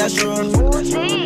That's 0.00 0.14
true. 0.14 1.19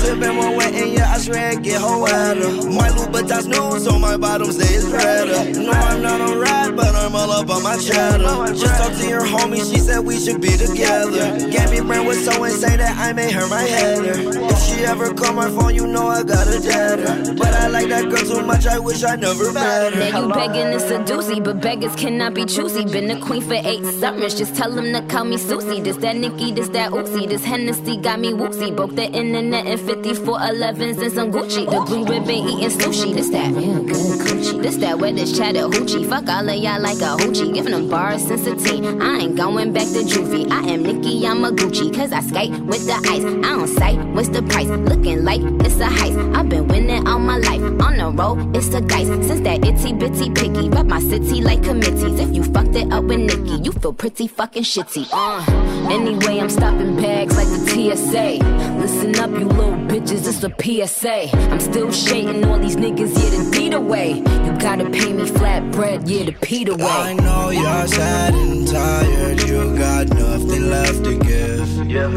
That 0.00 0.16
right. 0.16 0.24
She 0.24 0.26
sippin' 0.26 0.34
more 0.34 0.56
wet 0.56 0.74
and 0.74 0.98
I 0.98 1.18
swear 1.18 1.50
it 1.52 1.62
get 1.62 1.80
her 1.80 1.98
wetter. 1.98 2.70
My 2.70 2.88
Louboutins 2.88 3.46
new, 3.46 3.78
so 3.78 3.98
my 3.98 4.16
bottom 4.16 4.52
stays 4.52 4.84
redder. 4.86 5.60
No, 5.60 5.70
I'm 5.72 6.02
not 6.02 6.20
on 6.20 6.38
ride, 6.38 6.76
but 6.76 6.94
I'm 6.94 7.14
all 7.14 7.30
up 7.30 7.50
on 7.50 7.62
my 7.62 7.76
cheddar. 7.76 8.54
Just 8.54 8.76
talked 8.80 8.98
to 9.00 9.08
your 9.08 9.24
homie, 9.24 9.58
she 9.70 9.78
said 9.78 10.00
we 10.00 10.18
should 10.18 10.40
be 10.40 10.56
together. 10.56 11.36
Me 11.70 11.80
brand 11.80 12.04
with 12.04 12.24
so 12.24 12.42
insane 12.42 12.78
that 12.78 12.96
I 12.98 13.12
made 13.12 13.30
her 13.32 13.46
my 13.46 13.62
header. 13.62 14.14
If 14.16 14.58
she 14.64 14.84
ever 14.84 15.14
call 15.14 15.32
my 15.34 15.48
phone, 15.50 15.72
you 15.72 15.86
know 15.86 16.08
I 16.08 16.24
got 16.24 16.48
a 16.48 16.58
deader. 16.58 17.34
But 17.34 17.54
I 17.54 17.68
like 17.68 17.88
that 17.90 18.10
girl 18.10 18.24
too 18.24 18.44
much, 18.44 18.66
I 18.66 18.78
wish 18.80 19.04
I 19.04 19.14
never 19.14 19.52
met 19.52 19.94
her. 19.94 20.10
Now 20.10 20.26
you 20.26 20.34
begging 20.34 20.66
it's 20.72 20.90
a 20.90 20.98
doozy, 20.98 21.42
but 21.42 21.60
beggars 21.60 21.94
cannot 21.94 22.34
be 22.34 22.44
choosy. 22.44 22.84
Been 22.86 23.10
a 23.10 23.20
queen 23.20 23.42
for 23.42 23.54
eight 23.54 23.84
summers, 24.00 24.34
just 24.36 24.56
tell 24.56 24.72
them 24.74 24.92
to 24.92 25.02
call 25.14 25.24
me 25.24 25.36
Susie. 25.36 25.80
This 25.80 25.96
that 25.98 26.16
Nikki, 26.16 26.50
this 26.50 26.68
that 26.70 26.90
Uzi, 26.90 27.28
this 27.28 27.44
Hennessy 27.44 27.96
got 27.98 28.18
me 28.18 28.34
woozy. 28.34 28.72
Broke 28.72 28.96
the 28.96 29.04
internet 29.04 29.66
in 29.90 30.02
5411s 30.02 31.02
and 31.02 31.12
some 31.12 31.32
Gucci. 31.32 31.64
The 31.64 31.80
blue 31.86 32.04
ribbon 32.04 32.30
eating 32.30 32.70
sushi, 32.70 33.14
this 33.14 33.30
that 33.30 33.52
real 33.54 33.82
good 33.82 34.20
coochie. 34.20 34.62
This 34.62 34.76
that 34.76 34.98
wet 34.98 35.16
this 35.16 35.36
Chattahoochee. 35.36 36.04
Fuck 36.04 36.28
all 36.28 36.48
of 36.48 36.56
y'all 36.56 36.80
like 36.80 36.98
a 36.98 37.16
hoochie. 37.16 37.52
Giving 37.52 37.72
them 37.72 37.88
bars 37.88 38.26
since 38.26 38.46
a 38.46 38.54
teen. 38.56 39.02
I 39.02 39.18
ain't 39.18 39.36
going 39.36 39.72
back 39.72 39.86
to 39.88 40.02
juvie. 40.02 40.50
I 40.50 40.60
am 40.70 40.82
Nikki, 40.82 41.26
I'm 41.26 41.44
a 41.44 41.50
Gucci. 41.50 41.94
Cause 41.94 42.12
I 42.12 42.20
skate 42.20 42.52
with 42.52 42.86
the 42.86 42.94
ice. 42.94 43.24
I 43.24 43.56
don't 43.56 43.68
sight, 43.68 43.98
what's 44.14 44.28
the 44.28 44.42
price? 44.42 44.68
Looking 44.68 45.24
like 45.24 45.40
it's 45.64 45.76
a 45.76 45.88
heist. 45.88 46.36
I've 46.36 46.48
been 46.48 46.68
winning 46.68 47.06
all 47.06 47.18
my 47.18 47.38
life. 47.38 47.60
On 47.60 47.96
the 47.96 48.10
road, 48.10 48.56
it's 48.56 48.68
a 48.68 48.80
dice. 48.80 49.06
Since 49.06 49.40
that 49.40 49.64
itty 49.64 49.92
bitty 49.92 50.30
picky. 50.30 50.68
Rep 50.68 50.86
my 50.86 51.00
city 51.00 51.40
like 51.40 51.62
committees. 51.62 52.18
If 52.20 52.34
you 52.34 52.44
fucked 52.44 52.76
it 52.76 52.92
up 52.92 53.04
with 53.04 53.20
Nikki, 53.20 53.62
you 53.62 53.72
feel 53.72 53.92
pretty 53.92 54.28
fucking 54.28 54.62
shitty. 54.62 55.08
Uh, 55.12 55.90
anyway, 55.90 56.38
I'm 56.38 56.50
stopping 56.50 56.96
bags 56.96 57.36
like 57.36 57.48
the 57.48 57.96
TSA. 57.96 58.79
Listen 58.80 59.14
up, 59.18 59.30
you 59.30 59.46
little 59.46 59.72
bitches, 59.90 60.26
it's 60.26 60.42
a 60.42 60.86
PSA. 60.86 61.36
I'm 61.50 61.60
still 61.60 61.92
shading 61.92 62.46
all 62.46 62.58
these 62.58 62.76
niggas, 62.76 63.12
yeah, 63.12 63.30
the 63.36 63.50
beat 63.52 63.74
away. 63.74 64.14
You 64.14 64.58
gotta 64.58 64.88
pay 64.88 65.12
me 65.12 65.26
flat 65.26 65.70
bread, 65.70 66.08
yeah, 66.08 66.24
the 66.24 66.32
Pete 66.32 66.70
away. 66.70 66.82
I 66.82 67.12
know 67.12 67.50
you're 67.50 67.86
sad 67.88 68.32
and 68.32 68.66
tired, 68.66 69.42
you 69.42 69.76
got 69.76 70.08
nothing 70.08 70.70
left 70.70 71.04
to 71.04 71.18
give. 71.18 71.68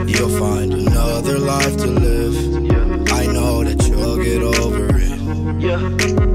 You'll 0.09 0.39
find 0.39 0.73
another 0.73 1.37
life 1.37 1.75
to 1.77 1.87
live. 1.87 2.35
I 3.11 3.25
know 3.25 3.65
that 3.65 3.85
you'll 3.85 4.23
get 4.23 4.41
over 4.41 4.87
it. 4.97 6.32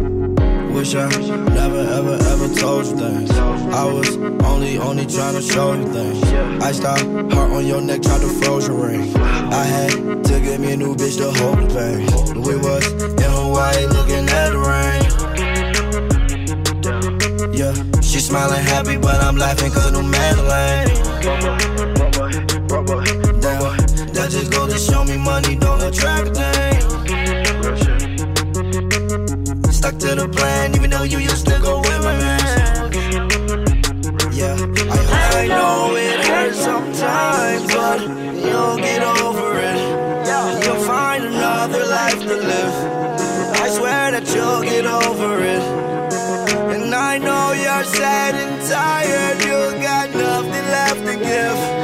Wish 0.79 0.95
I 0.95 1.09
never 1.09 1.81
ever 1.81 2.15
ever 2.31 2.55
told 2.55 2.87
you 2.87 2.97
things. 2.97 3.31
I 3.33 3.84
was 3.84 4.17
only 4.45 4.79
only 4.79 5.07
trying 5.07 5.35
to 5.35 5.43
show 5.43 5.73
you 5.73 5.85
things. 5.93 6.23
I 6.62 6.70
stopped 6.70 7.03
heart 7.35 7.51
on 7.51 7.67
your 7.67 7.81
neck, 7.81 8.01
tried 8.03 8.20
to 8.20 8.29
froze 8.41 8.69
your 8.69 8.87
ring. 8.87 9.12
I 9.17 9.65
had 9.65 9.91
to 9.91 10.41
get 10.41 10.61
me 10.61 10.75
a 10.75 10.77
new 10.77 10.95
bitch 10.95 11.17
to 11.17 11.33
hold 11.43 11.59
the 11.59 11.67
pain. 11.75 12.07
We 12.43 12.55
was 12.59 12.87
in 13.03 13.19
Hawaii 13.19 13.87
looking 13.87 14.29
at 14.29 14.51
the 14.55 14.59
rain. 14.70 15.03
Yeah, 17.53 17.75
she 18.01 18.20
smiling 18.20 18.63
happy, 18.63 18.97
but 18.98 19.20
I'm 19.20 19.37
laughing 19.37 19.73
cause 19.73 19.91
new 19.91 20.05
Madeline. 20.05 20.95
Damn, 23.41 23.77
that 24.15 24.29
just 24.31 24.53
go 24.53 24.69
to 24.69 24.79
show 24.79 25.03
me 25.03 25.17
money 25.17 25.57
don't 25.57 25.83
attract 25.83 26.38
To 29.99 30.15
the 30.15 30.29
plan, 30.29 30.77
even 30.77 30.91
though 30.91 31.03
you 31.03 31.19
used 31.19 31.45
to 31.47 31.59
go 31.61 31.81
with 31.81 32.03
my 32.05 32.17
man. 32.17 32.93
Yeah, 34.33 34.55
I, 34.55 35.43
I 35.43 35.47
know 35.49 35.97
it 35.97 36.25
hurts 36.25 36.61
sometimes, 36.61 37.67
but 37.67 38.01
you'll 38.01 38.77
get 38.77 39.03
over 39.03 39.59
it. 39.59 40.65
You'll 40.65 40.85
find 40.87 41.25
another 41.25 41.85
life 41.87 42.21
to 42.21 42.37
live. 42.37 42.75
I 43.61 43.69
swear 43.70 44.13
that 44.13 44.27
you'll 44.35 44.63
get 44.63 44.87
over 44.87 45.41
it. 45.41 45.63
And 46.75 46.95
I 46.95 47.19
know 47.19 47.53
you're 47.53 47.85
sad 47.85 48.37
and 48.37 48.63
tired, 48.69 49.39
you 49.42 49.83
got 49.83 50.14
nothing 50.14 50.67
left 50.77 51.07
to 51.07 51.17
give. 51.17 51.77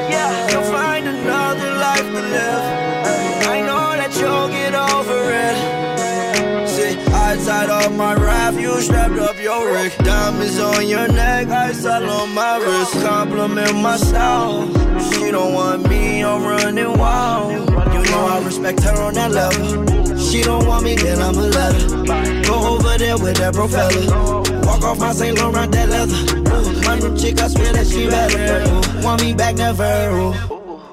My 7.92 8.14
raft, 8.14 8.58
you 8.58 8.80
strapped 8.80 9.18
up 9.18 9.40
your 9.40 9.72
rig. 9.72 9.92
Diamonds 9.98 10.58
on 10.58 10.86
your 10.88 11.08
neck, 11.08 11.48
ice 11.48 11.84
all 11.84 12.08
on 12.08 12.34
my 12.34 12.56
wrist. 12.56 12.92
Compliment 13.04 13.74
my 13.76 13.96
style. 13.96 14.66
She 15.12 15.30
don't 15.30 15.54
want 15.54 15.88
me, 15.88 16.24
I'm 16.24 16.42
running 16.42 16.98
wild. 16.98 17.52
You 17.52 18.02
know 18.10 18.26
I 18.26 18.42
respect 18.44 18.82
her 18.82 19.02
on 19.02 19.14
that 19.14 19.30
level. 19.30 20.18
She 20.18 20.42
don't 20.42 20.66
want 20.66 20.84
me, 20.84 20.94
then 20.96 21.20
I'ma 21.20 21.40
let. 21.40 22.46
Go 22.46 22.76
over 22.76 22.98
there 22.98 23.18
with 23.18 23.36
that 23.36 23.54
bro 23.54 23.68
fella. 23.68 24.42
Walk 24.66 24.82
off 24.82 24.98
my 24.98 25.12
St. 25.12 25.38
Laurent, 25.38 25.70
that 25.72 25.88
leather. 25.88 26.40
My 26.86 26.98
new 26.98 27.16
chick, 27.16 27.40
I 27.40 27.48
swear 27.48 27.72
that 27.72 27.86
she 27.86 28.08
better. 28.08 29.04
Want 29.04 29.22
me 29.22 29.34
back, 29.34 29.56
never. 29.56 30.32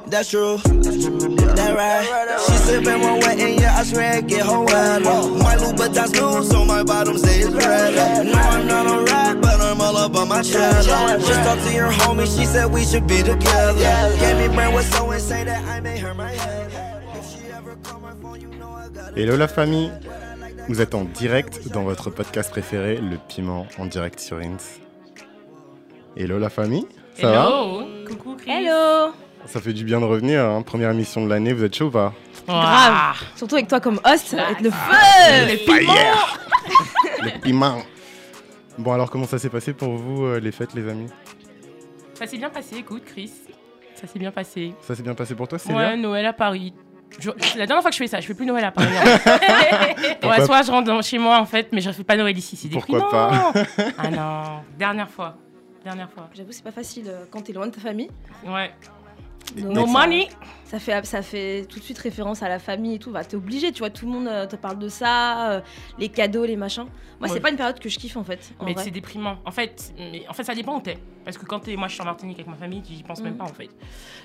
That's 0.08 0.30
true. 0.30 0.58
That 0.58 1.74
right. 1.74 2.40
She 2.46 2.54
sippin' 2.54 3.02
one 3.02 3.20
wet 3.22 3.40
and 3.40 3.61
I 3.82 3.84
swear 3.84 4.20
it 4.20 4.28
get 4.28 4.46
her 4.46 4.60
wetter. 4.60 5.04
My 5.42 5.56
Louboutins 5.56 6.14
new, 6.14 6.44
so 6.44 6.64
my 6.64 6.84
bottom 6.84 7.18
stays 7.18 7.48
redder. 7.50 8.24
No, 8.26 8.38
I'm 8.38 8.68
not 8.68 8.86
on 8.86 9.06
ride, 9.06 9.42
but 9.42 9.60
I'm 9.60 9.82
all 9.82 9.98
up 9.98 10.16
on 10.16 10.28
my 10.28 10.44
cheddar. 10.44 11.18
Just 11.18 11.42
talked 11.42 11.64
to 11.64 11.74
your 11.74 11.90
homie, 11.90 12.28
she 12.28 12.46
said 12.46 12.72
we 12.72 12.86
should 12.86 13.08
be 13.08 13.24
together. 13.24 14.16
Gave 14.20 14.38
me 14.38 14.54
brand 14.54 14.76
was 14.76 14.86
so 14.86 15.10
insane 15.10 15.48
that 15.48 15.64
I 15.68 15.80
made 15.82 15.98
her 15.98 16.14
my 16.14 16.30
head. 16.30 16.72
If 17.16 17.26
she 17.32 17.52
ever 17.52 17.76
call 17.82 18.00
my 18.02 18.14
phone, 18.22 18.40
you 18.40 18.50
know 18.50 18.70
I 18.70 18.88
got 18.90 19.18
Hello 19.18 19.36
la 19.36 19.48
famille 19.48 19.92
Vous 20.70 20.80
êtes 20.80 20.94
en 20.94 21.06
direct 21.06 21.68
dans 21.74 21.82
votre 21.82 22.12
podcast 22.12 22.52
préféré, 22.52 22.98
Le 22.98 23.18
Piment, 23.18 23.66
en 23.80 23.88
direct 23.88 24.20
sur 24.20 24.38
Ins. 24.38 24.78
Hello 26.16 26.38
la 26.38 26.52
famille 26.52 26.86
Ça 27.20 27.32
va 27.32 27.48
Hello 27.48 27.84
Coucou 28.08 28.36
Chris 28.36 28.52
Hello 28.52 29.12
Ça 29.48 29.60
fait 29.60 29.74
du 29.74 29.86
bien 29.86 30.00
de 30.00 30.06
revenir, 30.06 30.46
hein. 30.46 30.62
première 30.62 30.92
émission 30.92 31.26
de 31.26 31.30
l'année, 31.32 31.52
vous 31.52 31.64
êtes 31.64 31.76
chaud 31.76 31.88
ou 31.88 31.92
pas? 31.92 32.14
Grave 32.48 33.16
Surtout 33.36 33.56
avec 33.56 33.68
toi 33.68 33.80
comme 33.80 34.00
host, 34.06 34.28
ça 34.28 34.38
va 34.38 34.52
être 34.52 34.62
le 34.62 34.72
feu 34.72 34.92
Le 35.48 37.24
Le 37.26 37.40
piment 37.42 37.82
Bon 38.78 38.94
alors 38.94 39.10
comment 39.12 39.26
ça 39.28 39.38
s'est 39.40 39.50
passé 39.50 39.74
pour 39.74 39.96
vous 39.96 40.26
euh, 40.26 40.40
les 40.40 40.52
fêtes 40.52 40.74
les 40.74 40.88
amis? 40.90 41.10
Ça 42.14 42.26
s'est 42.28 42.38
bien 42.38 42.50
passé, 42.50 42.78
écoute 42.78 43.04
Chris. 43.06 43.32
Ça 43.96 44.08
s'est 44.08 44.20
bien 44.20 44.32
passé. 44.32 44.74
Ça 44.82 44.96
s'est 44.96 45.04
bien 45.04 45.14
passé 45.14 45.36
pour 45.36 45.48
toi 45.48 45.60
c'est 45.60 45.74
Ouais, 45.74 45.96
Noël 45.98 46.26
à 46.26 46.34
Paris. 46.34 46.74
Je- 47.20 47.30
C'est 47.40 47.58
la 47.60 47.66
dernière 47.68 47.82
fois 47.82 47.92
que 47.92 47.96
je 47.96 48.02
fais 48.02 48.08
ça, 48.08 48.20
je 48.22 48.26
fais 48.28 48.34
plus 48.34 48.46
Noël 48.46 48.64
à 48.64 48.72
Paris. 48.72 48.88
ouais, 49.26 50.16
Pourquoi- 50.22 50.46
soit 50.46 50.62
je 50.64 50.72
rentre 50.72 50.88
dans- 50.88 51.02
chez 51.02 51.18
moi 51.18 51.40
en 51.40 51.46
fait, 51.46 51.70
mais 51.74 51.82
je 51.82 51.92
fais 51.92 52.04
pas 52.04 52.16
Noël 52.16 52.38
ici, 52.38 52.56
c'est 52.56 52.70
Pourquoi 52.70 53.00
déprimant. 53.00 53.52
pas? 53.54 53.54
Ah 53.98 54.10
non, 54.10 54.62
dernière 54.78 55.10
fois. 55.10 55.36
Dernière 55.84 56.10
fois. 56.12 56.30
J'avoue, 56.34 56.52
c'est 56.52 56.64
pas 56.64 56.72
facile 56.72 57.06
euh, 57.08 57.26
quand 57.30 57.42
t'es 57.42 57.54
loin 57.54 57.66
de 57.68 57.72
ta 57.72 57.82
famille. 57.82 58.10
Ouais. 58.48 58.72
Donc, 59.58 59.74
No 59.76 59.86
ça- 59.86 59.92
money 59.92 60.30
Ça 60.66 60.80
fait, 60.80 61.06
ça 61.06 61.22
fait 61.22 61.66
tout 61.68 61.80
de 61.80 61.84
suite 61.84 61.98
référence 61.98 62.42
à 62.44 62.48
la 62.48 62.58
famille 62.58 62.96
et 62.96 63.00
tout. 63.00 63.12
Bah, 63.12 63.26
t'es 63.26 63.36
obligé, 63.36 63.74
tu 63.74 63.80
vois, 63.80 63.90
tout 63.90 64.06
le 64.06 64.12
monde 64.14 64.28
euh, 64.30 64.48
te 64.48 64.56
parle 64.56 64.80
de 64.80 64.88
ça, 64.88 65.52
euh, 65.52 65.62
les 66.00 66.08
cadeaux, 66.08 66.46
les 66.46 66.56
machins. 66.56 66.84
Moi, 67.20 67.28
Ouais. 67.28 67.30
c'est 67.34 67.42
pas 67.42 67.50
une 67.50 67.58
période 67.58 67.78
que 67.78 67.90
je 67.90 68.00
kiffe 68.00 68.16
en 68.16 68.24
fait. 68.24 68.54
en 68.58 68.64
Mais 68.66 68.74
c'est 68.78 68.90
déprimant. 68.92 69.36
En 69.46 69.52
fait, 69.52 69.94
mais 69.98 70.24
en 70.30 70.34
fait, 70.34 70.44
ça 70.46 70.56
dépend 70.56 70.78
où 70.78 70.82
t'es. 70.82 70.98
Parce 71.26 71.38
que 71.38 71.46
quand 71.46 71.60
t'es, 71.60 71.76
moi, 71.76 71.90
je 71.90 71.94
suis 71.94 72.02
en 72.02 72.06
Martinique 72.06 72.38
avec 72.38 72.48
ma 72.48 72.56
famille, 72.56 72.82
j'y 72.90 73.04
pense 73.04 73.22
même 73.22 73.34
Mhm. 73.34 73.38
pas 73.40 73.44
en 73.46 73.54
fait. 73.54 73.68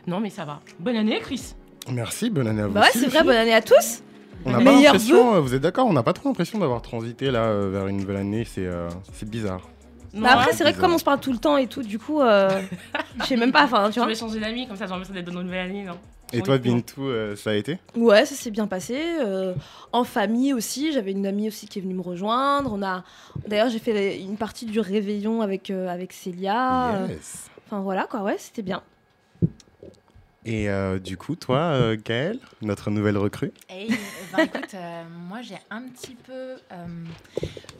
Non, 0.07 0.21
mais 0.21 0.31
ça 0.31 0.45
va. 0.45 0.61
Bonne 0.79 0.95
année, 0.97 1.19
Chris. 1.21 1.55
Merci, 1.91 2.31
bonne 2.31 2.47
année 2.47 2.63
à 2.63 2.67
vous 2.69 2.75
Bah 2.75 2.83
ouais, 2.83 2.91
c'est 2.93 3.07
vrai, 3.09 3.25
bonne 3.25 3.37
année 3.37 3.55
à 3.55 3.63
tous. 3.63 4.03
On 4.45 4.51
n'a 4.53 4.59
pas 4.59 4.71
l'impression, 4.73 5.35
euh, 5.35 5.41
vous 5.41 5.55
êtes 5.55 5.63
d'accord, 5.63 5.89
on 5.89 5.93
n'a 5.93 6.05
pas 6.05 6.13
trop 6.13 6.29
l'impression 6.29 6.61
d'avoir 6.61 6.81
transité 6.81 7.33
là 7.33 7.41
euh, 7.47 7.71
vers 7.73 7.89
une 7.89 7.97
nouvelle 7.97 8.19
année, 8.19 8.45
c'est 8.45 8.67
euh, 8.67 8.89
c'est 9.13 9.29
bizarre. 9.29 9.63
Bah 10.23 10.31
après, 10.33 10.53
c'est 10.53 10.63
vrai 10.65 10.73
que 10.73 10.81
comme 10.81 10.93
on 10.95 10.99
se 10.99 11.05
parle 11.05 11.21
tout 11.21 11.33
le 11.33 11.39
temps 11.39 11.57
et 11.57 11.67
tout, 11.67 11.83
du 11.83 11.99
coup, 11.99 12.21
euh, 12.21 12.61
je 13.21 13.25
sais 13.25 13.37
même 13.37 13.53
pas, 13.53 13.65
enfin, 13.65 13.87
tu 13.89 13.95
Je 13.95 14.01
vois. 14.01 14.09
vais 14.09 14.15
changer 14.15 14.41
d'amis, 14.41 14.67
comme 14.67 14.77
ça, 14.77 14.87
j'ai 14.87 14.91
l'impression 14.93 15.15
d'être 15.15 15.27
dans 15.27 15.41
une 15.41 15.47
nouvelle 15.47 15.71
année, 15.71 15.85
non 15.85 15.99
Et 16.33 16.41
toi 16.43 16.59
Bintou, 16.59 17.05
euh, 17.09 17.37
ça 17.37 17.51
a 17.51 17.55
été? 17.55 17.79
Ouais, 17.97 18.25
ça 18.27 18.35
s'est 18.35 18.51
bien 18.51 18.67
passé. 18.67 18.97
euh, 19.21 19.55
en 19.93 20.05
famille 20.05 20.53
aussi, 20.55 20.93
j'avais 20.93 21.13
une 21.13 21.27
amie 21.27 21.49
aussi 21.49 21.67
qui 21.69 21.79
est 21.79 21.83
venue 21.83 21.95
me 21.95 22.03
rejoindre. 22.03 22.73
On 22.73 22.83
a, 22.83 23.05
d'ailleurs, 23.47 23.69
j'ai 23.69 23.79
fait 23.79 24.19
une 24.21 24.37
partie 24.37 24.67
du 24.67 24.81
réveillon 24.81 25.41
avec 25.43 25.71
euh, 25.71 25.89
avec 25.89 26.13
Célia. 26.13 27.07
Yes. 27.09 27.49
Enfin 27.67 27.81
voilà 27.81 28.07
quoi, 28.11 28.23
ouais, 28.23 28.37
c'était 28.39 28.63
bien. 28.63 28.83
Et 30.49 30.69
euh, 30.71 30.99
du 31.01 31.17
coup, 31.17 31.35
toi, 31.35 31.59
euh, 31.59 31.97
Gaëlle, 32.03 32.39
notre 32.63 32.91
nouvelle 32.91 33.19
recrue? 33.19 33.53
Hey, 33.69 33.91
euh, 33.91 33.95
ben, 34.33 34.45
écoute, 34.45 34.75
euh, 34.75 35.03
moi 35.29 35.43
j'ai 35.43 35.57
un 35.71 35.83
petit 35.89 36.15
peu, 36.15 36.33
euh, 36.73 37.05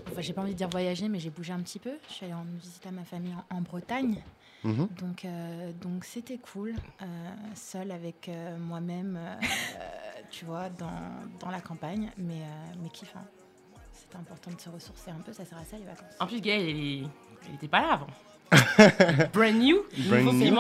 enfin, 0.09 0.21
j'ai 0.21 0.33
pas 0.33 0.43
envie 0.43 0.53
de 0.53 0.57
dire 0.57 0.69
voyager, 0.69 1.09
mais 1.09 1.21
j'ai 1.21 1.31
bougé 1.31 1.53
un 1.53 1.61
petit 1.61 1.79
peu. 1.79 1.93
Je 2.09 2.15
suis 2.15 2.25
allée 2.25 2.35
en 2.35 2.45
visite 2.61 2.85
à 2.87 2.91
ma 2.91 3.05
famille 3.05 3.33
en, 3.51 3.57
en 3.57 3.61
Bretagne, 3.61 4.21
Mhm. 4.65 4.89
donc 5.01 5.25
euh, 5.25 5.71
donc 5.81 6.05
c'était 6.05 6.39
cool, 6.39 6.75
euh, 7.03 7.05
seule 7.55 7.93
avec 7.93 8.29
euh, 8.29 8.57
moi-même, 8.59 9.17
tu 10.31 10.45
vois, 10.45 10.69
dans, 10.71 10.91
dans 11.39 11.51
la 11.53 11.61
campagne, 11.61 12.11
mais 12.19 12.41
euh, 12.43 12.75
mais 12.83 12.89
kiffant. 12.89 13.25
C'était 13.93 14.17
important 14.17 14.51
de 14.51 14.61
se 14.61 14.69
ressourcer 14.69 15.11
un 15.13 15.21
peu, 15.25 15.33
ça 15.33 15.45
sert 15.45 15.59
à 15.59 15.65
ça 15.65 15.77
les 15.79 15.85
vacances. 15.85 16.15
En 16.19 16.27
plus, 16.27 16.41
Gaëlle, 16.41 16.63
elle, 16.69 16.77
est- 16.77 17.03
elle 17.49 17.55
était 17.55 17.69
pas 17.69 17.81
là 17.83 17.93
avant. 17.93 18.07
Brand 19.33 19.55
new, 19.55 19.83
Brand 20.09 20.25
nouveau 20.25 20.33
new. 20.33 20.55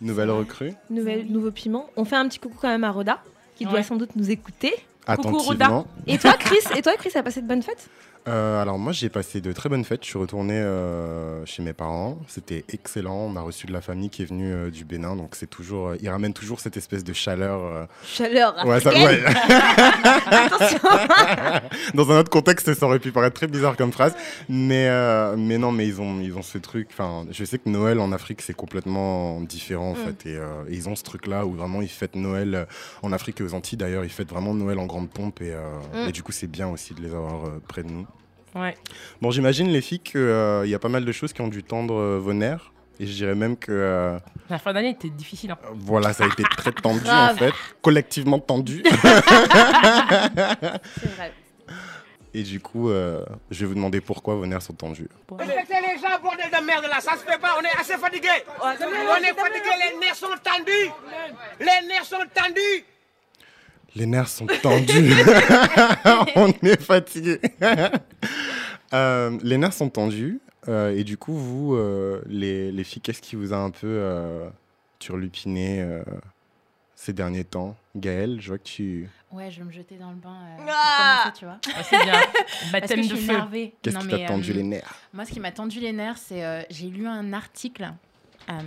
Nouvelle 0.00 0.30
recrue 0.30 0.72
Nouvelle, 0.90 1.26
nouveau 1.30 1.50
piment. 1.50 1.88
On 1.96 2.04
fait 2.04 2.16
un 2.16 2.28
petit 2.28 2.38
coucou 2.38 2.58
quand 2.60 2.68
même 2.68 2.84
à 2.84 2.90
Roda, 2.90 3.22
qui 3.56 3.64
doit 3.64 3.82
sans 3.82 3.96
doute 3.96 4.16
nous 4.16 4.30
écouter. 4.30 4.74
Coucou, 5.06 5.38
Roda. 5.38 5.84
Et 6.06 6.18
toi, 6.18 6.32
Chris, 6.34 6.58
et 6.76 6.82
toi, 6.82 6.94
Chris, 6.96 7.10
a 7.14 7.22
passé 7.22 7.42
de 7.42 7.46
bonnes 7.46 7.62
fêtes? 7.62 7.88
Euh, 8.26 8.62
alors 8.62 8.78
moi 8.78 8.92
j'ai 8.92 9.10
passé 9.10 9.42
de 9.42 9.52
très 9.52 9.68
bonnes 9.68 9.84
fêtes. 9.84 10.02
Je 10.02 10.08
suis 10.08 10.18
retourné 10.18 10.54
euh, 10.54 11.44
chez 11.44 11.62
mes 11.62 11.74
parents. 11.74 12.18
C'était 12.26 12.64
excellent. 12.72 13.16
On 13.16 13.36
a 13.36 13.42
reçu 13.42 13.66
de 13.66 13.72
la 13.72 13.82
famille 13.82 14.08
qui 14.08 14.22
est 14.22 14.24
venue 14.24 14.50
euh, 14.52 14.70
du 14.70 14.84
Bénin, 14.86 15.14
donc 15.14 15.34
c'est 15.34 15.48
toujours, 15.50 15.88
euh, 15.88 15.96
ils 16.00 16.08
ramènent 16.08 16.32
toujours 16.32 16.58
cette 16.58 16.76
espèce 16.78 17.04
de 17.04 17.12
chaleur. 17.12 17.60
euh. 17.62 17.84
Chaleur. 18.06 18.54
Ouais, 18.66 18.80
ça, 18.80 18.90
ouais. 18.92 19.22
Attention. 20.30 20.78
Dans 21.94 22.10
un 22.12 22.18
autre 22.20 22.30
contexte, 22.30 22.72
ça 22.72 22.86
aurait 22.86 22.98
pu 22.98 23.12
paraître 23.12 23.34
très 23.36 23.46
bizarre 23.46 23.76
comme 23.76 23.92
phrase, 23.92 24.14
mais 24.48 24.88
euh, 24.88 25.36
mais 25.36 25.58
non, 25.58 25.70
mais 25.70 25.86
ils 25.86 26.00
ont 26.00 26.18
ils 26.20 26.34
ont 26.36 26.42
ce 26.42 26.56
truc. 26.56 26.88
Enfin, 26.92 27.26
je 27.30 27.44
sais 27.44 27.58
que 27.58 27.68
Noël 27.68 28.00
en 28.00 28.10
Afrique 28.10 28.40
c'est 28.40 28.54
complètement 28.54 29.40
différent 29.42 29.90
en 29.90 29.94
Mm. 29.94 29.96
fait, 29.96 30.30
et, 30.30 30.36
euh, 30.36 30.64
et 30.68 30.74
ils 30.74 30.88
ont 30.88 30.96
ce 30.96 31.02
truc-là 31.04 31.44
où 31.46 31.52
vraiment 31.52 31.82
ils 31.82 31.88
fêtent 31.88 32.16
Noël 32.16 32.66
en 33.02 33.12
Afrique 33.12 33.40
et 33.40 33.44
aux 33.44 33.52
Antilles 33.54 33.76
d'ailleurs, 33.78 34.04
ils 34.04 34.10
fêtent 34.10 34.30
vraiment 34.30 34.54
Noël 34.54 34.78
en 34.78 34.86
grande 34.86 35.10
pompe 35.10 35.42
et, 35.42 35.52
euh, 35.52 35.60
Mm. 35.94 36.08
et 36.08 36.12
du 36.12 36.22
coup 36.22 36.32
c'est 36.32 36.46
bien 36.50 36.68
aussi 36.68 36.94
de 36.94 37.02
les 37.02 37.10
avoir 37.14 37.42
près 37.68 37.82
de 37.82 37.90
nous. 37.90 38.06
Ouais. 38.54 38.74
Bon, 39.20 39.30
j'imagine 39.30 39.68
les 39.68 39.80
filles 39.80 40.00
qu'il 40.00 40.62
y 40.66 40.74
a 40.74 40.78
pas 40.78 40.88
mal 40.88 41.04
de 41.04 41.12
choses 41.12 41.32
qui 41.32 41.40
ont 41.40 41.48
dû 41.48 41.62
tendre 41.64 41.94
euh, 41.94 42.18
vos 42.18 42.32
nerfs. 42.32 42.70
Et 43.00 43.06
je 43.08 43.12
dirais 43.12 43.34
même 43.34 43.56
que 43.56 43.72
euh, 43.72 44.16
La 44.48 44.58
fin 44.60 44.72
d'année 44.72 44.90
était 44.90 45.10
difficile. 45.10 45.50
hein. 45.50 45.58
voilà, 45.74 46.12
ça 46.12 46.22
a 46.24 46.26
été 46.28 46.44
très 46.44 46.70
tendu 46.82 47.00
en 47.00 47.02
Grave. 47.02 47.36
fait, 47.38 47.52
collectivement 47.82 48.38
tendu. 48.38 48.84
C'est 51.00 51.14
vrai. 51.16 51.32
Et 52.36 52.42
du 52.42 52.58
coup, 52.60 52.90
euh, 52.90 53.24
je 53.50 53.60
vais 53.60 53.66
vous 53.66 53.74
demander 53.74 54.00
pourquoi 54.00 54.34
vos 54.34 54.44
nerfs 54.46 54.62
sont 54.62 54.72
tendus. 54.74 55.08
Respectez 55.38 55.74
les 55.80 56.00
gens, 56.00 56.18
bordel 56.20 56.46
de 56.50 56.64
merde 56.66 56.84
là, 56.90 57.00
ça 57.00 57.12
se 57.12 57.18
fait 57.24 57.38
pas, 57.40 57.56
on 57.60 57.62
est 57.62 57.80
assez 57.80 57.96
fatigué. 57.96 58.28
On 58.60 58.70
est 58.72 58.76
fatigué, 59.34 59.70
les 59.92 59.98
nerfs 60.00 60.16
sont 60.16 60.26
tendus. 60.42 60.90
Les 61.60 61.86
nerfs 61.88 62.04
sont 62.04 62.16
tendus. 62.34 62.84
Les 63.94 64.06
nerfs 64.06 64.28
sont 64.28 64.46
tendus. 64.62 65.12
On 66.36 66.48
est 66.62 66.80
fatigué. 66.80 67.40
Euh, 68.92 69.36
les 69.42 69.58
nerfs 69.58 69.72
sont 69.72 69.88
tendus. 69.88 70.40
euh, 70.68 70.96
et 70.96 71.02
du 71.02 71.16
coup, 71.16 71.32
vous, 71.36 71.74
euh, 71.74 72.22
les, 72.28 72.70
les 72.70 72.84
filles, 72.84 73.02
qu'est-ce 73.02 73.20
qui 73.22 73.34
vous 73.34 73.52
a 73.52 73.56
un 73.56 73.70
peu 73.70 73.88
euh, 73.88 74.48
turlupiné 75.00 75.80
euh, 75.82 76.04
ces 76.94 77.12
derniers 77.12 77.42
temps? 77.42 77.74
Gaëlle, 77.96 78.40
je 78.40 78.48
vois 78.48 78.58
que 78.58 78.62
tu. 78.64 79.08
Ouais, 79.32 79.50
je 79.50 79.58
vais 79.58 79.64
me 79.64 79.72
jeter 79.72 79.96
dans 79.96 80.10
le 80.10 80.16
bain 80.16 80.36
euh, 80.60 80.64
Ah 80.68 81.22
commencer, 81.24 81.38
tu 81.40 81.44
vois. 81.44 81.58
Ah, 81.76 81.82
c'est 81.82 82.04
bien. 82.04 82.20
Baptême 82.72 83.02
je 83.02 83.08
de 83.10 83.16
feu. 83.16 83.36
Qu'est-ce 83.82 83.98
qui 83.98 84.06
mais, 84.06 84.18
t'a 84.20 84.26
tendu 84.26 84.50
euh, 84.52 84.54
les 84.54 84.62
nerfs? 84.62 84.94
Moi, 85.12 85.24
ce 85.24 85.32
qui 85.32 85.40
m'a 85.40 85.50
tendu 85.50 85.80
les 85.80 85.92
nerfs, 85.92 86.18
c'est 86.18 86.44
euh, 86.44 86.62
j'ai 86.70 86.86
lu 86.86 87.08
un 87.08 87.32
article, 87.32 87.90
euh, 88.50 88.60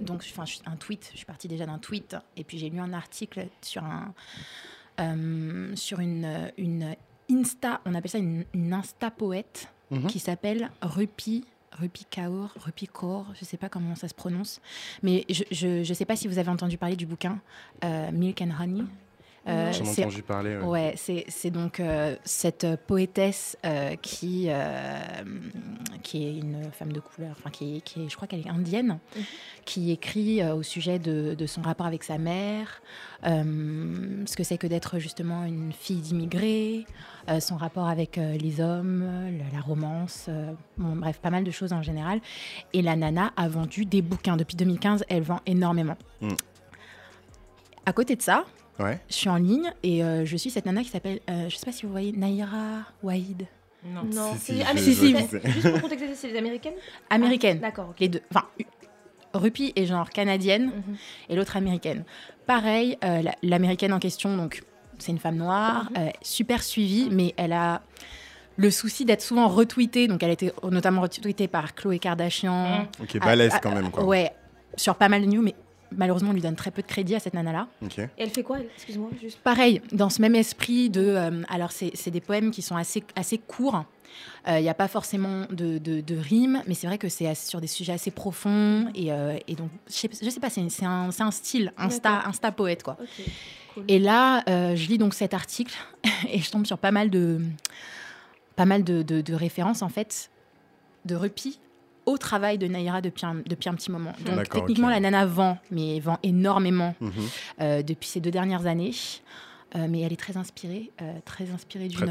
donc 0.00 0.24
enfin 0.30 0.44
je- 0.44 0.58
un 0.66 0.76
tweet. 0.76 1.08
Je 1.12 1.16
suis 1.18 1.26
partie 1.26 1.48
déjà 1.48 1.66
d'un 1.66 1.78
tweet, 1.78 2.16
et 2.36 2.44
puis 2.44 2.58
j'ai 2.58 2.70
lu 2.70 2.78
un 2.80 2.92
article 2.92 3.46
sur 3.62 3.84
un 3.84 4.12
euh, 5.00 5.74
sur 5.76 6.00
une 6.00 6.50
une 6.56 6.94
insta, 7.30 7.80
on 7.84 7.94
appelle 7.94 8.10
ça 8.10 8.18
une, 8.18 8.44
une 8.54 8.72
insta 8.72 9.10
poète 9.10 9.68
Mhm. 9.90 10.06
qui 10.08 10.18
s'appelle 10.18 10.70
Rupi. 10.82 11.44
Rupi 11.72 12.06
Kaur, 12.06 12.54
Rupi 12.64 12.88
Kaur, 12.88 13.26
je 13.38 13.44
sais 13.44 13.58
pas 13.58 13.68
comment 13.68 13.94
ça 13.96 14.08
se 14.08 14.14
prononce, 14.14 14.62
mais 15.02 15.26
je, 15.28 15.82
je 15.84 15.92
sais 15.94 16.06
pas 16.06 16.16
si 16.16 16.26
vous 16.26 16.38
avez 16.38 16.48
entendu 16.48 16.78
parler 16.78 16.96
du 16.96 17.04
bouquin 17.04 17.38
euh, 17.84 18.10
Milk 18.12 18.40
and 18.40 18.50
Honey. 18.58 18.84
Euh, 19.48 19.72
J'en 19.72 19.84
ai 19.84 19.86
c'est 19.86 20.04
entendu 20.04 20.22
parler. 20.22 20.56
ouais. 20.56 20.64
Ouais, 20.64 20.94
c'est 20.96 21.24
c'est 21.28 21.50
donc 21.50 21.78
euh, 21.78 22.16
cette 22.24 22.64
euh, 22.64 22.76
poétesse 22.86 23.56
euh, 23.64 23.94
qui, 24.02 24.46
euh, 24.48 24.98
qui 26.02 26.26
est 26.26 26.36
une 26.36 26.70
femme 26.72 26.92
de 26.92 26.98
couleur, 26.98 27.36
enfin 27.38 27.50
qui, 27.50 27.76
est- 27.76 27.80
qui 27.80 28.02
est, 28.04 28.08
je 28.08 28.16
crois 28.16 28.26
qu'elle 28.26 28.40
est 28.44 28.48
indienne, 28.50 28.98
Mhm. 29.16 29.22
qui 29.64 29.92
écrit 29.92 30.42
euh, 30.42 30.54
au 30.56 30.64
sujet 30.64 30.98
de, 30.98 31.34
de 31.34 31.46
son 31.46 31.62
rapport 31.62 31.86
avec 31.86 32.02
sa 32.02 32.18
mère, 32.18 32.82
euh, 33.24 34.24
ce 34.26 34.34
que 34.36 34.42
c'est 34.42 34.58
que 34.58 34.66
d'être 34.66 34.98
justement 34.98 35.44
une 35.44 35.72
fille 35.72 36.00
d'immigrés, 36.00 36.84
euh, 37.28 37.38
son 37.38 37.56
rapport 37.56 37.86
avec 37.86 38.18
euh, 38.18 38.36
les 38.36 38.60
hommes, 38.60 39.04
la, 39.38 39.56
la 39.58 39.60
romance, 39.62 40.26
euh, 40.28 40.52
bon, 40.76 40.96
bref, 40.96 41.18
pas 41.20 41.30
mal 41.30 41.44
de 41.44 41.50
choses 41.52 41.72
en 41.72 41.82
général. 41.82 42.20
Et 42.72 42.82
la 42.82 42.96
nana 42.96 43.32
a 43.36 43.48
vendu 43.48 43.84
des 43.84 44.02
bouquins. 44.02 44.36
Depuis 44.36 44.56
2015, 44.56 45.04
elle 45.08 45.22
vend 45.22 45.40
énormément. 45.46 45.96
Mhm. 46.20 46.36
À 47.84 47.92
côté 47.92 48.16
de 48.16 48.22
ça, 48.22 48.44
Ouais. 48.78 48.98
je 49.08 49.14
suis 49.14 49.28
en 49.28 49.36
ligne 49.36 49.72
et 49.82 50.04
euh, 50.04 50.24
je 50.26 50.36
suis 50.36 50.50
cette 50.50 50.66
nana 50.66 50.82
qui 50.82 50.90
s'appelle, 50.90 51.20
euh, 51.30 51.48
je 51.48 51.56
sais 51.56 51.64
pas 51.64 51.72
si 51.72 51.86
vous 51.86 51.92
voyez, 51.92 52.12
Naira 52.12 52.82
Waïd, 53.02 53.46
Non. 53.84 54.02
Non, 54.04 54.32
Si, 54.34 54.38
c'est 54.40 54.52
si, 54.54 54.62
ah, 54.66 54.76
si, 54.76 54.94
si. 54.94 55.16
Juste 55.16 55.70
pour 55.72 55.80
contextualiser, 55.82 56.14
c'est 56.14 56.28
les 56.28 56.38
américaines 56.38 56.74
américaine. 57.10 57.58
Ah, 57.62 57.66
D'accord. 57.66 57.88
ok. 57.90 58.00
les 58.00 58.08
deux. 58.08 58.20
Enfin, 58.30 58.46
Rupi 59.34 59.72
est 59.76 59.86
genre 59.86 60.10
canadienne 60.10 60.66
Mhm. 60.66 60.96
et 61.28 61.36
l'autre 61.36 61.56
américaine. 61.56 62.04
Pareil, 62.46 62.96
euh, 63.04 63.22
la- 63.22 63.34
l'américaine 63.42 63.92
en 63.92 63.98
question, 63.98 64.36
donc 64.36 64.62
c'est 64.98 65.12
une 65.12 65.18
femme 65.18 65.36
noire, 65.36 65.88
Mhm. 65.90 65.96
euh, 65.98 66.10
super 66.22 66.62
suivie, 66.62 67.08
mais 67.10 67.34
elle 67.36 67.52
a 67.52 67.82
le 68.56 68.70
souci 68.70 69.04
d'être 69.04 69.20
souvent 69.22 69.48
retweetée. 69.48 70.06
Donc 70.08 70.22
elle 70.22 70.30
a 70.30 70.32
été 70.34 70.52
notamment 70.70 71.02
retweetée 71.02 71.48
par 71.48 71.74
Chloé 71.74 71.98
Kardashian. 71.98 72.80
Mhm. 72.80 72.86
Ok, 73.02 73.18
balèze 73.20 73.52
Ah, 73.54 73.58
quand 73.60 73.72
même, 73.74 73.90
quoi. 73.90 74.04
Ouais, 74.04 74.32
sur 74.76 74.94
pas 74.96 75.08
mal 75.08 75.20
de 75.22 75.26
news, 75.26 75.42
mais 75.42 75.54
malheureusement 75.96 76.30
on 76.30 76.34
lui 76.34 76.40
donne 76.40 76.56
très 76.56 76.70
peu 76.70 76.82
de 76.82 76.86
crédit 76.86 77.14
à 77.14 77.20
cette 77.20 77.34
nana-là. 77.34 77.68
Et 77.82 78.22
elle 78.22 78.30
fait 78.30 78.42
quoi 78.42 78.58
Excuse-moi, 78.76 79.10
juste. 79.20 79.38
Pareil, 79.40 79.80
dans 79.92 80.10
ce 80.10 80.20
même 80.22 80.34
esprit 80.34 80.90
de... 80.90 81.00
euh, 81.02 81.42
alors, 81.48 81.72
c'est 81.72 81.90
c'est 81.94 82.10
des 82.10 82.20
poèmes 82.20 82.50
qui 82.50 82.62
sont 82.62 82.76
assez, 82.76 83.02
assez 83.16 83.38
courts. 83.38 83.84
Il 84.48 84.62
n'y 84.62 84.68
a 84.68 84.74
pas 84.74 84.86
forcément 84.88 85.46
de, 85.50 85.78
de, 85.78 86.00
de 86.00 86.16
rimes, 86.16 86.62
mais 86.68 86.74
c'est 86.74 86.86
vrai 86.86 86.96
que 86.98 87.08
c'est 87.08 87.34
sur 87.34 87.60
des 87.60 87.66
sujets 87.66 87.92
assez 87.92 88.10
profonds. 88.12 88.90
Et, 88.94 89.12
euh, 89.12 89.36
et 89.48 89.56
donc, 89.56 89.70
je 89.88 89.92
sais, 89.92 90.08
je 90.22 90.30
sais 90.30 90.40
pas, 90.40 90.48
c'est 90.50 90.66
c'est 90.70 90.84
un, 90.86 91.10
c'est 91.10 91.24
un 91.24 91.30
style, 91.32 91.72
Insta. 91.76 92.22
Insta 92.26 92.52
poète, 92.52 92.82
quoi. 92.84 92.96
Cool. 93.74 93.84
Et 93.88 93.98
là, 93.98 94.42
euh, 94.48 94.74
je 94.76 94.88
lis 94.88 94.96
donc 94.98 95.12
cet 95.14 95.34
article 95.34 95.74
et 96.30 96.38
je 96.40 96.50
tombe 96.50 96.64
sur 96.64 96.78
pas 96.78 96.92
mal 96.92 97.10
de, 97.10 97.40
pas 98.54 98.64
mal 98.64 98.84
de, 98.84 99.02
de- 99.02 99.20
de 99.20 99.34
références, 99.34 99.82
en 99.82 99.88
fait, 99.90 100.30
de 101.04 101.14
repis 101.16 101.58
au 102.06 102.16
travail 102.18 102.56
de 102.58 102.66
Naïra 102.66 103.00
depuis 103.00 103.26
un, 103.26 103.36
depuis 103.46 103.68
un 103.68 103.74
petit 103.74 103.90
moment. 103.90 104.12
Donc, 104.24 104.48
techniquement, 104.48 104.88
la 104.88 105.00
nana 105.00 105.26
vend, 105.26 105.58
mais 105.70 106.00
vend 106.00 106.18
énormément 106.22 106.94
Mhm. 107.00 107.10
euh, 107.60 107.82
depuis 107.82 108.08
ces 108.08 108.20
deux 108.20 108.30
dernières 108.30 108.66
années. 108.66 108.92
Euh, 109.74 109.88
mais 109.90 110.00
elle 110.02 110.12
est 110.12 110.16
très 110.16 110.36
inspirée, 110.36 110.92
euh, 111.02 111.12
très 111.24 111.50
inspirée 111.50 111.88
d'une 111.88 112.08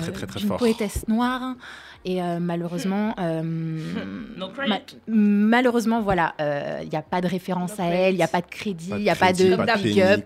poétesse 0.58 1.08
noire. 1.08 1.56
Et 2.04 2.22
euh, 2.22 2.38
malheureusement, 2.40 3.16
euh, 3.18 3.42
No 4.38 4.50
ma- 4.68 4.78
credit. 4.78 4.98
malheureusement, 5.08 6.02
voilà, 6.02 6.36
euh, 6.42 6.82
il 6.84 6.90
n'y 6.90 6.98
a 6.98 7.02
pas 7.02 7.22
de 7.22 7.28
référence 7.28 7.78
No 7.80 7.86
à 7.86 7.88
credit. 7.88 7.98
elle, 7.98 8.14
il 8.14 8.18
n'y 8.18 8.24
a 8.24 8.28
pas 8.28 8.42
de 8.42 8.48
crédit, 8.48 8.90
il 8.92 8.98
n'y 9.04 9.10
a 9.10 9.16
pas 9.16 9.32
de 9.34 9.56
pas 9.56 9.78
de 9.78 9.84
big 9.84 9.96
penny, 9.96 10.02
up, 10.02 10.25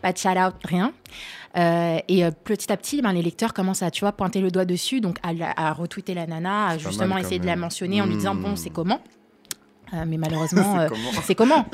pas 0.00 0.12
de 0.12 0.18
shout-out, 0.18 0.54
rien. 0.64 0.92
Euh, 1.56 1.98
et 2.08 2.24
euh, 2.24 2.30
petit 2.44 2.70
à 2.70 2.76
petit, 2.76 3.00
ben, 3.02 3.12
les 3.12 3.22
lecteurs 3.22 3.54
commencent 3.54 3.82
à 3.82 3.90
tu 3.90 4.00
vois, 4.00 4.12
pointer 4.12 4.40
le 4.40 4.50
doigt 4.50 4.64
dessus, 4.64 5.00
donc 5.00 5.18
à, 5.22 5.72
retweeter 5.72 6.14
la 6.14 6.26
nana, 6.26 6.68
à 6.68 6.78
justement 6.78 7.16
essayer 7.18 7.38
de 7.38 7.46
la 7.46 7.56
mentionner 7.56 8.02
en 8.02 8.06
lui 8.06 8.16
disant 8.16 8.34
Hmm. 8.34 8.42
bon, 8.42 8.56
c'est 8.56 8.70
comment 8.70 9.00
Euh, 9.94 10.04
mais 10.06 10.18
malheureusement, 10.18 10.76
C'est 11.24 11.32
euh, 11.32 11.34
comment 11.34 11.64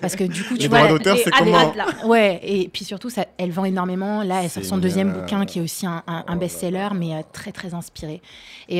Parce 0.00 0.14
que 0.14 0.22
du 0.22 0.44
coup, 0.44 0.54
tu 0.54 0.62
Les 0.62 0.68
vois, 0.68 0.86
d'auteur, 0.86 1.16
c'est 1.16 1.32
comment 1.32 1.72
là. 1.74 1.86
Ouais, 2.06 2.38
et 2.44 2.68
puis 2.68 2.84
surtout, 2.84 3.10
ça, 3.10 3.26
elle 3.36 3.50
vend 3.50 3.64
énormément. 3.64 4.22
Là, 4.22 4.44
elle 4.44 4.50
sort 4.50 4.64
son 4.64 4.78
deuxième 4.78 5.10
euh, 5.10 5.20
bouquin 5.20 5.44
qui 5.44 5.58
est 5.58 5.62
aussi 5.62 5.84
un, 5.84 6.04
un- 6.06 6.24
un 6.28 6.36
oh 6.36 6.38
best-seller, 6.38 6.90
mais 6.94 7.24
très 7.32 7.50
très 7.50 7.74
inspiré. 7.74 8.22
Et, 8.68 8.78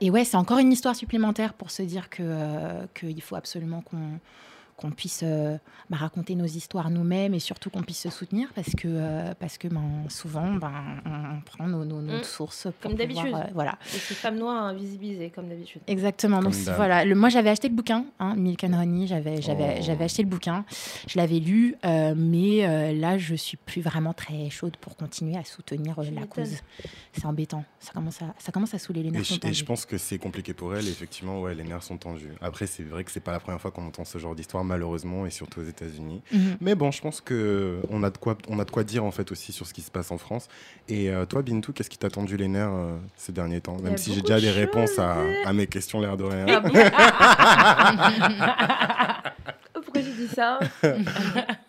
et 0.00 0.10
ouais, 0.10 0.24
c'est 0.24 0.36
encore 0.36 0.58
une 0.58 0.72
histoire 0.72 0.94
supplémentaire 0.94 1.54
pour 1.54 1.72
se 1.72 1.82
dire 1.82 2.08
que 2.08 2.86
qu'il 2.94 3.20
faut 3.20 3.34
absolument 3.34 3.80
qu'on 3.80 4.20
qu'on 4.76 4.90
puisse 4.90 5.20
euh, 5.22 5.56
bah, 5.88 5.96
raconter 5.96 6.34
nos 6.34 6.44
histoires 6.44 6.90
nous-mêmes 6.90 7.32
et 7.34 7.38
surtout 7.38 7.70
qu'on 7.70 7.82
puisse 7.82 8.00
se 8.00 8.10
soutenir 8.10 8.48
parce 8.54 8.74
que 8.76 8.86
euh, 8.86 9.32
parce 9.38 9.56
que 9.58 9.68
ben, 9.68 10.04
souvent 10.08 10.52
ben, 10.54 10.70
on, 11.06 11.36
on 11.36 11.40
prend 11.40 11.66
nos, 11.66 11.84
nos, 11.84 12.02
nos 12.02 12.18
Mm. 12.18 12.22
sources 12.24 12.68
pour 12.80 12.90
Comme 12.90 12.94
d'habitude. 12.98 13.34
euh, 13.34 13.44
voilà 13.54 13.78
Et 13.94 13.98
ces 13.98 14.14
femmes 14.14 14.36
noires 14.36 14.64
invisibilisées, 14.64 15.30
comme 15.30 15.48
d'habitude. 15.48 15.80
Exactement. 15.86 16.42
Donc 16.42 16.52
Comme 16.52 16.74
voilà, 16.74 17.04
le, 17.04 17.14
moi 17.14 17.28
j'avais 17.30 17.50
acheté 17.50 17.68
le 17.68 17.74
bouquin, 17.74 18.04
hein, 18.20 18.34
Milk 18.36 18.64
and 18.64 18.72
Honey, 18.74 19.06
j'avais 19.06 19.40
j'avais 19.42 19.76
Oh. 19.78 19.82
j'avais 19.82 20.04
acheté 20.04 20.22
le 20.22 20.28
bouquin, 20.28 20.64
je 21.08 21.18
l'avais 21.18 21.38
lu, 21.40 21.74
euh, 21.84 22.14
mais 22.16 22.66
euh, 22.66 22.92
là 22.92 23.16
je 23.18 23.34
suis 23.34 23.56
plus 23.56 23.80
vraiment 23.82 24.12
très 24.12 24.50
chaude 24.50 24.76
pour 24.76 24.96
continuer 24.96 25.36
à 25.36 25.44
soutenir 25.44 25.98
euh, 25.98 26.04
la 26.12 26.26
cause. 26.26 26.56
C'est 27.12 27.24
embêtant, 27.26 27.64
ça 27.80 27.92
commence 27.92 28.20
à 28.22 28.34
ça 28.38 28.52
commence 28.52 28.74
à 28.74 28.78
saouler 28.78 29.02
les 29.02 29.10
nerfs. 29.10 29.24
sont 29.24 29.38
et 29.42 29.52
je 29.54 29.64
pense 29.64 29.86
que 29.86 29.96
c'est 29.98 30.18
compliqué 30.18 30.52
pour 30.54 30.74
elle, 30.76 30.86
effectivement, 30.86 31.40
ouais, 31.40 31.54
les 31.54 31.64
nerfs 31.64 31.82
sont 31.82 31.96
tendus. 31.96 32.30
Après, 32.40 32.66
c'est 32.66 32.82
vrai 32.82 33.04
que 33.04 33.10
c'est 33.10 33.20
pas 33.20 33.32
la 33.32 33.40
première 33.40 33.60
fois 33.60 33.70
qu'on 33.70 33.86
entend 33.86 34.04
ce 34.04 34.18
genre 34.18 34.34
d'histoire, 34.34 34.64
malheureusement, 34.66 35.24
et 35.26 35.30
surtout 35.30 35.60
aux 35.60 35.64
États-Unis. 35.64 36.22
Mhm. 36.32 36.56
Mais 36.60 36.74
bon, 36.74 36.90
je 36.90 37.00
pense 37.00 37.20
que 37.20 37.80
on 37.90 38.02
a 38.02 38.10
de 38.10 38.18
quoi, 38.18 38.36
on 38.48 38.58
a 38.58 38.64
de 38.64 38.70
quoi 38.70 38.84
dire 38.84 39.04
en 39.04 39.10
fait 39.10 39.32
aussi 39.32 39.52
sur 39.52 39.66
ce 39.66 39.72
qui 39.72 39.82
se 39.82 39.90
passe 39.90 40.10
en 40.10 40.18
France. 40.18 40.48
Et 40.88 41.10
euh, 41.10 41.24
toi, 41.24 41.42
Bintou, 41.42 41.72
qu'est-ce 41.72 41.90
qui 41.90 41.98
t'a 41.98 42.10
tendu 42.10 42.36
les 42.36 42.48
nerfs 42.48 42.72
euh, 42.72 42.96
ces 43.16 43.32
derniers 43.32 43.60
temps? 43.60 43.76
Même 43.82 43.96
si 43.96 44.12
j'ai 44.12 44.20
déjà 44.20 44.36
de 44.36 44.40
des 44.42 44.50
réponses 44.50 44.98
à, 44.98 45.16
à 45.44 45.52
mes 45.52 45.66
questions, 45.66 46.00
l'air 46.00 46.16
de 46.16 46.24
rien. 46.24 46.46
Ah 46.48 46.60
bon? 46.60 46.70
Pourquoi 49.82 50.02
j'ai 50.02 50.12
dit 50.12 50.28
ça? 50.28 50.58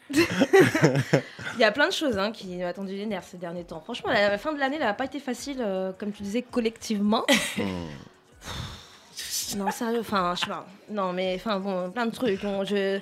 Il 0.09 1.59
y 1.59 1.63
a 1.63 1.71
plein 1.71 1.87
de 1.87 1.93
choses 1.93 2.17
hein, 2.17 2.31
qui 2.31 2.57
m'ont 2.57 2.67
attendu 2.67 2.93
les 2.93 3.05
nerfs 3.05 3.23
ces 3.23 3.37
derniers 3.37 3.63
temps. 3.63 3.81
Franchement, 3.81 4.11
la, 4.11 4.29
la 4.29 4.37
fin 4.37 4.53
de 4.53 4.59
l'année 4.59 4.79
n'a 4.79 4.93
pas 4.93 5.05
été 5.05 5.19
facile, 5.19 5.57
euh, 5.59 5.91
comme 5.97 6.11
tu 6.11 6.23
disais, 6.23 6.41
collectivement. 6.43 7.25
Hmm. 7.57 7.87
Non, 9.55 9.71
sérieux, 9.71 9.99
enfin, 10.01 10.33
je 10.35 10.41
sais 10.41 10.47
pas. 10.47 10.65
Non, 10.91 11.13
mais 11.13 11.35
enfin, 11.35 11.59
bon, 11.59 11.89
plein 11.91 12.05
de 12.05 12.11
trucs. 12.11 12.41
Je... 12.41 12.99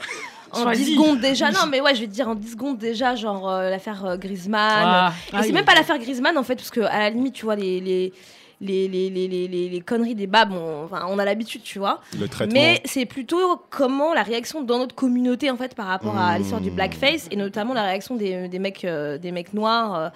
en 0.51 0.61
Choisis. 0.63 0.85
10 0.87 0.93
secondes 0.95 1.19
déjà. 1.19 1.51
Non, 1.51 1.65
mais 1.69 1.81
ouais, 1.81 1.95
je 1.95 2.01
vais 2.01 2.07
te 2.07 2.11
dire 2.13 2.27
en 2.29 2.35
10 2.35 2.51
secondes 2.51 2.77
déjà, 2.77 3.15
genre 3.15 3.49
euh, 3.49 3.69
l'affaire 3.69 4.05
euh, 4.05 4.17
Griezmann. 4.17 4.83
Ah, 4.85 5.13
Et 5.39 5.43
c'est 5.43 5.51
même 5.51 5.65
pas 5.65 5.73
l'affaire 5.75 5.97
Griezmann 5.97 6.37
en 6.37 6.43
fait, 6.43 6.55
parce 6.55 6.69
que 6.71 6.81
à 6.81 6.99
la 6.99 7.09
limite, 7.09 7.33
tu 7.33 7.45
vois, 7.45 7.55
les. 7.55 7.79
les 7.79 8.13
les, 8.61 8.87
les, 8.87 9.09
les, 9.09 9.27
les, 9.27 9.49
les- 9.49 9.67
les 9.67 9.81
conneries 9.81 10.15
des 10.15 10.27
babs, 10.27 10.53
on, 10.53 10.85
enfin, 10.85 11.05
on 11.09 11.19
a 11.19 11.25
l'habitude, 11.25 11.61
tu 11.61 11.77
vois. 11.77 11.99
Le 12.17 12.25
traitement. 12.29 12.53
Mais 12.53 12.81
c'est 12.85 13.05
plutôt 13.05 13.61
comment 13.69 14.13
la 14.13 14.23
réaction 14.23 14.61
dans 14.63 14.79
notre 14.79 14.95
communauté 14.95 15.51
en 15.51 15.57
fait 15.57 15.75
par 15.75 15.87
rapport 15.87 16.17
à 16.17 16.37
l'histoire 16.39 16.61
du 16.61 16.71
blackface 16.71 17.27
et 17.31 17.35
notamment 17.35 17.73
la 17.73 17.83
réaction 17.83 18.15
des, 18.15 18.47
des 18.47 18.59
mecs, 18.59 18.85
euh, 18.85 19.17
des 19.17 19.33
mecs 19.33 19.53
noirs 19.53 19.95
euh, 19.95 20.09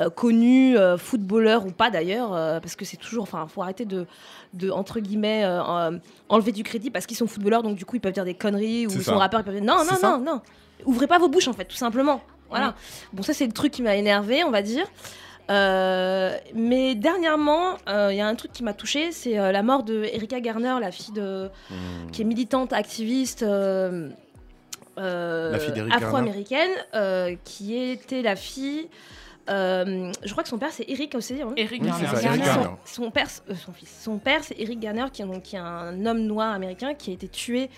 euh, 0.00 0.10
connus, 0.10 0.76
euh, 0.76 0.96
footballeurs 0.98 1.66
ou 1.66 1.70
pas 1.70 1.90
d'ailleurs, 1.90 2.34
euh, 2.34 2.58
parce 2.60 2.74
que 2.76 2.84
c'est 2.84 2.96
toujours, 2.96 3.22
enfin, 3.22 3.46
faut 3.46 3.62
arrêter 3.62 3.84
de, 3.84 4.06
de 4.52 4.70
entre 4.70 5.00
guillemets 5.00 5.44
enlever 6.28 6.52
du 6.52 6.64
crédit 6.64 6.90
parce 6.90 7.06
qu'ils 7.06 7.16
sont 7.16 7.26
footballeurs 7.26 7.62
donc 7.62 7.76
du 7.76 7.84
coup 7.84 7.96
ils 7.96 8.00
peuvent 8.00 8.12
dire 8.12 8.24
des 8.24 8.34
conneries 8.34 8.86
ou 8.86 8.90
ils 8.90 9.02
ça. 9.02 9.12
sont 9.12 9.18
rappeurs 9.18 9.40
ils 9.40 9.44
peuvent 9.44 9.54
dire 9.54 9.64
non 9.64 9.84
non 9.84 9.98
non 10.02 10.18
non, 10.18 10.40
ouvrez 10.84 11.06
pas 11.06 11.18
vos 11.18 11.28
bouches 11.28 11.48
en 11.48 11.52
fait 11.52 11.64
tout 11.66 11.76
simplement. 11.76 12.22
Voilà. 12.50 12.74
Bon 13.12 13.22
ça 13.22 13.32
c'est 13.32 13.46
le 13.46 13.52
truc 13.52 13.72
qui 13.72 13.82
m'a 13.82 13.96
énervé 13.96 14.44
on 14.44 14.50
va 14.50 14.62
dire. 14.62 14.86
Euh, 15.50 16.36
mais 16.54 16.94
dernièrement, 16.94 17.74
euh, 17.88 18.08
il 18.10 18.16
y 18.16 18.20
a 18.20 18.26
un 18.26 18.34
truc 18.34 18.52
qui 18.52 18.62
m'a 18.62 18.72
touchée, 18.72 19.12
c'est 19.12 19.38
euh, 19.38 19.52
la 19.52 19.62
mort 19.62 19.82
de 19.82 20.04
Erika 20.04 20.40
Garner, 20.40 20.76
la 20.80 20.90
fille 20.90 21.12
de, 21.12 21.50
Mmh. 21.70 22.10
qui 22.12 22.22
est 22.22 22.24
militante, 22.24 22.72
activiste 22.72 23.44
afro-américaine, 24.96 26.70
qui 27.44 27.76
était 27.76 28.22
la 28.22 28.36
fille. 28.36 28.88
Euh, 29.50 30.10
je 30.24 30.30
crois 30.32 30.42
que 30.42 30.48
son 30.48 30.58
père 30.58 30.70
c'est 30.72 30.88
Eric 30.88 31.14
aussi. 31.14 31.40
hein. 31.42 31.52
Eric 31.56 31.82
Oui, 31.82 31.88
Garner. 31.88 32.06
c'est 32.10 32.16
ça, 32.16 32.28
Eric 32.34 32.44
Son- 32.84 33.10
père, 33.10 33.28
euh, 33.50 33.54
son 33.54 33.72
fils, 33.72 34.00
son 34.02 34.18
père 34.18 34.42
c'est 34.42 34.58
Eric 34.58 34.80
Garner, 34.80 35.04
qui 35.12 35.22
est, 35.22 35.26
donc, 35.26 35.42
qui 35.42 35.56
est 35.56 35.60
un 35.60 36.06
homme 36.06 36.20
noir 36.20 36.52
américain 36.54 36.94
qui 36.94 37.10
a 37.10 37.14
été 37.14 37.28
tué 37.28 37.68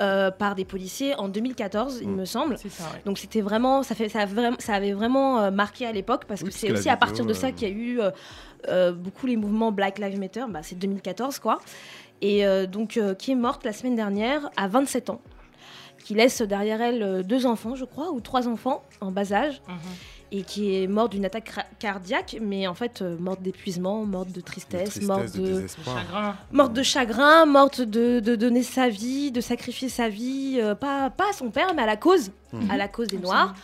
euh, 0.00 0.30
par 0.30 0.54
des 0.54 0.64
policiers 0.64 1.14
en 1.16 1.28
2014, 1.28 1.98
il 2.02 2.08
Mm. 2.08 2.14
me 2.14 2.24
semble. 2.24 2.56
C'est 2.58 2.68
ça, 2.70 2.84
ouais. 2.84 3.02
Donc 3.04 3.18
c'était 3.18 3.40
vraiment, 3.40 3.82
ça, 3.82 3.94
fait, 3.96 4.08
ça, 4.08 4.20
a 4.20 4.26
vraiment, 4.26 4.56
ça 4.60 4.74
avait 4.74 4.92
vraiment 4.92 5.40
euh, 5.40 5.50
marqué 5.50 5.86
à 5.86 5.92
l'époque 5.92 6.24
parce 6.26 6.42
Oui, 6.42 6.50
que 6.50 6.54
c'est 6.54 6.70
aussi 6.70 6.88
à 6.88 6.96
partir 6.96 7.24
de 7.26 7.32
ça 7.32 7.50
qu'il 7.50 7.68
y 7.68 7.72
a 7.72 7.74
eu 7.74 8.00
euh, 8.00 8.10
euh, 8.68 8.92
beaucoup 8.92 9.26
les 9.26 9.36
mouvements 9.36 9.72
Black 9.72 9.98
Lives 9.98 10.18
Matter. 10.20 10.44
Bah, 10.50 10.60
c'est 10.62 10.76
2014 10.78 11.38
quoi. 11.40 11.58
Et 12.20 12.46
euh, 12.46 12.66
donc 12.66 12.96
euh, 12.96 13.14
qui 13.14 13.32
est 13.32 13.36
morte 13.36 13.64
la 13.64 13.72
semaine 13.72 13.96
dernière 13.96 14.50
à 14.56 14.68
27 14.68 15.10
ans, 15.10 15.20
qui 16.04 16.14
laisse 16.14 16.42
derrière 16.42 16.80
elle 16.80 17.02
euh, 17.02 17.22
deux 17.24 17.44
enfants, 17.46 17.74
je 17.74 17.84
crois, 17.84 18.10
ou 18.12 18.20
trois 18.20 18.46
enfants 18.46 18.82
en 19.00 19.10
bas 19.10 19.32
âge, 19.32 19.60
Mhm. 19.68 19.74
Et 20.32 20.42
qui 20.42 20.74
est 20.74 20.86
morte 20.86 21.12
d'une 21.12 21.24
attaque 21.24 21.52
cardiaque, 21.78 22.36
mais 22.40 22.66
en 22.66 22.74
fait 22.74 23.02
euh, 23.02 23.16
morte 23.18 23.40
d'épuisement, 23.42 24.04
morte 24.04 24.30
de 24.32 24.40
tristesse, 24.40 24.90
tristesse, 24.90 25.08
morte 25.08 25.36
de. 25.36 25.66
Chagrin. 25.84 26.36
morte 26.52 26.72
de 26.72 26.82
chagrin, 26.82 27.46
morte 27.46 27.80
de, 27.80 28.20
de 28.20 28.36
donner 28.36 28.62
sa 28.62 28.88
vie, 28.88 29.30
de 29.32 29.40
sacrifier 29.40 29.88
sa 29.88 30.08
vie, 30.08 30.58
euh, 30.60 30.74
pas, 30.74 31.10
pas 31.10 31.30
à 31.30 31.32
son 31.32 31.50
père, 31.50 31.72
mais 31.74 31.82
à 31.82 31.86
la 31.86 31.96
cause, 31.96 32.30
Mhm. 32.52 32.70
à 32.70 32.76
la 32.76 32.88
cause 32.88 33.08
des 33.08 33.18
Noirs. 33.18 33.54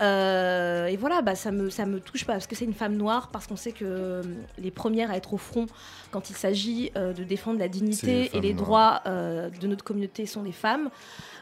Euh, 0.00 0.86
et 0.86 0.96
voilà, 0.96 1.22
bah, 1.22 1.34
ça, 1.36 1.52
me, 1.52 1.70
ça 1.70 1.86
me 1.86 2.00
touche 2.00 2.24
pas 2.24 2.32
parce 2.32 2.46
que 2.48 2.56
c'est 2.56 2.64
une 2.64 2.72
femme 2.74 2.96
noire, 2.96 3.28
parce 3.32 3.46
qu'on 3.46 3.56
sait 3.56 3.70
que 3.72 3.84
euh, 3.84 4.22
les 4.58 4.70
premières 4.72 5.10
à 5.12 5.16
être 5.16 5.32
au 5.34 5.36
front 5.36 5.66
quand 6.10 6.28
il 6.30 6.34
s'agit 6.36 6.90
euh, 6.96 7.12
de 7.12 7.22
défendre 7.22 7.58
la 7.60 7.66
les 7.66 7.70
dignité 7.70 8.30
et 8.32 8.40
les 8.40 8.52
noires. 8.54 8.64
droits 8.64 9.00
euh, 9.06 9.50
de 9.50 9.66
notre 9.68 9.84
communauté 9.84 10.26
sont 10.26 10.42
les 10.42 10.50
femmes. 10.52 10.88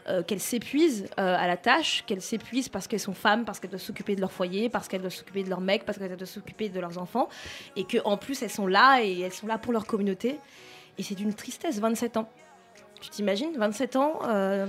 Euh, 0.07 0.23
qu'elles 0.23 0.39
s'épuisent 0.39 1.05
euh, 1.19 1.35
à 1.37 1.47
la 1.47 1.57
tâche, 1.57 2.03
qu'elles 2.07 2.21
s'épuisent 2.21 2.69
parce 2.69 2.87
qu'elles 2.87 2.99
sont 2.99 3.13
femmes, 3.13 3.45
parce 3.45 3.59
qu'elles 3.59 3.69
doivent 3.69 3.81
s'occuper 3.81 4.15
de 4.15 4.21
leur 4.21 4.31
foyer, 4.31 4.69
parce 4.69 4.87
qu'elles 4.87 5.01
doivent 5.01 5.13
s'occuper 5.13 5.43
de 5.43 5.49
leurs 5.49 5.61
mecs, 5.61 5.85
parce 5.85 5.97
qu'elles 5.97 6.15
doivent 6.15 6.29
s'occuper 6.29 6.69
de 6.69 6.79
leurs 6.79 6.97
enfants, 6.97 7.29
et 7.75 7.83
que 7.83 7.97
en 8.03 8.17
plus 8.17 8.41
elles 8.41 8.49
sont 8.49 8.67
là 8.67 9.03
et 9.03 9.19
elles 9.19 9.33
sont 9.33 9.47
là 9.47 9.57
pour 9.57 9.73
leur 9.73 9.85
communauté. 9.85 10.37
Et 10.97 11.03
c'est 11.03 11.15
d'une 11.15 11.33
tristesse, 11.33 11.79
27 11.79 12.17
ans. 12.17 12.29
Tu 12.99 13.09
t'imagines 13.09 13.51
27 13.57 13.95
ans 13.95 14.19
euh, 14.27 14.67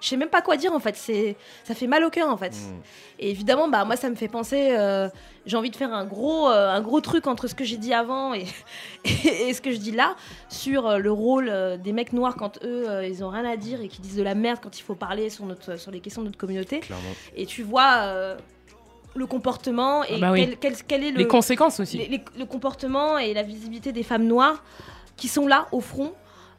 Je 0.00 0.08
sais 0.08 0.16
même 0.16 0.28
pas 0.28 0.42
quoi 0.42 0.56
dire 0.56 0.72
en 0.72 0.78
fait. 0.78 0.96
C'est, 0.96 1.36
ça 1.64 1.74
fait 1.74 1.86
mal 1.88 2.04
au 2.04 2.10
cœur 2.10 2.28
en 2.28 2.36
fait. 2.36 2.50
Mmh. 2.52 2.80
Et 3.18 3.30
évidemment, 3.30 3.68
bah 3.68 3.84
moi 3.84 3.96
ça 3.96 4.08
me 4.10 4.14
fait 4.14 4.28
penser. 4.28 4.68
euh, 4.70 5.08
j'ai 5.46 5.56
envie 5.56 5.70
de 5.70 5.76
faire 5.76 5.92
un 5.94 6.04
gros, 6.04 6.48
euh, 6.50 6.70
un 6.70 6.80
gros 6.82 7.00
truc 7.00 7.26
entre 7.26 7.48
ce 7.48 7.54
que 7.54 7.64
j'ai 7.64 7.78
dit 7.78 7.92
avant 7.94 8.34
et, 8.34 8.44
et, 9.04 9.52
ce 9.54 9.60
que 9.62 9.72
je 9.72 9.78
dis 9.78 9.92
là 9.92 10.14
sur 10.50 10.86
euh, 10.86 10.98
le 10.98 11.10
rôle 11.10 11.48
euh, 11.48 11.76
des 11.78 11.92
mecs 11.92 12.12
noirs 12.12 12.36
quand 12.36 12.62
eux 12.64 12.88
euh, 12.88 13.06
ils 13.06 13.24
ont 13.24 13.30
rien 13.30 13.44
à 13.44 13.56
dire 13.56 13.80
et 13.80 13.88
qui 13.88 14.00
disent 14.02 14.16
de 14.16 14.22
la 14.22 14.34
merde 14.34 14.58
quand 14.62 14.78
il 14.78 14.82
faut 14.82 14.94
parler 14.94 15.30
sur 15.30 15.46
notre, 15.46 15.78
sur 15.78 15.90
les 15.90 16.00
questions 16.00 16.22
de 16.22 16.26
notre 16.26 16.38
communauté. 16.38 16.80
Clairement. 16.80 17.08
Et 17.34 17.46
tu 17.46 17.62
vois 17.62 17.96
euh, 18.02 18.36
le 19.16 19.26
comportement 19.26 20.04
et 20.04 20.14
Ah 20.16 20.18
bah 20.20 20.32
oui. 20.32 20.44
quel, 20.44 20.58
quel- 20.58 20.84
quel 20.86 21.04
est 21.04 21.10
le 21.12 21.18
Les 21.18 21.26
conséquences 21.26 21.80
aussi. 21.80 21.96
les- 21.98 22.08
les- 22.08 22.24
le 22.38 22.44
comportement 22.44 23.18
et 23.18 23.32
la 23.34 23.42
visibilité 23.42 23.90
des 23.92 24.02
femmes 24.04 24.26
noires 24.26 24.62
qui 25.16 25.26
sont 25.28 25.46
là 25.48 25.66
au 25.72 25.80
front. 25.80 26.12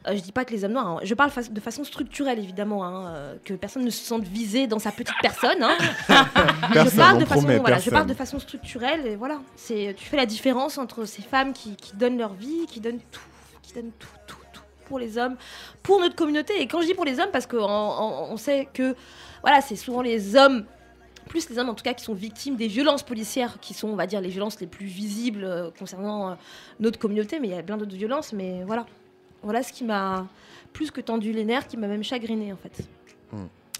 Euh, 0.08 0.16
je 0.16 0.20
dis 0.22 0.32
pas 0.32 0.46
que 0.46 0.52
les 0.52 0.64
hommes 0.64 0.72
noirs, 0.72 0.86
hein. 0.88 1.00
je 1.02 1.12
parle 1.14 1.30
fa- 1.30 1.42
de 1.42 1.60
façon 1.60 1.84
structurelle 1.84 2.38
évidemment, 2.38 2.84
hein, 2.86 3.08
euh, 3.14 3.34
que 3.44 3.52
personne 3.52 3.84
ne 3.84 3.90
se 3.90 4.02
sente 4.02 4.22
visé 4.24 4.66
dans 4.66 4.78
sa 4.78 4.92
petite 4.92 5.14
personne. 5.20 5.62
hein. 5.62 5.76
je 6.08 6.96
parle 6.96 7.18
de 7.18 7.24
façon, 7.26 7.40
voilà, 7.60 7.78
je 7.78 7.90
parle 7.90 8.06
de 8.06 8.14
façon 8.14 8.38
structurelle 8.38 9.06
et 9.06 9.16
voilà. 9.16 9.40
C'est, 9.56 9.94
tu 9.98 10.06
fais 10.06 10.16
la 10.16 10.24
différence 10.26 10.78
entre 10.78 11.04
ces 11.04 11.20
femmes 11.20 11.52
qui, 11.52 11.76
qui 11.76 11.94
donnent 11.96 12.16
leur 12.16 12.32
vie, 12.32 12.64
qui 12.66 12.80
donnent 12.80 13.00
tout, 13.10 13.20
qui 13.62 13.74
donnent 13.74 13.92
tout, 13.98 14.08
tout, 14.26 14.36
tout 14.54 14.62
pour 14.86 14.98
les 14.98 15.18
hommes, 15.18 15.36
pour 15.82 16.00
notre 16.00 16.16
communauté. 16.16 16.60
Et 16.62 16.66
quand 16.66 16.80
je 16.80 16.86
dis 16.86 16.94
pour 16.94 17.04
les 17.04 17.20
hommes, 17.20 17.30
parce 17.30 17.46
qu'on 17.46 17.58
on, 17.58 18.32
on 18.32 18.36
sait 18.38 18.68
que 18.72 18.96
voilà, 19.42 19.60
c'est 19.60 19.76
souvent 19.76 20.00
les 20.02 20.34
hommes 20.34 20.64
plus 21.28 21.48
les 21.48 21.58
hommes 21.60 21.68
en 21.68 21.74
tout 21.74 21.84
cas 21.84 21.92
qui 21.94 22.02
sont 22.02 22.14
victimes 22.14 22.56
des 22.56 22.66
violences 22.66 23.04
policières 23.04 23.60
qui 23.60 23.72
sont 23.72 23.86
on 23.88 23.94
va 23.94 24.06
dire 24.08 24.20
les 24.20 24.30
violences 24.30 24.58
les 24.60 24.66
plus 24.66 24.86
visibles 24.86 25.44
euh, 25.44 25.70
concernant 25.78 26.30
euh, 26.30 26.34
notre 26.80 26.98
communauté 26.98 27.38
mais 27.38 27.46
il 27.48 27.54
y 27.54 27.56
a 27.56 27.62
plein 27.62 27.76
d'autres 27.76 27.94
violences 27.94 28.32
mais 28.32 28.64
voilà 28.66 28.84
voilà 29.42 29.62
ce 29.62 29.72
qui 29.72 29.84
m'a 29.84 30.26
plus 30.72 30.90
que 30.90 31.00
tendu 31.00 31.32
les 31.32 31.44
nerfs 31.44 31.66
qui 31.66 31.76
m'a 31.76 31.88
même 31.88 32.04
chagriné 32.04 32.52
en 32.52 32.56
fait 32.56 32.84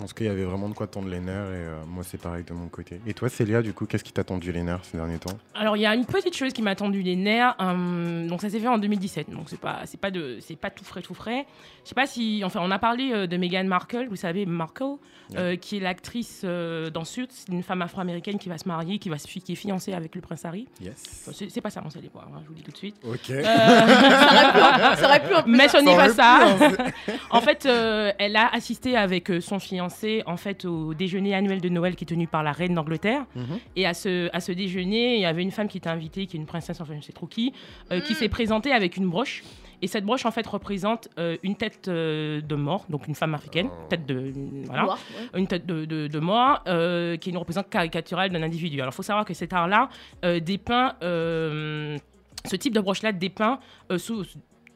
Parce 0.00 0.12
qu'il 0.12 0.26
y 0.26 0.28
avait 0.30 0.44
vraiment 0.44 0.68
de 0.68 0.74
quoi 0.74 0.86
tendre 0.86 1.08
les 1.08 1.20
nerfs 1.20 1.34
et 1.50 1.64
euh, 1.66 1.76
moi 1.86 2.02
c'est 2.04 2.20
pareil 2.20 2.44
de 2.44 2.52
mon 2.52 2.68
côté. 2.68 3.00
Et 3.06 3.14
toi 3.14 3.28
Célia, 3.28 3.62
du 3.62 3.72
coup, 3.72 3.86
qu'est-ce 3.86 4.04
qui 4.04 4.12
t'a 4.12 4.24
tendu 4.24 4.50
les 4.52 4.62
nerfs 4.62 4.84
ces 4.84 4.96
derniers 4.96 5.18
temps? 5.18 5.36
Alors 5.54 5.76
il 5.76 5.80
y 5.80 5.86
a 5.86 5.94
une 5.94 6.04
petite 6.06 6.36
chose 6.36 6.52
qui 6.52 6.62
m'a 6.62 6.74
tendu 6.74 7.02
les 7.02 7.16
nerfs. 7.16 7.54
hum, 7.58 8.26
donc 8.26 8.40
ça 8.40 8.50
s'est 8.50 8.60
fait 8.60 8.68
en 8.68 8.78
2017. 8.78 9.30
Donc 9.30 9.48
c'est 9.48 9.60
pas 9.60 9.80
c'est 9.86 10.00
pas 10.00 10.10
de 10.10 10.38
c'est 10.40 10.56
pas 10.56 10.70
tout 10.70 10.84
frais 10.84 11.02
tout 11.02 11.14
frais. 11.14 11.46
Je 11.84 11.88
sais 11.90 11.94
pas 11.94 12.06
si 12.06 12.42
enfin 12.44 12.60
on 12.62 12.70
a 12.70 12.78
parlé 12.78 13.10
euh, 13.12 13.26
de 13.26 13.36
Meghan 13.36 13.64
Markle. 13.64 14.06
Vous 14.08 14.16
savez 14.16 14.46
Markle, 14.46 14.96
euh, 15.36 15.56
qui 15.56 15.76
est 15.76 15.80
l'actrice 15.80 16.42
euh, 16.44 16.90
dans 16.90 17.04
Suits, 17.04 17.28
c'est 17.30 17.48
une 17.52 17.62
femme 17.62 17.82
afro-américaine 17.82 18.38
qui 18.38 18.48
va 18.48 18.58
se 18.58 18.66
marier, 18.68 18.98
qui 18.98 19.08
va 19.08 19.18
se 19.18 19.26
qui 19.30 19.52
est 19.52 19.56
fiancée 19.56 19.92
avec 19.92 20.14
le 20.16 20.20
prince 20.20 20.44
Harry. 20.44 20.66
Yes. 20.82 21.24
Enfin, 21.28 21.46
c'est 21.48 21.60
pas 21.60 21.70
ça, 21.70 21.82
on 21.84 21.90
sait 21.90 22.00
les 22.00 22.08
voir. 22.08 22.26
hein, 22.34 22.40
je 22.42 22.48
vous 22.48 22.52
le 22.54 22.58
dis 22.58 22.62
tout 22.64 22.72
de 22.72 22.76
suite. 22.76 22.96
Ok. 23.04 23.30
Euh, 23.30 23.42
ça 24.96 25.04
aurait 25.06 25.22
pu 25.26 25.34
en 25.34 25.42
plus 25.42 25.52
mais 25.56 25.68
ce 25.68 25.76
n'est 25.78 25.96
pas 25.96 26.08
ça. 26.10 26.40
hein, 26.46 26.72
En 27.30 27.40
fait, 27.40 27.64
euh, 27.66 28.12
elle 28.18 28.36
a 28.36 28.48
assisté 28.52 28.96
avec 28.96 29.30
euh, 29.30 29.40
son 29.40 29.58
fiancé 29.58 29.89
en 30.26 30.36
fait 30.36 30.64
au 30.64 30.94
déjeuner 30.94 31.34
annuel 31.34 31.60
de 31.60 31.68
Noël 31.68 31.94
qui 31.96 32.04
est 32.04 32.06
tenu 32.06 32.26
par 32.26 32.42
la 32.42 32.52
reine 32.52 32.74
d'Angleterre. 32.74 33.24
Mhm. 33.36 33.58
Et 33.76 33.86
à 33.86 33.94
ce, 33.94 34.28
à 34.32 34.40
ce 34.40 34.52
déjeuner, 34.52 35.16
il 35.16 35.20
y 35.20 35.26
avait 35.26 35.42
une 35.42 35.50
femme 35.50 35.68
qui 35.68 35.78
était 35.78 35.88
invitée, 35.90 36.26
qui 36.26 36.36
est 36.36 36.40
une 36.40 36.46
princesse, 36.46 36.80
enfin 36.80 36.94
je 37.00 37.04
sais 37.04 37.12
trop 37.12 37.26
qui, 37.26 37.52
euh, 37.92 38.00
qui 38.00 38.14
s'est 38.14 38.28
présentée 38.28 38.72
avec 38.72 38.96
une 38.96 39.08
broche. 39.08 39.42
Et 39.82 39.86
cette 39.86 40.04
broche 40.04 40.26
en 40.26 40.30
fait 40.30 40.46
représente 40.46 41.08
euh, 41.18 41.38
une 41.42 41.54
tête 41.56 41.88
euh, 41.88 42.42
de 42.42 42.54
mort, 42.54 42.84
donc 42.90 43.08
une 43.08 43.14
femme 43.14 43.34
africaine, 43.34 43.70
tête 43.88 44.04
de 44.04 44.30
voilà, 44.66 44.82
Noir, 44.82 44.98
ouais. 45.32 45.40
une 45.40 45.46
tête 45.46 45.64
de, 45.64 45.86
de- 45.86 46.06
de 46.06 46.18
mort, 46.18 46.62
euh, 46.66 47.16
qui 47.16 47.30
est 47.30 47.32
une 47.32 47.38
représentante 47.38 47.70
caricaturale 47.72 48.28
d'un 48.30 48.42
individu. 48.42 48.78
Alors 48.82 48.92
il 48.92 48.96
faut 48.96 49.02
savoir 49.02 49.24
que 49.24 49.32
cet 49.32 49.54
art-là 49.54 49.88
euh, 50.24 50.38
dépeint, 50.38 50.96
euh, 51.02 51.96
ce 52.44 52.56
type 52.56 52.74
de 52.74 52.80
broche-là 52.80 53.12
dépeint 53.12 53.58
euh, 53.90 53.96
sous- 53.96 54.24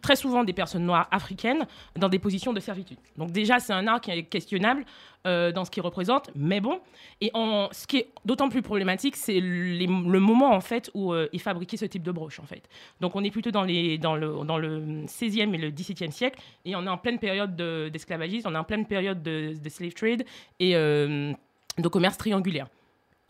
très 0.05 0.17
souvent 0.17 0.45
des 0.45 0.53
personnes 0.53 0.85
noires 0.85 1.09
africaines 1.11 1.67
dans 1.97 2.11
des 2.11 2.19
positions 2.19 2.53
de 2.53 2.61
servitude. 2.61 2.99
Donc 3.17 3.31
déjà, 3.33 3.59
c'est 3.59 3.73
un 3.73 3.87
art 3.87 4.03
qui 4.03 4.11
est 4.11 4.23
questionnable 4.25 4.85
euh, 5.27 5.51
dans 5.51 5.65
ce 5.65 5.71
qu'il 5.71 5.83
représente, 5.83 6.31
mais 6.37 6.61
bon. 6.61 6.79
Et 7.23 7.31
en, 7.33 7.71
ce 7.73 7.87
qui 7.87 7.97
est 8.01 8.09
d'autant 8.27 8.51
plus 8.51 8.61
problématique, 8.61 9.17
c'est 9.17 9.41
le 9.41 10.19
moment 10.21 10.51
en 10.53 10.61
fait 10.61 10.91
où 10.93 11.15
euh, 11.15 11.29
est 11.33 11.39
fabriqué 11.39 11.79
ce 11.79 11.87
type 11.87 12.03
de 12.03 12.13
broche 12.13 12.39
en 12.39 12.45
fait. 12.45 12.69
Donc 13.01 13.17
on 13.17 13.25
est 13.25 13.31
plutôt 13.31 13.51
dans, 13.51 13.63
les, 13.63 13.97
dans, 13.97 14.15
le, 14.15 14.45
dans 14.45 14.59
le 14.59 15.05
16e 15.07 15.55
et 15.55 15.59
le 15.59 15.71
17e 15.71 16.11
siècle, 16.11 16.39
et 16.67 16.77
on 16.77 16.85
est 16.85 16.89
en 16.91 16.99
pleine 16.99 17.19
période 17.19 17.57
de- 17.57 17.89
d'esclavagisme, 17.91 18.47
on 18.51 18.55
est 18.55 18.59
en 18.59 18.65
pleine 18.65 18.85
période 18.85 19.23
de, 19.23 19.55
de 19.59 19.69
slave 19.71 19.95
trade 19.95 20.25
et 20.61 20.77
euh, 20.77 21.33
de 21.79 21.89
commerce 21.89 22.19
triangulaire. 22.19 22.67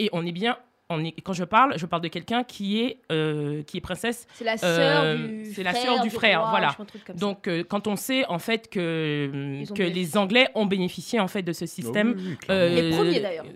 Et 0.00 0.10
on 0.12 0.26
est 0.26 0.32
bien, 0.32 0.56
on 0.90 1.02
est, 1.04 1.12
quand 1.22 1.32
je 1.32 1.44
parle, 1.44 1.78
je 1.78 1.86
parle 1.86 2.02
de 2.02 2.08
quelqu'un 2.08 2.44
qui 2.44 2.80
est, 2.82 2.98
euh, 3.10 3.62
qui 3.62 3.78
est 3.78 3.80
princesse 3.80 4.26
c'est 4.34 4.44
la 4.44 4.56
sœur 4.56 5.02
Euh, 5.04 5.16
du 5.16 5.52
c'est 5.54 5.62
la 5.62 5.70
frère, 5.72 5.82
sœur 5.94 6.02
du 6.02 6.10
frère, 6.10 6.40
roi, 6.42 6.50
voilà. 6.50 6.76
donc, 7.14 7.48
euh, 7.48 7.64
quand 7.66 7.86
on 7.86 7.96
sait 7.96 8.26
en 8.26 8.38
fait 8.38 8.68
que, 8.68 9.30
les 9.78 10.16
Anglais 10.16 10.48
ont 10.54 10.66
bénéficié 10.66 11.20
en 11.20 11.28
fait 11.28 11.42
de 11.42 11.52
ce 11.52 11.66
système, 11.66 12.14
Oh 12.16 12.20
oui, 12.20 12.36
euh, 12.50 12.68
les 12.68 12.90
premiers 12.96 13.20
d'ailleurs 13.20 13.46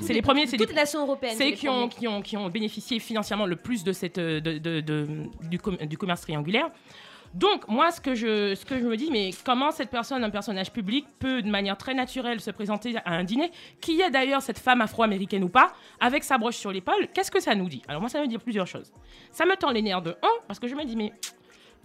c'est 0.00 0.12
les 0.12 0.22
premiers, 0.22 0.46
c'est 0.46 0.56
toutes 0.56 0.68
les- 0.68 0.74
nations 0.76 1.02
européennes 1.02 1.34
c'est 1.36 1.52
qui 1.54 1.68
ont, 1.68 1.88
qui, 1.88 2.06
ont, 2.06 2.22
qui 2.22 2.36
ont 2.36 2.48
bénéficié 2.48 3.00
financièrement 3.00 3.46
le 3.46 3.56
plus 3.56 3.82
de 3.82 3.92
cette, 3.92 4.18
de, 4.20 4.38
de- 4.38 4.80
de- 4.80 5.08
du, 5.50 5.58
com- 5.58 5.76
du 5.76 5.98
commerce 5.98 6.20
triangulaire. 6.20 6.68
Donc, 7.34 7.66
moi, 7.68 7.90
ce 7.90 8.00
que, 8.00 8.14
je, 8.14 8.54
ce 8.54 8.64
que 8.64 8.78
je 8.78 8.84
me 8.84 8.96
dis, 8.96 9.10
mais 9.10 9.30
comment 9.44 9.70
cette 9.70 9.90
personne, 9.90 10.22
un 10.22 10.30
personnage 10.30 10.70
public, 10.70 11.06
peut 11.18 11.40
de 11.40 11.48
manière 11.48 11.76
très 11.78 11.94
naturelle 11.94 12.40
se 12.40 12.50
présenter 12.50 12.94
à 13.04 13.14
un 13.14 13.24
dîner, 13.24 13.50
qui 13.80 14.00
est 14.00 14.10
d'ailleurs 14.10 14.42
cette 14.42 14.58
femme 14.58 14.80
afro-américaine 14.80 15.44
ou 15.44 15.48
pas, 15.48 15.72
avec 16.00 16.24
sa 16.24 16.36
broche 16.36 16.56
sur 16.56 16.72
l'épaule, 16.72 17.08
qu'est-ce 17.14 17.30
que 17.30 17.40
ça 17.40 17.54
nous 17.54 17.68
dit? 17.68 17.82
Alors, 17.88 18.00
moi, 18.00 18.10
ça 18.10 18.20
veut 18.20 18.28
dire 18.28 18.40
plusieurs 18.40 18.66
choses. 18.66 18.92
Ça 19.30 19.46
me 19.46 19.56
tend 19.56 19.70
les 19.70 19.82
nerfs 19.82 20.02
de 20.02 20.10
un, 20.22 20.44
parce 20.46 20.58
que 20.60 20.68
je 20.68 20.74
me 20.74 20.84
dis, 20.84 20.96
mais 20.96 21.12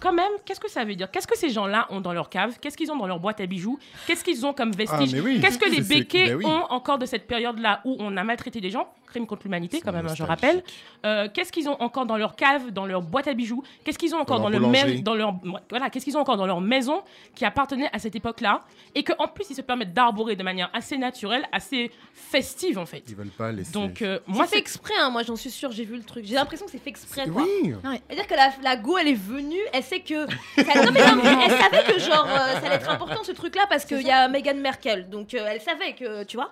quand 0.01 0.13
même, 0.13 0.31
qu'est-ce 0.45 0.59
que 0.59 0.69
ça 0.69 0.83
veut 0.83 0.95
dire? 0.95 1.09
Qu'est-ce 1.09 1.27
que 1.27 1.37
ces 1.37 1.49
gens-là 1.49 1.87
ont 1.89 2.01
dans 2.01 2.13
leur 2.13 2.29
cave? 2.29 2.57
Qu'est-ce 2.59 2.77
qu'ils 2.77 2.91
ont 2.91 2.97
dans 2.97 3.07
leur 3.07 3.19
boîte 3.19 3.41
à 3.41 3.45
bijoux? 3.45 3.79
Qu'est-ce 4.05 4.23
qu'ils 4.23 4.45
ont 4.45 4.53
comme 4.53 4.71
vestiges? 4.71 5.15
Ah, 5.15 5.23
oui. 5.23 5.39
Qu'est-ce 5.41 5.57
que 5.57 5.69
les 5.69 5.81
béquets 5.81 6.27
ben 6.27 6.35
oui. 6.35 6.45
ont 6.45 6.65
encore 6.71 6.97
de 6.97 7.05
cette 7.05 7.25
période-là 7.25 7.81
où 7.83 7.95
on 7.99 8.15
a 8.17 8.23
maltraité 8.23 8.61
des 8.61 8.69
gens? 8.69 8.93
Crime 9.07 9.25
contre 9.25 9.43
l'humanité, 9.45 9.81
quand 9.81 9.93
même, 9.93 10.05
hein, 10.07 10.15
je 10.15 10.23
rappelle. 10.23 10.63
Euh, 11.05 11.27
qu'est-ce 11.33 11.51
qu'ils 11.51 11.69
ont 11.69 11.81
encore 11.81 12.05
dans 12.05 12.17
leur 12.17 12.35
cave, 12.35 12.71
dans 12.71 12.85
leur 12.85 13.01
boîte 13.01 13.27
à 13.27 13.33
bijoux? 13.33 13.63
Qu'est-ce 13.83 13.97
qu'ils 13.97 14.13
ont 14.13 14.19
encore 14.19 14.37
Dans 14.37 14.43
dans, 14.43 14.49
leur 14.49 14.59
le 14.59 14.67
boulangerie. 14.67 14.93
même, 14.95 15.03
dans 15.03 15.15
leur 15.15 15.33
voilà 15.69 15.89
Qu'est-ce 15.89 16.05
qu'ils 16.05 16.17
ont 16.17 16.21
encore 16.21 16.37
dans 16.37 16.45
leur 16.45 16.59
maison 16.61 17.01
qui 17.35 17.45
appartenait 17.45 17.89
à 17.93 17.99
cette 17.99 18.15
époque-là 18.15 18.61
et 18.95 19.03
que 19.03 19.13
en 19.19 19.27
plus 19.27 19.49
ils 19.49 19.55
se 19.55 19.61
permettent 19.61 19.93
d'arborer 19.93 20.35
de 20.35 20.43
manière 20.43 20.69
assez 20.73 20.97
naturelle, 20.97 21.47
assez 21.51 21.91
festive 22.13 22.77
en 22.77 22.85
fait. 22.85 23.03
Ils 23.07 23.15
veulent 23.15 23.27
pas 23.29 23.51
laisser. 23.51 23.71
Donc 23.71 24.01
euh, 24.01 24.19
Moi, 24.27 24.45
c'est 24.45 24.55
fait 24.55 24.59
exprès, 24.59 24.93
hein, 24.99 25.09
moi 25.09 25.23
j'en 25.23 25.35
suis 25.35 25.51
sûre, 25.51 25.71
j'ai 25.71 25.85
vu 25.85 25.95
le 25.95 26.03
truc. 26.03 26.25
J'ai 26.25 26.35
l'impression 26.35 26.65
que 26.65 26.71
c'est 26.71 26.77
fait 26.77 26.89
exprès. 26.89 27.27
Quoi. 27.27 27.43
oui. 27.43 27.73
C'est-à-dire 28.09 28.27
que 28.27 28.35
la, 28.35 28.51
la 28.63 28.75
go, 28.75 28.97
elle 28.97 29.07
est 29.07 29.13
venue, 29.13 29.55
elle 29.73 29.83
sait 29.83 30.01
que. 30.01 30.25
ça- 30.57 30.83
non, 30.85 30.91
mais 30.91 31.05
non, 31.07 31.15
mais 31.23 31.45
elle 31.45 31.51
savait 31.51 31.83
que, 31.93 31.99
genre, 31.99 32.27
euh, 32.29 32.59
ça 32.59 32.65
allait 32.65 32.75
être 32.75 32.89
important 32.89 33.23
ce 33.23 33.31
truc-là 33.31 33.65
parce 33.69 33.85
qu'il 33.85 34.01
y 34.01 34.11
a 34.11 34.27
Meghan 34.27 34.55
Merkel. 34.55 35.09
Donc, 35.09 35.33
euh, 35.33 35.47
elle 35.49 35.61
savait 35.61 35.93
que, 35.93 36.23
tu 36.23 36.37
vois. 36.37 36.51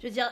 Je 0.00 0.08
veux 0.08 0.12
dire, 0.12 0.30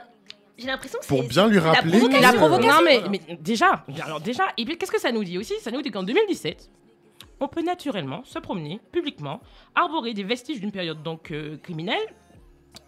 j'ai 0.59 0.67
l'impression 0.67 0.99
que 0.99 1.05
c'est. 1.05 1.15
Pour 1.15 1.25
bien 1.29 1.47
lui 1.49 1.59
c'est 1.59 1.65
la 1.65 1.73
rappeler. 1.73 1.99
provocation. 1.99 2.21
La 2.23 2.33
provocation. 2.33 2.77
Non, 2.77 2.83
mais, 2.85 3.03
mais 3.11 3.37
déjà, 3.41 3.85
alors 4.05 4.21
déjà, 4.21 4.45
et 4.57 4.65
puis 4.65 4.77
qu'est-ce 4.79 4.93
que 4.93 5.01
ça 5.01 5.13
nous 5.13 5.25
dit 5.25 5.39
aussi? 5.39 5.55
Ça 5.61 5.71
nous 5.71 5.83
dit 5.83 5.91
qu'en 5.91 6.03
2017, 6.03 6.71
on 7.41 7.49
peut 7.49 7.63
naturellement 7.63 8.23
se 8.25 8.39
promener 8.39 8.81
publiquement, 8.93 9.41
arborer 9.75 10.15
des 10.15 10.23
vestiges 10.25 10.61
d'une 10.61 10.71
période 10.73 11.03
donc 11.03 11.31
euh, 11.33 11.57
criminelle, 11.59 12.03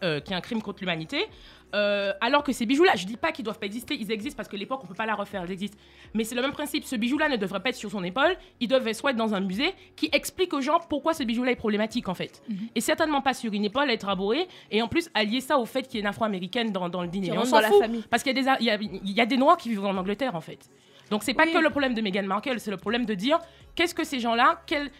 euh, 0.03 0.21
qui 0.21 0.33
est 0.33 0.37
un 0.37 0.41
crime 0.41 0.63
contre 0.63 0.81
l'humanité. 0.81 1.27
euh, 1.75 2.13
alors 2.21 2.45
que 2.45 2.53
ces 2.53 2.67
bijoux-là, 2.67 2.93
je 2.95 3.05
dis 3.05 3.17
pas 3.17 3.33
qu'ils 3.33 3.45
doivent 3.45 3.59
pas 3.59 3.67
exister, 3.67 3.97
ils 3.99 4.13
existent 4.13 4.37
parce 4.37 4.49
que 4.49 4.57
l'époque 4.57 4.81
on 4.85 4.87
peut 4.87 4.95
pas 4.95 5.07
la 5.07 5.15
refaire, 5.17 5.45
ils 5.45 5.51
existent. 5.51 5.77
Mais 6.15 6.23
c'est 6.23 6.37
le 6.37 6.43
même 6.43 6.53
principe. 6.53 6.85
Ce 6.85 6.95
bijou-là 6.95 7.29
ne 7.29 7.37
devrait 7.37 7.59
pas 7.61 7.71
être 7.71 7.75
sur 7.77 7.91
son 7.91 8.05
épaule, 8.05 8.37
il 8.61 8.69
devrait 8.69 8.95
soit 8.95 9.11
être 9.11 9.17
dans 9.17 9.35
un 9.35 9.41
musée 9.41 9.75
qui 9.97 10.09
explique 10.13 10.53
aux 10.55 10.61
gens 10.61 10.79
pourquoi 10.89 11.15
ce 11.15 11.25
bijou-là 11.25 11.51
est 11.51 11.57
problématique 11.57 12.09
en 12.09 12.15
fait. 12.15 12.43
Et 12.77 12.81
certainement 12.81 13.23
pas 13.23 13.35
sur 13.35 13.53
une 13.53 13.65
épaule 13.65 13.91
à 13.91 13.93
être 13.93 14.09
arboré. 14.09 14.47
Et 14.71 14.83
en 14.83 14.89
plus 14.89 15.11
allier 15.15 15.41
ça 15.41 15.59
au 15.59 15.67
fait 15.67 15.83
qu'il 15.83 15.95
y 15.95 15.99
ait 15.99 16.01
une 16.03 16.07
afro-américaine 16.07 16.71
dans, 16.71 16.89
dans 16.89 17.03
le 17.03 17.09
dîner. 17.09 17.33
On 17.37 17.45
s'en 17.45 17.61
fout, 17.61 17.81
famille. 17.81 18.05
parce 18.09 18.23
qu'il 18.23 18.39
y, 18.39 18.43
y, 18.43 18.71
a, 18.71 18.79
y 18.81 19.21
a 19.21 19.27
des 19.27 19.37
noirs 19.37 19.57
qui 19.57 19.69
vivent 19.71 19.85
en 19.85 19.97
Angleterre 19.97 20.37
en 20.37 20.41
fait. 20.41 20.71
Donc 21.11 21.23
c'est 21.25 21.35
pas 21.35 21.45
Oui. 21.45 21.53
que 21.53 21.59
le 21.59 21.71
problème 21.71 21.93
de 21.95 22.01
Meghan 22.01 22.23
Markle, 22.23 22.59
c'est 22.61 22.71
le 22.71 22.77
problème 22.79 23.05
de 23.05 23.15
dire 23.15 23.39
qu'est-ce 23.75 23.95
que 23.95 24.05
ces 24.05 24.21
gens-là, 24.21 24.63
quel- 24.67 24.91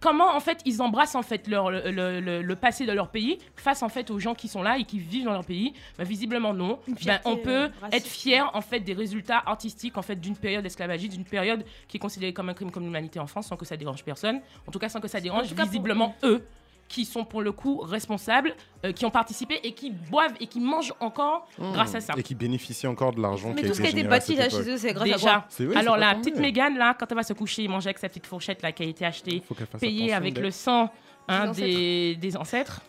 comment 0.00 0.34
en 0.34 0.40
fait 0.40 0.60
ils 0.64 0.82
embrassent 0.82 1.14
en 1.14 1.22
fait 1.22 1.48
leur, 1.48 1.70
le, 1.70 1.90
le- 1.90 2.20
le- 2.20 2.42
le 2.42 2.56
passé 2.56 2.86
de 2.86 2.92
leur 2.92 3.08
pays 3.08 3.38
face 3.56 3.82
en 3.82 3.88
fait 3.88 4.10
aux 4.10 4.18
gens 4.18 4.34
qui 4.34 4.48
sont 4.48 4.62
là 4.62 4.78
et 4.78 4.84
qui 4.84 4.98
vivent 4.98 5.24
dans 5.24 5.32
leur 5.32 5.44
pays? 5.44 5.72
Ben, 5.98 6.04
visiblement 6.04 6.52
non. 6.54 6.78
Fierté, 6.96 7.28
on 7.28 7.36
peut 7.36 7.50
euh, 7.64 7.68
raciste. 7.80 7.94
être 7.94 8.06
fier 8.06 8.50
en 8.54 8.60
fait 8.60 8.80
des 8.80 8.92
résultats 8.94 9.42
artistiques 9.46 9.96
en 9.98 10.02
fait 10.02 10.16
d'une 10.16 10.36
période 10.36 10.64
esclavagiste, 10.66 11.12
d'une 11.14 11.24
période 11.24 11.64
qui 11.88 11.96
est 11.96 12.00
considérée 12.00 12.32
comme 12.32 12.48
un 12.48 12.54
crime 12.54 12.70
contre 12.70 12.84
l'humanité 12.84 13.18
en 13.18 13.26
France 13.26 13.46
sans 13.48 13.56
que 13.56 13.64
ça 13.64 13.76
dérange 13.76 14.04
personne. 14.04 14.40
En 14.66 14.70
tout 14.72 14.78
cas 14.78 14.88
sans 14.88 15.00
que 15.00 15.08
ça 15.08 15.20
dérange 15.20 15.54
pour- 15.54 15.64
visiblement 15.64 16.14
eux 16.22 16.44
qui 16.88 17.04
sont 17.04 17.24
pour 17.24 17.42
le 17.42 17.50
coup 17.52 17.78
responsables, 17.80 18.54
euh, 18.84 18.92
qui 18.92 19.04
ont 19.04 19.10
participé 19.10 19.58
et 19.64 19.72
qui 19.72 19.90
boivent 19.90 20.34
et 20.40 20.46
qui 20.46 20.60
mangent 20.60 20.94
encore 21.00 21.48
grâce 21.58 21.94
à 21.94 22.00
ça. 22.00 22.14
Et 22.16 22.22
qui 22.22 22.34
bénéficient 22.34 22.86
encore 22.86 23.12
de 23.12 23.20
l'argent 23.20 23.48
Mais 23.54 23.62
qui 23.62 23.66
a 23.66 23.68
tout 23.70 23.74
ce 23.74 23.80
qui 23.80 23.86
a 23.88 23.90
été 23.90 24.04
à 24.04 24.08
bâti 24.08 24.36
là 24.36 24.48
chez 24.48 24.70
eux, 24.70 24.76
c'est 24.76 24.92
grâce 24.92 25.08
à 25.10 25.12
Déjà. 25.12 25.30
quoi 25.30 25.44
C'est- 25.48 25.66
oui, 25.66 25.76
Alors 25.76 25.96
la 25.96 26.14
petite. 26.14 26.36
Mégane 26.36 26.78
là, 26.78 26.94
quand 26.98 27.06
elle 27.10 27.16
va 27.16 27.22
se 27.22 27.32
coucher, 27.32 27.62
il 27.62 27.70
mange 27.70 27.86
avec 27.86 27.98
sa 27.98 28.08
petite 28.08 28.26
fourchette 28.26 28.62
là 28.62 28.70
qui 28.72 28.82
a 28.84 28.86
été 28.86 29.04
achetée, 29.04 29.42
payée 29.80 30.12
avec 30.12 30.38
le 30.38 30.50
sang 30.50 30.90
hein, 31.28 31.50
Des 31.52 31.62
des, 31.62 32.16
des 32.16 32.36
ancêtres. 32.36 32.80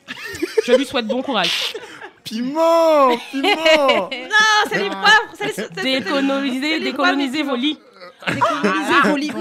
Je 0.65 0.73
lui 0.73 0.85
souhaite 0.85 1.07
bon 1.07 1.21
courage. 1.23 1.73
Piment 2.23 3.17
Piment 3.31 4.09
Ah, 4.11 4.63
c'est 4.69 4.83
les 4.83 4.89
poivres 4.89 5.33
c'est 5.33 5.75
les- 5.83 5.99
décoloniser 6.01 6.91
poivres 6.93 7.49
vos 7.49 7.55
lits. 7.55 7.79
Décoloniser 8.27 9.01
vos 9.09 9.15
lits. 9.15 9.31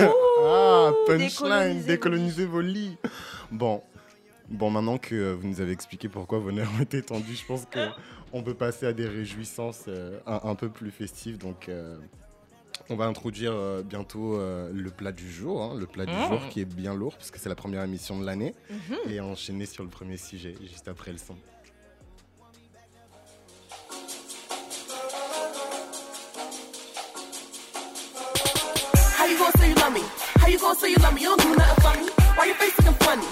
Ah, 0.45 0.91
punchline, 1.07 1.83
décoloniser 1.83 2.47
vos 2.47 2.61
lits. 2.61 2.97
Bon, 3.51 3.83
bon, 4.49 4.71
maintenant 4.71 4.99
que 4.99 5.15
euh, 5.15 5.35
vous 5.35 5.47
nous 5.49 5.61
avez 5.61 5.73
expliqué 5.73 6.09
pourquoi 6.09 6.39
vos 6.39 6.53
nerfs 6.53 6.71
ont 6.79 6.83
été 6.83 7.03
tendus, 7.03 7.35
je 7.37 7.47
pense 7.47 7.65
que 7.67 7.89
on 8.33 8.43
peut 8.43 8.55
passer 8.55 8.87
à 8.87 8.93
des 8.93 9.07
réjouissances 9.07 9.85
euh, 9.89 10.19
un, 10.27 10.41
un 10.45 10.55
peu 10.55 10.69
plus 10.69 10.91
festives. 10.91 11.39
Donc, 11.39 11.69
euh, 11.69 11.97
on 12.91 12.97
va 12.97 13.07
introduire 13.07 13.53
euh, 13.53 13.83
bientôt 13.83 14.39
euh, 14.39 14.71
le 14.73 14.91
plat 14.91 15.13
du 15.13 15.31
jour, 15.31 15.63
hein, 15.63 15.75
le 15.79 15.87
plat 15.87 16.07
du 16.07 16.13
Mmh. 16.13 16.29
jour 16.29 16.49
qui 16.51 16.61
est 16.61 16.65
bien 16.65 16.95
lourd 16.95 17.17
puisque 17.17 17.37
c'est 17.39 17.49
la 17.49 17.55
première 17.55 17.83
émission 17.83 18.19
de 18.19 18.25
l'année 18.27 18.55
Mhm. 18.71 19.11
et 19.11 19.21
enchaîner 19.21 19.67
sur 19.67 19.83
le 19.83 19.91
premier 19.91 20.17
sujet 20.17 20.55
juste 20.61 20.87
après 20.89 21.13
le 21.13 21.19
son. 21.19 21.37
How 29.19 29.27
you 29.27 29.39
gonna 29.39 29.53
say 29.59 29.69
you 29.69 29.75
love 29.77 29.93
me? 29.93 30.03
How 30.41 30.47
you 30.49 30.59
gonna 30.59 30.75
say 30.79 30.91
you 30.91 30.97
love 30.99 31.15
me? 31.15 31.23
You 31.23 31.29
don't 31.37 31.41
do 31.43 31.57
nothing 31.57 31.83
for 31.83 32.01
me. 32.01 32.11
Why 32.37 32.45
your 32.47 32.57
face 32.57 32.77
looking 32.79 32.95
funny? 33.07 33.27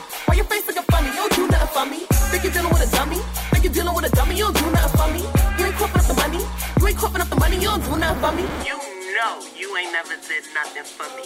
Never 10.09 10.21
did 10.29 10.45
nothing 10.53 10.85
for 10.85 11.09
me. 11.17 11.25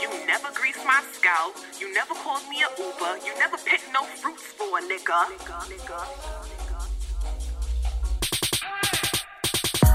You 0.00 0.26
never 0.26 0.48
greased 0.54 0.84
my 0.84 1.02
scalp. 1.12 1.56
You 1.80 1.92
never 1.92 2.14
called 2.14 2.42
me 2.48 2.62
an 2.62 2.68
Uber. 2.78 3.26
You 3.26 3.36
never 3.38 3.56
picked 3.56 3.92
no 3.92 4.04
fruits 4.04 4.42
for 4.42 4.78
a 4.78 4.82
nigga. 4.82 6.59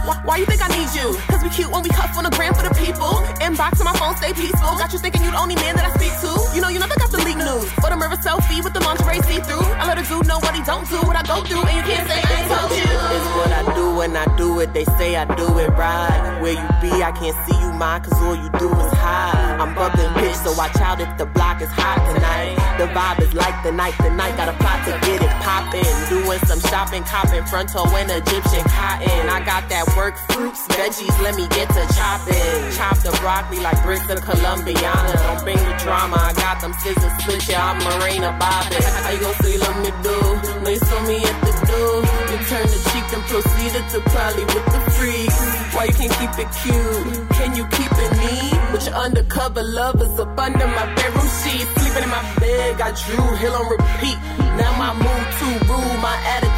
Why, 0.05 0.21
why 0.23 0.35
you 0.37 0.45
think 0.45 0.61
I 0.61 0.69
need 0.69 0.93
you? 0.93 1.17
Cause 1.27 1.41
we 1.41 1.49
cute 1.49 1.71
when 1.71 1.81
we 1.81 1.89
cuff 1.89 2.13
on 2.17 2.23
the 2.23 2.29
gram 2.37 2.53
for 2.53 2.61
the 2.61 2.73
people. 2.77 3.25
Inbox 3.41 3.81
on 3.81 3.85
my 3.89 3.97
phone, 3.97 4.15
stay 4.17 4.33
peaceful. 4.33 4.77
Got 4.77 4.93
you 4.93 4.99
thinking 4.99 5.23
you 5.25 5.31
the 5.31 5.41
only 5.41 5.55
man 5.55 5.75
that 5.75 5.85
I 5.85 5.91
speak 5.97 6.13
to. 6.21 6.31
You 6.53 6.61
know, 6.61 6.69
you 6.69 6.77
never 6.79 6.93
got 6.93 7.09
the 7.09 7.17
leak 7.25 7.37
news. 7.37 7.65
Or 7.81 7.89
the 7.89 7.97
mirror 7.97 8.17
selfie 8.21 8.63
with 8.63 8.73
the 8.73 8.81
lingerie 8.85 9.21
see 9.25 9.41
through. 9.41 9.65
I 9.81 9.89
let 9.89 9.97
a 9.97 10.05
dude 10.05 10.27
know 10.29 10.37
what 10.39 10.53
he 10.53 10.61
don't 10.61 10.85
do, 10.89 11.01
what 11.09 11.17
I 11.17 11.23
go 11.25 11.41
through, 11.41 11.65
and 11.65 11.75
you 11.75 11.83
can't 11.89 12.05
say 12.05 12.21
I 12.21 12.29
ain't 12.37 12.49
told 12.53 12.71
you. 12.71 12.85
It's 12.85 13.29
what 13.33 13.51
I 13.51 13.61
do 13.73 13.85
when 13.97 14.15
I 14.15 14.25
do 14.37 14.59
it. 14.61 14.73
They 14.73 14.85
say 15.01 15.15
I 15.15 15.25
do 15.35 15.47
it 15.57 15.69
right. 15.73 16.39
Where 16.41 16.53
you 16.53 16.69
be, 16.81 17.01
I 17.01 17.11
can't 17.11 17.35
see 17.49 17.57
you 17.57 17.73
mine, 17.73 18.01
cause 18.05 18.13
all 18.21 18.35
you 18.37 18.49
do 18.61 18.69
is 18.69 18.93
hide. 18.93 19.57
I'm 19.59 19.73
bubbling 19.73 20.13
bitch, 20.21 20.37
so 20.43 20.53
watch 20.53 20.77
out 20.77 21.01
if 21.01 21.09
the 21.17 21.25
block 21.25 21.61
is 21.61 21.69
hot 21.71 21.97
tonight. 22.13 22.53
The 22.77 22.87
vibe 22.93 23.21
is 23.21 23.33
like 23.33 23.57
the 23.63 23.71
night, 23.71 23.95
the 23.97 24.11
night 24.11 24.37
got 24.37 24.49
a 24.49 24.57
plot 24.61 24.85
to 24.85 24.91
get 25.05 25.21
it 25.21 25.33
poppin'. 25.41 25.83
Doing 26.09 26.39
some 26.45 26.59
shopping, 26.71 27.03
copping 27.03 27.43
fronto 27.45 27.87
and 27.95 28.11
Egyptian 28.11 28.63
cotton. 28.69 29.29
I 29.29 29.41
got 29.45 29.67
that 29.69 29.85
work 29.95 30.15
fruits, 30.31 30.67
veggies, 30.67 31.15
let 31.21 31.35
me 31.35 31.47
get 31.49 31.67
to 31.69 31.83
chopping. 31.95 32.71
Chop 32.75 32.97
the 32.99 33.11
broccoli 33.21 33.59
like 33.59 33.81
bricks 33.83 34.09
of 34.09 34.19
Colombiana. 34.21 35.13
Don't 35.25 35.43
bring 35.43 35.57
the 35.57 35.75
drama, 35.83 36.17
I 36.19 36.33
got 36.33 36.61
them 36.61 36.73
scissors, 36.83 37.15
switch 37.23 37.49
ya, 37.49 37.59
I'm 37.59 37.79
Marina 37.79 38.35
Bobbin. 38.37 38.83
How 38.83 39.11
you 39.11 39.19
gon' 39.19 39.35
say 39.41 39.57
love 39.57 39.77
me, 39.83 39.91
do? 40.03 40.45
You 40.75 40.81
saw 40.83 41.07
me 41.07 41.15
at 41.23 41.37
the 41.39 41.53
door. 41.71 42.03
You 42.31 42.37
turn 42.51 42.67
the 42.67 42.79
cheek, 42.91 43.05
then 43.11 43.23
proceeded 43.31 43.85
to 43.95 43.99
probably 44.11 44.43
with 44.43 44.67
the 44.75 44.81
freaks. 44.91 45.39
Why 45.71 45.85
you 45.87 45.95
can't 45.95 46.11
keep 46.19 46.35
it 46.43 46.49
cute? 46.59 47.29
Can 47.39 47.55
you 47.55 47.63
keep 47.71 47.91
it 47.95 48.11
neat? 48.19 48.59
With 48.73 48.85
your 48.85 48.95
undercover 48.95 49.63
lovers 49.63 50.19
up 50.19 50.37
under 50.37 50.67
my 50.67 50.85
bedroom 50.95 51.29
sheet. 51.39 51.63
Sleeping 51.79 52.03
in 52.03 52.09
my 52.09 52.23
bed, 52.43 52.77
got 52.77 52.99
Drew 52.99 53.23
Hill 53.39 53.55
on 53.55 53.65
repeat. 53.71 54.19
Now 54.59 54.71
my 54.75 54.91
mood 54.99 55.25
too 55.39 55.55
rude, 55.63 55.99
my 56.03 56.17
attitude 56.35 56.54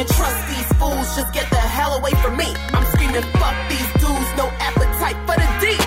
can't 0.00 0.16
trust 0.16 0.40
these 0.48 0.68
fools, 0.80 1.08
just 1.16 1.32
get 1.34 1.50
the 1.50 1.60
hell 1.76 1.92
away 1.98 2.12
from 2.22 2.36
me. 2.36 2.48
I'm 2.72 2.84
screaming, 2.92 3.26
fuck 3.36 3.56
these 3.68 3.90
dudes, 4.00 4.30
no 4.40 4.46
appetite 4.48 5.18
for 5.28 5.36
the 5.36 5.48
deep. 5.60 5.82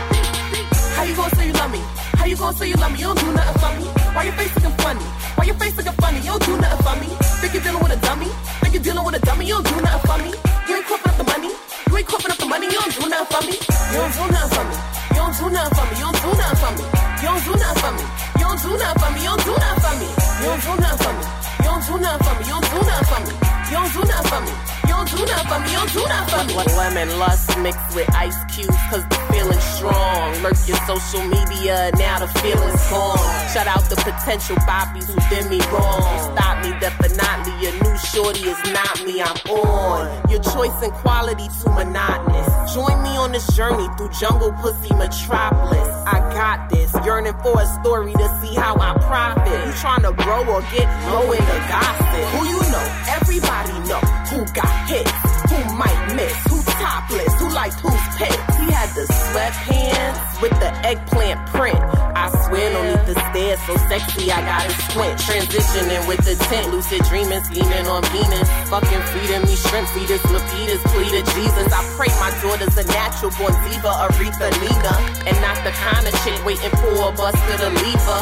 How 0.93 1.03
you 1.03 1.15
gonna 1.15 1.35
say 1.35 1.47
you 1.47 1.53
love 1.53 1.71
me? 1.71 1.81
How 2.19 2.25
you 2.25 2.37
gonna 2.37 2.57
say 2.57 2.67
you 2.69 2.75
love 2.75 2.91
me? 2.93 2.99
You 2.99 3.09
don't 3.09 3.19
do 3.25 3.33
nothing 3.33 3.57
for 3.57 3.71
me. 3.79 3.87
Why 4.13 4.23
your 4.29 4.33
face 4.37 4.53
looking 4.53 4.77
funny? 4.85 5.05
Why 5.37 5.45
your 5.45 5.57
face 5.57 5.75
looking 5.77 5.97
funny? 5.97 6.19
You 6.19 6.31
don't 6.33 6.45
do 6.45 6.53
nothing 6.61 6.83
for 6.85 6.95
me. 7.01 7.09
Think 7.41 7.53
you're 7.53 7.63
dealing 7.63 7.81
with 7.81 7.97
a 7.97 7.99
dummy? 8.05 8.29
Think 8.61 8.73
you're 8.75 8.85
dealing 8.85 9.05
with 9.05 9.15
a 9.17 9.21
dummy? 9.25 9.45
You 9.49 9.55
don't 9.57 9.67
do 9.73 9.77
nothing 9.81 10.05
for 10.05 10.17
me. 10.21 10.31
You 10.67 10.73
ain't 10.77 10.85
coughing 10.85 11.09
up 11.09 11.17
the 11.17 11.27
money. 11.33 11.51
You 11.89 11.97
ain't 11.97 12.07
coughing 12.07 12.31
up 12.31 12.37
the 12.37 12.45
money. 12.45 12.67
You 12.69 12.79
don't 12.85 12.93
do 12.93 13.09
nothing 13.09 13.29
for 13.33 13.41
me. 13.49 13.55
You 13.57 13.97
don't 13.97 14.13
do 14.13 14.25
nothing 14.29 14.53
for 14.53 14.63
me. 14.69 14.75
You 15.09 15.21
don't 15.25 15.33
do 15.41 15.45
nothing 15.49 15.73
for 15.73 15.85
me. 15.89 15.95
You 15.97 16.05
don't 16.05 16.21
do 16.21 16.29
nothing 16.37 16.59
for 16.61 16.71
me. 16.77 16.85
You 17.17 17.29
don't 17.33 17.43
do 17.49 17.53
nothing 17.57 17.81
for 17.81 17.93
me. 17.97 18.22
Do 18.63 18.69
nothing 18.77 19.03
for 19.03 19.11
me. 19.11 19.19
You 19.19 19.27
don't 19.27 19.43
do 19.43 19.51
nothing 19.51 19.83
for 19.83 19.93
me. 19.99 20.07
You 20.07 20.45
don't 20.47 20.61
do 20.63 20.81
nothing 20.81 21.03
for 21.03 21.13
me. 21.13 21.25
You 21.59 21.65
don't 21.65 21.85
do 21.85 21.99
nothing 21.99 22.23
for 22.23 22.39
me. 22.39 22.45
You 22.47 22.53
don't 22.53 22.71
do 22.71 22.79
nothing 22.87 23.07
for 23.09 23.19
me. 23.19 23.33
You 23.67 23.75
don't 23.75 23.93
do 23.93 23.99
nothing 24.07 24.31
for 24.31 24.39
me. 24.39 24.72
Nothing 25.13 25.45
for 25.45 25.59
me. 25.61 25.71
Oh, 25.77 25.87
you 25.93 26.03
don't 26.09 26.29
for 26.29 26.43
me. 26.47 26.53
Lemon 26.77 27.19
lust 27.19 27.57
mixed 27.59 27.95
with 27.95 28.09
ice 28.15 28.37
cubes, 28.53 28.75
cause 28.89 29.05
the 29.07 29.19
feeling's 29.31 29.63
strong. 29.77 30.41
Lurk 30.41 30.57
your 30.67 30.77
social 30.89 31.23
media, 31.23 31.91
now 31.97 32.19
the 32.19 32.27
feeling's 32.41 32.81
gone. 32.89 33.17
Shout 33.53 33.67
out 33.67 33.85
the 33.89 33.95
potential 33.95 34.55
boppies 34.65 35.05
who 35.05 35.15
did 35.29 35.49
me 35.49 35.59
wrong. 35.71 36.01
Stop 36.33 36.65
me, 36.65 36.71
definitely. 36.79 37.53
Your 37.61 37.73
new 37.83 37.97
shorty 37.97 38.49
is 38.49 38.57
not 38.73 39.05
me, 39.05 39.21
I'm 39.21 39.37
on. 39.53 40.29
Your 40.29 40.41
choice 40.41 40.75
and 40.81 40.91
quality 40.93 41.47
too 41.61 41.69
monotonous. 41.69 42.73
Join 42.73 43.01
me 43.03 43.15
on 43.15 43.31
this 43.31 43.45
journey 43.55 43.87
through 43.97 44.09
jungle 44.19 44.51
pussy 44.53 44.93
metropolis. 44.95 45.87
I 46.09 46.19
got 46.33 46.69
this, 46.69 46.91
yearning 47.05 47.37
for 47.43 47.61
a 47.61 47.65
story 47.79 48.13
to 48.13 48.27
see 48.41 48.55
how 48.55 48.75
I 48.75 48.97
profit. 49.05 49.53
You 49.65 49.73
trying 49.73 50.03
to 50.03 50.13
grow 50.23 50.41
or 50.49 50.61
get 50.73 50.89
low 51.07 51.31
in 51.31 51.43
the 51.45 51.59
gossip? 51.69 52.03
Who 52.33 52.47
you 52.47 52.59
know? 52.71 52.85
Everybody 53.21 53.77
know 53.87 54.22
who 54.33 54.45
got 54.49 54.73
hits, 54.89 55.13
who 55.45 55.59
might 55.77 56.01
miss, 56.17 56.33
who 56.49 56.57
topless, 56.81 57.33
who 57.37 57.47
liked 57.53 57.77
whose 57.85 58.05
pics. 58.17 58.43
He 58.57 58.65
had 58.73 58.89
the 58.97 59.05
sweatpants 59.05 60.41
with 60.41 60.55
the 60.57 60.71
eggplant 60.81 61.39
print. 61.53 61.77
I 62.17 62.33
swear, 62.47 62.73
no 62.73 62.81
need 62.81 63.05
to 63.13 63.15
stare, 63.29 63.57
so 63.69 63.77
sexy, 63.89 64.31
I 64.31 64.41
gotta 64.41 64.73
squint. 64.89 65.19
Transitioning 65.21 66.07
with 66.07 66.21
the 66.25 66.35
tent, 66.49 66.73
lucid 66.73 67.03
dreaming, 67.05 67.43
scheming 67.45 67.85
on 67.85 68.01
Venus. 68.09 68.49
Fucking 68.73 69.03
feeding 69.13 69.43
me 69.45 69.55
shrimp, 69.55 69.87
feeders, 69.93 70.23
lapitas, 70.33 70.81
plea 70.89 71.09
to 71.13 71.21
Jesus. 71.37 71.69
I 71.69 71.81
pray 71.93 72.09
my 72.17 72.33
daughter's 72.41 72.77
a 72.77 72.85
natural 72.89 73.31
born 73.37 73.53
diva, 73.69 73.91
Aretha 74.09 74.49
Nina. 74.65 74.93
And 75.29 75.37
not 75.45 75.61
the 75.61 75.73
kind 75.77 76.05
of 76.09 76.13
chick 76.25 76.37
waiting 76.41 76.73
for 76.81 77.05
a 77.05 77.11
bus 77.13 77.37
to 77.37 77.53
the 77.61 77.69
lever. 77.69 78.21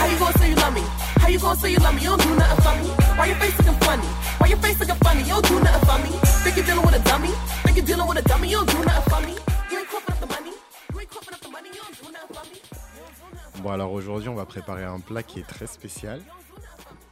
How 0.00 0.06
you 0.08 0.18
gonna 0.18 0.38
say 0.38 0.48
you 0.48 0.56
love 0.56 0.74
me? 0.74 0.84
How 1.20 1.28
you 1.28 1.38
gonna 1.38 1.60
say 1.60 1.70
you 1.72 1.78
love 1.78 1.94
me? 1.94 2.02
You 2.02 2.16
don't 2.16 2.22
do 2.22 2.34
nothing 2.36 2.64
for 2.64 2.96
me. 2.96 3.01
Why 3.18 3.26
your 3.26 3.36
face 3.36 3.56
looking 3.58 3.80
funny? 3.80 4.06
Why 4.38 4.46
your 4.48 4.58
face 4.58 4.78
looking 4.80 4.96
funny? 4.96 5.20
You 5.22 5.34
don't 5.34 5.46
do 5.48 5.60
nothing 5.60 5.88
for 5.88 5.98
me. 6.04 6.18
Think 6.42 6.56
you're 6.56 6.66
dealing 6.66 6.84
with 6.86 6.94
a 6.94 7.04
dummy? 7.08 7.28
Think 7.64 7.76
you're 7.76 7.86
dealing 7.86 8.08
with 8.08 8.18
a 8.18 8.22
dummy? 8.28 8.48
You 8.48 8.56
don't 8.58 8.70
do 8.70 8.78
nothing 8.84 9.12
for 9.12 9.20
me. 9.26 9.34
You 9.70 9.78
ain't 9.78 9.88
coughing 9.88 10.12
up 10.14 10.20
the 10.20 10.26
money. 10.26 10.52
You 10.92 11.00
ain't 11.00 11.10
coughing 11.10 11.34
up 11.34 11.40
the 11.40 11.48
money. 11.50 11.68
You 11.68 11.80
don't 11.82 11.96
do 12.02 12.12
nothing 12.12 12.34
for 12.36 12.44
me. 12.50 13.62
Bon, 13.62 13.70
alors 13.70 13.92
aujourd'hui, 13.92 14.28
on 14.28 14.34
va 14.34 14.44
préparer 14.46 14.84
un 14.84 14.98
plat 15.00 15.22
qui 15.22 15.40
est 15.40 15.46
très 15.46 15.66
spécial. 15.66 16.20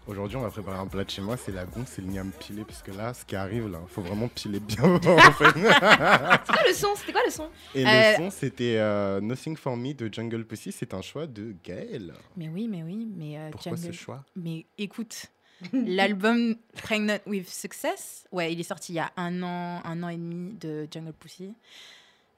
Aujourd'hui, 0.08 0.36
on 0.36 0.40
va 0.40 0.50
préparer 0.50 0.78
un 0.78 0.86
plat 0.88 1.04
de 1.04 1.10
chez 1.10 1.22
moi, 1.22 1.36
c'est 1.36 1.52
la 1.52 1.64
gonce 1.66 1.96
et 1.98 2.02
le 2.02 2.08
niam 2.08 2.32
pilé, 2.32 2.64
parce 2.64 2.82
que 2.82 2.90
là, 2.90 3.14
ce 3.14 3.24
qui 3.24 3.36
arrive, 3.36 3.68
là, 3.68 3.78
faut 3.86 4.02
vraiment 4.02 4.26
piler 4.26 4.58
bien 4.58 4.82
en 4.94 4.98
fait. 5.32 5.44
C'est 5.54 6.52
quoi 6.52 6.62
le 6.66 6.72
son? 6.74 6.94
C'était 6.96 7.12
quoi 7.12 7.20
le 7.24 7.30
son? 7.30 7.48
Et 7.76 7.86
Euh, 7.86 8.10
le 8.10 8.16
son, 8.16 8.30
c'était 8.30 8.76
euh, 8.78 9.20
Nothing 9.20 9.56
For 9.56 9.76
Me 9.76 9.92
de 9.92 10.12
Jungle 10.12 10.44
Pussy, 10.44 10.72
c'est 10.72 10.94
un 10.94 11.02
choix 11.02 11.28
de 11.28 11.54
Gaël. 11.62 12.14
Mais 12.36 12.48
oui, 12.48 12.66
mais 12.66 12.82
oui, 12.82 13.06
mais 13.16 13.38
euh, 13.38 13.50
Pourquoi 13.52 13.76
Jungle- 13.76 13.86
ce 13.86 13.92
choix? 13.92 14.24
Mais 14.34 14.66
écoute, 14.78 15.26
l'album 15.73 16.57
Pregnant 16.83 17.18
with 17.27 17.49
Success, 17.49 18.27
ouais, 18.33 18.53
il 18.53 18.61
est 18.61 18.64
sorti 18.64 18.92
il 18.92 18.96
y 18.96 19.01
a 19.01 19.11
un 19.16 19.42
an, 19.42 19.81
un 19.85 20.03
an 20.03 20.09
et 20.09 20.16
demi 20.16 20.55
de 20.55 20.87
Jungle 20.90 21.12
Pussy. 21.12 21.55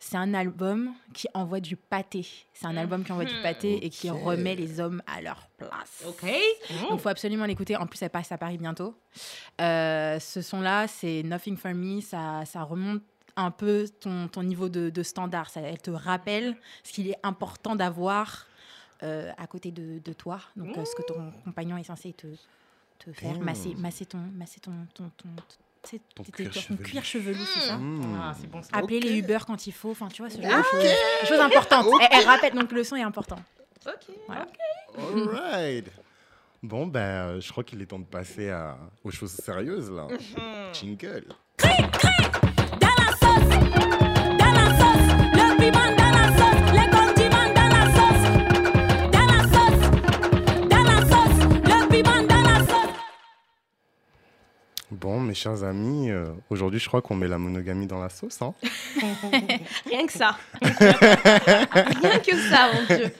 C'est 0.04 0.16
un 0.16 0.34
album 0.34 0.92
qui 1.14 1.28
envoie 1.32 1.60
du 1.60 1.76
pâté. 1.76 2.26
C'est 2.54 2.66
un 2.66 2.76
album 2.76 3.04
qui 3.04 3.12
envoie 3.12 3.24
du 3.24 3.40
pâté 3.40 3.86
et 3.86 3.88
qui 3.88 4.10
remet 4.10 4.56
les 4.56 4.80
hommes 4.80 5.00
à 5.06 5.22
leur 5.22 5.46
place. 5.56 6.02
Ok. 6.08 6.22
Donc, 6.24 6.90
il 6.94 6.98
faut 6.98 7.08
absolument 7.08 7.44
l'écouter. 7.46 7.76
En 7.76 7.86
plus, 7.86 8.02
elle 8.02 8.10
passe 8.10 8.32
à 8.32 8.36
Paris 8.36 8.58
bientôt. 8.58 8.96
Euh, 9.60 10.18
ce 10.18 10.42
son-là, 10.42 10.88
c'est 10.88 11.22
Nothing 11.22 11.56
for 11.56 11.72
Me. 11.72 12.00
Ça, 12.00 12.42
ça 12.46 12.64
remonte 12.64 13.02
un 13.36 13.52
peu 13.52 13.88
ton, 14.00 14.26
ton 14.26 14.42
niveau 14.42 14.68
de, 14.68 14.90
de 14.90 15.02
standard. 15.04 15.50
Ça, 15.50 15.60
elle 15.60 15.80
te 15.80 15.92
rappelle 15.92 16.56
ce 16.82 16.92
qu'il 16.92 17.08
est 17.08 17.18
important 17.22 17.76
d'avoir 17.76 18.48
euh, 19.04 19.30
à 19.38 19.46
côté 19.46 19.70
de, 19.70 20.00
de 20.00 20.12
toi. 20.12 20.40
Donc, 20.56 20.76
euh, 20.76 20.84
ce 20.84 20.96
que 20.96 21.02
ton 21.02 21.32
compagnon 21.44 21.76
est 21.76 21.84
censé 21.84 22.12
te, 22.12 22.26
te 23.04 23.12
faire. 23.12 23.32
Damn. 23.34 23.42
Masser, 23.44 23.74
masser 23.76 24.06
ton, 24.06 24.18
masser 24.34 24.60
ton, 24.60 24.72
ton, 24.94 25.10
ton, 25.16 25.28
Ton 26.14 26.22
tes- 26.22 26.32
cuir 26.32 26.50
ton 26.52 26.60
chevelu. 26.60 26.82
cuir 26.84 27.04
chevelu, 27.04 27.44
c'est 27.54 27.60
ça 27.68 27.76
Mmh. 27.76 28.18
Ah, 28.20 28.34
bon. 28.50 28.60
Appeler 28.72 28.98
Ok. 28.98 29.04
les 29.04 29.18
Uber 29.18 29.38
quand 29.46 29.66
il 29.66 29.72
faut. 29.72 29.90
Enfin, 29.90 30.08
tu 30.08 30.22
vois, 30.22 30.30
ce 30.30 30.40
genre 30.40 30.58
de 30.58 30.62
choses. 30.62 30.82
Des 30.82 31.26
choses 31.26 31.40
importantes. 31.40 31.86
Elle, 32.00 32.08
elle 32.20 32.26
rappelle, 32.26 32.54
donc 32.54 32.70
le 32.72 32.84
son 32.84 32.96
est 32.96 33.02
important. 33.02 33.38
Ok. 33.86 34.14
Voilà. 34.28 34.46
Alright. 34.98 35.86
Bon, 36.62 36.86
ben, 36.86 37.00
euh, 37.00 37.40
je 37.40 37.50
crois 37.50 37.64
qu'il 37.64 37.82
est 37.82 37.86
temps 37.86 37.98
de 37.98 38.04
passer 38.04 38.50
à, 38.50 38.78
aux 39.02 39.10
choses 39.10 39.32
sérieuses, 39.32 39.90
là. 39.90 40.06
Jingle. 40.72 41.24
Dans 41.58 41.68
la 42.98 43.12
sauce, 43.18 43.48
dans 44.38 44.52
la 44.52 44.70
sauce, 44.78 45.08
le 45.34 46.01
Bon, 55.02 55.18
mes 55.18 55.34
chers 55.34 55.64
amis, 55.64 56.12
euh, 56.12 56.26
aujourd'hui, 56.48 56.78
je 56.78 56.86
crois 56.86 57.02
qu'on 57.02 57.16
met 57.16 57.26
la 57.26 57.36
monogamie 57.36 57.88
dans 57.88 57.98
la 57.98 58.08
sauce, 58.08 58.40
hein. 58.40 58.54
Rien 59.90 60.06
que 60.06 60.12
ça. 60.12 60.38
Rien 60.62 62.20
que 62.20 62.36
ça, 62.36 62.70
mon 62.72 62.96
Dieu. 62.96 63.10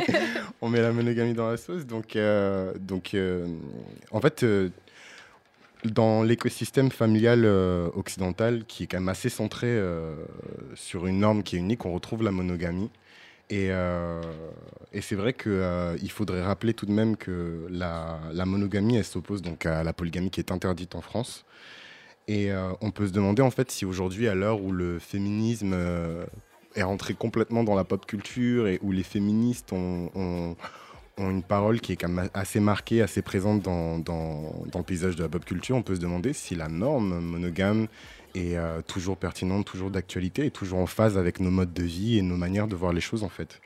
On 0.60 0.68
met 0.68 0.82
la 0.82 0.92
monogamie 0.92 1.32
dans 1.32 1.48
la 1.48 1.56
sauce. 1.56 1.86
Donc, 1.86 2.16
euh, 2.16 2.74
donc 2.78 3.14
euh, 3.14 3.46
en 4.10 4.20
fait, 4.20 4.44
dans 5.86 6.22
l'écosystème 6.22 6.90
familial 6.90 7.46
occidental, 7.46 8.64
qui 8.68 8.82
est 8.82 8.86
quand 8.86 8.98
même 8.98 9.08
assez 9.08 9.30
centré 9.30 9.80
sur 10.74 11.06
une 11.06 11.20
norme 11.20 11.42
qui 11.42 11.56
est 11.56 11.60
unique, 11.60 11.86
on 11.86 11.94
retrouve 11.94 12.22
la 12.24 12.30
monogamie. 12.30 12.90
Et, 13.52 13.68
euh, 13.70 14.18
et 14.94 15.02
c'est 15.02 15.14
vrai 15.14 15.34
qu'il 15.34 16.10
faudrait 16.10 16.42
rappeler 16.42 16.72
tout 16.72 16.86
de 16.86 16.90
même 16.92 17.18
que 17.18 17.66
la, 17.68 18.18
monogamie, 18.46 18.96
elle 18.96 19.04
s'oppose 19.04 19.42
donc 19.42 19.66
à 19.66 19.84
la 19.84 19.92
polygamie 19.92 20.30
qui 20.30 20.40
est 20.40 20.50
interdite 20.50 20.94
en 20.94 21.02
France. 21.02 21.44
Et 22.28 22.50
euh, 22.50 22.70
on 22.80 22.90
peut 22.90 23.06
se 23.06 23.12
demander 23.12 23.42
en 23.42 23.50
fait 23.50 23.70
si 23.70 23.84
aujourd'hui, 23.84 24.26
à 24.26 24.34
l'heure 24.34 24.62
où 24.62 24.72
le 24.72 24.98
féminisme 24.98 25.72
euh, 25.74 26.24
est 26.76 26.82
rentré 26.82 27.12
complètement 27.12 27.62
dans 27.62 27.74
la 27.74 27.84
pop 27.84 28.06
culture 28.06 28.68
et 28.68 28.78
où 28.80 28.90
les 28.90 29.02
féministes 29.02 29.74
ont 29.74 30.56
une 31.18 31.42
parole 31.42 31.78
qui 31.82 31.92
est 31.92 31.96
quand 31.96 32.08
même 32.08 32.30
assez 32.32 32.58
marquée, 32.58 33.02
assez 33.02 33.20
présente 33.20 33.60
dans, 33.60 33.98
dans- 33.98 34.64
dans 34.72 34.78
le 34.78 34.84
paysage 34.84 35.14
de 35.14 35.24
la 35.24 35.28
pop 35.28 35.44
culture, 35.44 35.76
on 35.76 35.82
peut 35.82 35.94
se 35.96 36.00
demander 36.00 36.32
si 36.32 36.54
la 36.54 36.68
norme 36.68 37.20
monogame 37.20 37.86
est 38.34 38.56
euh, 38.56 38.80
toujours 38.82 39.16
pertinente, 39.16 39.66
toujours 39.66 39.90
d'actualité 39.90 40.46
et 40.46 40.50
toujours 40.50 40.78
en 40.78 40.86
phase 40.86 41.16
avec 41.18 41.40
nos 41.40 41.50
modes 41.50 41.72
de 41.72 41.82
vie 41.82 42.18
et 42.18 42.22
nos 42.22 42.36
manières 42.36 42.66
de 42.68 42.76
voir 42.76 42.92
les 42.92 43.00
choses 43.00 43.24
en 43.24 43.28
fait. 43.28 43.60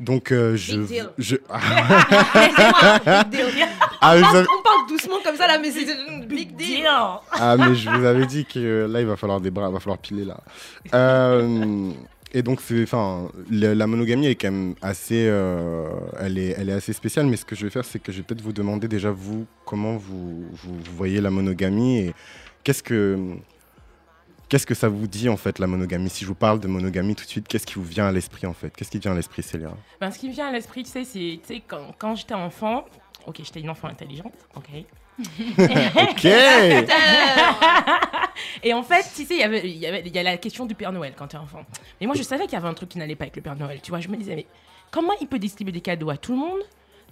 Donc 0.00 0.32
euh, 0.32 0.56
je, 0.56 0.76
Big 0.76 0.86
deal. 0.88 1.10
je 1.18 1.36
deal. 1.36 1.44
ah, 1.48 3.24
On 4.02 4.16
je- 4.18 4.22
parle, 4.22 4.46
on 4.58 4.62
parle 4.62 4.88
doucement 4.88 5.16
comme 5.24 5.36
ça 5.36 5.46
là, 5.46 5.58
mais 5.58 5.70
c'est 5.70 5.86
big 6.26 6.56
deal. 6.56 6.86
Ah, 7.30 7.56
mais 7.56 7.74
je 7.76 7.88
vous 7.88 8.04
avais 8.04 8.26
dit 8.26 8.44
que 8.44 8.58
euh, 8.58 8.88
là, 8.88 9.00
il 9.00 9.06
va 9.06 9.16
falloir 9.16 9.40
des 9.40 9.50
bras, 9.52 9.68
il 9.68 9.72
va 9.72 9.78
falloir 9.80 9.98
piler 9.98 10.24
là. 10.24 10.38
Euh, 10.94 11.90
et 12.36 12.42
donc, 12.42 12.60
enfin, 12.82 13.30
la, 13.48 13.86
monogamie 13.86 14.26
est 14.26 14.34
quand 14.34 14.50
même 14.50 14.74
assez, 14.82 15.28
euh, 15.28 15.88
elle 16.18 16.36
est, 16.36 16.56
elle 16.58 16.68
est 16.68 16.72
assez 16.72 16.92
spéciale. 16.92 17.26
Mais 17.26 17.36
ce 17.36 17.44
que 17.44 17.54
je 17.54 17.64
vais 17.64 17.70
faire, 17.70 17.84
c'est 17.84 18.00
que 18.00 18.10
je 18.10 18.18
vais 18.18 18.22
peut-être 18.24 18.42
vous 18.42 18.52
demander 18.52 18.88
déjà 18.88 19.12
vous 19.12 19.46
comment 19.64 19.96
vous, 19.96 20.44
vous, 20.52 20.74
voyez 20.96 21.20
la 21.20 21.30
monogamie 21.30 21.98
et 21.98 22.14
qu'est-ce 22.64 22.82
que, 22.82 23.36
qu'est-ce 24.48 24.66
que 24.66 24.74
ça 24.74 24.88
vous 24.88 25.06
dit 25.06 25.28
en 25.28 25.36
fait 25.36 25.60
la 25.60 25.68
monogamie? 25.68 26.10
Si 26.10 26.24
je 26.24 26.28
vous 26.28 26.34
parle 26.34 26.58
de 26.58 26.66
monogamie 26.66 27.14
tout 27.14 27.24
de 27.24 27.30
suite, 27.30 27.46
qu'est-ce 27.46 27.66
qui 27.66 27.74
vous 27.74 27.84
vient 27.84 28.08
à 28.08 28.12
l'esprit 28.12 28.48
en 28.48 28.52
fait? 28.52 28.74
Qu'est-ce 28.74 28.90
qui 28.90 28.98
vient 28.98 29.12
à 29.12 29.14
l'esprit, 29.14 29.44
Célia? 29.44 29.70
Ben, 30.00 30.10
ce 30.10 30.18
qui 30.18 30.28
me 30.28 30.32
vient 30.32 30.48
à 30.48 30.52
l'esprit, 30.52 30.82
tu 30.82 30.90
sais, 30.90 31.04
c'est 31.04 31.62
quand, 31.68 31.94
quand 31.96 32.16
j'étais 32.16 32.34
enfant, 32.34 32.84
ok, 33.28 33.42
j'étais 33.44 33.60
une 33.60 33.70
enfant 33.70 33.86
intelligente, 33.86 34.34
ok. 34.56 34.70
Ok. 35.18 36.24
Et 38.62 38.72
en 38.74 38.82
fait, 38.82 39.02
tu 39.14 39.24
sais, 39.24 39.34
il 39.34 39.40
y 39.40 39.42
avait- 39.42 39.60
il 39.68 39.76
y, 39.76 39.86
avait- 39.86 40.02
il 40.04 40.14
y 40.14 40.18
a 40.18 40.22
la 40.22 40.36
question 40.38 40.66
du 40.66 40.74
Père 40.74 40.92
Noël 40.92 41.14
quand 41.16 41.28
t'es 41.28 41.36
enfant. 41.36 41.62
Mais 42.00 42.06
moi, 42.06 42.16
je 42.16 42.22
savais 42.22 42.44
qu'il 42.44 42.54
y 42.54 42.56
avait 42.56 42.68
un 42.68 42.74
truc 42.74 42.88
qui 42.88 42.98
n'allait 42.98 43.14
pas 43.16 43.24
avec 43.24 43.36
le 43.36 43.42
Père 43.42 43.56
Noël. 43.56 43.80
Tu 43.82 43.90
vois, 43.90 44.00
je 44.00 44.08
me 44.08 44.16
disais, 44.16 44.34
mais 44.34 44.46
comment 44.90 45.12
il 45.20 45.26
peut 45.28 45.38
distribuer 45.38 45.72
des 45.72 45.80
cadeaux 45.80 46.10
à 46.10 46.16
tout 46.16 46.32
le 46.32 46.38
monde, 46.38 46.58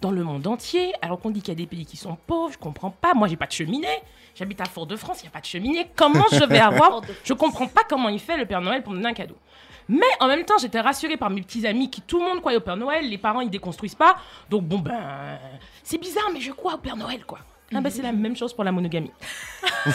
dans 0.00 0.10
le 0.10 0.24
monde 0.24 0.46
entier, 0.46 0.92
alors 1.00 1.20
qu'on 1.20 1.30
dit 1.30 1.40
qu'il 1.40 1.50
y 1.52 1.56
a 1.56 1.60
des 1.60 1.66
pays 1.66 1.86
qui 1.86 1.96
sont 1.96 2.16
pauvres? 2.26 2.52
Je 2.52 2.58
comprends 2.58 2.90
pas. 2.90 3.14
Moi, 3.14 3.28
j'ai 3.28 3.36
pas 3.36 3.46
de 3.46 3.52
cheminée. 3.52 3.86
J'habite 4.34 4.60
à 4.60 4.64
Fort-de-France, 4.64 5.18
il 5.20 5.24
n'y 5.24 5.28
a 5.28 5.32
pas 5.32 5.40
de 5.40 5.46
cheminée. 5.46 5.86
Comment 5.94 6.24
je 6.32 6.44
vais 6.44 6.58
avoir 6.58 7.02
Je 7.24 7.34
comprends 7.34 7.66
pas 7.68 7.82
comment 7.88 8.08
il 8.08 8.18
fait 8.18 8.36
le 8.36 8.46
Père 8.46 8.62
Noël 8.62 8.82
pour 8.82 8.92
me 8.92 8.96
donner 8.98 9.10
un 9.10 9.14
cadeau. 9.14 9.36
Mais 9.88 10.06
en 10.20 10.26
même 10.28 10.44
temps, 10.44 10.56
j'étais 10.58 10.80
rassurée 10.80 11.16
par 11.18 11.28
mes 11.28 11.42
petits 11.42 11.66
amis 11.66 11.90
qui, 11.90 12.00
tout 12.00 12.18
le 12.18 12.24
monde 12.24 12.40
croyait 12.40 12.56
au 12.56 12.62
Père 12.62 12.76
Noël. 12.76 13.08
Les 13.08 13.18
parents, 13.18 13.40
ils 13.40 13.50
déconstruisent 13.50 13.94
pas. 13.94 14.16
Donc, 14.48 14.62
bon, 14.62 14.78
ben, 14.78 15.38
c'est 15.82 15.98
bizarre, 15.98 16.30
mais 16.32 16.40
je 16.40 16.52
crois 16.52 16.74
au 16.74 16.78
Père 16.78 16.96
Noël, 16.96 17.24
quoi. 17.26 17.38
Ah 17.74 17.80
ben, 17.80 17.90
c'est 17.90 18.02
la 18.02 18.12
même 18.12 18.36
chose 18.36 18.52
pour 18.54 18.64
la 18.64 18.72
monogamie. 18.72 19.10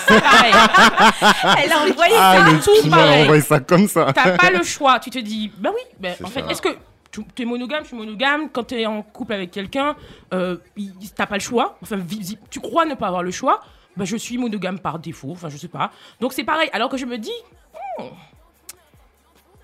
Pareil. 0.07 0.53
Elle 1.63 1.71
a 1.71 1.79
envoyé 1.79 2.13
Ah, 2.17 2.37
ça. 2.45 2.51
le 2.51 2.59
tout 2.59 2.81
climat, 2.81 2.97
pareil. 2.97 3.23
on 3.23 3.27
voit 3.27 3.41
ça 3.41 3.59
comme 3.59 3.87
ça. 3.87 4.11
T'as 4.13 4.37
pas 4.37 4.49
le 4.49 4.63
choix. 4.63 4.99
Tu 4.99 5.09
te 5.09 5.19
dis, 5.19 5.51
bah 5.57 5.69
oui, 5.73 5.81
bah, 5.99 6.09
C'est 6.17 6.23
en 6.25 6.27
fait, 6.29 6.41
ça. 6.41 6.47
est-ce 6.49 6.61
que 6.61 6.69
tu 7.11 7.23
es 7.41 7.45
monogame, 7.45 7.83
je 7.83 7.87
suis 7.89 7.97
monogame 7.97 8.49
Quand 8.51 8.63
tu 8.65 8.79
es 8.79 8.85
en 8.85 9.01
couple 9.01 9.33
avec 9.33 9.51
quelqu'un, 9.51 9.95
euh, 10.33 10.57
il- 10.75 10.93
t'as 11.15 11.25
pas 11.25 11.35
le 11.35 11.41
choix. 11.41 11.77
Enfin, 11.81 11.97
visi- 11.97 12.37
tu 12.49 12.59
crois 12.59 12.85
ne 12.85 12.95
pas 12.95 13.07
avoir 13.07 13.23
le 13.23 13.31
choix. 13.31 13.61
Bah, 13.95 14.05
je 14.05 14.15
suis 14.17 14.37
monogame 14.37 14.79
par 14.79 14.99
défaut. 14.99 15.31
Enfin, 15.31 15.49
je 15.49 15.57
sais 15.57 15.67
pas. 15.67 15.91
Donc, 16.19 16.33
c'est 16.33 16.43
pareil. 16.43 16.69
Alors 16.73 16.89
que 16.89 16.97
je 16.97 17.05
me 17.05 17.17
dis, 17.17 17.31
hmm, 17.99 18.03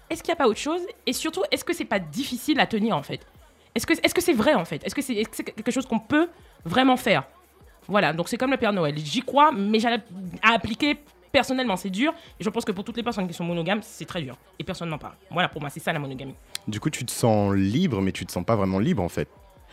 est-ce 0.10 0.21
qu'il 0.23 0.32
n'y 0.32 0.34
a 0.34 0.38
pas 0.43 0.47
autre 0.47 0.60
chose? 0.60 0.82
Et 1.06 1.13
surtout, 1.13 1.43
est-ce 1.52 1.63
que 1.63 1.73
c'est 1.73 1.86
pas 1.86 1.99
difficile 1.99 2.60
à 2.60 2.65
tenir, 2.67 2.95
en 2.95 3.04
fait? 3.04 3.21
Est-ce 3.76 3.86
que 3.88 3.93
est-ce 3.93 4.13
que 4.13 4.21
c'est 4.21 4.34
vrai, 4.34 4.54
en 4.54 4.65
fait? 4.65 4.84
Est-ce 4.86 4.93
que 4.93 5.02
c'est 5.02 5.13
est-ce 5.15 5.30
que 5.30 5.36
c'est 5.36 5.43
quelque 5.43 5.71
chose 5.71 5.86
qu'on 5.88 5.99
peut 5.99 6.30
vraiment 6.65 6.95
faire? 6.97 7.23
Voilà, 7.88 8.13
donc 8.13 8.30
c'est 8.30 8.38
comme 8.38 8.52
le 8.52 8.58
Père 8.58 8.74
Noël. 8.74 8.96
J'y 8.98 9.22
crois, 9.22 9.52
mais 9.52 9.80
j'ai 9.80 9.88
à 9.88 10.00
appliquer 10.54 10.98
personnellement, 11.32 11.76
c'est 11.76 11.89
dur. 11.89 12.13
Et 12.39 12.43
je 12.43 12.50
pense 12.50 12.63
que 12.65 12.72
pour 12.72 12.84
toutes 12.84 12.98
les 12.98 13.04
personnes 13.04 13.28
qui 13.28 13.34
sont 13.34 13.43
monogames, 13.43 13.82
c'est 13.82 14.06
très 14.06 14.22
dur. 14.22 14.38
Et 14.60 14.63
personne 14.63 14.89
n'en 14.89 14.98
parle. 14.98 15.15
Voilà, 15.32 15.50
pour 15.50 15.62
moi, 15.62 15.69
c'est 15.69 15.80
ça 15.80 15.91
la 15.91 16.00
monogamie. 16.00 16.36
Du 16.67 16.80
coup, 16.80 16.89
tu 16.89 17.04
te 17.06 17.12
sens 17.12 17.54
libre, 17.56 18.02
mais 18.02 18.12
tu 18.12 18.26
te 18.26 18.32
sens 18.32 18.46
pas 18.46 18.56
vraiment 18.56 18.80
libre 18.80 19.02
en 19.04 19.10
fait. 19.10 19.28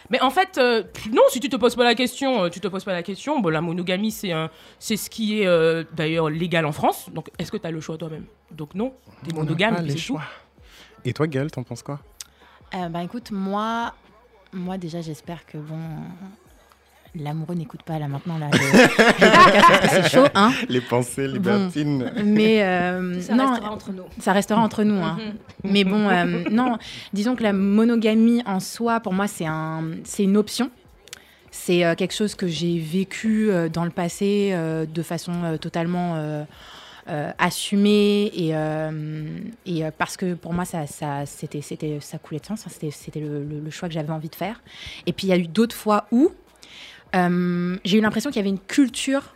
Mais 0.09 0.19
en 0.23 0.31
fait, 0.31 0.57
euh, 0.57 0.83
non, 1.13 1.21
si 1.29 1.41
tu 1.41 1.51
te 1.51 1.57
poses 1.57 1.77
pas 1.77 1.85
la 1.85 1.95
question, 1.95 2.45
euh, 2.45 2.49
tu 2.49 2.59
te 2.59 2.67
poses 2.69 2.85
pas 2.85 2.93
la 2.95 3.03
question. 3.03 3.39
Bon, 3.41 3.51
la 3.51 3.61
monogamie, 3.61 4.11
c'est 4.11 4.33
un, 4.33 4.49
c'est 4.79 4.97
ce 4.97 5.11
qui 5.11 5.43
est 5.43 5.47
euh, 5.47 5.85
d'ailleurs 5.93 6.31
légal 6.31 6.65
en 6.65 6.73
France. 6.73 7.11
Donc, 7.13 7.29
est-ce 7.39 7.53
que 7.53 7.59
tu 7.59 7.67
as 7.67 7.71
le 7.71 7.83
choix 7.83 7.99
toi-même? 7.99 8.25
Donc 8.51 8.75
non, 8.75 8.95
t'es 9.23 9.33
On 9.35 9.37
n'a 9.37 9.43
monogame, 9.45 9.75
pas 9.75 9.83
puis 9.83 9.89
les 9.89 9.93
c'est 9.93 9.99
tout. 9.99 10.15
choix. 10.15 10.23
Et 11.05 11.13
toi, 11.13 11.27
Gaël, 11.27 11.51
t'en 11.51 11.63
penses 11.65 11.83
quoi? 11.83 12.01
Euh, 12.75 12.89
bah 12.89 13.03
écoute, 13.05 13.31
moi, 13.31 13.93
moi 14.55 14.79
déjà, 14.79 15.03
j'espère 15.03 15.45
que 15.45 15.59
bon, 15.59 15.79
l'amoureux 17.15 17.55
n'écoute 17.55 17.83
pas 17.83 17.99
là 17.99 18.09
maintenant 18.09 18.39
là. 18.39 18.49
c'est 19.91 20.09
chaud, 20.11 20.27
hein. 20.35 20.53
Les 20.69 20.81
pensées 20.81 21.27
Bon. 21.27 21.33
libertines. 21.35 22.13
Mais 22.25 22.63
euh, 22.63 23.21
Ça 23.21 23.35
non, 23.35 23.51
restera 23.51 23.71
entre 23.73 23.93
nous. 23.93 24.03
ça 24.21 24.33
restera 24.33 24.61
entre 24.61 24.85
nous. 24.85 25.03
Hein. 25.03 25.17
Mais 25.65 25.85
bon, 25.85 26.09
euh, 26.09 26.45
non, 26.51 26.79
disons 27.13 27.35
que 27.37 27.43
la 27.43 27.53
monogamie 27.53 28.43
en 28.47 28.61
soi, 28.61 29.01
pour 29.01 29.13
moi, 29.13 29.27
c'est 29.27 29.47
un, 29.47 29.85
c'est 30.05 30.23
une 30.25 30.37
option. 30.37 30.71
C'est 31.51 31.85
euh, 31.85 31.95
quelque 31.97 32.15
chose 32.15 32.35
que 32.37 32.47
j'ai 32.47 32.79
vécu 32.79 33.51
euh, 33.51 33.69
dans 33.69 33.85
le 33.85 33.91
passé 33.91 34.51
euh, 34.53 34.87
de 34.87 35.03
façon 35.03 35.33
euh, 35.43 35.57
totalement 35.57 36.15
euh, 36.15 36.45
euh, 37.09 37.33
assumée 37.39 38.31
et, 38.37 38.51
euh, 38.55 39.27
et 39.67 39.85
euh, 39.85 39.91
parce 39.99 40.17
que 40.17 40.35
pour 40.35 40.53
moi, 40.53 40.65
ça, 40.65 40.87
ça, 40.87 41.27
c'était, 41.27 41.61
c'était, 41.61 41.99
ça 42.01 42.19
coulait 42.19 42.39
de 42.39 42.47
sens. 42.47 42.63
hein, 42.65 42.71
c'était, 42.73 42.93
c'était 42.93 43.19
le, 43.19 43.43
le- 43.43 43.59
le 43.59 43.71
choix 43.71 43.89
que 43.89 43.95
j'avais 43.95 44.13
envie 44.13 44.29
de 44.29 44.35
faire. 44.37 44.63
Et 45.07 45.13
puis 45.13 45.27
il 45.27 45.31
y 45.31 45.33
a 45.33 45.37
eu 45.39 45.49
d'autres 45.49 45.75
fois 45.75 46.07
où 46.13 46.31
euh, 47.15 47.77
j'ai 47.85 47.99
eu 47.99 48.01
l'impression 48.01 48.31
qu'il 48.31 48.39
y 48.39 48.41
avait 48.41 48.49
une 48.49 48.59
culture 48.59 49.35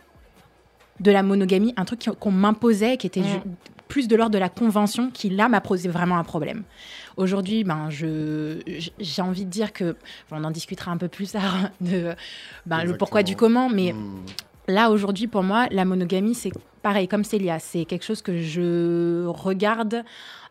de 0.99 1.11
la 1.11 1.23
monogamie, 1.23 1.73
un 1.77 1.85
truc 1.85 2.07
qu'on 2.19 2.31
m'imposait, 2.31 2.97
qui 2.97 3.07
était 3.07 3.21
Mm. 3.21 3.41
plus 3.87 4.07
de 4.07 4.15
l'ordre 4.15 4.33
de 4.33 4.39
la 4.39 4.49
convention, 4.49 5.11
qui 5.11 5.29
là 5.29 5.47
m'a 5.49 5.61
posé 5.61 5.89
vraiment 5.89 6.17
un 6.17 6.23
problème. 6.23 6.63
Aujourd'hui, 7.17 7.63
ben, 7.63 7.89
je, 7.89 8.59
j'ai 8.99 9.21
envie 9.21 9.45
de 9.45 9.49
dire 9.49 9.73
que, 9.73 9.95
on 10.31 10.43
en 10.43 10.51
discutera 10.51 10.91
un 10.91 10.97
peu 10.97 11.07
plus 11.07 11.31
tard, 11.33 11.69
de 11.81 12.13
ben, 12.65 12.83
le 12.83 12.97
pourquoi 12.97 13.23
du 13.23 13.35
comment, 13.35 13.69
mais 13.69 13.93
Hmm. 13.93 14.25
là 14.67 14.89
aujourd'hui 14.89 15.27
pour 15.27 15.43
moi, 15.43 15.67
la 15.71 15.85
monogamie 15.85 16.33
c'est 16.33 16.51
pareil 16.81 17.07
comme 17.07 17.23
Célia, 17.23 17.59
c'est 17.59 17.85
quelque 17.85 18.05
chose 18.05 18.21
que 18.21 18.39
je 18.41 19.25
regarde 19.27 20.03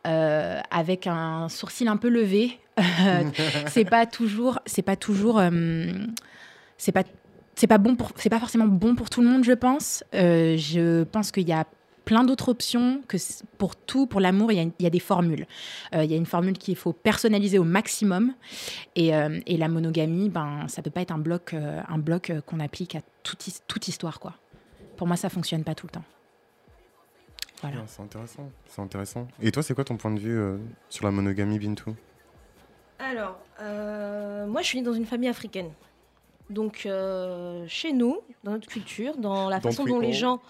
euh, 0.06 0.60
avec 0.70 1.06
un 1.06 1.48
sourcil 1.48 1.88
un 1.88 1.96
peu 1.96 2.08
levé. 2.08 2.58
c'est 3.68 3.84
pas 3.84 4.04
toujours, 4.06 4.58
c'est 4.66 4.82
pas 4.82 4.96
toujours, 4.96 5.38
euh, 5.38 5.50
c'est 6.78 6.92
pas 6.92 7.04
c'est 7.54 7.66
pas 7.66 7.78
bon 7.78 7.94
pour 7.96 8.10
c'est 8.16 8.30
pas 8.30 8.40
forcément 8.40 8.66
bon 8.66 8.94
pour 8.96 9.10
tout 9.10 9.22
le 9.22 9.28
monde 9.28 9.44
je 9.44 9.52
pense. 9.52 10.04
Euh, 10.14 10.56
je 10.56 11.04
pense 11.04 11.30
qu'il 11.30 11.48
y 11.48 11.52
a 11.52 11.64
plein 12.04 12.22
d'autres 12.24 12.50
options 12.50 13.00
que 13.08 13.16
pour 13.56 13.76
tout 13.76 14.06
pour 14.06 14.20
l'amour 14.20 14.52
il 14.52 14.56
y, 14.56 14.60
a- 14.60 14.64
il 14.78 14.82
y 14.82 14.86
a 14.86 14.90
des 14.90 14.98
formules. 15.00 15.46
Euh, 15.94 16.04
il 16.04 16.10
y 16.10 16.14
a 16.14 16.16
une 16.16 16.26
formule 16.26 16.58
qu'il 16.58 16.76
faut 16.76 16.92
personnaliser 16.92 17.58
au 17.58 17.64
maximum. 17.64 18.34
Et, 18.96 19.14
euh, 19.14 19.40
et 19.46 19.56
la 19.56 19.68
monogamie 19.68 20.28
ben 20.28 20.66
ça 20.68 20.82
peut 20.82 20.90
pas 20.90 21.00
être 21.00 21.12
un 21.12 21.18
bloc 21.18 21.54
euh, 21.54 21.80
un 21.88 21.98
bloc 21.98 22.32
qu'on 22.46 22.60
applique 22.60 22.94
à 22.96 23.00
toute, 23.22 23.46
toute 23.68 23.88
histoire 23.88 24.20
quoi. 24.20 24.34
Pour 24.96 25.06
moi 25.06 25.16
ça 25.16 25.28
fonctionne 25.30 25.64
pas 25.64 25.74
tout 25.74 25.86
le 25.86 25.92
temps. 25.92 26.04
Voilà. 27.62 27.78
C'est 27.86 28.02
intéressant. 28.02 28.50
C'est 28.66 28.82
intéressant. 28.82 29.26
Et 29.40 29.50
toi, 29.50 29.62
c'est 29.62 29.72
quoi 29.72 29.84
ton 29.84 29.96
point 29.96 30.10
de 30.10 30.18
vue 30.20 30.38
euh, 30.38 30.58
sur 30.90 31.06
la 31.06 31.10
monogamie, 31.10 31.58
Bintou? 31.58 31.94
Alors, 32.98 33.38
euh, 33.62 34.46
moi, 34.46 34.60
je 34.60 34.66
suis 34.66 34.78
née 34.78 34.84
dans 34.84 34.92
une 34.92 35.06
famille 35.06 35.30
africaine. 35.30 35.70
Donc, 36.50 36.84
euh, 36.84 37.64
chez 37.68 37.92
nous, 37.92 38.18
dans 38.42 38.52
notre 38.52 38.68
culture, 38.68 39.16
dans 39.16 39.48
la 39.48 39.60
façon 39.60 39.84
dont 39.84 40.00
les 40.00 40.12
gens 40.12 40.40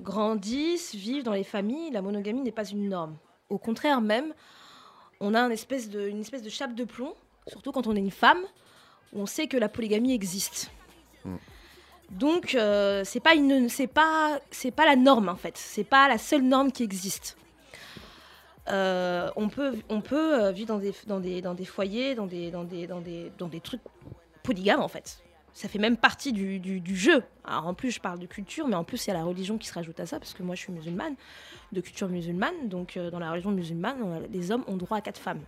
grandissent, 0.00 0.94
vivent 0.94 1.22
dans 1.22 1.32
les 1.32 1.44
familles, 1.44 1.90
la 1.90 2.02
monogamie 2.02 2.40
n'est 2.40 2.52
pas 2.52 2.64
une 2.64 2.88
norme. 2.88 3.16
Au 3.48 3.58
contraire 3.58 4.00
même, 4.00 4.32
on 5.20 5.34
a 5.34 5.40
une 5.40 5.52
espèce 5.52 5.88
de, 5.88 6.08
une 6.08 6.20
espèce 6.20 6.42
de 6.42 6.48
chape 6.48 6.74
de 6.74 6.84
plomb, 6.84 7.14
surtout 7.46 7.72
quand 7.72 7.86
on 7.86 7.94
est 7.94 8.00
une 8.00 8.10
femme, 8.10 8.42
où 9.12 9.20
on 9.20 9.26
sait 9.26 9.46
que 9.46 9.56
la 9.56 9.68
polygamie 9.68 10.12
existe. 10.14 10.70
Mm. 11.24 11.36
Donc, 12.10 12.54
euh, 12.54 13.02
c'est 13.04 13.20
pas 13.20 13.34
une, 13.34 13.68
c'est 13.68 13.86
pas, 13.86 14.40
c'est 14.50 14.72
pas 14.72 14.84
la 14.84 14.96
norme 14.96 15.28
en 15.28 15.36
fait. 15.36 15.56
C'est 15.56 15.84
pas 15.84 16.08
la 16.08 16.18
seule 16.18 16.42
norme 16.42 16.72
qui 16.72 16.82
existe. 16.82 17.36
Euh, 18.68 19.30
on 19.36 19.48
peut, 19.48 19.78
on 19.88 20.00
peut 20.00 20.42
euh, 20.42 20.52
vivre 20.52 20.68
dans 20.68 20.78
des, 20.78 20.94
dans 21.06 21.20
des, 21.20 21.40
dans 21.40 21.54
des 21.54 21.64
foyers, 21.64 22.14
dans 22.14 22.26
des, 22.26 22.50
dans 22.50 22.64
des, 22.64 22.86
dans 22.86 23.00
des, 23.00 23.32
dans 23.38 23.48
des 23.48 23.60
trucs 23.60 23.80
polygames 24.42 24.80
en 24.80 24.88
fait. 24.88 25.18
Ça 25.52 25.68
fait 25.68 25.78
même 25.80 25.96
partie 25.96 26.32
du, 26.32 26.58
du, 26.60 26.80
du 26.80 26.96
jeu. 26.96 27.24
Alors 27.44 27.66
en 27.66 27.74
plus, 27.74 27.90
je 27.90 28.00
parle 28.00 28.18
de 28.20 28.26
culture, 28.26 28.68
mais 28.68 28.76
en 28.76 28.84
plus, 28.84 29.04
il 29.06 29.08
y 29.08 29.10
a 29.10 29.14
la 29.14 29.24
religion 29.24 29.58
qui 29.58 29.66
se 29.66 29.74
rajoute 29.74 29.98
à 29.98 30.06
ça, 30.06 30.18
parce 30.20 30.32
que 30.32 30.42
moi, 30.44 30.54
je 30.54 30.60
suis 30.60 30.72
musulmane, 30.72 31.14
de 31.72 31.80
culture 31.80 32.08
musulmane. 32.08 32.54
Donc, 32.68 32.96
euh, 32.96 33.10
dans 33.10 33.18
la 33.18 33.30
religion 33.32 33.50
musulmane, 33.50 33.96
on 34.02 34.20
les 34.32 34.50
hommes 34.52 34.64
ont 34.68 34.76
droit 34.76 34.98
à 34.98 35.00
quatre 35.00 35.18
femmes. 35.18 35.40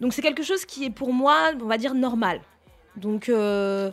Donc, 0.00 0.12
c'est 0.12 0.20
quelque 0.22 0.42
chose 0.42 0.66
qui 0.66 0.84
est 0.84 0.90
pour 0.90 1.12
moi, 1.12 1.52
on 1.60 1.66
va 1.66 1.78
dire, 1.78 1.94
normal. 1.94 2.42
Donc, 2.96 3.28
euh, 3.30 3.90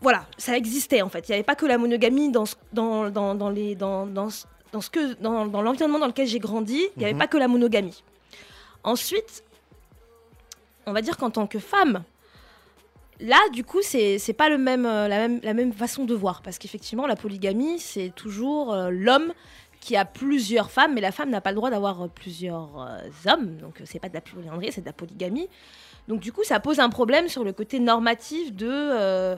voilà, 0.00 0.26
ça 0.38 0.56
existait 0.56 1.02
en 1.02 1.10
fait. 1.10 1.28
Il 1.28 1.32
n'y 1.32 1.34
avait 1.34 1.44
pas 1.44 1.54
que 1.56 1.66
la 1.66 1.76
monogamie 1.76 2.30
dans, 2.32 2.46
ce- 2.46 2.54
dans, 2.72 3.10
dans, 3.10 3.34
dans 3.34 3.50
les, 3.50 3.74
dans, 3.74 4.06
dans, 4.06 4.30
ce- 4.30 4.46
dans, 4.72 4.80
ce 4.80 4.88
que, 4.88 5.12
dans, 5.20 5.44
dans 5.46 5.60
l'environnement 5.60 5.98
dans 5.98 6.06
lequel 6.06 6.26
j'ai 6.26 6.38
grandi. 6.38 6.80
Il 6.96 6.98
n'y 7.00 7.04
avait 7.04 7.12
Mhm. 7.12 7.18
pas 7.18 7.26
que 7.26 7.36
la 7.36 7.48
monogamie. 7.48 8.02
Ensuite, 8.84 9.44
on 10.86 10.92
va 10.92 11.02
dire 11.02 11.18
qu'en 11.18 11.28
tant 11.30 11.46
que 11.46 11.58
femme, 11.58 12.02
là, 13.20 13.38
du 13.52 13.64
coup, 13.64 13.80
c'est 13.82 14.32
pas 14.36 14.48
le 14.48 14.56
euh, 14.56 15.08
la, 15.08 15.16
même, 15.16 15.40
la 15.42 15.54
même 15.54 15.72
façon 15.72 16.04
de 16.04 16.14
voir. 16.14 16.42
Parce 16.42 16.58
qu'effectivement, 16.58 17.06
la 17.06 17.16
polygamie, 17.16 17.78
c'est 17.78 18.12
toujours 18.14 18.72
euh, 18.72 18.90
l'homme 18.90 19.32
qui 19.80 19.96
a 19.96 20.04
plusieurs 20.04 20.70
femmes, 20.70 20.94
mais 20.94 21.00
la 21.00 21.12
femme 21.12 21.30
n'a 21.30 21.40
pas 21.40 21.50
le 21.50 21.56
droit 21.56 21.70
d'avoir 21.70 22.02
euh, 22.02 22.08
plusieurs 22.08 22.88
hommes. 23.26 23.56
Donc, 23.58 23.80
c'est 23.84 23.98
pas 23.98 24.08
de 24.08 24.14
la 24.14 24.20
polyandrie, 24.20 24.72
c'est 24.72 24.82
de 24.82 24.86
la 24.86 24.92
polygamie. 24.92 25.48
Donc, 26.08 26.20
du 26.20 26.32
coup, 26.32 26.44
ça 26.44 26.60
pose 26.60 26.80
un 26.80 26.90
problème 26.90 27.28
sur 27.28 27.44
le 27.44 27.52
côté 27.52 27.78
normatif 27.78 28.54
de. 28.54 29.36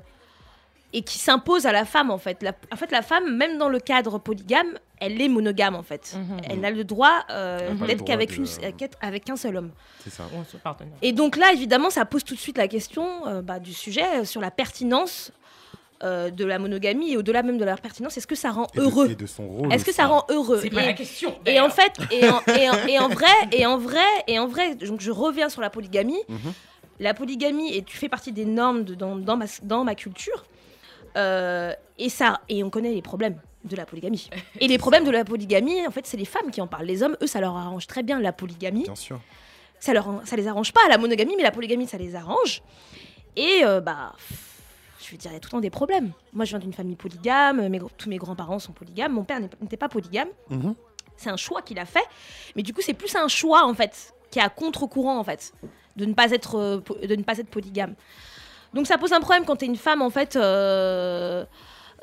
Euh, 0.95 0.99
et 0.99 1.03
qui 1.03 1.19
s'impose 1.19 1.67
à 1.67 1.73
la 1.73 1.85
femme, 1.85 2.11
en 2.11 2.19
fait. 2.19 2.43
La- 2.43 2.53
en 2.73 2.77
fait, 2.77 2.91
la 2.93 3.03
femme, 3.03 3.35
même 3.37 3.59
dans 3.59 3.69
le 3.69 3.81
cadre 3.81 4.19
polygame, 4.19 4.79
elle 5.01 5.21
est 5.21 5.29
monogame, 5.29 5.75
en 5.75 5.83
fait. 5.83 6.15
Mhm. 6.17 6.37
Elle 6.49 6.61
n'a 6.61 6.71
le 6.71 6.85
droit 6.85 7.25
euh, 7.31 7.75
d'être 7.87 8.05
qu'avec 8.05 8.31
de- 8.31 8.45
avec 9.01 9.31
un 9.31 9.37
seul 9.37 9.57
homme. 9.57 9.71
C'est 10.05 10.11
ça. 10.11 10.25
On 10.35 10.45
se 10.45 10.57
partenaire. 10.57 10.93
Et 11.03 11.13
donc 11.13 11.37
là, 11.37 11.53
évidemment, 11.53 11.91
ça 11.91 12.05
pose 12.05 12.25
tout 12.25 12.35
de 12.35 12.41
suite 12.41 12.59
la 12.59 12.69
question 12.69 13.27
euh, 13.27 13.43
bah, 13.43 13.59
du 13.59 13.73
sujet 13.73 14.21
euh, 14.21 14.25
sur 14.25 14.41
la 14.41 14.51
pertinence 14.51 15.33
euh, 16.05 16.31
de 16.31 16.45
la 16.45 16.59
monogamie 16.59 17.13
et 17.13 17.17
au-delà 17.17 17.45
même 17.45 17.59
de 17.59 17.65
la 17.65 17.77
pertinence, 17.77 18.17
est-ce 18.17 18.27
que 18.27 18.35
ça 18.35 18.51
rend 18.51 18.67
Et 18.75 18.79
de- 18.79 18.83
heureux 18.83 19.11
et 19.11 19.15
de 19.15 19.27
son 19.27 19.47
rôle. 19.47 19.73
Est-ce 19.73 19.85
que 19.85 19.93
ça 19.93 20.07
rend 20.07 20.25
heureux 20.31 20.59
C'est 20.61 20.71
pas 20.71 20.85
la 20.85 20.95
question. 20.95 21.37
et 21.47 21.61
en 21.61 21.71
fait, 21.71 21.93
et 22.11 22.29
en, 22.29 22.41
et 22.57 22.69
en- 22.69 22.87
et 22.89 22.99
en 22.99 23.09
vrai, 23.19 23.27
et 23.53 23.67
en 23.67 23.79
vrai, 23.79 24.01
et 24.27 24.39
en 24.41 24.49
vrai, 24.49 24.75
donc 24.75 25.01
je 25.01 25.13
reviens 25.13 25.49
sur 25.49 25.61
la 25.61 25.71
polygamie. 25.71 26.19
Mhm. 26.29 26.53
La 27.01 27.15
polygamie, 27.15 27.73
et 27.75 27.83
tu 27.83 27.97
fais 27.97 28.09
partie 28.09 28.33
des 28.33 28.45
normes 28.45 28.83
de- 28.85 28.95
dans, 28.97 29.15
dans 29.17 29.37
ma, 29.37 29.47
dans 29.63 29.85
ma 29.85 29.95
culture. 29.95 30.45
Euh, 31.17 31.73
et 31.99 32.09
ça, 32.09 32.41
et 32.49 32.65
on 32.65 32.71
connaît 32.71 32.93
les 32.93 33.03
problèmes 33.03 33.39
de 33.65 33.77
la 33.77 33.87
polygamie. 33.87 34.29
Et 34.61 34.67
les 34.67 34.79
problèmes 34.79 35.05
de 35.05 35.11
la 35.11 35.25
polygamie, 35.25 35.87
en 35.87 35.91
fait, 35.91 36.07
c'est 36.07 36.17
les 36.17 36.25
femmes 36.25 36.51
qui 36.51 36.61
en 36.61 36.67
parlent. 36.67 36.87
Les 36.87 37.03
hommes, 37.03 37.17
eux, 37.23 37.27
ça 37.29 37.41
leur 37.41 37.57
arrange 37.57 37.87
très 37.87 38.03
bien 38.03 38.19
la 38.19 38.33
polygamie 38.33 38.83
Bien 38.83 38.97
sûr. 38.97 39.21
ça, 39.79 39.93
leur, 39.93 40.21
ça 40.25 40.35
les 40.35 40.49
arrange 40.49 40.73
pas 40.73 40.81
la 40.89 40.99
monogamie, 40.99 41.35
mais 41.37 41.45
la 41.45 41.53
polygamie, 41.53 41.87
ça 41.87 41.97
les 41.97 42.17
arrange. 42.17 42.63
Et 43.37 43.61
euh, 43.65 43.81
bah, 43.81 44.15
je 45.01 45.11
veux 45.13 45.17
dire, 45.17 45.31
il 45.31 45.35
y 45.35 45.37
a 45.37 45.41
tout 45.41 45.47
le 45.49 45.53
temps 45.53 45.61
des 45.61 45.71
problèmes. 45.71 46.11
Moi, 46.33 46.45
je 46.45 46.51
viens 46.51 46.59
d'une 46.59 46.73
famille 46.73 46.97
polygame, 46.97 47.69
mes, 47.69 47.81
tous 47.99 48.09
mes 48.09 48.17
grands-parents 48.17 48.59
sont 48.59 48.73
polygames, 48.73 49.13
mon 49.13 49.25
père 49.25 49.39
n'était 49.41 49.77
pas 49.77 49.89
polygame. 49.89 50.29
Mhm. 50.51 50.75
C'est 51.17 51.31
un 51.31 51.37
choix 51.37 51.63
qu'il 51.63 51.79
a 51.79 51.85
fait, 51.85 52.05
mais 52.57 52.63
du 52.63 52.73
coup, 52.75 52.81
c'est 52.83 52.95
plus 52.95 53.15
un 53.15 53.29
choix 53.29 53.65
en 53.65 53.75
fait, 53.75 54.13
qui 54.31 54.39
est 54.41 54.43
à 54.43 54.49
contre-courant 54.49 55.19
en 55.19 55.25
fait, 55.25 55.53
de 55.97 56.05
ne 56.05 56.15
pas 56.15 56.31
être, 56.33 56.57
euh, 56.59 56.81
de 57.07 57.15
ne 57.15 57.23
pas 57.23 57.39
être 57.39 57.49
polygame. 57.49 57.95
Donc 58.75 58.87
ça 58.87 58.99
pose 58.99 59.13
un 59.13 59.21
problème 59.21 59.45
quand 59.45 59.57
tu 59.57 59.65
es 59.65 59.69
une 59.69 59.77
femme 59.77 60.03
en 60.03 60.11
fait, 60.11 60.37
euh, 60.37 61.45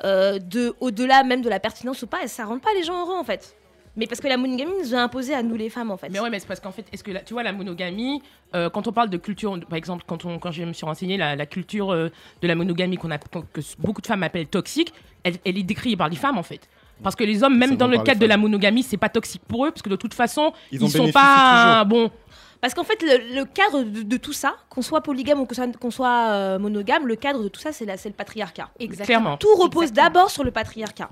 euh, 0.04 0.38
de, 0.38 0.74
au-delà 0.80 1.24
même 1.24 1.42
de 1.42 1.48
la 1.48 1.60
pertinence 1.60 2.02
ou 2.02 2.06
pas, 2.06 2.22
et 2.22 2.28
ça 2.28 2.44
rend 2.44 2.58
pas 2.58 2.70
les 2.76 2.82
gens 2.84 2.98
heureux 3.04 3.16
en 3.18 3.24
fait. 3.24 3.56
Mais 3.96 4.06
parce 4.06 4.20
que 4.20 4.28
la 4.28 4.36
monogamie 4.36 4.70
nous 4.80 4.94
a 4.94 4.98
imposé 4.98 5.34
à 5.34 5.42
nous 5.42 5.56
les 5.56 5.68
femmes 5.68 5.90
en 5.90 5.96
fait. 5.96 6.08
Mais 6.10 6.20
ouais, 6.20 6.30
mais 6.30 6.38
c'est 6.38 6.46
parce 6.46 6.60
qu'en 6.60 6.70
fait, 6.70 6.86
est-ce 6.92 7.02
que 7.02 7.10
la- 7.10 7.20
tu 7.20 7.34
vois 7.34 7.42
la 7.42 7.52
monogamie, 7.52 8.22
euh, 8.54 8.70
quand 8.70 8.86
on 8.86 8.92
parle 8.92 9.10
de 9.10 9.16
culture, 9.16 9.58
par 9.68 9.76
exemple, 9.76 10.04
quand, 10.06 10.24
on, 10.24 10.38
quand 10.38 10.52
je 10.52 10.62
me 10.62 10.72
suis 10.72 10.86
renseignée, 10.86 11.16
la, 11.16 11.34
la 11.34 11.44
culture 11.44 11.90
euh, 11.92 12.08
de 12.40 12.46
la 12.46 12.54
monogamie 12.54 12.96
qu'on 12.96 13.10
a, 13.10 13.18
que 13.18 13.60
beaucoup 13.80 14.00
de 14.00 14.06
femmes 14.06 14.22
appellent 14.22 14.46
toxique, 14.46 14.94
elle, 15.24 15.34
elle 15.44 15.58
est 15.58 15.64
décriée 15.64 15.96
par 15.96 16.08
les 16.08 16.16
femmes 16.16 16.38
en 16.38 16.44
fait. 16.44 16.68
Parce 17.02 17.16
que 17.16 17.24
les 17.24 17.42
hommes, 17.42 17.56
même 17.58 17.76
dans 17.76 17.88
le 17.88 17.98
cadre 17.98 18.20
de 18.20 18.26
la 18.26 18.36
monogamie, 18.36 18.82
c'est 18.84 18.96
pas 18.96 19.08
toxique 19.08 19.42
pour 19.48 19.66
eux, 19.66 19.70
parce 19.70 19.82
que 19.82 19.88
de 19.88 19.96
toute 19.96 20.14
façon, 20.14 20.52
Ils 20.70 20.80
ils, 20.82 20.90
sont 20.90 21.10
pas 21.10 21.82
bon. 21.84 22.10
Parce 22.60 22.74
qu'en 22.74 22.84
fait, 22.84 23.02
le, 23.02 23.34
le 23.34 23.44
cadre 23.44 23.82
de, 23.82 24.02
de 24.02 24.16
tout 24.16 24.32
ça, 24.34 24.56
qu'on 24.68 24.82
soit 24.82 25.00
polygame 25.00 25.40
ou 25.40 25.46
qu'on 25.46 25.90
soit, 25.90 26.26
euh, 26.30 26.58
monogame, 26.58 27.06
le 27.06 27.16
cadre 27.16 27.42
de 27.42 27.48
tout 27.48 27.60
ça, 27.60 27.72
c'est 27.72 27.86
le 27.86 28.10
patriarcat. 28.12 28.68
Clairement. 29.04 29.36
Tout 29.38 29.54
repose 29.56 29.92
d'abord 29.92 30.30
sur 30.30 30.44
le 30.44 30.50
patriarcat. 30.50 31.08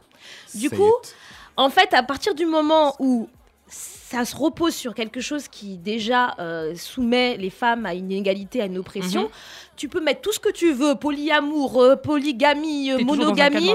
Du 0.55 0.69
coup, 0.69 0.93
it. 1.03 1.17
en 1.57 1.71
fait, 1.71 1.95
à 1.95 2.03
partir 2.03 2.35
du 2.35 2.45
moment 2.45 2.95
où 2.99 3.29
ça 3.67 4.25
se 4.25 4.35
repose 4.37 4.75
sur 4.75 4.95
quelque 4.95 5.21
chose 5.21 5.49
qui 5.49 5.77
déjà 5.79 6.35
euh, 6.39 6.75
soumet 6.75 7.37
les 7.37 7.51
femmes 7.51 7.85
à 7.87 7.95
une 7.95 8.11
inégalité, 8.11 8.63
à 8.63 8.67
une 8.67 8.79
oppression, 8.79 9.25
Mhm. 9.25 9.29
tu 9.77 9.89
peux 9.89 10.01
mettre 10.01 10.21
tout 10.23 10.33
ce 10.33 10.39
que 10.41 10.51
tu 10.51 10.73
veux, 10.73 10.95
polyamour, 10.95 11.81
euh, 11.83 11.97
polygamie, 11.97 12.91
euh, 12.93 12.99
monogamie. 13.05 13.75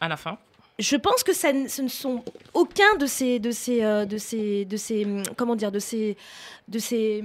À 0.00 0.08
la 0.08 0.16
fin. 0.16 0.38
Je 0.78 0.96
pense 0.96 1.24
que 1.24 1.32
ça, 1.32 1.48
ce 1.68 1.82
ne 1.82 1.88
sont 1.88 2.24
aucun 2.54 2.96
de 3.00 3.06
ces, 3.06 3.40
de 3.40 3.50
ces, 3.50 3.82
euh, 3.82 4.04
de 4.04 4.16
ces, 4.16 4.64
de 4.64 4.76
ces, 4.76 5.06
comment 5.36 5.56
dire, 5.56 5.72
de 5.72 5.80
ces, 5.80 6.16
de 6.68 6.78
ces, 6.78 7.22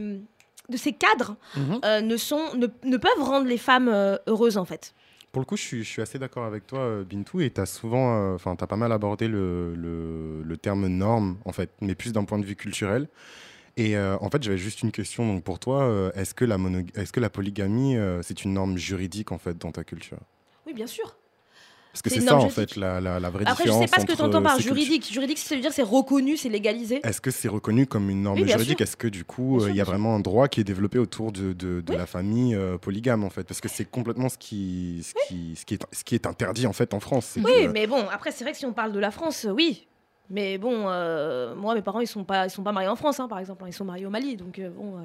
de 0.69 0.77
ces 0.77 0.93
cadres 0.93 1.35
Mhm. 1.55 1.79
euh, 1.85 2.01
ne 2.01 2.17
sont, 2.17 2.55
ne, 2.55 2.65
ne 2.83 2.97
peuvent 2.97 3.21
rendre 3.21 3.45
les 3.47 3.59
femmes 3.59 3.89
euh, 3.89 4.17
heureuses 4.27 4.57
en 4.57 4.65
fait. 4.65 4.93
Pour 5.31 5.39
le 5.41 5.45
coup, 5.45 5.55
je 5.57 5.61
suis, 5.63 5.83
je 5.83 5.89
suis 5.89 6.01
assez 6.01 6.17
d'accord 6.19 6.45
avec 6.45 6.65
toi, 6.67 7.03
Bintou, 7.03 7.41
et 7.41 7.49
tu 7.51 7.59
as 7.59 7.65
souvent, 7.65 8.33
enfin, 8.35 8.55
as 8.59 8.67
pas 8.67 8.75
mal 8.75 8.91
abordé 8.91 9.27
le, 9.27 9.73
le, 9.75 10.43
le 10.43 10.57
terme 10.57 10.85
norme, 10.87 11.37
en 11.45 11.51
fait, 11.51 11.71
mais 11.81 11.95
plus 11.95 12.13
d'un 12.13 12.23
point 12.23 12.37
de 12.37 12.45
vue 12.45 12.55
culturel. 12.55 13.07
Et 13.77 13.97
en 13.97 14.29
fait, 14.29 14.43
j'avais 14.43 14.59
juste 14.59 14.83
une 14.83 14.91
question 14.91 15.25
donc 15.25 15.43
pour 15.43 15.57
toi. 15.57 16.11
Est-ce 16.13 16.35
que 16.35 16.45
la 16.45 16.57
est-ce 16.93 17.11
que 17.11 17.19
la 17.19 17.31
polygamie, 17.31 17.97
c'est 18.21 18.43
une 18.45 18.53
norme 18.53 18.77
juridique 18.77 19.31
en 19.31 19.39
fait 19.39 19.57
dans 19.57 19.71
ta 19.71 19.83
culture? 19.83 20.19
Oui, 20.67 20.73
bien 20.75 20.85
sûr. 20.85 21.15
Parce 21.93 22.01
que 22.01 22.09
C'est 22.09 22.21
ça 22.21 22.35
en 22.37 22.49
fait 22.49 22.75
la, 22.75 22.99
la, 22.99 23.19
la 23.19 23.29
vraie 23.29 23.43
Après, 23.45 23.65
je 23.65 23.69
différence 23.69 23.83
sais 23.89 23.95
pas 23.95 24.01
ce 24.01 24.07
que 24.07 24.15
tu 24.15 24.21
entends 24.23 24.41
par 24.41 24.59
juridique. 24.59 25.13
Juridique, 25.13 25.37
ça 25.37 25.53
veut 25.53 25.61
dire 25.61 25.71
c'est 25.71 25.83
reconnu, 25.83 26.37
c'est 26.37 26.49
légalisé. 26.49 26.99
Est-ce 27.03 27.21
que 27.21 27.29
c'est 27.29 27.47
reconnu 27.47 27.85
comme 27.85 28.09
une 28.09 28.23
norme 28.23 28.41
Oui, 28.41 28.49
juridique? 28.49 28.81
Est-ce 28.81 28.97
que 28.97 29.07
du 29.07 29.23
coup, 29.25 29.61
euh, 29.61 29.69
il 29.69 29.75
y 29.75 29.81
a 29.81 29.83
vraiment 29.83 30.15
un 30.15 30.19
droit 30.19 30.47
qui 30.47 30.59
est 30.59 30.63
développé 30.63 30.97
autour 30.97 31.31
de, 31.31 31.53
de, 31.53 31.81
de 31.81 31.83
Oui. 31.89 31.95
la 31.95 32.07
famille 32.07 32.55
euh, 32.55 32.79
polygame 32.79 33.23
en 33.23 33.29
fait? 33.29 33.43
Parce 33.43 33.61
que 33.61 33.69
c'est 33.69 33.85
complètement 33.85 34.27
ce 34.29 34.39
qui, 34.39 35.05
ce, 35.07 35.13
qui, 35.27 35.55
ce, 35.55 35.65
qui 35.65 35.75
est, 35.75 35.85
ce 35.91 36.03
qui 36.03 36.15
est 36.15 36.25
interdit 36.25 36.65
en 36.65 36.73
fait 36.73 36.95
en 36.95 36.99
France. 36.99 37.33
Oui, 37.37 37.43
que- 37.43 37.67
mais 37.71 37.85
bon, 37.85 38.03
après, 38.11 38.31
c'est 38.31 38.43
vrai 38.43 38.53
que 38.53 38.57
si 38.57 38.65
on 38.65 38.73
parle 38.73 38.91
de 38.91 38.99
la 38.99 39.11
France, 39.11 39.45
euh, 39.45 39.51
oui. 39.51 39.87
Mais 40.31 40.57
bon, 40.57 40.85
euh, 40.87 41.53
moi, 41.53 41.75
mes 41.75 41.83
parents, 41.83 41.99
ils 41.99 42.07
sont 42.07 42.23
pas, 42.23 42.47
ils 42.47 42.49
sont 42.49 42.63
pas 42.63 42.71
mariés 42.71 42.89
en 42.89 42.95
France, 42.95 43.19
hein, 43.19 43.27
par 43.27 43.37
exemple. 43.37 43.65
Ils 43.67 43.73
sont 43.73 43.85
mariés 43.85 44.07
au 44.07 44.09
Mali. 44.09 44.35
Donc, 44.35 44.57
euh, 44.57 44.69
bon, 44.71 44.97
euh, 44.97 45.01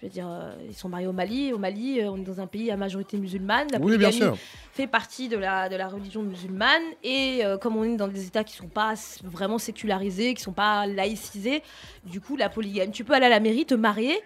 je 0.00 0.06
veux 0.06 0.12
dire, 0.12 0.28
euh, 0.28 0.54
ils 0.68 0.74
sont 0.76 0.88
mariés 0.88 1.08
au 1.08 1.12
Mali. 1.12 1.52
Au 1.52 1.58
Mali, 1.58 2.00
euh, 2.00 2.10
on 2.10 2.16
est 2.18 2.24
dans 2.24 2.40
un 2.40 2.46
pays 2.46 2.70
à 2.70 2.76
majorité 2.76 3.16
musulmane. 3.16 3.66
La 3.72 3.78
Oui, 3.80 3.98
bien 3.98 4.10
polygamie 4.10 4.36
sûr. 4.36 4.38
fait 4.72 4.86
partie 4.86 5.28
de 5.28 5.36
la, 5.36 5.68
de 5.68 5.74
la 5.76 5.88
religion 5.88 6.22
musulmane. 6.22 6.82
Et 7.02 7.40
euh, 7.44 7.58
comme 7.58 7.76
on 7.76 7.82
est 7.84 7.96
dans 7.96 8.06
des 8.06 8.26
États 8.26 8.44
qui 8.44 8.54
sont 8.54 8.68
pas 8.68 8.94
vraiment 9.24 9.58
sécularisés, 9.58 10.34
qui 10.34 10.42
sont 10.42 10.52
pas 10.52 10.86
laïcisés, 10.86 11.62
du 12.04 12.20
coup, 12.20 12.36
la 12.36 12.48
polygamie, 12.48 12.92
tu 12.92 13.02
peux 13.02 13.12
aller 13.12 13.26
à 13.26 13.30
la 13.30 13.40
mairie, 13.40 13.66
te 13.66 13.74
marier 13.74 14.20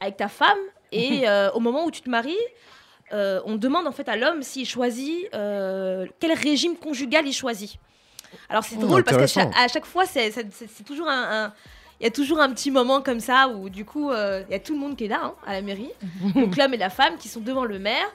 avec 0.00 0.18
ta 0.18 0.28
femme. 0.28 0.58
Et 0.92 1.22
euh, 1.28 1.50
au 1.52 1.60
moment 1.60 1.86
où 1.86 1.90
tu 1.90 2.02
te 2.02 2.10
maries, 2.10 2.36
euh, 3.12 3.40
on 3.46 3.56
demande 3.56 3.86
en 3.86 3.92
fait 3.92 4.08
à 4.08 4.16
l'homme 4.16 4.42
s'il 4.42 4.66
choisit 4.66 5.28
quel 5.32 6.32
régime 6.34 6.76
conjugal 6.76 7.26
il 7.26 7.32
choisit. 7.32 7.78
Alors 8.50 8.64
c'est 8.64 8.76
Oh, 8.76 8.82
drôle 8.82 9.02
parce 9.02 9.16
qu'à 9.16 9.26
chaque, 9.26 9.56
à 9.56 9.66
chaque 9.66 9.86
fois, 9.86 10.04
c'est 10.04 10.30
toujours 10.86 11.08
un. 11.08 11.46
un- 11.46 11.52
il 12.00 12.04
y 12.04 12.06
a 12.06 12.10
toujours 12.10 12.40
un 12.40 12.50
petit 12.50 12.70
moment 12.70 13.02
comme 13.02 13.20
ça 13.20 13.48
où 13.48 13.68
du 13.68 13.84
coup 13.84 14.10
euh, 14.10 14.42
il 14.48 14.52
y 14.52 14.56
a 14.56 14.58
tout 14.58 14.72
le 14.72 14.78
monde 14.80 14.96
qui 14.96 15.04
est 15.04 15.08
là 15.08 15.20
hein, 15.22 15.34
à 15.46 15.52
la 15.52 15.62
mairie, 15.62 15.90
donc 16.34 16.56
l'homme 16.56 16.74
et 16.74 16.78
la 16.78 16.90
femme 16.90 17.16
qui 17.18 17.28
sont 17.28 17.40
devant 17.40 17.64
le 17.64 17.78
maire, 17.78 18.06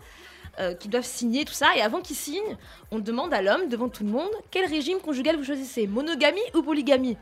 euh, 0.60 0.74
qui 0.74 0.88
doivent 0.88 1.06
signer 1.06 1.46
tout 1.46 1.54
ça 1.54 1.68
et 1.76 1.82
avant 1.82 2.02
qu'ils 2.02 2.16
signent, 2.16 2.58
on 2.92 3.00
demande 3.00 3.34
à 3.34 3.42
l'homme 3.42 3.68
devant 3.70 3.90
tout 3.90 4.04
le 4.04 4.10
monde 4.10 4.30
quel 4.52 4.66
régime 4.66 5.00
conjugal 5.00 5.36
vous 5.38 5.44
choisissez, 5.44 5.86
monogamie 5.88 6.40
ou 6.56 6.62
polygamie? 6.64 7.18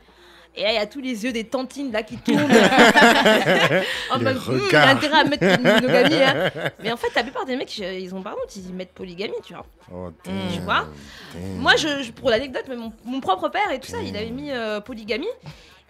Et 0.56 0.62
là, 0.62 0.72
il 0.72 0.76
y 0.76 0.78
a 0.78 0.86
tous 0.86 1.02
les 1.02 1.24
yeux 1.26 1.32
des 1.32 1.46
tantines 1.46 1.92
là 1.92 2.04
qui 2.04 2.16
tournent. 2.18 2.40
en 4.12 4.18
Les 4.18 4.24
mode, 4.24 4.38
Hum, 4.48 4.62
il 4.68 4.72
y 4.72 4.76
a 4.76 4.90
intérêt 4.90 5.20
à 5.22 5.24
mettre 5.24 5.44
une 5.44 5.64
monogamie. 5.64 6.22
hein. 6.22 6.52
Mais 6.84 6.92
en 6.92 6.98
fait, 6.98 7.08
la 7.16 7.24
plupart 7.24 7.46
des 7.46 7.56
mecs, 7.56 7.76
euh, 7.82 7.98
ils 7.98 8.14
ont 8.14 8.22
par 8.22 8.36
contre, 8.36 8.54
ils 8.56 8.72
mettent 8.72 8.94
polygamie, 8.94 9.34
tu 9.44 9.54
vois. 9.54 9.66
Oh, 9.92 10.10
Tu 10.24 10.62
vois? 10.62 10.86
damn. 11.34 11.58
Moi, 11.58 11.72
je, 11.78 12.04
je- 12.04 12.12
pour 12.12 12.30
l'anecdote, 12.30 12.66
mon 13.04 13.20
propre 13.20 13.50
père 13.50 13.72
et 13.72 13.80
tout 13.80 13.88
ça, 13.88 13.98
il 14.04 14.16
avait 14.16 14.30
mis 14.30 14.52
euh, 14.52 14.80
polygamie. 14.80 15.26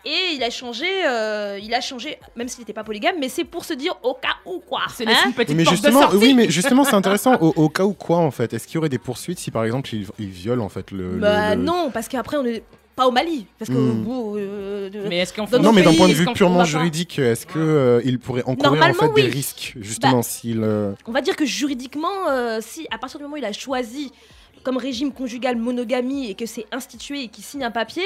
Et 0.06 0.34
il 0.36 0.44
a 0.44 0.50
changé, 0.50 0.86
euh, 1.08 1.58
il 1.64 1.74
a 1.74 1.80
changé, 1.80 2.18
même 2.36 2.50
s'il 2.50 2.60
n'était 2.60 2.74
pas 2.74 2.84
polygame, 2.84 3.16
mais 3.20 3.30
c'est 3.30 3.46
pour 3.46 3.64
se 3.64 3.74
dire 3.74 3.96
au 4.04 4.14
cas 4.16 4.36
où 4.46 4.60
quoi. 4.60 4.82
C'est 4.94 5.08
hein. 5.08 5.14
une 5.28 5.34
petite 5.34 5.56
mais 5.56 5.64
porte 5.64 5.76
de 5.78 5.82
justement, 5.82 6.02
sortie. 6.02 6.18
oui, 6.18 6.34
mais 6.34 6.50
justement, 6.50 6.84
c'est 6.84 6.96
intéressant. 6.96 7.36
Au, 7.40 7.54
au 7.56 7.70
cas 7.70 7.84
où 7.86 7.94
quoi, 7.94 8.18
en 8.18 8.32
fait? 8.32 8.54
Est-ce 8.54 8.68
qu'il 8.68 8.76
y 8.76 8.78
aurait 8.80 8.90
des 8.90 8.98
poursuites 8.98 9.40
si, 9.40 9.50
par 9.50 9.64
exemple, 9.64 9.90
ils 9.94 10.06
violent 10.30 10.66
en 10.66 10.70
fait 10.70 10.92
le. 10.92 11.10
Bah 11.18 11.56
le- 11.56 11.62
le- 11.62 11.66
non, 11.66 11.90
parce 11.94 12.08
qu'après 12.10 12.36
on 12.38 12.46
est 12.46 12.64
pas 12.96 13.08
au 13.08 13.12
Mali, 13.12 13.48
parce 13.58 13.72
que 13.72 13.76
Hmm. 13.76 14.06
euh, 14.38 14.90
Mais 15.10 15.18
est-ce 15.20 15.34
Dans 15.36 15.60
Non, 15.60 15.72
mais 15.72 15.82
d'un 15.82 15.94
point 15.96 16.08
de 16.08 16.14
vue 16.14 16.26
qu'on- 16.26 16.34
purement 16.34 16.64
juridique, 16.64 17.18
est-ce 17.18 17.46
que 17.48 17.58
euh, 17.58 18.02
il 18.06 18.20
pourrait 18.20 18.44
encourir 18.46 18.84
en 18.84 18.94
fait 18.94 19.14
des 19.16 19.22
risques, 19.30 19.74
justement, 19.80 20.18
Bah, 20.18 20.22
s'il. 20.24 20.62
euh, 20.64 20.92
on 21.08 21.12
va 21.12 21.22
dire 21.22 21.36
que 21.36 21.46
juridiquement, 21.46 22.30
euh, 22.30 22.60
si 22.62 22.86
à 22.92 22.98
partir 23.00 23.18
du 23.20 23.24
moment 23.24 23.36
où 23.36 23.38
il 23.38 23.46
a 23.46 23.54
choisi 23.54 24.12
comme 24.64 24.78
régime 24.78 25.12
conjugal 25.12 25.56
monogamie 25.58 26.30
et 26.30 26.36
que 26.36 26.46
c'est 26.46 26.66
institué 26.72 27.24
et 27.24 27.28
qu'il 27.30 27.44
signe 27.44 27.64
un 27.64 27.72
papier, 27.72 28.04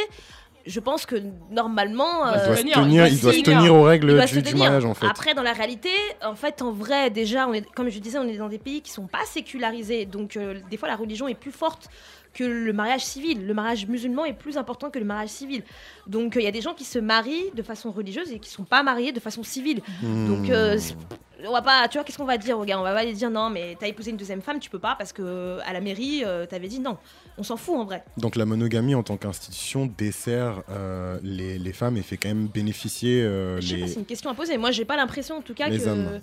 je 0.67 0.79
pense 0.79 1.05
que 1.05 1.15
normalement, 1.49 2.25
Il 2.25 2.33
Il 2.33 2.39
euh, 2.39 2.45
doit 2.45 2.55
se 2.55 2.61
tenir, 2.61 2.75
tenir, 2.75 3.07
il 3.07 3.19
doit 3.19 3.33
se 3.33 3.41
tenir 3.41 3.73
aux 3.75 3.83
règles 3.83 4.25
du, 4.25 4.41
du 4.41 4.55
mariage, 4.55 4.85
en 4.85 4.93
fait. 4.93 5.05
Après, 5.05 5.33
dans 5.33 5.43
la 5.43 5.53
réalité, 5.53 5.89
en 6.23 6.35
fait, 6.35 6.61
en 6.61 6.71
vrai, 6.71 7.09
déjà, 7.09 7.47
on 7.47 7.53
est, 7.53 7.65
comme 7.73 7.89
je 7.89 7.99
disais, 7.99 8.17
on 8.17 8.27
est 8.27 8.37
dans 8.37 8.49
des 8.49 8.59
pays 8.59 8.81
qui 8.81 8.91
sont 8.91 9.07
pas 9.07 9.25
sécularisés. 9.25 10.05
Donc, 10.05 10.35
euh, 10.35 10.59
des 10.69 10.77
fois, 10.77 10.87
la 10.87 10.95
religion 10.95 11.27
est 11.27 11.35
plus 11.35 11.51
forte 11.51 11.89
que 12.37 12.43
le 12.43 12.71
mariage 12.71 13.03
civil. 13.03 13.45
Le 13.47 13.53
mariage 13.53 13.87
musulman 13.87 14.23
est 14.25 14.33
plus 14.33 14.57
important 14.57 14.89
que 14.91 14.99
le 14.99 15.05
mariage 15.05 15.29
civil. 15.29 15.63
Donc, 16.05 16.37
euh, 16.37 16.41
il 16.41 16.43
y 16.43 16.47
a 16.47 16.51
des 16.51 16.61
gens 16.61 16.73
qui 16.75 16.83
se 16.83 16.99
marient 16.99 17.49
de 17.55 17.63
façon 17.63 17.91
religieuse 17.91 18.31
et 18.31 18.37
qui 18.39 18.49
sont 18.49 18.63
pas 18.63 18.83
mariés 18.83 19.11
de 19.11 19.19
façon 19.19 19.41
civile. 19.43 19.81
Donc, 20.03 20.49
euh, 20.51 20.77
Hmm. 20.77 21.45
on 21.47 21.51
va 21.51 21.61
pas, 21.63 21.87
tu 21.87 21.97
vois, 21.97 22.03
qu'est-ce 22.03 22.17
qu'on 22.17 22.25
va 22.25 22.37
dire 22.37 22.63
gars 22.65 22.79
On 22.79 22.83
va 22.83 22.93
pas 22.93 22.99
aller 22.99 23.13
dire 23.13 23.29
non, 23.31 23.49
mais 23.49 23.75
t'as 23.79 23.87
épousé 23.87 24.11
une 24.11 24.17
deuxième 24.17 24.41
femme, 24.41 24.59
tu 24.59 24.69
peux 24.69 24.77
pas 24.79 24.95
parce 24.95 25.13
que 25.13 25.57
à 25.65 25.73
la 25.73 25.81
mairie, 25.81 26.23
euh, 26.25 26.45
t'avais 26.45 26.67
dit 26.67 26.79
non. 26.79 26.97
On 27.39 27.43
s'en 27.43 27.57
fout 27.57 27.75
en 27.75 27.85
vrai. 27.85 28.03
Donc 28.17 28.35
la 28.35 28.45
monogamie 28.45 28.93
en 28.95 29.03
tant 29.03 29.17
qu'institution 29.17 29.91
dessert 29.97 30.61
euh, 30.69 31.19
les, 31.23 31.57
les 31.59 31.73
femmes 31.73 31.97
et 31.97 32.01
fait 32.03 32.17
quand 32.17 32.29
même 32.29 32.47
bénéficier 32.47 33.21
euh, 33.23 33.59
Je 33.61 33.67
sais 33.67 33.73
pas, 33.75 33.85
les. 33.85 33.87
c'est 33.93 33.99
une 33.99 34.05
question 34.05 34.29
à 34.29 34.33
poser. 34.35 34.57
Moi, 34.57 34.71
j'ai 34.71 34.85
pas 34.85 34.95
l'impression, 34.97 35.37
en 35.37 35.41
tout 35.41 35.53
cas, 35.55 35.69
Les 35.69 35.79
que, 35.79 35.87
hommes. 35.87 36.21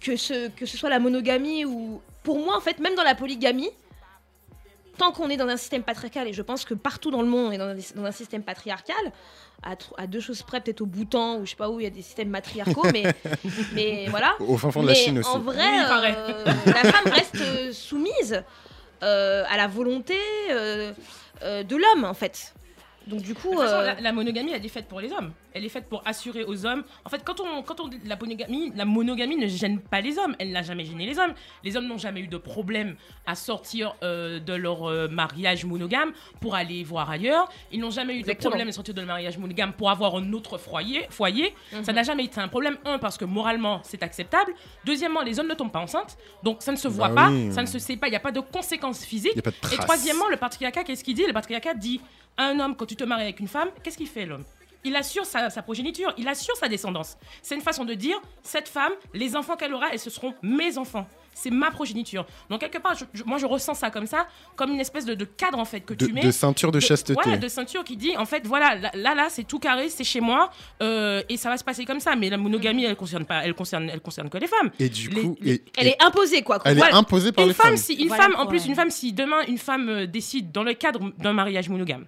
que, 0.00 0.16
ce, 0.16 0.48
que 0.48 0.66
ce 0.66 0.76
soit 0.76 0.90
la 0.90 0.98
monogamie 0.98 1.64
ou. 1.64 2.00
Pour 2.22 2.38
moi, 2.38 2.56
en 2.56 2.60
fait, 2.60 2.78
même 2.78 2.94
dans 2.94 3.02
la 3.02 3.14
polygamie, 3.14 3.68
tant 4.98 5.12
qu'on 5.12 5.28
est 5.28 5.36
dans 5.36 5.48
un 5.48 5.56
système 5.56 5.82
patriarcal, 5.82 6.28
et 6.28 6.32
je 6.32 6.42
pense 6.42 6.64
que 6.64 6.74
partout 6.74 7.10
dans 7.10 7.22
le 7.22 7.28
monde, 7.28 7.48
on 7.48 7.52
est 7.52 7.58
dans 7.58 7.68
un, 7.68 7.76
dans 7.96 8.04
un 8.04 8.12
système 8.12 8.42
patriarcal, 8.42 8.96
à, 9.62 10.06
deux 10.06 10.20
choses 10.20 10.42
près, 10.42 10.60
peut-être 10.60 10.82
au 10.82 10.86
Bhoutan 10.86 11.36
ou 11.38 11.46
je 11.46 11.50
sais 11.50 11.56
pas 11.56 11.70
où, 11.70 11.80
il 11.80 11.84
y 11.84 11.86
a 11.86 11.90
des 11.90 12.02
systèmes 12.02 12.28
matriarcaux, 12.28 12.86
mais, 12.92 13.04
mais 13.72 14.06
voilà. 14.10 14.34
Au 14.40 14.58
fin 14.58 14.70
fond 14.70 14.82
de 14.82 14.88
la 14.88 14.94
Chine 14.94 15.18
aussi. 15.20 15.28
en 15.30 15.38
vrai, 15.38 15.56
Oui, 15.56 16.12
euh, 16.18 16.44
la 16.66 16.92
femme 16.92 17.12
reste 17.12 17.36
euh, 17.40 17.72
soumise 17.72 18.42
euh, 19.02 19.44
à 19.48 19.56
la 19.56 19.66
volonté 19.66 20.16
euh, 20.50 20.92
euh, 21.42 21.62
de 21.62 21.76
l'homme, 21.76 22.04
en 22.04 22.14
fait. 22.14 22.54
Donc, 23.06 23.22
du 23.22 23.32
De 23.32 23.38
coup. 23.38 23.50
toute 23.50 23.60
façon, 23.60 23.76
euh, 23.76 23.86
la, 23.86 24.00
la 24.00 24.12
monogamie, 24.12 24.52
elle 24.52 24.64
est 24.64 24.68
faite 24.68 24.86
pour 24.86 25.00
les 25.00 25.10
hommes. 25.12 25.32
Elle 25.54 25.64
est 25.64 25.68
faite 25.68 25.88
pour 25.88 26.02
assurer 26.04 26.44
aux 26.44 26.66
hommes. 26.66 26.82
En 27.04 27.08
fait, 27.08 27.22
quand 27.24 27.40
on, 27.40 27.62
quand 27.62 27.78
on 27.80 27.88
dit 27.88 28.00
la 28.04 28.16
monogamie, 28.16 28.72
la 28.74 28.84
monogamie 28.84 29.36
ne 29.36 29.46
gêne 29.46 29.78
pas 29.80 30.00
les 30.00 30.18
hommes. 30.18 30.34
Elle 30.40 30.50
n'a 30.50 30.62
jamais 30.62 30.84
gêné 30.84 31.06
les 31.06 31.18
hommes. 31.18 31.32
Les 31.62 31.76
hommes 31.76 31.86
n'ont 31.86 31.96
jamais 31.98 32.20
eu 32.20 32.26
de 32.26 32.36
problème 32.36 32.96
à 33.24 33.34
sortir 33.36 33.94
euh, 34.02 34.40
de 34.40 34.52
leur 34.52 34.84
euh, 34.90 35.06
mariage 35.08 35.64
monogame 35.64 36.12
pour 36.40 36.54
aller 36.56 36.82
voir 36.82 37.08
ailleurs. 37.08 37.48
Ils 37.72 37.78
n'ont 37.80 37.90
jamais 37.90 38.14
eu 38.14 38.18
Exactement. 38.18 38.50
de 38.50 38.50
problème 38.50 38.68
à 38.68 38.72
sortir 38.72 38.94
de 38.94 39.00
leur 39.00 39.06
mariage 39.08 39.38
monogame 39.38 39.72
pour 39.72 39.90
avoir 39.90 40.16
un 40.16 40.32
autre 40.32 40.58
foyer. 40.58 41.06
foyer. 41.08 41.54
Ça 41.70 41.78
Mhm. 41.78 41.92
n'a 41.94 42.02
jamais 42.02 42.24
été 42.24 42.40
un 42.40 42.48
problème. 42.48 42.76
Un, 42.84 42.98
parce 42.98 43.16
que 43.16 43.24
moralement, 43.24 43.80
c'est 43.84 44.02
acceptable. 44.02 44.52
Deuxièmement, 44.84 45.22
les 45.22 45.38
hommes 45.38 45.48
ne 45.48 45.54
tombent 45.54 45.70
pas 45.72 45.78
enceintes. 45.80 46.18
Donc, 46.42 46.62
ça 46.62 46.72
ne 46.72 46.76
se 46.76 46.88
voit 46.88 47.08
Bah 47.10 47.26
pas. 47.26 47.30
oui. 47.30 47.52
Ça 47.52 47.62
ne 47.62 47.66
se 47.68 47.78
sait 47.78 47.96
pas. 47.96 48.08
Il 48.08 48.10
n'y 48.10 48.16
a 48.16 48.20
pas 48.20 48.32
de 48.32 48.40
conséquences 48.40 49.04
physiques. 49.04 49.32
Il 49.34 49.36
y 49.36 49.38
a 49.38 49.42
pas 49.42 49.50
de 49.52 49.74
Et 49.74 49.76
troisièmement, 49.78 50.28
le 50.28 50.36
patriarcat, 50.36 50.82
qu'est-ce 50.82 51.04
qu'il 51.04 51.14
dit? 51.14 51.24
Le 51.26 51.32
patriarcat 51.32 51.74
dit 51.74 52.00
à 52.36 52.46
un 52.46 52.58
homme, 52.58 52.74
quand 52.74 52.86
tu 52.86 52.96
te 52.96 53.04
maries 53.04 53.22
avec 53.22 53.38
une 53.38 53.46
femme, 53.48 53.68
qu'est-ce 53.82 53.96
qu'il 53.96 54.08
fait 54.08 54.26
l'homme? 54.26 54.42
Il 54.84 54.94
assure 54.96 55.24
sa, 55.26 55.50
sa 55.50 55.62
progéniture, 55.62 56.12
il 56.18 56.28
assure 56.28 56.56
sa 56.56 56.68
descendance. 56.68 57.16
C'est 57.42 57.54
une 57.54 57.60
façon 57.62 57.84
de 57.84 57.94
dire, 57.94 58.20
cette 58.42 58.68
femme, 58.68 58.92
les 59.14 59.36
enfants 59.36 59.56
qu'elle 59.56 59.74
aura, 59.74 59.94
et 59.94 59.98
ce 59.98 60.10
seront 60.10 60.34
mes 60.42 60.78
enfants. 60.78 61.06
C'est 61.36 61.50
ma 61.50 61.72
progéniture. 61.72 62.26
Donc 62.48 62.60
quelque 62.60 62.78
part, 62.78 62.94
je- 62.94 63.04
je- 63.12 63.24
moi 63.24 63.38
je 63.38 63.46
ressens 63.46 63.74
ça 63.74 63.90
comme 63.90 64.06
ça, 64.06 64.28
comme 64.54 64.70
une 64.70 64.78
espèce 64.78 65.04
de, 65.04 65.14
de 65.14 65.24
cadre 65.24 65.58
en 65.58 65.64
fait 65.64 65.80
que 65.80 65.92
De, 65.92 66.06
tu 66.06 66.12
mets. 66.12 66.20
de 66.20 66.30
ceinture 66.30 66.70
de 66.70 66.78
chasteté. 66.78 67.18
Ouais, 67.28 67.36
de 67.38 67.48
ceinture 67.48 67.82
qui 67.82 67.96
dit, 67.96 68.16
en 68.16 68.24
fait, 68.24 68.46
voilà, 68.46 68.76
là, 68.76 68.92
là, 68.94 69.14
là, 69.16 69.26
c'est 69.30 69.42
tout 69.42 69.58
carré, 69.58 69.88
c'est 69.88 70.04
chez 70.04 70.20
moi, 70.20 70.50
euh, 70.80 71.22
et 71.28 71.36
ça 71.36 71.48
va 71.48 71.56
se 71.56 71.64
passer 71.64 71.84
comme 71.84 71.98
ça. 71.98 72.14
Mais 72.14 72.30
la 72.30 72.36
monogamie, 72.36 72.84
elle 72.84 72.94
concerne 72.94 73.24
pas, 73.24 73.44
elle 73.44 73.54
concerne, 73.54 73.90
elle 73.92 74.00
concerne 74.00 74.30
que 74.30 74.38
les 74.38 74.46
femmes. 74.46 74.70
Et 74.78 74.88
du 74.88 75.08
Les- 75.08 75.22
coup, 75.22 75.36
les- 75.40 75.54
et- 75.54 75.64
Elle 75.76 75.88
est 75.88 76.00
imposée, 76.04 76.42
quoi. 76.42 76.60
elle 76.64 76.76
voilà. 76.76 76.92
est 76.92 76.96
imposée 76.96 77.32
par 77.32 77.42
une 77.42 77.48
les 77.48 77.54
femme, 77.54 77.66
femmes. 77.70 77.76
si 77.78 77.94
une 77.94 78.06
Voilà, 78.08 78.22
femme, 78.24 78.34
en 78.38 78.46
plus, 78.46 78.66
une 78.66 78.76
femme, 78.76 78.90
si 78.90 79.12
demain 79.12 79.40
une 79.48 79.58
femme 79.58 79.88
euh, 79.88 80.06
décide 80.06 80.52
dans 80.52 80.62
le 80.62 80.74
cadre 80.74 81.10
d'un 81.18 81.32
mariage 81.32 81.68
monogame, 81.68 82.06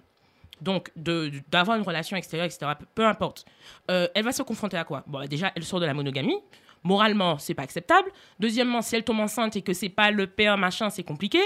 donc 0.61 0.91
d'avoir 0.95 1.77
une 1.77 1.83
relation 1.83 2.17
extérieure, 2.17 2.45
etc., 2.47 2.71
peu, 2.95 3.05
importe, 3.05 3.45
euh, 3.91 4.07
elle 4.15 4.23
va 4.25 4.31
se 4.31 4.41
confronter 4.43 4.77
à 4.77 4.83
quoi? 4.83 5.03
Bon, 5.07 5.19
bah, 5.19 5.27
déjà, 5.27 5.51
elle 5.55 5.63
sort 5.63 5.79
de 5.79 5.85
la 5.85 5.93
monogamie. 5.93 6.37
Moralement, 6.83 7.37
c'est 7.39 7.55
pas 7.55 7.63
acceptable. 7.63 8.09
Deuxièmement, 8.39 8.81
si 8.81 8.95
elle 8.95 9.03
tombe 9.03 9.19
enceinte 9.19 9.55
et 9.55 9.61
que 9.61 9.73
c'est 9.73 9.89
pas 9.89 10.11
le 10.11 10.27
père 10.27 10.57
machin, 10.57 10.89
c'est 10.89 11.03
compliqué. 11.03 11.39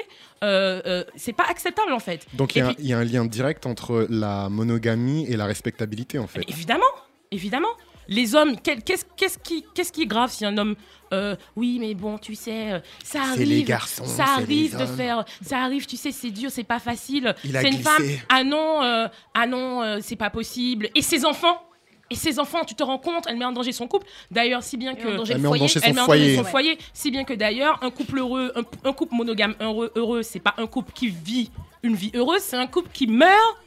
Euh, 0.44 0.82
euh, 0.86 1.04
c'est 1.16 1.34
pas 1.34 1.46
acceptable 1.50 1.94
en 1.94 2.00
fait. 2.00 2.28
Donc 2.34 2.54
il 2.56 2.60
y, 2.60 2.62
a 2.62 2.68
un- 2.68 2.74
puis- 2.74 2.84
il 2.84 2.90
y 2.90 2.94
a 2.94 3.00
un 3.00 3.04
lien 3.06 3.26
direct 3.26 3.66
entre 3.66 4.06
la 4.10 4.50
monogamie 4.50 5.26
et 5.28 5.38
la 5.38 5.46
respectabilité 5.46 6.20
en 6.20 6.28
fait. 6.28 6.44
Évidemment, 6.48 6.84
évidemment. 7.32 7.70
Les 8.12 8.36
hommes, 8.36 8.58
qu'est-ce 8.60 9.38
qui, 9.40 10.02
est 10.02 10.06
grave 10.06 10.32
si 10.32 10.46
un 10.46 10.58
homme, 10.58 10.76
euh, 11.14 11.38
oui, 11.56 11.78
mais 11.80 11.94
bon, 11.94 12.18
tu 12.18 12.36
sais, 12.36 12.74
euh, 12.74 12.80
ça 13.04 13.20
C'est 13.24 13.32
arrive, 13.32 13.48
les 13.48 13.64
garçons, 13.64 14.06
ça 14.06 14.26
arrive 14.36 14.78
les 14.78 14.86
de 14.86 14.86
faire, 14.86 15.24
ça 15.42 15.60
arrive, 15.60 15.86
tu 15.86 15.96
sais, 15.96 16.12
c'est 16.12 16.30
dur, 16.30 16.52
c'est 16.52 16.66
pas 16.66 16.80
facile. 16.80 17.34
Il 17.46 17.56
a 17.56 17.62
C'est 17.62 17.70
une 17.70 17.80
femme, 17.82 18.04
ah 18.28 18.44
non, 18.44 18.84
euh, 18.84 19.08
ah 19.34 19.48
non, 19.48 19.82
euh, 19.82 20.00
c'est 20.02 20.18
pas 20.18 20.30
possible. 20.30 20.90
Et 20.94 21.02
ses 21.02 21.24
enfants, 21.24 21.64
et 22.10 22.16
ses 22.16 22.38
enfants, 22.38 22.66
tu 22.66 22.76
te 22.76 22.84
rends 22.84 22.98
compte, 22.98 23.28
elle 23.30 23.38
met 23.38 23.46
en 23.46 23.54
danger 23.54 23.72
son 23.72 23.88
couple. 23.88 24.08
D'ailleurs, 24.30 24.62
si 24.62 24.76
bien 24.76 24.92
Elle 24.92 24.98
met 24.98 25.10
en 25.10 25.12
que 25.14 25.18
danger 25.18 25.34
Elle 25.34 25.38
le 25.38 25.44
met 25.44 25.48
en 25.48 25.52
foyer. 25.52 25.62
danger 25.62 25.80
son 25.80 25.86
elle 25.86 25.94
met 25.94 26.02
en 26.02 26.08
danger 26.08 26.20
foyer. 26.20 26.36
son 26.36 26.44
foyer, 26.44 26.78
si 26.94 27.12
bien 27.12 27.24
que 27.24 27.34
d'ailleurs, 27.34 27.80
un 27.82 27.92
couple 27.92 28.20
heureux, 28.20 28.52
un, 28.58 28.90
un 28.90 28.94
couple 28.94 29.16
monogame 29.16 29.56
heureux, 29.62 29.90
heureux, 29.96 30.22
c'est 30.22 30.42
pas 30.42 30.54
un 30.58 30.68
couple 30.68 30.92
qui 30.92 31.08
vit 31.08 31.50
une 31.82 31.96
vie 31.96 32.12
heureuse, 32.14 32.42
c'est 32.42 32.58
un 32.58 32.68
couple 32.68 32.90
qui 32.92 33.08
meurt 33.08 33.58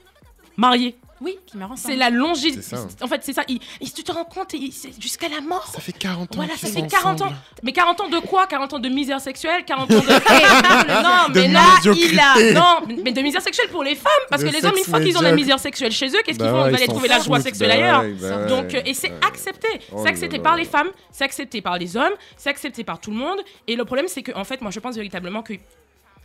marié. 0.58 0.96
Oui, 1.20 1.38
qui 1.46 1.56
meurent 1.56 1.72
ensemble. 1.72 1.92
C'est 1.94 1.98
la 1.98 2.10
longévité. 2.10 2.62
Ça. 2.62 2.86
En 3.00 3.06
fait, 3.06 3.20
c'est 3.22 3.32
ça. 3.32 3.42
Il- 3.48 3.60
il- 3.80 3.92
tu 3.92 4.02
te 4.02 4.12
rends 4.12 4.24
compte, 4.24 4.54
jusqu'à 4.98 5.28
la 5.28 5.40
mort. 5.40 5.66
Ça 5.72 5.80
fait 5.80 5.92
40 5.92 6.32
ans. 6.32 6.36
Voilà, 6.36 6.52
ça 6.56 6.66
fait 6.66 6.80
sont 6.80 6.86
40 6.86 7.22
ans. 7.22 7.32
Mais 7.62 7.72
40 7.72 8.00
ans 8.00 8.08
de 8.08 8.18
quoi? 8.18 8.46
40 8.46 8.74
ans 8.74 8.78
de 8.78 8.88
misère 8.88 9.20
sexuelle 9.20 9.64
40 9.64 9.90
ans 9.90 9.94
de. 9.94 10.00
non, 11.02 11.32
De 11.32 11.40
mais 11.40 11.48
là, 11.48 11.62
il 11.84 12.18
a. 12.20 12.52
Non, 12.52 12.86
mais 13.04 13.12
de 13.12 13.20
misère 13.20 13.42
sexuelle 13.42 13.68
pour 13.70 13.84
les 13.84 13.94
femmes. 13.94 14.10
Parce 14.30 14.42
que 14.42 14.48
les 14.48 14.64
hommes, 14.64 14.74
une 14.76 14.84
fois 14.84 15.00
qu'ils 15.00 15.16
ont 15.16 15.22
la 15.22 15.32
misère 15.32 15.58
sexuelle 15.58 15.92
chez 15.92 16.08
eux, 16.08 16.22
qu'est-ce 16.24 16.38
Bah 16.38 16.46
qu'ils 16.46 16.54
font? 16.54 16.62
ouais, 16.62 16.68
Ils 16.68 16.70
vont 16.72 16.76
aller 16.76 16.86
trouver 16.86 17.08
la 17.08 17.20
joie 17.20 17.40
sexuelle 17.40 17.68
bah 17.70 17.74
ailleurs. 17.74 18.04
bah 18.20 18.46
Donc, 18.46 18.74
euh, 18.74 18.82
et 18.84 18.94
c'est 18.94 19.12
accepté. 19.26 19.68
Oh 19.92 20.00
c'est 20.02 20.08
accepté 20.08 20.38
par 20.38 20.56
les 20.56 20.64
femmes, 20.64 20.88
c'est 21.10 21.24
accepté 21.24 21.62
par 21.62 21.78
les 21.78 21.96
hommes, 21.96 22.12
c'est 22.36 22.50
accepté 22.50 22.84
par 22.84 22.98
tout 23.00 23.10
le 23.10 23.16
monde. 23.16 23.38
Et 23.66 23.76
le 23.76 23.84
problème, 23.84 24.06
c'est 24.08 24.22
que, 24.22 24.32
en 24.36 24.44
fait, 24.44 24.60
moi, 24.60 24.70
je 24.70 24.80
pense 24.80 24.94
véritablement 24.96 25.42
que. 25.42 25.54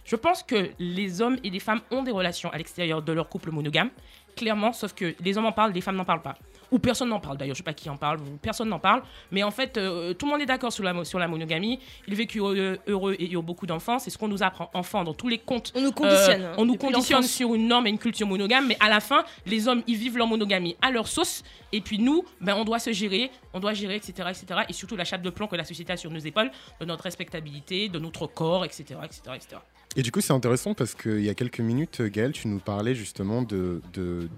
Je 0.06 0.16
pense 0.16 0.42
que 0.42 0.72
les 0.80 1.22
hommes 1.22 1.38
et 1.44 1.52
les 1.52 1.60
femmes 1.60 1.82
ont 1.92 2.02
des 2.02 2.10
relations 2.12 2.50
à 2.52 2.58
l'extérieur 2.58 3.04
de 3.04 3.12
leur 3.14 3.30
couple 3.30 3.52
monogame, 3.52 3.92
clairement, 4.36 4.74
sauf 4.74 4.94
que 4.94 5.16
les 5.24 5.38
hommes 5.38 5.46
en 5.46 5.52
parlent, 5.52 5.72
les 5.74 5.82
femmes 5.82 5.96
n'en 5.96 6.06
parlent 6.06 6.22
pas. 6.22 6.36
Ou 6.72 6.78
personne 6.78 7.10
n'en 7.10 7.20
parle 7.20 7.36
d'ailleurs, 7.36 7.56
je 7.56 7.62
sais 7.62 7.64
pas 7.64 7.74
qui 7.74 7.90
en 7.90 7.98
parle, 7.98 8.20
personne 8.44 8.70
n'en 8.70 8.78
parle. 8.78 9.02
Mais 9.32 9.42
en 9.42 9.50
fait, 9.50 9.76
euh, 9.78 10.14
tout 10.14 10.28
le 10.28 10.32
monde 10.34 10.42
est 10.42 10.46
d'accord 10.46 10.72
sur 10.72 10.84
la, 10.84 10.94
mo- 10.94 11.04
sur 11.04 11.18
la 11.18 11.28
monogamie. 11.28 11.80
Il 12.08 12.14
vécu 12.14 12.38
heureux, 12.38 12.78
heureux 12.86 13.16
et 13.18 13.32
eu 13.32 13.42
beaucoup 13.42 13.66
d'enfants. 13.66 13.98
C'est 13.98 14.12
ce 14.12 14.20
qu'on 14.20 14.28
nous 14.28 14.44
apprend 14.44 14.70
enfant 14.76 15.04
dans 15.04 15.16
tous 15.16 15.28
les 15.28 15.40
contes. 15.40 15.72
On 15.76 15.82
nous 15.82 15.92
conditionne, 15.92 16.44
hein, 16.44 16.54
on 16.60 16.66
nous 16.66 16.76
conditionne 16.78 17.24
sur 17.24 17.56
une 17.56 17.68
norme 17.68 17.88
et 17.88 17.90
une 17.90 17.98
culture 17.98 18.28
monogame. 18.28 18.68
Mais 18.68 18.78
à 18.80 18.88
la 18.88 19.00
fin, 19.00 19.24
les 19.48 19.68
hommes, 19.68 19.82
ils 19.88 19.96
vivent 19.98 20.18
leur 20.18 20.28
monogamie 20.28 20.76
à 20.80 20.92
leur 20.92 21.08
sauce. 21.08 21.44
Et 21.72 21.82
puis 21.82 21.98
nous, 21.98 22.24
ben, 22.40 22.54
on 22.56 22.66
doit 22.66 22.78
se 22.78 22.92
gérer, 22.94 23.32
on 23.56 23.60
doit 23.60 23.74
gérer, 23.74 23.96
etc., 23.96 24.30
etc. 24.30 24.62
Et 24.70 24.74
surtout 24.74 24.96
la 24.96 25.06
chape 25.06 25.24
de 25.24 25.32
plomb 25.32 25.48
que 25.48 25.56
la 25.56 25.66
société 25.66 25.94
a 25.94 25.98
sur 25.98 26.12
nos 26.12 26.20
épaules, 26.20 26.52
de 26.80 26.86
notre 26.86 27.04
respectabilité, 27.06 27.90
de 27.90 27.98
notre 27.98 28.28
corps, 28.28 28.64
etc., 28.64 28.84
etc., 29.04 29.22
etc. 29.36 29.56
Et 30.00 30.02
du 30.02 30.14
coup, 30.14 30.22
c'est 30.22 30.32
intéressant 30.32 30.74
parce 30.74 30.95
qu'il 30.95 31.20
y 31.20 31.28
a 31.28 31.34
quelques 31.34 31.60
minutes, 31.60 32.02
Gaël, 32.02 32.32
tu 32.32 32.47
nous 32.47 32.60
parlais 32.60 32.95
justement 32.95 33.41
de. 33.41 33.82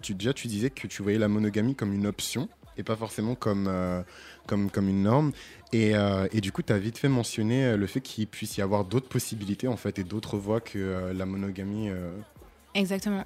tu, 0.02 0.16
déjà, 0.16 0.34
tu 0.34 0.48
disais 0.48 0.72
que 0.72 0.88
tu 0.88 1.04
voyais 1.04 1.20
la 1.20 1.28
monogamie 1.28 1.76
comme 1.76 1.94
une 1.94 2.08
option 2.08 2.50
et 2.80 2.84
pas 2.84 2.96
forcément 2.96 3.36
comme, 3.36 3.68
euh, 3.68 4.02
comme, 4.48 4.72
comme 4.72 4.90
une 4.90 5.04
norme. 5.04 5.34
Et, 5.72 5.96
euh, 5.96 6.28
et 6.32 6.42
du 6.42 6.52
coup, 6.52 6.64
tu 6.64 6.74
as 6.74 6.80
vite 6.80 6.98
fait 6.98 7.10
mentionner 7.10 7.64
euh, 7.64 7.78
le 7.78 7.86
fait 7.86 8.02
qu'il 8.02 8.26
puisse 8.26 8.58
y 8.58 8.64
avoir 8.64 8.86
d'autres 8.86 9.08
possibilités 9.08 9.68
en 9.68 9.78
fait 9.78 10.00
et 10.00 10.04
d'autres 10.04 10.40
voies 10.40 10.62
que 10.62 11.12
la 11.14 11.28
monogamie. 11.28 11.92
Exactement. 12.74 13.24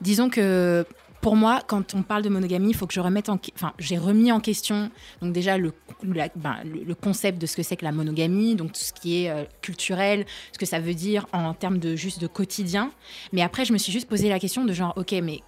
Disons 0.00 0.30
que 0.30 0.86
pour 1.22 1.36
moi, 1.36 1.62
quand 1.66 1.94
on 1.94 2.02
parle 2.02 2.22
de 2.22 2.28
monogamie, 2.28 2.70
il 2.70 2.76
faut 2.76 2.86
que 2.86 2.92
je 2.92 3.00
remette 3.00 3.28
en... 3.30 3.38
Enfin, 3.54 3.72
j'ai 3.78 3.96
remis 3.96 4.30
en 4.32 4.40
question, 4.40 4.90
donc 5.22 5.32
déjà, 5.32 5.56
le, 5.56 5.72
la- 6.02 6.28
ben, 6.36 6.56
le, 6.64 6.82
le 6.84 6.94
concept 6.94 7.40
de 7.40 7.46
ce 7.46 7.56
que 7.56 7.62
c'est 7.62 7.76
que 7.76 7.84
la 7.84 7.92
monogamie, 7.92 8.56
donc 8.56 8.72
tout 8.72 8.80
ce 8.80 8.92
qui 8.92 9.22
est 9.22 9.30
euh, 9.30 9.44
culturel, 9.62 10.26
ce 10.52 10.58
que 10.58 10.66
ça 10.66 10.80
veut 10.80 10.94
dire 10.94 11.26
en 11.32 11.54
termes 11.54 11.78
de 11.78 11.96
juste 11.96 12.20
de 12.20 12.26
quotidien. 12.26 12.90
Mais 13.32 13.40
après, 13.40 13.64
je 13.64 13.72
me 13.72 13.78
suis 13.78 13.92
juste 13.92 14.08
posé 14.08 14.28
la 14.28 14.38
question 14.38 14.64
de 14.66 14.72
genre, 14.74 14.92
ok, 14.96 15.12
mais 15.22 15.40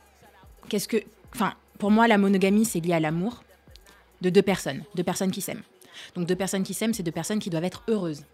qu'est-ce 0.68 0.88
que... 0.88 0.98
Enfin, 1.34 1.52
pour 1.78 1.90
moi, 1.90 2.06
la 2.06 2.18
monogamie, 2.18 2.64
c'est 2.64 2.78
lié 2.80 2.94
à 2.94 3.00
l'amour 3.00 3.42
de 4.20 4.30
deux 4.30 4.42
personnes, 4.42 4.84
deux 4.94 5.02
personnes 5.02 5.32
qui 5.32 5.40
s'aiment. 5.42 5.62
Donc 6.14 6.26
deux 6.26 6.36
personnes 6.36 6.62
qui 6.62 6.72
s'aiment, 6.74 6.94
c'est 6.94 7.02
deux 7.02 7.10
personnes 7.12 7.40
qui 7.40 7.50
doivent 7.50 7.64
être 7.64 7.82
heureuses. 7.88 8.24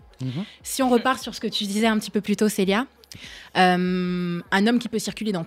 Si 0.63 0.83
on 0.83 0.91
repart 0.91 1.23
sur 1.23 1.35
ce 1.35 1.41
que 1.41 1.47
tu 1.49 1.65
disais 1.65 1.87
un 1.87 1.99
petit 1.99 2.11
peu 2.11 2.21
plus 2.21 2.37
tôt, 2.37 2.51
Célia, 2.51 2.87
euh, 3.57 4.41
un 4.51 4.67
homme 4.67 4.79
qui 4.79 4.91
peut 4.91 4.99
circuler 4.99 5.33
dans 5.33 5.47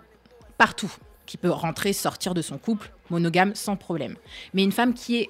partout, 0.58 0.92
qui 1.26 1.38
peut 1.38 1.50
rentrer, 1.50 1.94
sortir 1.94 2.34
de 2.34 2.42
son 2.42 2.58
couple, 2.58 2.92
monogame 3.10 3.56
sans 3.56 3.76
problème. 3.76 4.16
Mais 4.54 4.64
une 4.64 4.72
femme 4.72 4.94
qui 4.94 5.18
est 5.18 5.30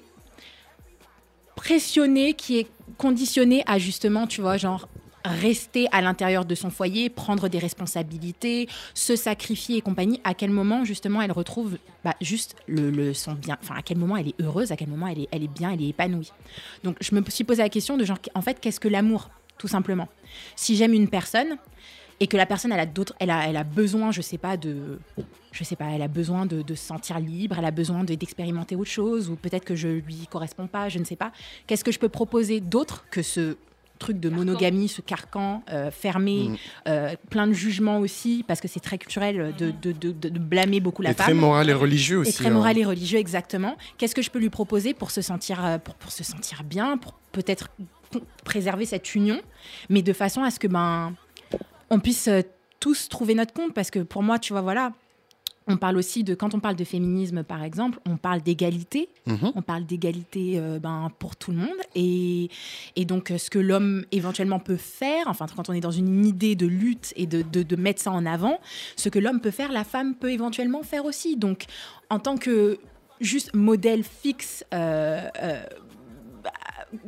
pressionnée, 1.56 2.34
qui 2.34 2.58
est 2.58 2.66
conditionnée 2.98 3.62
à 3.66 3.78
justement, 3.78 4.26
tu 4.26 4.40
vois, 4.40 4.56
genre 4.56 4.88
rester 5.24 5.88
à 5.90 6.02
l'intérieur 6.02 6.44
de 6.44 6.54
son 6.54 6.70
foyer, 6.70 7.08
prendre 7.08 7.48
des 7.48 7.58
responsabilités, 7.58 8.68
se 8.92 9.16
sacrifier 9.16 9.78
et 9.78 9.80
compagnie, 9.80 10.20
à 10.24 10.34
quel 10.34 10.50
moment 10.50 10.84
justement 10.84 11.22
elle 11.22 11.32
retrouve 11.32 11.78
bah, 12.04 12.14
juste 12.20 12.56
le, 12.66 13.14
son 13.14 13.32
bien, 13.32 13.56
enfin 13.62 13.76
à 13.76 13.82
quel 13.82 13.96
moment 13.96 14.16
elle 14.16 14.28
est 14.28 14.40
heureuse, 14.40 14.70
à 14.70 14.76
quel 14.76 14.88
moment 14.88 15.06
elle 15.06 15.20
est, 15.20 15.28
elle 15.32 15.42
est 15.42 15.48
bien, 15.48 15.70
elle 15.70 15.82
est 15.82 15.88
épanouie. 15.88 16.30
Donc 16.82 16.96
je 17.00 17.14
me 17.14 17.22
suis 17.28 17.44
posé 17.44 17.62
la 17.62 17.70
question 17.70 17.96
de 17.96 18.04
genre, 18.04 18.18
en 18.34 18.42
fait, 18.42 18.60
qu'est-ce 18.60 18.80
que 18.80 18.88
l'amour, 18.88 19.30
tout 19.56 19.68
simplement? 19.68 20.08
Si 20.56 20.76
j'aime 20.76 20.92
une 20.92 21.08
personne 21.08 21.56
et 22.20 22.26
que 22.26 22.36
la 22.36 22.46
personne, 22.46 22.72
elle 22.72 22.80
a 22.80 22.86
d'autres, 22.86 23.14
elle 23.18 23.30
a, 23.30 23.48
elle 23.48 23.56
a 23.56 23.64
besoin, 23.64 24.12
je 24.12 24.20
sais 24.20 24.38
pas, 24.38 24.56
de, 24.56 24.98
je 25.54 25.64
sais 25.64 25.76
pas, 25.76 25.86
elle 25.92 26.02
a 26.02 26.08
besoin 26.08 26.46
de, 26.46 26.62
de 26.62 26.74
se 26.74 26.84
sentir 26.84 27.18
libre, 27.20 27.56
elle 27.58 27.64
a 27.64 27.70
besoin 27.70 28.02
de- 28.04 28.14
d'expérimenter 28.14 28.74
autre 28.76 28.90
chose, 28.90 29.30
ou 29.30 29.36
peut-être 29.36 29.64
que 29.64 29.76
je 29.76 29.88
lui 29.88 30.26
corresponds 30.30 30.66
pas, 30.66 30.88
je 30.88 30.98
ne 30.98 31.04
sais 31.04 31.16
pas. 31.16 31.30
Qu'est-ce 31.66 31.84
que 31.84 31.92
je 31.92 31.98
peux 32.00 32.08
proposer 32.08 32.60
d'autre 32.60 33.04
que 33.10 33.22
ce 33.22 33.56
truc 34.00 34.18
de 34.18 34.28
monogamie, 34.28 34.88
ce 34.88 35.00
carcan 35.00 35.62
euh, 35.72 35.90
fermé, 35.92 36.48
Mm. 36.48 36.56
euh, 36.88 37.14
plein 37.30 37.46
de 37.46 37.52
jugements 37.52 38.00
aussi, 38.00 38.44
parce 38.46 38.60
que 38.60 38.66
c'est 38.66 38.80
très 38.80 38.98
culturel 38.98 39.54
de, 39.56 39.70
de, 39.70 39.92
de- 39.92 40.10
de- 40.10 40.28
de 40.28 40.38
blâmer 40.40 40.80
beaucoup 40.80 41.00
la 41.02 41.10
et 41.12 41.14
femme. 41.14 41.26
très 41.26 41.34
moral 41.34 41.70
et 41.70 41.72
religieux 41.72 42.18
aussi. 42.18 42.30
Et 42.30 42.34
très 42.34 42.46
hein. 42.48 42.50
moral 42.50 42.76
et 42.76 42.84
religieux, 42.84 43.20
exactement. 43.20 43.76
Qu'est-ce 43.96 44.14
que 44.16 44.20
je 44.22 44.30
peux 44.30 44.40
lui 44.40 44.50
proposer 44.50 44.92
pour 44.92 45.12
se 45.12 45.22
sentir, 45.22 45.64
euh, 45.64 45.78
pour, 45.78 45.94
pour 45.94 46.10
se 46.10 46.24
sentir 46.24 46.64
bien, 46.64 46.98
pour 46.98 47.12
peut-être 47.30 47.68
préserver 48.44 48.84
cette 48.86 49.14
union, 49.14 49.40
mais 49.88 50.02
de 50.02 50.12
façon 50.12 50.42
à 50.42 50.50
ce 50.50 50.58
que 50.58 50.66
ben 50.68 51.14
on 51.90 52.00
puisse 52.00 52.28
tous 52.80 53.08
trouver 53.08 53.34
notre 53.34 53.52
compte, 53.54 53.72
parce 53.74 53.90
que 53.90 54.00
pour 54.00 54.22
moi, 54.22 54.38
tu 54.38 54.52
vois, 54.52 54.62
voilà. 54.62 54.92
On 55.66 55.76
parle 55.78 55.96
aussi 55.96 56.24
de, 56.24 56.34
quand 56.34 56.54
on 56.54 56.60
parle 56.60 56.76
de 56.76 56.84
féminisme, 56.84 57.42
par 57.42 57.62
exemple, 57.62 57.98
on 58.06 58.16
parle 58.16 58.42
d'égalité. 58.42 59.08
Mhm. 59.26 59.52
On 59.54 59.62
parle 59.62 59.86
d'égalité 59.86 60.54
euh, 60.56 60.78
ben, 60.78 61.10
pour 61.18 61.36
tout 61.36 61.52
le 61.52 61.56
monde. 61.56 61.76
Et, 61.94 62.50
et 62.96 63.04
donc, 63.04 63.30
euh, 63.30 63.38
ce 63.38 63.48
que 63.48 63.58
l'homme 63.58 64.04
éventuellement 64.12 64.58
peut 64.58 64.76
faire, 64.76 65.26
enfin, 65.26 65.46
quand 65.56 65.70
on 65.70 65.72
est 65.72 65.80
dans 65.80 65.90
une 65.90 66.26
idée 66.26 66.54
de 66.54 66.66
lutte 66.66 67.12
et 67.16 67.26
de, 67.26 67.42
de, 67.42 67.62
de 67.62 67.76
mettre 67.76 68.02
ça 68.02 68.10
en 68.10 68.26
avant, 68.26 68.60
ce 68.96 69.08
que 69.08 69.18
l'homme 69.18 69.40
peut 69.40 69.50
faire, 69.50 69.72
la 69.72 69.84
femme 69.84 70.14
peut 70.14 70.32
éventuellement 70.32 70.82
faire 70.82 71.06
aussi. 71.06 71.36
Donc, 71.36 71.64
en 72.10 72.18
tant 72.18 72.36
que 72.36 72.78
juste 73.20 73.54
modèle 73.54 74.04
fixe, 74.04 74.64
euh, 74.74 75.28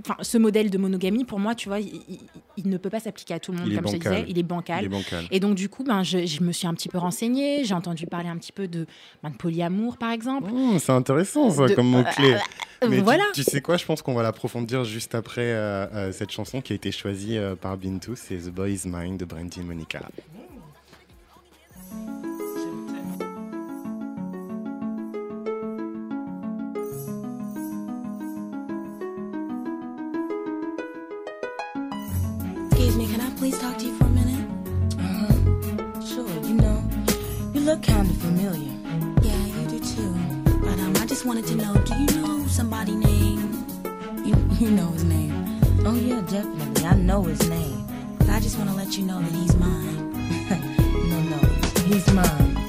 enfin, 0.01 0.17
ce 0.23 0.39
modèle 0.39 0.71
de 0.71 0.79
monogamie, 0.79 1.25
pour 1.25 1.39
moi, 1.39 1.55
tu 1.55 1.69
vois, 1.69 1.81
il, 1.81 2.01
il- 2.09 2.19
il 2.59 2.69
ne 2.71 2.77
peut 2.79 2.91
pas 2.91 3.01
s'appliquer 3.01 3.35
à 3.35 3.39
tout 3.41 3.53
le 3.53 3.59
monde, 3.59 3.67
comme 3.69 3.77
je 3.89 3.93
bancal. 3.99 3.99
disais. 4.15 4.25
Il 4.29 4.39
est 4.39 4.43
bancal. 4.43 4.83
Il 4.83 4.87
est 4.87 4.89
bancal. 4.89 5.25
Et 5.31 5.41
donc, 5.41 5.55
du 5.57 5.69
coup, 5.69 5.85
ben, 5.85 6.03
je, 6.03 6.25
je 6.27 6.43
me 6.43 6.53
suis 6.53 6.67
un 6.67 6.75
petit 6.75 6.89
peu 6.89 6.99
renseignée. 6.99 7.65
J'ai 7.65 7.75
entendu 7.75 8.07
parler 8.07 8.29
un 8.29 8.37
petit 8.37 8.53
peu 8.53 8.67
de, 8.69 8.87
ben, 9.23 9.31
de 9.31 9.37
polyamour, 9.37 9.97
par 9.99 10.11
exemple. 10.13 10.51
Mmh, 10.53 10.79
c'est 10.79 10.93
intéressant 10.93 11.51
ça 11.51 11.67
De- 11.69 11.75
comme 11.75 11.89
mot-clé. 11.89 12.35
euh, 12.83 12.89
Mais 12.89 12.97
tu- 12.97 13.03
voilà. 13.03 13.25
tu, 13.35 13.43
sais 13.43 13.61
quoi, 13.61 13.77
je 13.77 13.85
pense 13.85 14.03
qu'on 14.03 14.15
va 14.15 14.23
l'approfondir 14.23 14.85
juste 14.85 15.15
après 15.15 15.43
euh, 15.43 15.87
euh, 15.95 16.13
cette 16.13 16.31
chanson 16.31 16.61
qui 16.61 16.73
a 16.73 16.77
été 16.77 16.91
choisie 16.93 17.37
euh, 17.39 17.55
par 17.55 17.77
Bintou, 17.77 18.15
c'est 18.17 18.37
The 18.37 18.51
Boy 18.51 18.73
Is 18.75 18.83
Mine 18.87 19.17
de 19.17 19.25
Brandy 19.25 19.61
Monica. 19.61 20.01
Look 37.67 37.83
kind 37.83 38.09
of 38.09 38.17
familiar. 38.19 38.73
Yeah, 39.23 39.45
you 39.45 39.67
do 39.67 39.81
too. 39.81 40.13
But 40.63 40.79
um, 40.79 40.95
I 41.01 41.05
just 41.05 41.27
wanted 41.27 41.49
to 41.49 41.57
know, 41.57 41.75
do 41.75 41.97
you 41.97 42.23
know 42.23 42.47
somebody 42.47 42.95
named? 42.95 43.73
You, 44.25 44.37
you 44.61 44.71
know 44.71 44.87
his 44.93 45.03
name. 45.03 45.35
Oh 45.85 45.97
yeah, 45.97 46.21
definitely. 46.21 46.87
I 46.87 46.95
know 46.95 47.25
his 47.25 47.51
name. 47.51 47.85
But 48.19 48.29
I 48.29 48.39
just 48.39 48.57
want 48.57 48.71
to 48.71 48.77
let 48.77 48.97
you 48.97 49.05
know 49.05 49.21
that 49.21 49.33
he's 49.33 49.57
mine. 49.57 50.13
no, 51.11 51.21
no, 51.23 51.39
he's 51.89 52.07
mine. 52.13 52.66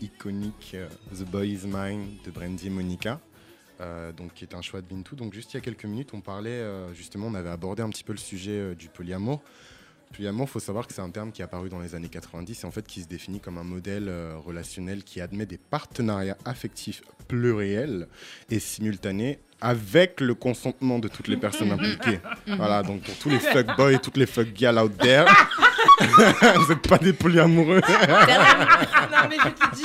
Iconique 0.00 0.72
euh, 0.74 0.88
The 1.14 1.24
Boy 1.28 1.50
Is 1.52 1.66
Mine 1.66 2.06
de 2.24 2.30
Brandy 2.30 2.66
et 2.66 2.70
Monica. 2.70 3.20
euh, 3.80 4.12
donc, 4.12 4.34
qui 4.34 4.44
est 4.44 4.54
un 4.54 4.60
choix 4.62 4.80
de 4.82 4.86
Bintou. 4.86 5.16
Donc, 5.16 5.32
juste 5.32 5.52
il 5.52 5.56
y 5.56 5.58
a 5.58 5.62
quelques 5.62 5.86
minutes, 5.86 6.10
on 6.12 6.20
parlait, 6.20 6.50
euh, 6.50 6.92
justement, 6.92 7.28
on 7.28 7.34
avait 7.34 7.48
abordé 7.48 7.82
un 7.82 7.88
petit 7.88 8.04
peu 8.04 8.12
le 8.12 8.18
sujet 8.18 8.50
euh, 8.52 8.74
du 8.74 8.88
polyamour. 8.88 9.42
Polyamour, 10.14 10.48
il 10.48 10.50
faut 10.50 10.60
savoir 10.60 10.86
que 10.86 10.92
c'est 10.92 11.00
un 11.00 11.08
terme 11.08 11.30
qui 11.32 11.40
est 11.40 11.44
apparu 11.44 11.68
dans 11.70 11.78
les 11.78 11.94
années 11.94 12.08
90 12.08 12.62
et 12.62 12.66
en 12.66 12.72
fait 12.72 12.84
qui 12.86 13.00
se 13.00 13.06
définit 13.06 13.38
comme 13.40 13.58
un 13.58 13.62
modèle 13.62 14.12
relationnel 14.44 15.04
qui 15.04 15.20
admet 15.20 15.46
des 15.46 15.56
partenariats 15.56 16.36
affectifs 16.44 17.00
pluriels 17.28 18.08
et 18.50 18.58
simultanés 18.58 19.38
avec 19.60 20.20
le 20.20 20.34
consentement 20.34 20.98
de 20.98 21.06
toutes 21.06 21.28
les 21.28 21.36
personnes 21.36 21.70
impliquées. 21.78 22.18
voilà, 22.48 22.82
donc 22.82 23.02
pour 23.02 23.14
tous 23.18 23.28
les 23.30 23.38
fuckboys 23.38 23.94
et 23.94 23.98
toutes 24.00 24.16
les 24.16 24.26
fuckgals 24.26 24.78
out 24.80 24.98
there, 24.98 25.26
vous 26.56 26.68
n'êtes 26.74 26.88
pas 26.88 26.98
des 26.98 27.12
polyamoureux. 27.12 27.80
non, 27.88 29.28
mais 29.28 29.36
je 29.36 29.48
te 29.50 29.74
dis. 29.76 29.82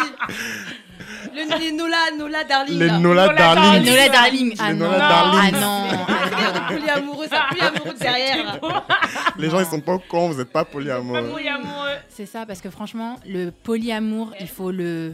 Le, 1.34 1.60
les 1.60 1.72
Nola, 1.72 1.98
Nola 2.18 2.44
Darling. 2.44 2.80
Les. 2.80 2.92
Nola 2.92 3.34
Darling. 3.34 3.86
Nola 3.86 4.10
Darling. 4.10 4.50
Les 4.52 4.56
Ah 4.60 4.74
non. 4.74 4.90
Ah 4.92 5.52
non. 5.52 5.88
Polyamoureux, 6.70 7.28
ça 7.28 7.46
pue 7.52 7.60
amoureux 7.60 7.94
derrière. 8.00 8.60
Les 9.38 9.50
gens, 9.50 9.60
ils 9.60 9.66
sont 9.66 9.82
pas 9.82 9.94
au 9.94 10.00
courant, 10.00 10.30
vous 10.30 10.38
n'êtes 10.38 10.52
pas 10.52 10.64
polyamoureux. 10.66 11.30
Polyamoureux. 11.32 11.96
C'est 12.10 12.26
ça, 12.26 12.46
parce 12.46 12.62
que 12.62 12.70
franchement, 12.70 13.18
le 13.28 13.52
polyamour, 13.52 14.34
il 14.40 14.48
faut 14.48 14.72
le 14.72 15.14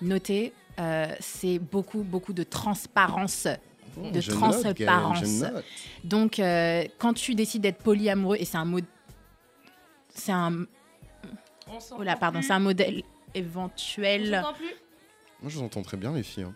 noter, 0.00 0.52
euh, 0.78 1.06
c'est 1.20 1.58
beaucoup, 1.58 2.02
beaucoup 2.02 2.32
de 2.32 2.42
transparence. 2.44 3.48
De 3.96 4.20
Je 4.20 4.30
note, 4.30 4.40
Gaëlle, 4.76 4.86
transparence. 4.86 5.22
note. 5.40 5.64
Donc, 6.04 6.38
euh, 6.38 6.84
quand 6.98 7.14
tu 7.14 7.34
décides 7.34 7.62
d'être 7.62 7.78
polyamoureux, 7.82 8.36
et 8.38 8.44
c'est 8.44 8.58
un 8.58 8.64
mot. 8.64 8.78
C'est 10.16 10.32
un. 10.32 10.64
Oh 11.96 12.02
là, 12.02 12.16
pardon, 12.16 12.40
c'est 12.42 12.52
un 12.52 12.58
modèle 12.58 13.02
éventuel. 13.34 14.42
Plus 14.56 14.66
Moi, 15.42 15.50
je 15.50 15.58
vous 15.58 15.62
entends 15.62 15.82
très 15.82 15.96
bien, 15.96 16.12
les 16.12 16.22
filles. 16.22 16.44
hein. 16.44 16.54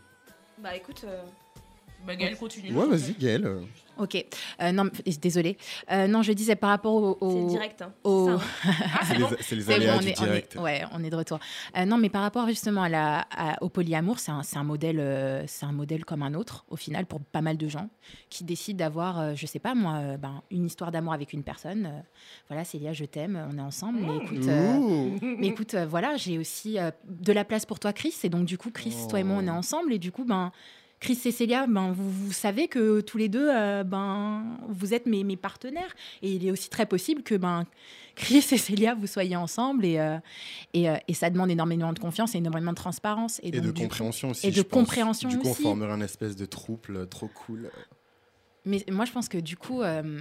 Bah 0.59 0.77
écoute, 0.77 1.03
euh, 1.05 1.23
Bah, 2.07 2.15
Gaëlle, 2.17 2.37
continue. 2.37 2.73
Ouais, 2.75 2.87
vas-y, 2.87 3.13
Gaëlle. 3.15 3.63
Ok. 4.01 4.25
Euh, 4.63 4.73
non, 4.73 4.85
désolée. 5.21 5.57
Euh, 5.93 6.07
non, 6.07 6.23
je 6.23 6.33
disais 6.33 6.57
par 6.57 6.71
rapport 6.71 6.95
au. 6.95 7.19
au- 7.21 7.31
c'est 7.49 7.53
direct. 7.55 7.83
Hein. 7.83 7.93
au- 8.05 8.31
C'est 8.31 8.39
ça, 8.39 9.25
hein. 9.27 9.37
C'est 9.41 9.55
les, 9.55 9.57
les 9.57 9.63
C'est 9.65 9.75
aléas 9.75 9.93
bon, 9.93 9.99
on 9.99 10.01
du 10.03 10.09
est, 10.09 10.21
on 10.21 10.23
est- 10.23 10.27
direct. 10.27 10.57
ouais, 10.57 10.83
on 10.93 11.05
est 11.05 11.11
de 11.11 11.17
retour. 11.17 11.39
Euh, 11.77 11.85
non, 11.85 11.99
mais 11.99 12.09
par 12.09 12.23
rapport 12.23 12.47
justement 12.49 12.83
à 12.83 12.89
la, 12.89 13.27
à- 13.37 13.63
au 13.63 13.69
polyamour, 13.69 14.19
c'est 14.19 14.31
un, 14.33 14.43
c'est 14.43 14.57
un 14.57 14.65
modèle, 14.65 14.99
euh, 15.01 15.45
c'est 15.47 15.67
un 15.67 15.73
modèle 15.73 16.05
comme 16.05 16.23
un 16.23 16.35
autre 16.35 16.65
au 16.69 16.77
final 16.77 17.07
pour 17.07 17.21
pas 17.21 17.43
mal 17.43 17.57
de 17.57 17.69
gens 17.69 17.89
qui 18.31 18.45
décident 18.45 18.79
d'avoir, 18.79 19.21
euh, 19.21 19.33
je 19.37 19.47
sais 19.47 19.59
pas 19.59 19.75
moi, 19.75 19.95
euh, 19.97 20.17
ben, 20.17 20.43
une 20.51 20.67
histoire 20.67 20.91
d'amour 20.91 21.13
avec 21.13 21.33
une 21.33 21.43
personne. 21.43 21.87
euh, 21.87 22.01
voilà, 22.49 22.65
Célia, 22.65 22.93
je 22.93 23.05
t'aime, 23.05 23.39
on 23.53 23.59
est 23.59 23.63
ensemble. 23.63 24.01
Mais 24.01 24.17
écoute, 24.25 24.49
euh, 24.49 24.77
Ouh. 24.77 25.19
mais 25.23 25.47
écoute, 25.49 25.75
euh, 25.75 25.87
voilà, 25.87 26.17
j'ai 26.17 26.39
aussi 26.39 26.79
euh, 26.79 26.91
de 27.09 27.33
la 27.33 27.45
place 27.45 27.67
pour 27.67 27.79
toi, 27.79 27.93
Chris. 27.93 28.15
Et 28.25 28.29
donc 28.29 28.47
du 28.47 28.57
coup, 28.59 28.71
Chris, 28.71 28.97
toi 29.09 29.21
et 29.21 29.25
moi, 29.25 29.37
on 29.43 29.47
est 29.47 29.51
ensemble. 29.51 29.93
Et 29.93 29.99
du 29.99 30.11
coup, 30.13 30.25
ben. 30.25 30.53
Chris 31.01 31.19
et 31.25 31.33
Célia, 31.33 31.67
ben, 31.67 31.93
vous, 31.93 32.11
vous 32.11 32.33
savez 32.33 32.69
que 32.69 33.01
tous 33.01 33.17
les 33.17 33.31
deux, 33.31 33.49
euh, 33.51 33.85
ben, 33.85 34.45
vous 34.69 34.93
êtes 34.93 35.07
mes, 35.07 35.25
mes 35.25 35.37
partenaires. 35.39 35.95
Et 36.21 36.31
il 36.33 36.47
est 36.47 36.51
aussi 36.51 36.69
très 36.69 36.85
possible 36.85 37.23
que 37.23 37.35
ben, 37.35 37.65
Chris 38.17 38.45
et 38.53 38.59
Célia, 38.59 38.95
vous 38.95 39.07
soyez 39.07 39.35
ensemble. 39.35 39.87
Et, 39.87 39.99
euh, 39.99 40.19
et, 40.75 40.91
euh, 40.91 40.97
et 41.09 41.15
ça 41.15 41.31
demande 41.31 41.51
énormément 41.51 41.95
de 41.95 41.99
confiance 41.99 42.35
et 42.35 42.39
énormément 42.39 42.73
de 42.73 42.77
transparence. 42.77 43.41
Et, 43.43 43.49
Et 43.49 43.51
donc, 43.53 43.63
de 43.65 43.73
du 43.73 43.83
compréhension 43.83 44.31
aussi. 44.31 44.47
et 44.47 44.51
de 44.51 44.61
compréhension 44.63 45.31
Du 45.31 45.39
coup, 45.39 45.49
aussi. 45.49 45.63
on 45.63 45.69
formerait 45.71 45.93
un 45.93 46.03
espèce 46.03 46.37
de 46.37 46.45
trouble 46.45 47.09
trop 47.09 47.29
cool. 47.29 47.71
Mais 48.67 48.85
moi, 48.91 49.07
je 49.07 49.13
pense 49.13 49.31
que 49.31 49.39
du 49.39 49.57
coup, 49.57 49.81
euh, 49.81 50.21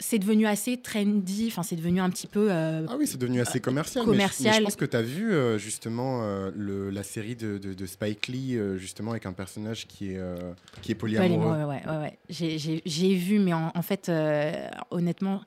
c'est 0.00 0.18
devenu 0.18 0.46
assez 0.46 0.76
trendy. 0.78 1.46
Enfin, 1.48 1.62
c'est 1.62 1.76
devenu 1.76 2.00
un 2.00 2.10
petit 2.10 2.26
peu. 2.26 2.48
euh, 2.50 2.84
Ah 2.88 2.96
oui, 2.98 3.06
c'est 3.06 3.18
devenu 3.18 3.40
assez 3.40 3.60
commercial. 3.60 4.04
mais 4.06 4.12
je- 4.14 4.18
Mais 4.18 4.24
je, 4.28 4.36
commercial. 4.38 4.64
pense 4.64 4.76
que 4.76 4.84
tu 4.84 4.96
as 4.96 5.02
vu 5.02 5.32
euh, 5.32 5.58
justement 5.58 6.22
euh, 6.24 6.50
le, 6.56 6.90
la 6.90 7.02
série 7.04 7.36
de, 7.36 7.58
de- 7.58 7.74
de 7.74 7.86
Spike 7.86 8.26
Lee, 8.26 8.56
euh, 8.56 8.76
justement 8.78 9.12
avec 9.12 9.26
un 9.26 9.32
personnage 9.32 9.86
qui 9.86 10.12
est, 10.12 10.18
euh, 10.18 10.36
qui 10.82 10.92
est 10.92 10.94
polyamoureux. 10.96 11.64
ouais, 11.64 11.82
ouais, 11.86 11.96
ouais. 11.98 12.18
J'ai- 12.28 13.14
vu, 13.14 13.38
mais 13.38 13.52
en, 13.52 13.70
en 13.74 13.82
fait, 13.82 14.08
euh, 14.08 14.52
honnêtement, 14.90 15.42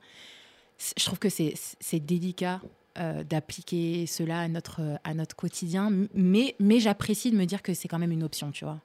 je 0.98 1.06
trouve 1.06 1.20
que 1.20 1.30
c'est 1.30 1.54
délicat 2.00 2.62
euh, 3.00 3.24
d'appliquer 3.24 4.06
cela 4.06 4.40
à 4.42 4.48
notre, 4.48 4.82
à 5.04 5.14
notre 5.16 5.36
quotidien, 5.36 5.92
mais, 6.14 6.56
mais 6.60 6.80
j'apprécie 6.80 7.32
de 7.32 7.36
me 7.38 7.46
dire 7.46 7.62
que 7.64 7.74
c'est 7.74 7.88
quand 7.88 7.98
même 8.00 8.12
une 8.12 8.24
option, 8.24 8.52
tu 8.52 8.66
vois. 8.66 8.80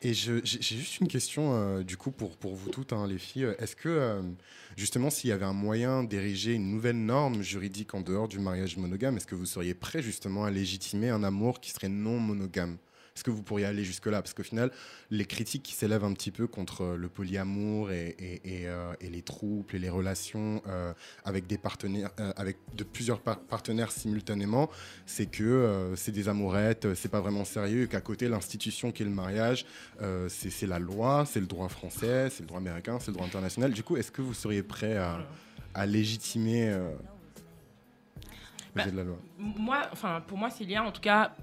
Et 0.00 0.14
j'ai 0.14 0.40
juste 0.44 1.00
une 1.00 1.08
question, 1.08 1.54
euh, 1.54 1.82
du 1.82 1.96
coup, 1.96 2.12
pour, 2.12 2.36
pour 2.36 2.54
vous 2.54 2.70
toutes, 2.70 2.92
hein, 2.92 3.06
les 3.08 3.18
filles. 3.18 3.52
Est-ce 3.58 3.74
que, 3.74 3.88
euh, 3.88 4.22
justement, 4.76 5.10
s'il 5.10 5.30
y 5.30 5.32
avait 5.32 5.44
un 5.44 5.52
moyen 5.52 6.04
d'ériger 6.04 6.54
une 6.54 6.70
nouvelle 6.70 7.04
norme 7.04 7.42
juridique 7.42 7.94
en 7.94 8.00
dehors 8.00 8.28
du 8.28 8.38
mariage 8.38 8.76
monogame, 8.76 9.16
est-ce 9.16 9.26
que 9.26 9.34
vous 9.34 9.46
seriez 9.46 9.74
prêt, 9.74 10.00
justement, 10.00 10.44
à 10.44 10.52
légitimer 10.52 11.08
un 11.10 11.24
amour 11.24 11.60
qui 11.60 11.72
serait 11.72 11.88
non 11.88 12.20
monogame? 12.20 12.78
Est-ce 13.18 13.24
que 13.24 13.32
vous 13.32 13.42
pourriez 13.42 13.66
aller 13.66 13.82
jusque-là? 13.82 14.22
Parce 14.22 14.32
qu'au 14.32 14.44
final, 14.44 14.70
les 15.10 15.24
critiques 15.24 15.64
qui 15.64 15.74
s'élèvent 15.74 16.04
un 16.04 16.12
petit 16.12 16.30
peu 16.30 16.46
contre 16.46 16.82
euh, 16.82 16.96
le 16.96 17.08
polyamour 17.08 17.90
et, 17.90 18.14
et- 18.20 18.60
et, 18.62 18.68
euh, 18.68 18.92
et 19.00 19.10
les 19.10 19.22
troubles 19.22 19.74
et 19.74 19.80
les 19.80 19.90
relations 19.90 20.62
euh, 20.68 20.94
avec 21.24 21.48
des 21.48 21.58
partenaires, 21.58 22.10
euh, 22.20 22.32
avec 22.36 22.58
de 22.76 22.84
plusieurs 22.84 23.18
par- 23.18 23.40
partenaires 23.40 23.90
simultanément, 23.90 24.70
c'est 25.04 25.26
que 25.26 25.94
c'est 25.96 26.12
des 26.12 26.28
amourettes, 26.28 26.94
c'est 26.94 27.08
pas 27.08 27.20
vraiment 27.20 27.44
sérieux, 27.44 27.82
et 27.82 27.88
qu'à 27.88 28.00
côté, 28.00 28.28
l'institution 28.28 28.92
qui 28.92 29.02
est 29.02 29.06
le 29.06 29.10
mariage, 29.10 29.66
c'est 30.28 30.50
c'est 30.50 30.68
la 30.68 30.78
loi, 30.78 31.24
c'est 31.26 31.40
le 31.40 31.46
droit 31.46 31.68
français, 31.68 32.30
c'est 32.30 32.42
le 32.42 32.46
droit 32.46 32.60
américain, 32.60 32.98
c'est 33.00 33.08
le 33.08 33.14
droit 33.14 33.26
international. 33.26 33.72
Du 33.72 33.82
coup, 33.82 33.96
est-ce 33.96 34.12
que 34.12 34.22
vous 34.22 34.32
seriez 34.34 34.62
prêt 34.62 34.96
à, 34.96 35.18
à 35.74 35.86
légitimer 35.86 36.72
Bah, 38.76 38.84
de 38.86 38.96
la 38.96 39.02
loi? 39.02 39.16
moi, 39.38 39.88
enfin, 39.92 40.22
pour 40.26 40.38
moi, 40.38 40.50
Célia, 40.50 40.84
en 40.84 40.92
tout 40.92 41.00
cas, 41.00 41.34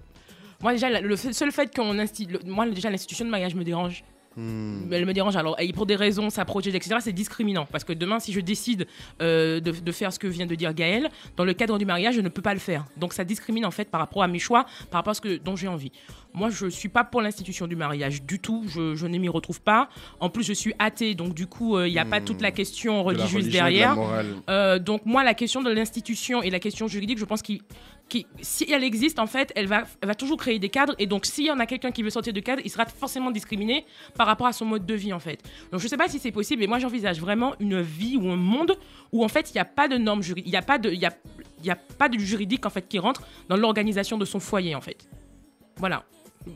moi 0.61 0.71
déjà, 0.73 0.89
la- 0.89 1.01
le 1.01 1.15
seul 1.15 1.51
fait 1.51 1.73
qu'on 1.75 1.97
institue, 1.99 2.37
moi 2.45 2.67
déjà, 2.69 2.89
l'institution 2.89 3.25
de 3.25 3.29
mariage 3.29 3.55
me 3.55 3.63
dérange. 3.63 4.03
Hmm. 4.37 4.91
Elle 4.91 5.05
me 5.05 5.13
dérange. 5.13 5.37
Alors, 5.37 5.55
et 5.61 5.71
pour 5.71 5.85
des 5.85 5.95
raisons, 5.95 6.29
ça 6.29 6.43
projette, 6.43 6.75
etc., 6.75 6.97
c'est 6.99 7.13
discriminant. 7.13 7.65
Parce 7.71 7.85
que 7.85 7.93
demain, 7.93 8.19
si 8.19 8.33
je 8.33 8.41
décide 8.41 8.85
euh, 9.21 9.61
de, 9.61 9.71
de 9.71 9.91
faire 9.93 10.11
ce 10.11 10.19
que 10.19 10.27
vient 10.27 10.45
de 10.45 10.55
dire 10.55 10.73
Gaël, 10.73 11.09
dans 11.37 11.45
le 11.45 11.53
cadre 11.53 11.77
du 11.77 11.85
mariage, 11.85 12.15
je 12.15 12.19
ne 12.21 12.27
peux 12.27 12.41
pas 12.41 12.53
le 12.53 12.59
faire. 12.59 12.83
Donc, 12.97 13.13
ça 13.13 13.23
discrimine 13.23 13.65
en 13.65 13.71
fait 13.71 13.89
par 13.89 14.01
rapport 14.01 14.23
à 14.23 14.27
mes 14.27 14.39
choix, 14.39 14.65
par 14.91 14.99
rapport 14.99 15.11
à 15.11 15.13
ce 15.13 15.21
que, 15.21 15.37
dont 15.37 15.55
j'ai 15.55 15.69
envie. 15.69 15.93
Moi, 16.33 16.49
je 16.49 16.67
suis 16.67 16.89
pas 16.89 17.05
pour 17.05 17.21
l'institution 17.21 17.65
du 17.65 17.77
mariage 17.77 18.23
du 18.23 18.39
tout. 18.39 18.65
Je, 18.67 18.93
je 18.95 19.07
ne 19.07 19.17
m'y 19.17 19.29
retrouve 19.29 19.61
pas. 19.61 19.87
En 20.19 20.29
plus, 20.29 20.43
je 20.43 20.51
suis 20.51 20.73
athée. 20.79 21.15
Donc, 21.15 21.33
du 21.33 21.47
coup, 21.47 21.77
euh, 21.77 21.87
il 21.87 21.93
n'y 21.93 21.99
a 21.99 22.03
pas 22.03 22.19
Hmm. 22.19 22.25
toute 22.25 22.41
la 22.41 22.51
question 22.51 22.91
De 23.05 23.13
la 23.13 23.19
religieuse 23.23 23.45
de 23.47 23.53
la 23.53 23.59
derrière. 23.59 23.95
morale. 23.95 24.35
Euh, 24.49 24.79
donc 24.79 25.05
moi, 25.05 25.23
la 25.23 25.33
question 25.33 25.63
de 25.63 25.71
l'institution 25.71 26.43
et 26.43 26.49
la 26.49 26.59
question 26.59 26.89
juridique, 26.89 27.19
je 27.19 27.25
pense 27.25 27.41
si 28.41 28.71
elle 28.71 28.83
existe, 28.83 29.19
en 29.19 29.27
fait, 29.27 29.51
elle 29.55 29.67
va, 29.67 29.85
toujours 30.17 30.37
créer 30.37 30.59
des 30.59 30.69
cadres. 30.69 30.95
Et 30.99 31.07
donc, 31.07 31.25
s'il 31.25 31.45
y 31.45 31.51
en 31.51 31.59
a 31.59 31.65
quelqu'un 31.65 31.91
qui 31.91 32.03
veut 32.03 32.09
sortir 32.09 32.33
de 32.33 32.39
cadre, 32.39 32.61
il 32.63 32.69
sera 32.69 32.85
forcément 32.85 33.31
discriminé 33.31 33.85
par 34.15 34.27
rapport 34.27 34.47
à 34.47 34.53
son 34.53 34.65
mode 34.65 34.85
de 34.85 34.93
vie, 34.93 35.13
en 35.13 35.19
fait. 35.19 35.41
Donc, 35.71 35.79
je 35.79 35.85
ne 35.85 35.89
sais 35.89 35.97
pas 35.97 36.07
si 36.07 36.19
c'est 36.19 36.31
possible, 36.31 36.61
mais 36.61 36.67
moi, 36.67 36.79
j'envisage 36.79 37.19
vraiment 37.19 37.55
une 37.59 37.81
vie 37.81 38.17
ou 38.17 38.29
un 38.29 38.37
monde 38.37 38.77
où, 39.11 39.23
en 39.23 39.27
fait, 39.27 39.51
il 39.51 39.53
n'y 39.55 39.61
a 39.61 39.65
pas 39.65 39.87
de 39.87 39.97
normes 39.97 40.21
juridiques, 40.21 40.47
il 40.47 40.51
n'y 40.51 41.69
a 41.69 41.75
pas 41.75 42.09
de 42.09 42.17
juridique, 42.19 42.65
en 42.65 42.69
fait, 42.69 42.87
qui 42.87 42.99
rentre 42.99 43.23
dans 43.49 43.57
l'organisation 43.57 44.17
de 44.17 44.25
son 44.25 44.39
foyer, 44.39 44.75
en 44.75 44.81
fait. 44.81 45.07
Voilà. 45.77 46.05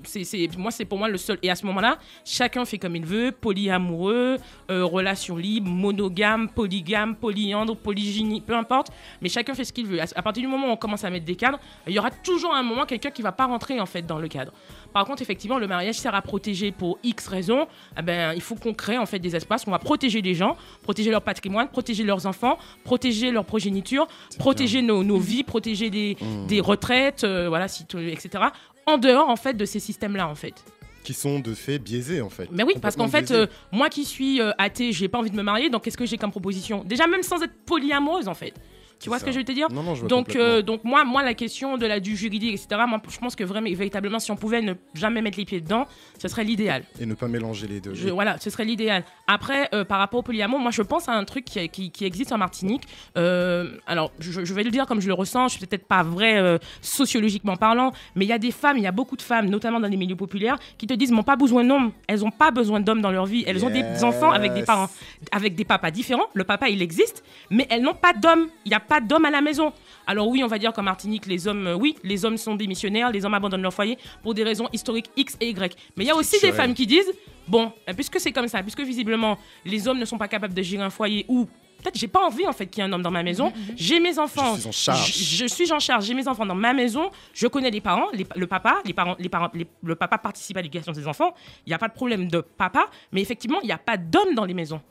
C'est, 0.04 0.24
moi, 0.58 0.72
c'est 0.72 0.86
pour 0.86 0.98
moi 0.98 1.08
le 1.08 1.18
seul. 1.18 1.38
Et 1.44 1.50
à 1.50 1.56
ce 1.56 1.66
moment-là, 1.66 1.98
chacun 2.26 2.66
fait 2.66 2.78
comme 2.78 2.96
il 2.96 3.06
veut, 3.06 3.32
polyamoureux, 3.32 4.38
euh, 4.72 4.86
relation 4.86 5.36
libre, 5.38 5.70
monogame, 5.70 6.50
polygame, 6.50 7.16
polyandre, 7.16 7.76
polygynie, 7.76 8.42
peu 8.42 8.56
importe. 8.56 8.90
Mais 9.22 9.30
chacun 9.30 9.54
fait 9.54 9.64
ce 9.64 9.74
qu'il 9.74 9.86
veut. 9.86 10.02
À, 10.02 10.06
à 10.16 10.22
partir 10.22 10.42
du 10.42 10.48
moment 10.48 10.68
où 10.68 10.72
on 10.72 10.78
commence 10.78 11.04
à 11.04 11.10
mettre 11.10 11.26
des 11.26 11.36
cadres, 11.36 11.60
il 11.88 11.94
y 11.94 12.00
aura 12.00 12.12
toujours 12.12 12.54
un 12.54 12.64
moment 12.64 12.86
quelqu'un 12.86 13.12
qui 13.12 13.22
va 13.22 13.32
pas 13.32 13.46
rentrer 13.46 13.80
en 13.80 13.86
fait 13.86 14.06
dans 14.06 14.20
le 14.20 14.28
cadre. 14.28 14.52
Par 14.94 15.06
contre, 15.06 15.22
effectivement, 15.22 15.60
le 15.60 15.68
mariage 15.68 15.96
sert 15.96 16.16
à 16.16 16.22
protéger 16.22 16.72
pour 16.72 16.98
X 17.04 17.28
raisons. 17.28 17.68
Eh 17.98 18.02
ben, 18.02 18.34
il 18.34 18.42
faut 18.42 18.56
qu'on 18.56 18.74
crée 18.74 18.98
en 18.98 19.06
fait 19.06 19.20
des 19.20 19.36
espaces 19.36 19.66
où 19.66 19.70
on 19.70 19.72
va 19.72 19.80
protéger 19.80 20.22
les 20.22 20.34
gens, 20.34 20.58
protéger 20.84 21.12
leur 21.12 21.22
patrimoine, 21.22 21.68
protéger 21.68 22.04
leurs 22.04 22.26
enfants, 22.26 22.58
protéger 22.84 23.32
leur 23.32 23.46
progéniture, 23.46 24.08
protéger 24.40 24.82
nos, 24.82 25.04
nos 25.04 25.18
vies, 25.20 25.44
protéger 25.44 25.90
des, 25.90 26.18
Mmh. 26.20 26.48
des 26.48 26.60
retraites, 26.60 27.24
euh, 27.24 27.48
voilà, 27.50 27.68
si- 27.68 27.84
etc. 28.12 28.46
En 28.90 28.98
dehors 28.98 29.30
en 29.30 29.36
fait 29.36 29.54
de 29.54 29.66
ces 29.66 29.80
systèmes-là 29.80 30.28
en 30.28 30.36
fait. 30.36 30.56
Qui 31.04 31.14
sont 31.14 31.40
de 31.40 31.54
fait 31.54 31.80
biaisés, 31.80 32.22
en 32.22 32.30
fait. 32.30 32.50
Mais 32.52 32.64
oui, 32.64 32.74
parce 32.82 32.96
qu'en 32.96 33.08
fait, 33.08 33.32
euh, 33.32 33.48
moi 33.72 33.90
qui 33.90 34.04
suis 34.04 34.42
euh, 34.42 34.52
athée, 34.58 34.92
j'ai 34.92 35.08
pas 35.08 35.18
envie 35.18 35.32
de 35.32 35.36
me 35.36 35.44
marier, 35.44 35.70
donc 35.70 35.84
qu'est-ce 35.84 35.98
que 35.98 36.06
j'ai 36.06 36.18
comme 36.18 36.32
proposition? 36.32 36.84
Déjà, 36.84 37.08
même 37.08 37.24
sans 37.24 37.42
être 37.42 37.54
polyamoureuse, 37.66 38.28
en 38.28 38.34
fait. 38.34 38.54
Tu 39.00 39.10
vois 39.10 39.18
ce 39.20 39.24
que 39.26 39.32
je 39.32 39.38
veux 39.38 39.43
te 39.45 39.52
dire 39.52 39.68
Non, 39.72 39.82
non, 39.84 39.95
je 39.95 40.06
donc, 40.06 40.36
euh, 40.36 40.62
donc 40.62 40.84
moi, 40.84 41.04
moi, 41.06 41.24
la 41.24 41.34
question 41.34 41.78
de 41.78 41.86
la 41.86 42.00
du 42.00 42.16
juridique, 42.18 42.54
etc. 42.54 42.82
Moi, 42.88 43.02
je 43.10 43.18
pense 43.18 43.36
que 43.36 43.43
vraiment, 43.43 43.70
véritablement, 43.74 44.20
si 44.20 44.30
on 44.32 44.36
pouvait 44.36 44.62
ne 44.62 44.74
jamais 44.93 45.22
mettre 45.22 45.38
les 45.38 45.45
pieds 45.45 45.62
dedans, 45.62 45.86
ce 46.22 46.28
serait 46.28 46.43
l'idéal. 46.43 46.84
Et 47.00 47.06
ne 47.06 47.14
pas 47.14 47.28
mélanger 47.28 47.68
les 47.68 47.80
deux. 47.80 47.93
Je- 47.93 48.10
voilà, 48.10 48.38
ce 48.39 48.50
serait 48.50 48.66
l'idéal. 48.66 49.04
Après, 49.28 49.70
euh, 49.74 49.86
par 49.86 50.00
rapport 50.00 50.20
au 50.20 50.24
polyamour, 50.24 50.60
moi 50.60 50.72
je 50.72 50.82
pense 50.82 51.08
à 51.08 51.14
un 51.14 51.24
truc 51.24 51.45
qui, 51.45 51.70
qui- 51.70 51.91
qui 51.91 52.04
existe 52.06 52.32
en 52.34 52.38
Martinique. 52.38 52.84
Euh, 53.18 53.72
alors, 53.88 54.12
je, 54.20 54.43
je 54.43 54.54
vais 54.54 54.64
le 54.64 54.72
dire 54.72 54.86
comme 54.86 55.00
je 55.02 55.08
le 55.08 55.14
ressens, 55.14 55.47
je 55.50 55.58
suis 55.58 55.66
peut-être 55.66 55.86
pas 55.88 56.04
vrai 56.04 56.38
euh, 56.38 56.58
sociologiquement 56.82 57.56
parlant, 57.56 57.93
mais 58.16 58.26
il 58.26 58.28
y 58.28 58.34
a 58.34 58.38
des 58.39 58.52
femmes, 58.52 58.78
il 58.78 58.84
y 58.84 58.88
a 58.88 58.91
beaucoup 58.91 59.16
de 59.16 59.22
femmes, 59.22 59.47
notamment 59.50 59.80
dans 59.80 59.88
les 59.88 59.97
milieux 59.97 60.16
populaires, 60.16 60.58
qui 60.78 60.88
te 60.88 60.93
disent, 60.93 61.12
n'ont 61.12 61.24
pas 61.24 61.36
besoin 61.36 61.64
d'hommes, 61.64 61.91
elles 62.08 62.20
n'ont 62.20 62.32
pas 62.32 62.52
besoin 62.52 62.80
d'hommes 62.80 63.02
dans 63.02 63.12
leur 63.12 63.26
vie. 63.26 63.43
Elles 63.47 63.64
ont 63.66 63.70
des 63.70 64.04
enfants 64.04 64.32
avec 64.32 64.54
des 64.54 64.64
parents, 64.64 64.89
avec 65.32 65.56
des 65.56 65.66
papas 65.66 65.91
différents. 65.91 66.28
Le 66.34 66.43
papa, 66.43 66.70
il 66.70 66.82
existe, 66.82 67.24
mais 67.50 67.66
elles 67.70 67.82
n'ont 67.82 67.93
pas 67.93 68.14
d'hommes. 68.14 68.47
Il 68.66 68.72
y 68.72 68.76
a 68.76 68.80
pas 68.90 69.00
d'hommes 69.00 69.26
à 69.26 69.32
la 69.32 69.42
maison. 69.42 69.72
Alors 70.08 70.28
oui, 70.28 70.44
on 70.44 70.48
va 70.48 70.58
dire 70.60 70.74
qu'en 70.74 70.82
Martinique, 70.84 71.26
les 71.28 71.48
hommes, 71.48 71.68
euh, 71.68 71.76
oui, 71.76 71.96
les 72.04 72.26
hommes 72.26 72.38
sont 72.38 72.56
des 72.56 72.68
missionnaires, 72.68 73.12
les 73.12 73.24
hommes 73.26 73.34
abandonnent 73.36 73.62
leur 73.62 73.74
foyer 73.74 73.98
pour 74.24 74.34
des 74.34 74.44
raisons 74.44 74.68
historiques 74.74 75.10
X 75.16 75.38
et 75.40 75.50
Y. 75.50 75.76
Mais 75.96 76.04
il 76.04 76.08
y 76.08 76.12
a 76.12 76.16
aussi 76.16 76.38
des 76.42 76.52
femmes 76.58 76.74
qui 76.74 76.88
disent, 76.88 77.12
bon, 77.48 77.72
euh, 77.88 77.94
puisque 77.94 78.20
c'est 78.20 78.32
comme 78.32 78.48
ça, 78.48 78.62
puisque 78.62 78.82
visiblement 78.82 79.38
les 79.66 79.88
hommes 79.88 80.00
ne 80.00 80.06
sont 80.06 80.18
pas 80.18 80.28
capables 80.28 80.54
de 80.54 80.62
gérer 80.62 80.84
un 80.84 80.90
foyer 80.90 81.26
ou 81.30 81.46
peut-être 81.82 81.98
j'ai 81.98 82.10
pas 82.10 82.26
envie 82.26 82.46
en 82.46 82.52
fait 82.52 82.66
qu'il 82.68 82.84
y 82.84 82.86
ait 82.86 82.90
un 82.90 82.92
homme 82.94 83.02
dans 83.04 83.12
ma 83.12 83.24
maison, 83.24 83.54
j'ai 83.78 84.02
mes 84.02 84.20
enfants, 84.20 84.56
Je 84.56 84.60
suis 84.60 84.68
en 84.68 84.72
charge. 84.74 85.14
je, 85.14 85.36
je 85.38 85.46
suis 85.48 85.72
en 85.72 85.80
charge, 85.80 86.06
j'ai 86.06 86.14
mes 86.14 86.28
enfants 86.28 86.46
dans 86.46 86.54
ma 86.56 86.74
maison, 86.74 87.10
je 87.34 87.48
connais 87.48 87.72
les 87.72 87.80
parents, 87.80 88.08
les- 88.12 88.28
le 88.36 88.48
papa, 88.48 88.80
les 88.84 88.92
parents, 88.94 89.16
les 89.18 89.30
parents, 89.30 89.50
les- 89.54 89.66
le 89.84 89.96
papa 89.96 90.18
participe 90.18 90.58
à 90.58 90.62
l'éducation 90.62 90.92
de 90.92 90.98
ses 91.00 91.08
enfants, 91.08 91.34
il 91.66 91.70
n'y 91.70 91.74
a 91.74 91.78
pas 91.78 91.88
de 91.88 91.94
problème 91.94 92.28
de 92.30 92.42
papa, 92.42 92.88
mais 93.14 93.22
effectivement 93.22 93.62
il 93.62 93.68
n'y 93.68 93.72
a 93.72 93.78
pas 93.78 93.96
d'homme 93.96 94.36
dans 94.36 94.44
les 94.44 94.54
maisons, 94.54 94.82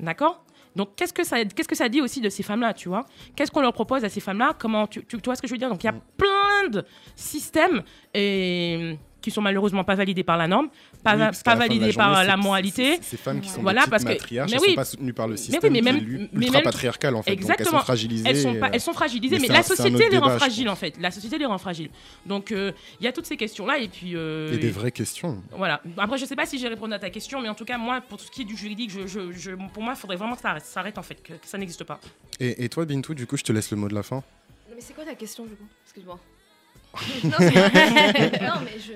d'accord? 0.00 0.42
Donc, 0.74 0.96
qu'est-ce 0.96 1.12
que, 1.12 1.24
ça, 1.24 1.44
qu'est-ce 1.44 1.68
que 1.68 1.74
ça 1.76 1.88
dit 1.88 2.00
aussi 2.00 2.20
de 2.20 2.28
ces 2.28 2.42
femmes-là, 2.42 2.72
tu 2.74 2.88
vois? 2.88 3.04
Qu'est-ce 3.36 3.50
qu'on 3.50 3.60
leur 3.60 3.72
propose 3.72 4.04
à 4.04 4.08
ces 4.08 4.20
femmes-là? 4.20 4.54
Comment 4.58 4.86
tu, 4.86 5.04
tu, 5.04 5.18
tu 5.18 5.24
vois 5.24 5.36
ce 5.36 5.42
que 5.42 5.48
je 5.48 5.52
veux 5.52 5.58
dire? 5.58 5.68
Donc, 5.68 5.82
il 5.84 5.86
y 5.86 5.90
a 5.90 5.94
plein 6.16 6.68
de 6.70 6.84
systèmes 7.14 7.82
et, 8.14 8.96
qui 9.22 9.30
sont 9.30 9.40
malheureusement 9.40 9.84
pas 9.84 9.94
validés 9.94 10.22
par 10.24 10.36
la 10.36 10.46
norme, 10.48 10.68
pas, 11.02 11.16
Oui, 11.16 11.24
pas 11.44 11.54
validés 11.54 11.92
par 11.92 12.12
journée, 12.14 12.26
la 12.26 12.36
moralité. 12.36 12.98
Ces 13.00 13.16
femmes 13.16 13.40
qui 13.40 13.48
sont 13.48 13.62
Voilà, 13.62 13.84
des 13.84 13.90
parce 13.90 14.04
que- 14.04 14.08
matriarches, 14.10 14.50
mais 14.50 14.56
elles 14.56 14.62
oui. 14.62 14.68
sont 14.70 14.74
pas 14.74 14.84
soutenues 14.84 15.12
par 15.14 15.26
le 15.28 15.32
Mais 15.32 15.36
système 15.38 15.60
oui, 15.62 15.70
mais 15.70 15.78
qui 15.78 15.84
même, 15.84 15.96
est 15.96 16.28
mais 16.32 16.46
ultra 16.46 16.52
même- 16.58 16.64
patriarcal 16.64 17.14
en 17.14 17.22
fait. 17.22 17.30
Donc 17.30 17.38
elles 17.38 17.44
Exactement. 17.50 17.78
sont 17.78 17.84
fragilisées. 17.84 18.28
Elles 18.28 18.36
sont, 18.36 18.54
pas- 18.56 18.66
euh, 18.66 18.70
elles 18.74 18.80
sont 18.80 18.92
fragilisées, 18.92 19.38
mais, 19.38 19.48
la 19.48 19.62
société 19.62 20.08
les 20.10 20.18
rend 20.18 20.36
fragiles 20.36 20.68
en 20.68 20.76
fait. 20.76 20.94
La 21.00 21.10
société 21.10 21.38
les 21.38 21.46
rend 21.46 21.58
fragiles. 21.58 21.90
Donc 22.26 22.52
euh, 22.52 22.72
il 23.00 23.04
y 23.04 23.06
a 23.08 23.12
toutes 23.12 23.26
ces 23.26 23.36
questions-là 23.36 23.78
et 23.78 23.88
puis. 23.88 24.16
euh, 24.16 24.52
Et 24.52 24.58
des 24.58 24.70
vraies 24.70 24.92
questions. 24.92 25.42
Voilà. 25.56 25.80
Après, 25.96 26.18
je 26.18 26.24
sais 26.26 26.36
pas 26.36 26.44
si 26.46 26.58
j'ai 26.58 26.68
répondu 26.68 26.92
à 26.94 26.98
ta 26.98 27.10
question, 27.10 27.40
mais 27.40 27.48
en 27.48 27.54
tout 27.54 27.64
cas, 27.64 27.78
moi, 27.78 28.00
pour 28.00 28.18
tout 28.18 28.24
ce 28.24 28.30
qui 28.30 28.42
est 28.42 28.44
du 28.44 28.56
juridique, 28.56 28.90
je, 28.90 29.06
je- 29.06 29.32
je- 29.32 29.52
pour 29.72 29.82
moi, 29.82 29.94
il 29.96 29.98
faudrait 30.00 30.16
vraiment 30.16 30.34
que 30.34 30.42
ça 30.42 30.50
arrête, 30.50 30.64
ça 30.64 30.80
arrête 30.80 30.98
en 30.98 31.02
fait, 31.02 31.22
que, 31.22 31.32
que 31.34 31.46
ça 31.46 31.56
n'existe 31.58 31.84
pas. 31.84 32.00
Et, 32.40 32.64
et 32.64 32.68
toi, 32.68 32.84
Bintou, 32.84 33.14
du 33.14 33.26
coup, 33.26 33.36
je 33.36 33.44
te 33.44 33.52
laisse 33.52 33.70
le 33.70 33.76
mot 33.76 33.88
de 33.88 33.94
la 33.94 34.02
fin. 34.02 34.16
Non, 34.16 34.74
mais 34.74 34.80
c'est 34.80 34.94
quoi 34.94 35.04
ta 35.04 35.14
question 35.14 35.44
du 35.44 35.50
coup? 35.54 35.66
Excuse-moi. 35.84 36.18
Non, 37.24 37.36
mais 37.40 38.78
je. 38.78 38.92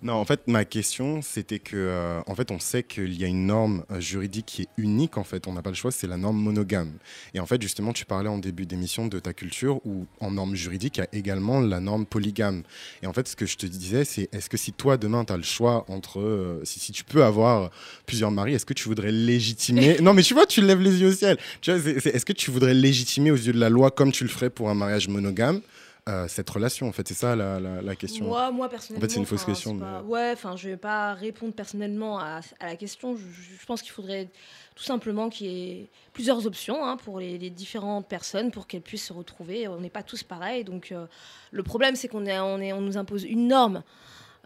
Non, 0.00 0.12
en 0.12 0.24
fait, 0.24 0.42
ma 0.46 0.64
question, 0.64 1.22
c'était 1.22 1.58
que, 1.58 1.74
euh, 1.74 2.20
en 2.28 2.36
fait, 2.36 2.52
on 2.52 2.60
sait 2.60 2.84
qu'il 2.84 3.20
y 3.20 3.24
a 3.24 3.26
une 3.26 3.46
norme 3.46 3.84
euh, 3.90 3.98
juridique 3.98 4.46
qui 4.46 4.62
est 4.62 4.68
unique. 4.76 5.18
En 5.18 5.24
fait, 5.24 5.48
on 5.48 5.52
n'a 5.52 5.62
pas 5.62 5.70
le 5.70 5.76
choix, 5.76 5.90
c'est 5.90 6.06
la 6.06 6.16
norme 6.16 6.38
monogame. 6.38 6.92
Et 7.34 7.40
en 7.40 7.46
fait, 7.46 7.60
justement, 7.60 7.92
tu 7.92 8.04
parlais 8.04 8.28
en 8.28 8.38
début 8.38 8.64
d'émission 8.64 9.08
de 9.08 9.18
ta 9.18 9.32
culture 9.32 9.84
où, 9.84 10.06
en 10.20 10.30
norme 10.30 10.54
juridique, 10.54 10.98
il 10.98 11.00
y 11.00 11.02
a 11.02 11.08
également 11.12 11.60
la 11.60 11.80
norme 11.80 12.06
polygame. 12.06 12.62
Et 13.02 13.08
en 13.08 13.12
fait, 13.12 13.26
ce 13.26 13.34
que 13.34 13.44
je 13.44 13.56
te 13.56 13.66
disais, 13.66 14.04
c'est 14.04 14.28
est-ce 14.32 14.48
que 14.48 14.56
si 14.56 14.72
toi, 14.72 14.98
demain, 14.98 15.24
tu 15.24 15.32
as 15.32 15.36
le 15.36 15.42
choix 15.42 15.84
entre, 15.88 16.20
euh, 16.20 16.60
si, 16.62 16.78
si 16.78 16.92
tu 16.92 17.02
peux 17.02 17.24
avoir 17.24 17.72
plusieurs 18.06 18.30
maris, 18.30 18.54
est-ce 18.54 18.66
que 18.66 18.74
tu 18.74 18.88
voudrais 18.88 19.10
légitimer 19.10 19.96
Non, 20.00 20.14
mais 20.14 20.22
tu 20.22 20.32
vois, 20.32 20.46
tu 20.46 20.60
lèves 20.60 20.80
les 20.80 21.00
yeux 21.00 21.08
au 21.08 21.12
ciel. 21.12 21.38
Tu 21.60 21.72
vois, 21.72 21.90
est-ce 21.90 22.24
que 22.24 22.32
tu 22.32 22.52
voudrais 22.52 22.74
légitimer 22.74 23.32
aux 23.32 23.36
yeux 23.36 23.52
de 23.52 23.58
la 23.58 23.68
loi, 23.68 23.90
comme 23.90 24.12
tu 24.12 24.22
le 24.22 24.30
ferais 24.30 24.48
pour 24.48 24.70
un 24.70 24.74
mariage 24.74 25.08
monogame, 25.08 25.60
euh, 26.08 26.26
cette 26.28 26.48
relation 26.50 26.88
En 26.88 26.92
fait, 26.92 27.06
c'est 27.06 27.14
ça 27.14 27.36
la, 27.36 27.60
la- 27.60 27.82
la 27.82 27.94
question. 27.96 28.24
Moi, 28.26 28.50
moi 28.50 28.68
personnellement. 28.68 29.04
En 29.04 29.08
fait, 29.08 29.12
c'est 29.14 29.20
une 29.20 29.26
fausse 29.26 29.44
question, 29.44 29.78
pas- 29.78 30.02
mais- 30.02 30.08
Ouais, 30.08 30.30
enfin, 30.32 30.56
je 30.56 30.68
vais 30.70 30.76
pas 30.76 31.14
répondre 31.14 31.52
personnellement 31.52 32.18
à, 32.18 32.40
à 32.60 32.66
la 32.66 32.76
question. 32.76 33.16
Je, 33.16 33.66
pense 33.66 33.82
qu'il 33.82 33.92
faudrait 33.92 34.28
tout 34.74 34.82
simplement 34.84 35.28
qu'il 35.28 35.46
y 35.48 35.70
ait 35.72 35.88
plusieurs 36.12 36.46
options 36.46 36.84
hein, 36.84 36.96
pour 36.96 37.20
les, 37.20 37.36
les 37.38 37.50
différentes 37.50 38.08
personnes 38.08 38.50
pour 38.50 38.66
qu'elles 38.66 38.80
puissent 38.82 39.06
se 39.06 39.12
retrouver. 39.12 39.68
On 39.68 39.80
n'est 39.80 39.90
pas 39.90 40.02
tous 40.02 40.22
pareils, 40.22 40.64
donc 40.64 40.90
euh, 40.92 41.06
le 41.52 41.62
problème 41.62 41.94
c'est 41.96 42.08
qu'on 42.08 42.24
est, 42.26 42.38
on 42.40 42.58
est, 42.60 42.72
on 42.72 42.80
nous 42.80 42.96
impose 42.96 43.24
une 43.24 43.46
norme. 43.48 43.82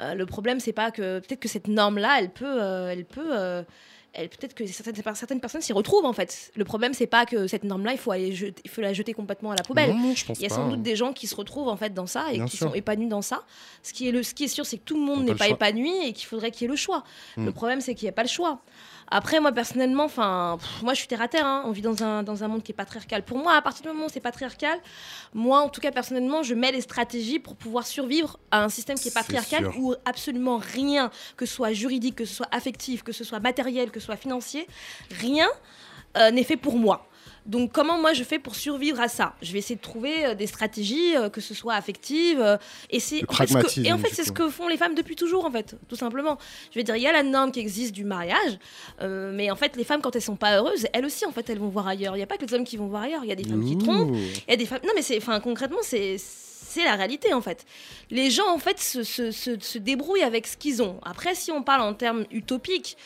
Euh, 0.00 0.14
le 0.14 0.26
problème 0.26 0.58
c'est 0.58 0.72
pas 0.72 0.90
que 0.90 1.20
peut-être 1.20 1.40
que 1.40 1.48
cette 1.48 1.68
norme 1.68 1.98
là, 1.98 2.16
elle 2.18 2.30
peut, 2.30 2.62
euh, 2.62 2.88
elle 2.90 3.04
peut. 3.04 3.64
Peut-être 4.14 4.54
que 4.54 4.66
certaines, 4.66 4.94
certaines 5.14 5.40
personnes 5.40 5.62
s'y 5.62 5.72
retrouvent 5.72 6.04
en 6.04 6.12
fait. 6.12 6.52
Le 6.54 6.64
problème 6.64 6.92
c'est 6.94 7.06
pas 7.06 7.24
que 7.26 7.46
cette 7.46 7.64
norme 7.64 7.84
là, 7.84 7.92
il 7.92 7.98
faut 7.98 8.10
aller 8.12 8.32
jeter- 8.32 8.60
il 8.64 8.70
faut 8.70 8.80
la 8.82 8.92
jeter 8.92 9.14
complètement 9.14 9.52
à 9.52 9.56
la 9.56 9.62
poubelle. 9.62 9.90
Non, 9.94 10.08
non, 10.08 10.14
je 10.14 10.24
pense 10.26 10.38
Il 10.38 10.42
y 10.42 10.46
a 10.46 10.50
sans 10.50 10.66
hein. 10.66 10.68
doute 10.70 10.82
des 10.82 10.96
gens 10.96 11.12
qui 11.12 11.26
se 11.26 11.34
retrouvent 11.34 11.68
en 11.68 11.76
fait 11.76 11.94
dans 11.94 12.06
ça 12.06 12.26
et 12.30 12.34
Bien 12.36 12.46
qui 12.46 12.56
sûr. 12.58 12.68
sont 12.68 12.74
épanouis 12.74 13.08
dans 13.08 13.22
ça. 13.22 13.42
Ce 13.82 13.92
qui 13.92 14.08
est, 14.08 14.12
le, 14.12 14.22
ce 14.22 14.34
qui 14.34 14.44
est 14.44 14.48
sûr, 14.48 14.66
c'est 14.66 14.76
que 14.78 14.84
tout 14.84 14.96
le 14.96 15.00
monde 15.02 15.24
n'est 15.24 15.34
pas 15.34 15.46
choix. 15.46 15.54
épanoui 15.54 15.92
et 16.06 16.12
qu'il 16.12 16.26
faudrait 16.26 16.50
qu'il 16.50 16.62
y 16.62 16.64
ait 16.66 16.68
le 16.68 16.76
choix. 16.76 17.04
Hmm. 17.36 17.46
Le 17.46 17.52
problème, 17.52 17.80
c'est 17.80 17.94
qu'il 17.94 18.04
n'y 18.06 18.10
a 18.10 18.12
pas 18.12 18.22
le 18.22 18.28
choix. 18.28 18.60
Après, 19.14 19.40
moi, 19.40 19.52
personnellement, 19.52 20.04
enfin, 20.04 20.56
moi, 20.82 20.94
je 20.94 21.00
suis 21.00 21.06
terre 21.06 21.20
à 21.20 21.28
terre. 21.28 21.44
hein. 21.44 21.64
On 21.66 21.70
vit 21.70 21.82
dans 21.82 22.02
un, 22.02 22.22
dans 22.22 22.42
un 22.44 22.48
monde 22.48 22.62
qui 22.62 22.72
est 22.72 22.74
patriarcal. 22.74 23.22
Pour 23.22 23.36
moi, 23.36 23.54
à 23.54 23.60
partir 23.60 23.82
du 23.82 23.88
moment 23.88 24.06
où 24.06 24.08
c'est 24.08 24.20
patriarcal, 24.20 24.78
moi, 25.34 25.60
en 25.60 25.68
tout 25.68 25.82
cas, 25.82 25.92
personnellement, 25.92 26.42
je 26.42 26.54
mets 26.54 26.72
les 26.72 26.80
stratégies 26.80 27.38
pour 27.38 27.54
pouvoir 27.56 27.86
survivre 27.86 28.38
à 28.50 28.64
un 28.64 28.70
système 28.70 28.98
qui 28.98 29.08
est 29.08 29.14
patriarcal 29.14 29.66
où 29.78 29.94
absolument 30.06 30.56
rien, 30.56 31.10
que 31.36 31.44
ce 31.44 31.54
soit 31.54 31.74
juridique, 31.74 32.16
que 32.16 32.24
ce 32.24 32.34
soit 32.34 32.48
affectif, 32.52 33.02
que 33.02 33.12
ce 33.12 33.22
soit 33.22 33.38
matériel, 33.40 33.90
que 33.90 34.00
ce 34.00 34.06
soit 34.06 34.16
financier, 34.16 34.66
rien 35.20 35.48
euh, 36.16 36.30
n'est 36.30 36.44
fait 36.44 36.56
pour 36.56 36.78
moi. 36.78 37.06
Donc 37.45 37.72
comment 37.72 37.99
moi 37.99 38.12
je 38.12 38.22
fais 38.22 38.38
pour 38.38 38.55
survivre 38.55 39.01
à 39.01 39.09
ça? 39.09 39.34
Je 39.43 39.53
vais 39.53 39.59
essayer 39.59 39.74
de 39.74 39.80
trouver 39.80 40.26
euh, 40.26 40.34
des 40.34 40.47
stratégies, 40.47 41.16
euh, 41.16 41.28
que 41.28 41.40
ce 41.40 41.55
soit 41.55 41.74
affectives, 41.74 42.40
euh, 42.40 42.57
et 42.90 43.01
c'est 43.01 43.16
en 43.28 43.32
fait, 43.32 43.47
ce 43.47 43.53
que- 43.53 43.53
pragmatisme, 43.59 43.84
et 43.86 43.93
en 43.93 43.99
fait 43.99 44.11
c'est 44.14 44.24
ce 44.24 44.30
que 44.32 44.49
font 44.49 44.68
les 44.68 44.76
femmes 44.76 44.95
depuis 44.95 45.16
toujours 45.16 45.45
en 45.45 45.51
fait, 45.51 45.76
tout 45.88 45.97
simplement. 45.97 46.38
Je 46.72 46.78
veux 46.78 46.84
dire, 46.84 46.95
il 46.97 47.03
y 47.03 47.07
a 47.09 47.12
la 47.12 47.24
norme 47.24 47.51
qui 47.51 47.59
existe 47.59 47.93
du 47.93 48.05
mariage, 48.05 48.59
mais 49.01 49.51
en 49.51 49.57
fait 49.57 49.74
les 49.76 49.84
femmes 49.84 50.01
quand 50.03 50.14
elles 50.14 50.22
sont 50.22 50.36
pas 50.36 50.57
heureuses, 50.57 50.86
elles 50.93 51.05
aussi 51.05 51.26
en 51.26 51.32
fait 51.32 51.51
elles 51.51 51.59
vont 51.59 51.68
voir 51.68 51.88
ailleurs. 51.88 52.14
Il 52.14 52.18
n'y 52.18 52.22
a 52.24 52.26
pas 52.28 52.36
que 52.36 52.45
les 52.47 52.55
hommes 52.55 52.64
qui 52.64 52.76
vont 52.76 52.86
voir 52.86 53.03
ailleurs, 53.03 53.24
il 53.24 53.28
y 53.28 53.32
a 53.32 53.36
des 53.36 53.45
femmes 53.45 53.64
qui 53.64 53.76
trompent, 53.76 54.14
il 54.14 54.51
y 54.51 54.53
a 54.53 54.57
des 54.57 54.66
femmes. 54.66 54.80
Non 54.84 54.93
mais 54.95 55.03
c'est, 55.03 55.16
enfin 55.18 55.40
concrètement 55.40 55.78
c'est 55.82 56.16
c'est 56.18 56.84
la 56.84 56.95
réalité 56.95 57.34
en 57.34 57.40
fait. 57.43 57.66
Les 58.11 58.30
gens 58.30 58.49
en 58.51 58.59
fait 58.59 58.78
se, 58.80 59.03
se, 59.03 59.30
se, 59.30 59.59
se 59.61 59.78
débrouillent 59.78 60.22
avec 60.22 60.47
ce 60.47 60.57
qu'ils 60.57 60.80
ont. 60.82 60.99
Après 61.03 61.34
si 61.34 61.51
on 61.51 61.62
parle 61.62 61.82
en 61.82 61.93
termes 61.95 62.24
utopiques. 62.30 62.97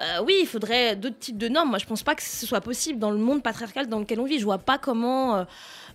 Euh, 0.00 0.22
oui, 0.24 0.34
il 0.42 0.46
faudrait 0.46 0.94
d'autres 0.96 1.18
types 1.18 1.38
de 1.38 1.48
normes. 1.48 1.70
Moi, 1.70 1.78
je 1.78 1.86
pense 1.86 2.02
pas 2.02 2.14
que 2.14 2.22
ce 2.22 2.46
soit 2.46 2.60
possible 2.60 2.98
dans 2.98 3.10
le 3.10 3.18
monde 3.18 3.42
patriarcal 3.42 3.88
dans 3.88 3.98
lequel 3.98 4.20
on 4.20 4.24
vit. 4.24 4.38
Je 4.38 4.44
vois 4.44 4.58
pas 4.58 4.78
comment 4.78 5.36
euh, 5.36 5.44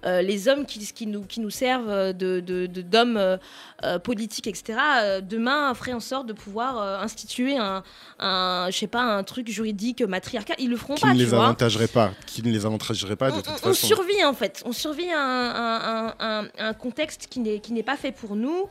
euh, 0.05 0.21
les 0.21 0.49
hommes 0.49 0.65
qui, 0.65 0.79
qui, 0.79 1.07
nous, 1.07 1.23
qui 1.23 1.39
nous 1.39 1.49
servent 1.49 2.11
de, 2.13 2.41
de- 2.41 2.65
de- 2.67 2.81
d'hommes 2.81 3.15
euh, 3.17 3.99
politiques, 3.99 4.47
etc., 4.47 4.77
demain 5.21 5.73
feraient 5.73 5.93
en 5.93 5.99
sorte 6.01 6.27
de 6.27 6.33
pouvoir 6.33 7.01
instituer 7.01 7.57
un, 7.57 7.83
un, 8.19 8.67
je 8.69 8.77
sais 8.77 8.87
pas, 8.87 9.01
un 9.03 9.23
truc 9.23 9.47
juridique 9.49 10.01
matriarcal. 10.01 10.55
Ils 10.59 10.69
le 10.69 10.75
feront 10.77 10.95
Qui 10.95 11.01
pas, 11.03 11.13
ne 11.13 11.13
tu 11.19 11.19
les 11.25 11.33
avantagerait 11.33 11.87
pas. 11.87 12.11
Qui 12.25 12.43
ne 12.43 12.51
les 12.51 12.65
avantagerait 12.65 13.15
pas 13.15 13.31
de 13.31 13.35
on, 13.35 13.41
toute 13.41 13.47
on- 13.49 13.69
on 13.69 13.73
façon. 13.73 13.87
survit 13.87 14.23
en 14.25 14.33
fait. 14.33 14.61
On 14.65 14.73
survit 14.73 15.09
à 15.09 15.19
un, 15.21 16.07
un- 16.09 16.13
un- 16.19 16.47
un 16.59 16.73
contexte 16.73 17.27
qui 17.29 17.39
n'est, 17.39 17.59
qui 17.59 17.71
n'est 17.71 17.83
pas 17.83 17.95
fait 17.97 18.11
pour 18.11 18.35
nous. 18.35 18.65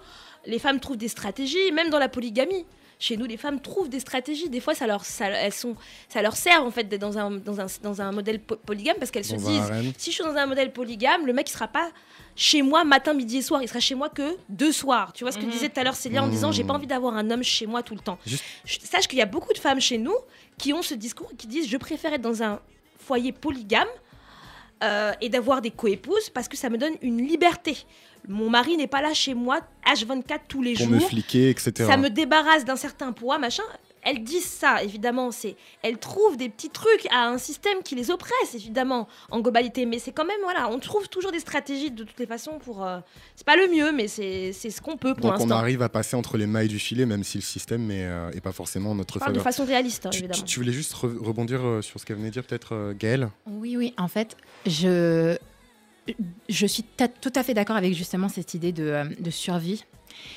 Les 0.45 0.59
femmes 0.59 0.80
trouvent 0.80 0.97
des 0.99 1.09
stratégies, 1.09 1.72
même 1.72 1.89
dans 1.89 1.99
la 2.01 2.09
polygamie. 2.09 2.66
Chez 3.03 3.16
nous, 3.16 3.24
les 3.26 3.36
femmes 3.36 3.61
trouvent 3.61 3.88
des 3.88 3.98
stratégies. 3.98 4.48
Des 4.48 4.61
fois, 4.61 4.76
ça 4.76 4.86
leur, 4.86 5.05
ça, 5.05 5.26
elles 5.28 5.53
sont, 5.53 5.74
ça 6.09 6.22
leur 6.22 6.36
sert 6.36 6.62
en 6.64 6.70
fait 6.70 6.84
d'être 6.84 7.00
dans 7.00 7.18
un, 7.18 7.32
dans 7.32 7.61
un, 7.61 7.66
dans 7.82 8.00
un 8.00 8.12
modèle 8.12 8.38
po- 8.38 8.55
polygame 8.55 8.94
parce 9.00 9.11
qu'elles 9.11 9.24
se 9.24 9.34
disent 9.34 9.72
si 9.98 10.11
je 10.12 10.14
suis 10.14 10.24
dans 10.24 10.36
un 10.36 10.46
modèle 10.46 10.72
polygame, 10.72 11.26
le 11.26 11.32
mec 11.32 11.48
il 11.50 11.53
sera 11.53 11.66
pas 11.66 11.90
chez 12.36 12.62
moi 12.62 12.84
matin, 12.84 13.12
midi 13.12 13.38
et 13.38 13.42
soir. 13.42 13.61
Il 13.61 13.66
sera 13.68 13.80
chez 13.80 13.96
moi 13.96 14.09
que 14.09 14.36
deux 14.48 14.70
soirs. 14.70 15.12
Tu 15.14 15.24
vois 15.24 15.32
ce 15.32 15.38
que 15.38 15.44
Mhm. 15.44 15.50
disait 15.50 15.68
tout 15.68 15.80
à 15.80 15.82
l'heure 15.82 15.96
Célia 15.96 16.22
en 16.22 16.28
disant 16.28 16.53
j'ai 16.53 16.62
pas 16.62 16.74
Mhm. 16.74 16.76
envie 16.76 16.86
d'avoir 16.86 17.16
un 17.16 17.28
homme 17.32 17.42
chez 17.42 17.66
moi 17.66 17.82
tout 17.82 17.94
le 17.94 18.00
temps. 18.00 18.18
Juste- 18.24 18.44
Je- 18.64 18.78
Sache 18.84 19.09
qu'il 19.09 19.18
y 19.18 19.22
a 19.22 19.26
beaucoup 19.26 19.53
de 19.53 19.59
femmes 19.59 19.80
chez 19.80 19.98
nous 19.98 20.14
qui 20.57 20.72
ont 20.72 20.82
ce 20.82 20.94
discours 20.94 21.32
qui 21.36 21.48
disent 21.48 21.68
je 21.68 21.76
préfère 21.78 22.12
être 22.12 22.22
dans 22.22 22.40
un 22.44 22.61
foyer 23.00 23.32
polygame 23.32 23.88
euh, 24.84 25.12
et 25.20 25.28
d'avoir 25.28 25.61
des 25.61 25.70
coépouses 25.70 26.30
parce 26.30 26.46
que 26.48 26.57
ça 26.57 26.68
me 26.68 26.78
donne 26.78 26.94
une 27.03 27.18
liberté. 27.26 27.76
Mon 28.29 28.49
mari 28.51 28.77
n'est 28.77 28.87
pas 28.87 29.03
là 29.03 29.12
chez 29.14 29.35
moi 29.35 29.61
H24 29.87 30.41
tous 30.49 30.62
les 30.62 30.75
Pour 30.75 30.85
jours. 30.87 30.95
me 30.95 31.01
fliquer, 31.01 31.51
etc. 31.51 31.73
Ça 31.89 31.97
me 31.97 32.09
débarrasse 32.09 32.64
d'un 32.64 32.77
certain 32.77 33.12
poids, 33.12 33.39
machin. 33.39 33.64
Elles 34.05 34.25
disent 34.25 34.45
ça, 34.47 34.83
évidemment. 34.83 35.31
C'est, 35.31 35.55
elles 35.83 35.99
trouvent 35.99 36.37
des 36.37 36.49
petits 36.49 36.70
trucs 36.70 37.07
à 37.12 37.29
un 37.29 37.39
système 37.39 37.83
qui 37.85 37.95
les 37.95 38.11
oppresse, 38.11 38.55
évidemment, 38.55 39.07
en 39.31 39.39
globalité. 39.41 39.87
Mais 39.87 40.01
c'est 40.01 40.11
quand 40.11 40.25
même, 40.25 40.41
voilà, 40.43 40.68
on 40.70 40.81
trouve 40.81 41.09
toujours 41.09 41.31
des 41.31 41.39
stratégies 41.39 41.93
de 41.93 42.03
toutes 42.03 42.18
les 42.18 42.27
façons 42.27 42.59
pour. 42.59 42.85
euh, 42.85 42.99
c'est 43.37 43.47
pas 43.47 43.55
le 43.57 43.68
mieux, 43.68 43.93
mais 43.93 44.09
c'est, 44.09 44.53
c'est 44.53 44.70
ce 44.70 44.81
qu'on 44.81 44.97
peut 44.97 45.14
pour 45.14 45.23
Donc 45.31 45.35
on 45.35 45.39
l'instant. 45.45 45.57
arrive 45.57 45.83
à 45.83 45.89
passer 45.89 46.16
entre 46.16 46.37
les 46.37 46.47
mailles 46.49 46.66
du 46.68 46.81
filet, 46.81 47.07
même 47.07 47.23
si 47.23 47.39
le 47.39 47.43
système 47.45 47.87
n'est 47.87 48.05
euh, 48.05 48.31
est 48.33 48.41
pas 48.41 48.51
forcément 48.53 48.91
en 48.91 48.95
notre 48.97 49.20
parle 49.20 49.33
de 49.35 49.39
faveur. 49.39 49.53
façon 49.53 49.64
réaliste, 49.64 50.07
hein, 50.07 50.11
Tu, 50.11 50.18
évidemment. 50.20 50.43
tu- 50.43 50.53
tu 50.53 50.59
voulais 50.59 50.73
juste 50.73 50.95
re- 50.95 51.18
rebondir 51.18 51.61
euh, 51.64 51.81
sur 51.83 52.01
ce 52.01 52.05
qu'elle 52.07 52.16
venait 52.16 52.29
de 52.31 52.33
dire, 52.35 52.45
peut-être, 52.45 52.75
euh, 52.75 52.95
Gaëlle? 52.99 53.31
Oui, 53.47 53.77
oui, 53.77 53.95
en 53.99 54.09
fait, 54.09 54.37
je, 54.66 55.37
je 56.48 56.66
suis 56.66 56.84
tout 57.20 57.32
à 57.34 57.42
fait 57.42 57.55
d'accord 57.55 57.76
avec 57.76 57.94
justement 57.94 58.28
cette 58.28 58.55
idée 58.55 58.72
de, 58.72 58.84
euh, 58.84 59.05
de 59.20 59.30
survie 59.30 59.84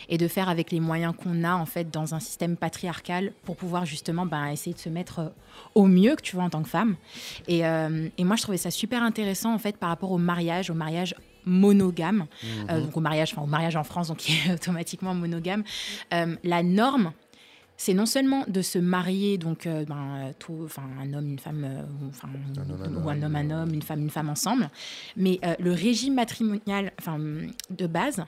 et 0.10 0.18
de 0.18 0.28
faire 0.28 0.50
avec 0.50 0.72
les 0.72 0.80
moyens 0.80 1.14
qu'on 1.16 1.44
a 1.44 1.54
en 1.54 1.66
fait 1.66 1.92
dans 1.92 2.14
un 2.14 2.20
système 2.20 2.56
patriarcal 2.56 3.34
pour 3.44 3.56
pouvoir 3.56 3.86
justement 3.86 4.26
ben, 4.26 4.48
essayer 4.48 4.74
de 4.74 4.80
se 4.80 4.90
mettre 4.90 5.20
euh, 5.20 5.30
au 5.74 5.86
mieux 5.86 6.16
que 6.16 6.22
tu 6.22 6.36
vois 6.36 6.46
en 6.46 6.50
tant 6.50 6.64
que 6.64 6.70
femme. 6.70 6.96
Et, 7.48 7.66
euh, 7.66 8.08
et 8.18 8.24
moi, 8.24 8.36
je 8.36 8.44
trouvais 8.44 8.58
ça 8.58 8.72
super 8.72 9.04
intéressant 9.04 9.54
en 9.54 9.60
fait 9.60 9.78
par 9.78 9.90
rapport 9.90 10.12
au 10.12 10.18
mariage, 10.18 10.70
au 10.70 10.76
mariage 10.76 11.16
monogame, 11.46 12.26
euh, 12.70 12.82
donc 12.82 12.98
au 12.98 13.00
mariage, 13.00 13.32
enfin 13.32 13.44
au 13.44 13.48
mariage 13.48 13.76
en 13.76 13.84
France, 13.84 14.10
donc 14.10 14.18
qui 14.18 14.34
est 14.34 14.52
automatiquement 14.54 15.14
monogame. 15.14 15.64
Euh, 16.14 16.36
la 16.44 16.64
norme, 16.64 17.14
c'est 17.78 17.94
non 17.94 18.06
seulement 18.06 18.46
de 18.48 18.62
se 18.62 18.80
marier, 18.80 19.38
donc 19.38 19.68
euh, 19.68 19.84
ben, 19.86 19.96
euh, 20.28 20.32
tout, 20.40 20.68
un 21.02 21.14
homme, 21.14 21.32
une 21.32 21.40
femme, 21.40 21.64
euh, 21.66 21.82
ou, 21.84 22.12
Un 22.26 22.74
homme, 22.74 22.82
un 22.82 23.04
ou 23.06 23.10
un 23.10 23.14
homme, 23.22 23.24
homme, 23.24 23.36
un 23.36 23.52
homme, 23.64 23.74
une 23.74 23.82
femme, 23.82 24.02
une 24.02 24.10
femme 24.10 24.30
ensemble, 24.30 24.70
mais 25.18 25.40
euh, 25.44 25.56
le 25.60 25.72
régime 25.74 26.14
matrimonial, 26.16 26.92
enfin 27.00 27.18
de 27.70 27.88
base, 27.88 28.24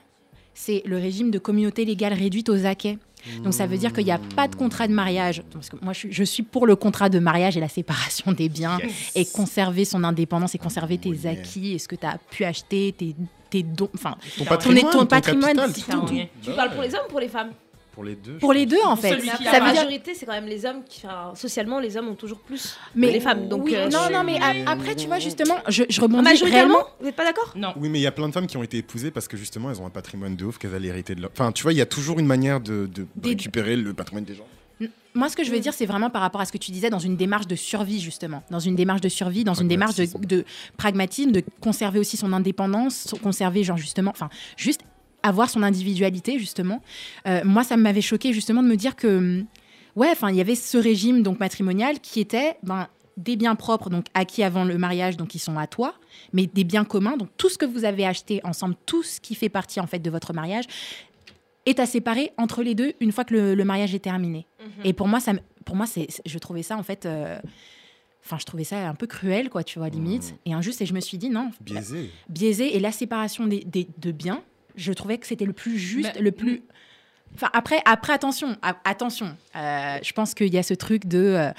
c'est 0.53 0.81
le 0.85 0.97
régime 0.97 1.31
de 1.31 1.39
communauté 1.39 1.85
légale 1.85 2.13
réduite 2.13 2.49
aux 2.49 2.65
acquets. 2.65 2.97
Donc 3.43 3.53
ça 3.53 3.67
veut 3.67 3.77
dire 3.77 3.93
qu'il 3.93 4.05
n'y 4.05 4.11
a 4.11 4.19
pas 4.35 4.47
de 4.47 4.55
contrat 4.55 4.87
de 4.87 4.93
mariage. 4.93 5.43
Parce 5.51 5.69
que 5.69 5.75
moi, 5.83 5.91
je 5.93 5.99
suis, 5.99 6.11
je 6.13 6.23
suis 6.23 6.43
pour 6.43 6.65
le 6.65 6.75
contrat 6.75 7.09
de 7.09 7.19
mariage 7.19 7.57
et 7.57 7.59
la 7.59 7.67
séparation 7.67 8.31
des 8.31 8.47
biens 8.49 8.77
Yes. 8.79 9.11
et 9.15 9.25
conserver 9.25 9.85
son 9.85 10.03
indépendance 10.03 10.55
et 10.55 10.57
conserver 10.57 10.97
tes 10.97 11.27
acquis 11.27 11.73
et 11.73 11.79
ce 11.79 11.87
que 11.87 11.95
tu 11.95 12.05
as 12.05 12.17
pu 12.31 12.43
acheter, 12.45 12.93
tes, 12.97 13.15
tes 13.49 13.63
dons, 13.63 13.89
enfin 13.93 14.15
Ton 14.37 14.43
ton, 14.45 14.49
patrimoine, 14.49 14.91
ton 14.91 14.99
ton 14.99 15.05
patrimoine. 15.05 15.55
capital, 15.57 15.73
si 15.75 15.81
tout, 15.83 15.91
t'as- 15.91 15.97
tout. 15.99 16.05
tout. 16.07 16.21
Tu 16.41 16.51
parles 16.51 16.71
pour 16.71 16.81
les 16.83 16.93
hommes 16.95 17.01
ou 17.07 17.11
pour 17.11 17.19
les 17.19 17.27
femmes? 17.27 17.51
Pour 17.97 18.03
les 18.03 18.15
deux. 18.15 18.37
Pour 18.37 18.53
les 18.53 18.67
deux, 18.67 18.77
en 18.85 18.95
fait. 18.95 19.09
celui 19.09 19.27
qui 19.31 19.43
La 19.43 19.51
Ça 19.53 19.59
veut 19.59 19.65
dire 19.71 19.81
majorité, 19.81 20.13
c'est 20.13 20.27
quand 20.27 20.33
même 20.33 20.45
les 20.45 20.67
hommes 20.67 20.83
qui. 20.87 21.01
enfin, 21.07 21.31
socialement, 21.33 21.79
les 21.79 21.97
hommes 21.97 22.09
ont 22.09 22.13
toujours 22.15 22.37
plus 22.37 22.77
mais 22.93 23.07
que 23.07 23.13
les 23.13 23.19
femmes. 23.19 23.47
Donc, 23.47 23.63
oui, 23.65 23.75
euh, 23.75 23.89
non, 23.89 24.11
non, 24.13 24.23
mais 24.23 24.37
a- 24.39 24.69
après, 24.69 24.95
tu 24.95 25.07
vois, 25.07 25.17
justement, 25.17 25.55
je, 25.67 25.83
je 25.89 25.99
rebondis 25.99 26.23
Majoritairement, 26.23 26.75
réellement. 26.75 26.89
vous 26.99 27.05
n'êtes 27.07 27.15
pas 27.15 27.25
d'accord? 27.25 27.51
Non. 27.55 27.73
Oui, 27.75 27.89
mais 27.89 27.97
il 27.97 28.03
y 28.03 28.07
a 28.07 28.11
plein 28.11 28.27
de 28.29 28.33
femmes 28.33 28.45
qui 28.45 28.55
ont 28.55 28.61
été 28.61 28.77
épousées 28.77 29.09
parce 29.09 29.27
que 29.27 29.35
justement, 29.35 29.71
elles 29.71 29.81
ont 29.81 29.87
un 29.87 29.89
patrimoine 29.89 30.35
de 30.35 30.45
ouf 30.45 30.59
qu'elles 30.59 30.75
allaient 30.75 30.89
hériter 30.89 31.15
de 31.15 31.21
leur. 31.21 31.31
Enfin, 31.31 31.51
tu 31.51 31.63
vois, 31.63 31.73
il 31.73 31.77
y 31.77 31.81
a 31.81 31.87
toujours 31.87 32.19
une 32.19 32.27
manière 32.27 32.59
de, 32.61 32.85
de 32.85 33.07
Des- 33.15 33.29
récupérer 33.29 33.75
le 33.75 33.93
patrimoine 33.95 34.25
des 34.25 34.35
gens. 34.35 34.45
Moi, 35.15 35.29
ce 35.29 35.35
que 35.35 35.43
je 35.43 35.49
veux 35.49 35.59
dire, 35.59 35.73
c'est 35.73 35.87
vraiment 35.87 36.11
par 36.11 36.21
rapport 36.21 36.39
à 36.41 36.45
ce 36.45 36.51
que 36.51 36.59
tu 36.59 36.69
disais 36.69 36.91
dans 36.91 36.99
une 36.99 37.17
démarche 37.17 37.47
de 37.47 37.55
survie, 37.55 37.99
justement. 37.99 38.43
Dans 38.51 38.59
une 38.59 38.75
démarche 38.75 39.01
de 39.01 39.09
survie, 39.09 39.43
dans 39.43 39.55
une 39.55 39.67
démarche 39.67 39.95
de, 39.95 40.05
Pragmatisme. 40.05 40.27
de 40.27 40.45
pragmatisme, 40.77 41.31
de 41.31 41.43
conserver 41.59 41.97
aussi 41.97 42.15
son 42.17 42.31
indépendance, 42.31 43.15
conserver, 43.23 43.63
genre, 43.63 43.77
justement, 43.77 44.11
enfin, 44.11 44.29
juste 44.57 44.81
avoir 45.27 45.49
son 45.49 45.63
individualité, 45.63 46.39
justement. 46.39 46.81
Euh, 47.27 47.41
moi, 47.43 47.63
ça 47.63 47.77
m'avait 47.77 48.01
choqué, 48.01 48.33
justement, 48.33 48.63
de 48.63 48.67
me 48.67 48.75
dire 48.75 48.95
que, 48.95 49.07
hum, 49.17 49.45
ouais, 49.95 50.09
enfin, 50.11 50.29
il 50.29 50.35
y 50.35 50.41
avait 50.41 50.55
ce 50.55 50.77
régime, 50.77 51.23
donc, 51.23 51.39
matrimonial 51.39 51.99
qui 51.99 52.19
était, 52.19 52.57
ben, 52.63 52.87
des 53.17 53.35
biens 53.35 53.55
propres, 53.55 53.89
donc 53.89 54.05
acquis 54.13 54.43
avant 54.43 54.63
le 54.63 54.77
mariage, 54.77 55.17
donc 55.17 55.29
qui 55.29 55.39
sont 55.39 55.57
à 55.57 55.65
toi, 55.65 55.95
mais 56.33 56.45
des 56.45 56.63
biens 56.63 56.85
communs, 56.85 57.17
donc 57.17 57.29
tout 57.37 57.49
ce 57.49 57.57
que 57.57 57.65
vous 57.65 57.83
avez 57.83 58.05
acheté 58.05 58.41
ensemble, 58.43 58.75
tout 58.85 59.01
ce 59.01 59.19
qui 59.19 59.33
fait 59.33 59.49
partie 59.49 59.79
en 59.79 59.87
fait 59.87 59.97
de 59.97 60.09
votre 60.11 60.33
mariage, 60.33 60.65
est 61.65 61.79
à 61.79 61.87
séparer 61.87 62.31
entre 62.37 62.61
les 62.61 62.75
deux 62.75 62.93
une 62.99 63.11
fois 63.11 63.25
que 63.25 63.33
le, 63.33 63.55
le 63.55 63.65
mariage 63.65 63.95
est 63.95 63.99
terminé. 63.99 64.45
Et 64.83 64.93
pour 64.93 65.07
moi, 65.07 65.19
ça, 65.19 65.33
me- 65.33 65.39
pour 65.65 65.75
moi, 65.75 65.87
c'est, 65.87 66.07
je 66.27 66.37
trouvais 66.37 66.61
ça 66.61 66.77
en 66.77 66.83
fait, 66.83 67.07
euh, 67.07 67.39
enfin, 68.23 68.37
je 68.39 68.45
trouvais 68.45 68.63
ça 68.63 68.87
un 68.87 68.93
peu 68.93 69.07
cruel, 69.07 69.49
quoi, 69.49 69.63
tu 69.63 69.79
vois, 69.79 69.89
limite, 69.89 70.35
et 70.45 70.53
injuste. 70.53 70.81
Et 70.81 70.85
je 70.85 70.93
me 70.93 70.99
suis 71.01 71.17
dit 71.17 71.29
non, 71.31 71.49
Biaisé. 71.59 72.11
biaisé 72.29 72.75
et 72.75 72.79
la 72.79 72.91
séparation 72.91 73.47
des, 73.47 73.61
des- 73.65 73.87
de 73.97 74.11
biens, 74.11 74.43
je 74.77 74.93
trouvais 74.93 75.17
que 75.17 75.27
c'était 75.27 75.45
le 75.45 75.53
plus 75.53 75.77
juste, 75.77 76.11
Mais- 76.15 76.21
le 76.21 76.31
plus. 76.31 76.63
Enfin, 77.35 77.49
après, 77.51 77.81
après, 77.83 78.13
attention, 78.13 78.55
a- 78.61 78.77
attention. 78.85 79.35
Euh, 79.55 79.97
je 80.01 80.13
pense 80.13 80.33
qu'il 80.33 80.47
y 80.53 80.57
a 80.57 80.63
ce 80.63 80.73
truc 80.73 81.05
de 81.07 81.17
euh, 81.19 81.49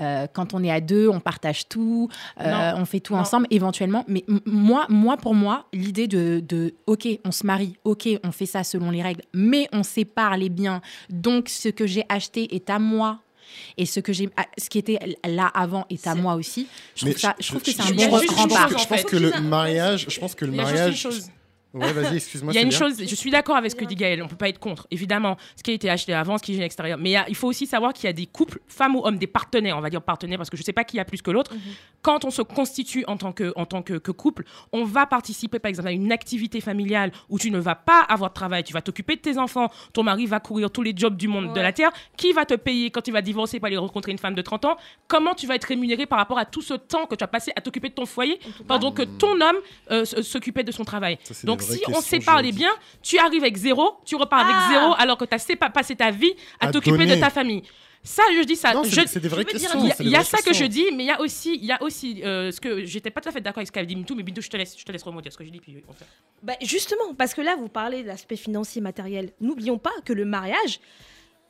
euh, 0.00 0.26
quand 0.32 0.52
on 0.52 0.64
est 0.64 0.70
à 0.70 0.80
deux, 0.80 1.08
on 1.08 1.20
partage 1.20 1.68
tout, 1.68 2.08
euh, 2.40 2.72
on 2.74 2.84
fait 2.84 2.98
tout 2.98 3.14
Non. 3.14 3.20
ensemble 3.20 3.46
éventuellement. 3.50 4.04
Mais 4.08 4.24
moi, 4.44 4.84
moi, 4.88 5.16
pour 5.16 5.34
moi, 5.36 5.66
l'idée 5.72 6.08
de, 6.08 6.42
de 6.46 6.74
OK, 6.86 7.06
on 7.24 7.30
se 7.30 7.46
marie, 7.46 7.76
OK, 7.84 8.08
on 8.24 8.32
fait 8.32 8.46
ça 8.46 8.64
selon 8.64 8.90
les 8.90 9.00
règles, 9.00 9.22
mais 9.32 9.68
on 9.72 9.84
sépare 9.84 10.36
les 10.36 10.48
biens. 10.48 10.82
Donc, 11.08 11.48
ce 11.48 11.68
que 11.68 11.86
j'ai 11.86 12.04
acheté 12.08 12.52
est 12.56 12.68
à 12.68 12.80
moi. 12.80 13.20
Et 13.76 13.86
ce 13.86 14.00
que 14.00 14.12
j'ai, 14.12 14.28
ah, 14.36 14.46
ce 14.58 14.68
qui 14.68 14.78
était 14.78 14.98
là 15.24 15.46
avant 15.54 15.86
est 15.88 16.06
à 16.06 16.14
moi 16.16 16.34
aussi. 16.34 16.66
Je 16.96 17.04
Mais 17.04 17.12
trouve, 17.12 17.20
ça, 17.20 17.36
je 17.38 17.46
trouve 17.48 17.62
que 17.62 17.70
c'est 17.70 17.80
un 17.82 17.90
bon 17.94 18.10
rempart. 18.34 18.76
Je 18.76 18.86
pense 18.88 19.02
que 19.04 19.16
le 19.16 19.40
mariage, 19.40 20.06
je 20.08 20.18
pense 20.18 20.34
que 20.34 20.44
le 20.46 20.52
mariage. 20.52 21.06
Ouais, 21.74 21.92
vas-y, 21.92 22.16
excuse-moi. 22.16 22.52
Il 22.52 22.56
y 22.56 22.58
a 22.58 22.62
une 22.62 22.70
chose, 22.72 22.96
je 23.08 23.14
suis 23.14 23.30
d'accord 23.30 23.56
avec 23.56 23.70
ce 23.70 23.76
que 23.76 23.84
dit 23.84 23.94
Gaël, 23.94 24.22
on 24.22 24.28
peut 24.28 24.36
pas 24.36 24.48
être 24.48 24.58
contre, 24.58 24.86
évidemment, 24.90 25.36
ce 25.56 25.62
qui 25.62 25.70
a 25.70 25.74
été 25.74 25.88
acheté 25.88 26.12
avant, 26.12 26.36
ce 26.36 26.42
qui 26.42 26.54
est 26.54 26.58
à 26.58 26.60
l'extérieur. 26.62 26.98
Mais 26.98 27.10
il, 27.10 27.12
y 27.12 27.16
a- 27.16 27.26
il 27.28 27.34
faut 27.34 27.48
aussi 27.48 27.66
savoir 27.66 27.92
qu'il 27.94 28.04
y 28.04 28.08
a 28.08 28.12
des 28.12 28.26
couples, 28.26 28.60
femmes 28.68 28.96
ou 28.96 29.00
hommes, 29.04 29.16
des 29.16 29.26
partenaires, 29.26 29.78
on 29.78 29.80
va 29.80 29.88
dire 29.88 30.02
partenaires, 30.02 30.36
parce 30.38 30.50
que 30.50 30.56
je 30.58 30.62
sais 30.62 30.72
pas 30.74 30.84
qui 30.84 30.98
a 30.98 31.04
plus 31.06 31.22
que 31.22 31.30
l'autre. 31.30 31.52
Quand 32.02 32.24
on 32.24 32.30
se 32.30 32.42
constitue 32.42 33.04
en 33.06 33.16
tant, 33.16 33.32
que, 33.32 33.52
en 33.56 33.64
tant 33.64 33.80
que, 33.82 33.94
que 33.94 34.10
couple, 34.10 34.44
on 34.72 34.84
va 34.84 35.06
participer, 35.06 35.58
par 35.60 35.68
exemple, 35.70 35.88
à 35.88 35.92
une 35.92 36.12
activité 36.12 36.60
familiale 36.60 37.12
où 37.28 37.38
tu 37.38 37.50
ne 37.50 37.58
vas 37.58 37.74
pas 37.76 38.00
avoir 38.08 38.30
de 38.30 38.34
travail, 38.34 38.64
tu 38.64 38.72
vas 38.72 38.82
t'occuper 38.82 39.16
de 39.16 39.20
tes 39.20 39.38
enfants, 39.38 39.70
ton 39.92 40.02
mari 40.02 40.26
va 40.26 40.40
courir 40.40 40.70
tous 40.70 40.82
les 40.82 40.92
jobs 40.96 41.16
du 41.16 41.28
monde 41.28 41.54
de 41.54 41.60
la 41.60 41.72
terre. 41.72 41.90
Qui 42.16 42.32
va 42.32 42.44
te 42.44 42.54
payer 42.54 42.90
quand 42.90 43.00
tu 43.02 43.12
vas 43.12 43.22
divorcer 43.22 43.58
pour 43.60 43.66
aller 43.68 43.76
rencontrer 43.76 44.12
une 44.12 44.18
femme 44.18 44.34
de 44.34 44.42
30 44.42 44.64
ans? 44.66 44.76
Comment 45.08 45.34
tu 45.34 45.46
vas 45.46 45.54
être 45.54 45.64
rémunéré 45.64 46.06
par 46.06 46.18
rapport 46.18 46.38
à 46.38 46.44
tout 46.44 46.60
ce 46.62 46.74
temps 46.74 47.06
que 47.06 47.14
tu 47.14 47.24
as 47.24 47.28
passé 47.28 47.52
à 47.56 47.60
t'occuper 47.60 47.88
de 47.88 47.94
ton 47.94 48.04
foyer 48.06 48.38
pendant 48.68 48.92
que 48.92 49.02
ton 49.02 49.40
homme 49.40 49.56
euh, 49.90 50.04
s'occupait 50.04 50.64
de 50.64 50.72
son 50.72 50.84
travail? 50.84 51.18
Ça, 51.22 51.34
c'est 51.34 51.46
Donc 51.46 51.61
si 51.62 51.80
on 51.88 52.00
sépare 52.00 52.42
les 52.42 52.52
biens, 52.52 52.74
tu 53.02 53.18
arrives 53.18 53.42
avec 53.42 53.56
zéro, 53.56 53.96
tu 54.04 54.16
repars 54.16 54.44
Ah. 54.46 54.48
avec 54.48 54.70
zéro 54.72 54.94
alors 54.98 55.16
que 55.16 55.24
tu 55.24 55.34
as 55.60 55.70
passé 55.70 55.96
ta 55.96 56.10
vie 56.10 56.34
à, 56.60 56.66
À 56.68 56.72
t'occuper 56.72 57.06
de 57.06 57.16
ta 57.16 57.30
famille. 57.30 57.62
Ça, 58.04 58.22
je 58.36 58.42
dis 58.42 58.56
ça. 58.56 58.72
C'est 59.06 59.20
des 59.20 59.28
vraies 59.28 59.44
questions. 59.44 59.80
il 60.00 60.08
y 60.08 60.16
a, 60.16 60.24
ça 60.24 60.38
que 60.38 60.52
je 60.52 60.64
dis, 60.64 60.86
mais 60.92 61.04
il 61.04 61.06
y 61.06 61.10
a 61.10 61.20
aussi, 61.20 61.54
il 61.54 61.64
y 61.64 61.72
a 61.72 61.80
aussi 61.82 62.20
euh, 62.24 62.50
ce 62.50 62.60
que 62.60 62.84
j'étais 62.84 63.10
pas 63.10 63.20
tout 63.20 63.28
à 63.28 63.32
fait 63.32 63.40
d'accord 63.40 63.58
avec 63.58 63.68
ce 63.68 63.72
qu'avait 63.72 63.86
dit 63.86 63.94
Mintou, 63.94 64.16
mais 64.16 64.24
Bintou, 64.24 64.40
je 64.40 64.50
te 64.50 64.56
laisse, 64.56 64.76
je 64.76 64.84
te 64.84 64.90
laisse 64.90 65.04
remonter 65.04 65.30
ce 65.30 65.38
que 65.38 65.44
je 65.44 65.50
dis, 65.50 65.60
puis 65.60 65.76
on 65.88 65.92
fait. 65.92 66.04
Bah, 66.42 66.54
justement, 66.62 67.14
parce 67.16 67.32
que 67.32 67.40
là, 67.42 67.54
vous 67.56 67.68
parlez 67.68 68.02
de 68.02 68.08
l'aspect 68.08 68.36
financier 68.36 68.80
matériel. 68.80 69.30
N'oublions 69.40 69.78
pas 69.78 69.92
que 70.04 70.12
le 70.12 70.24
mariage 70.24 70.80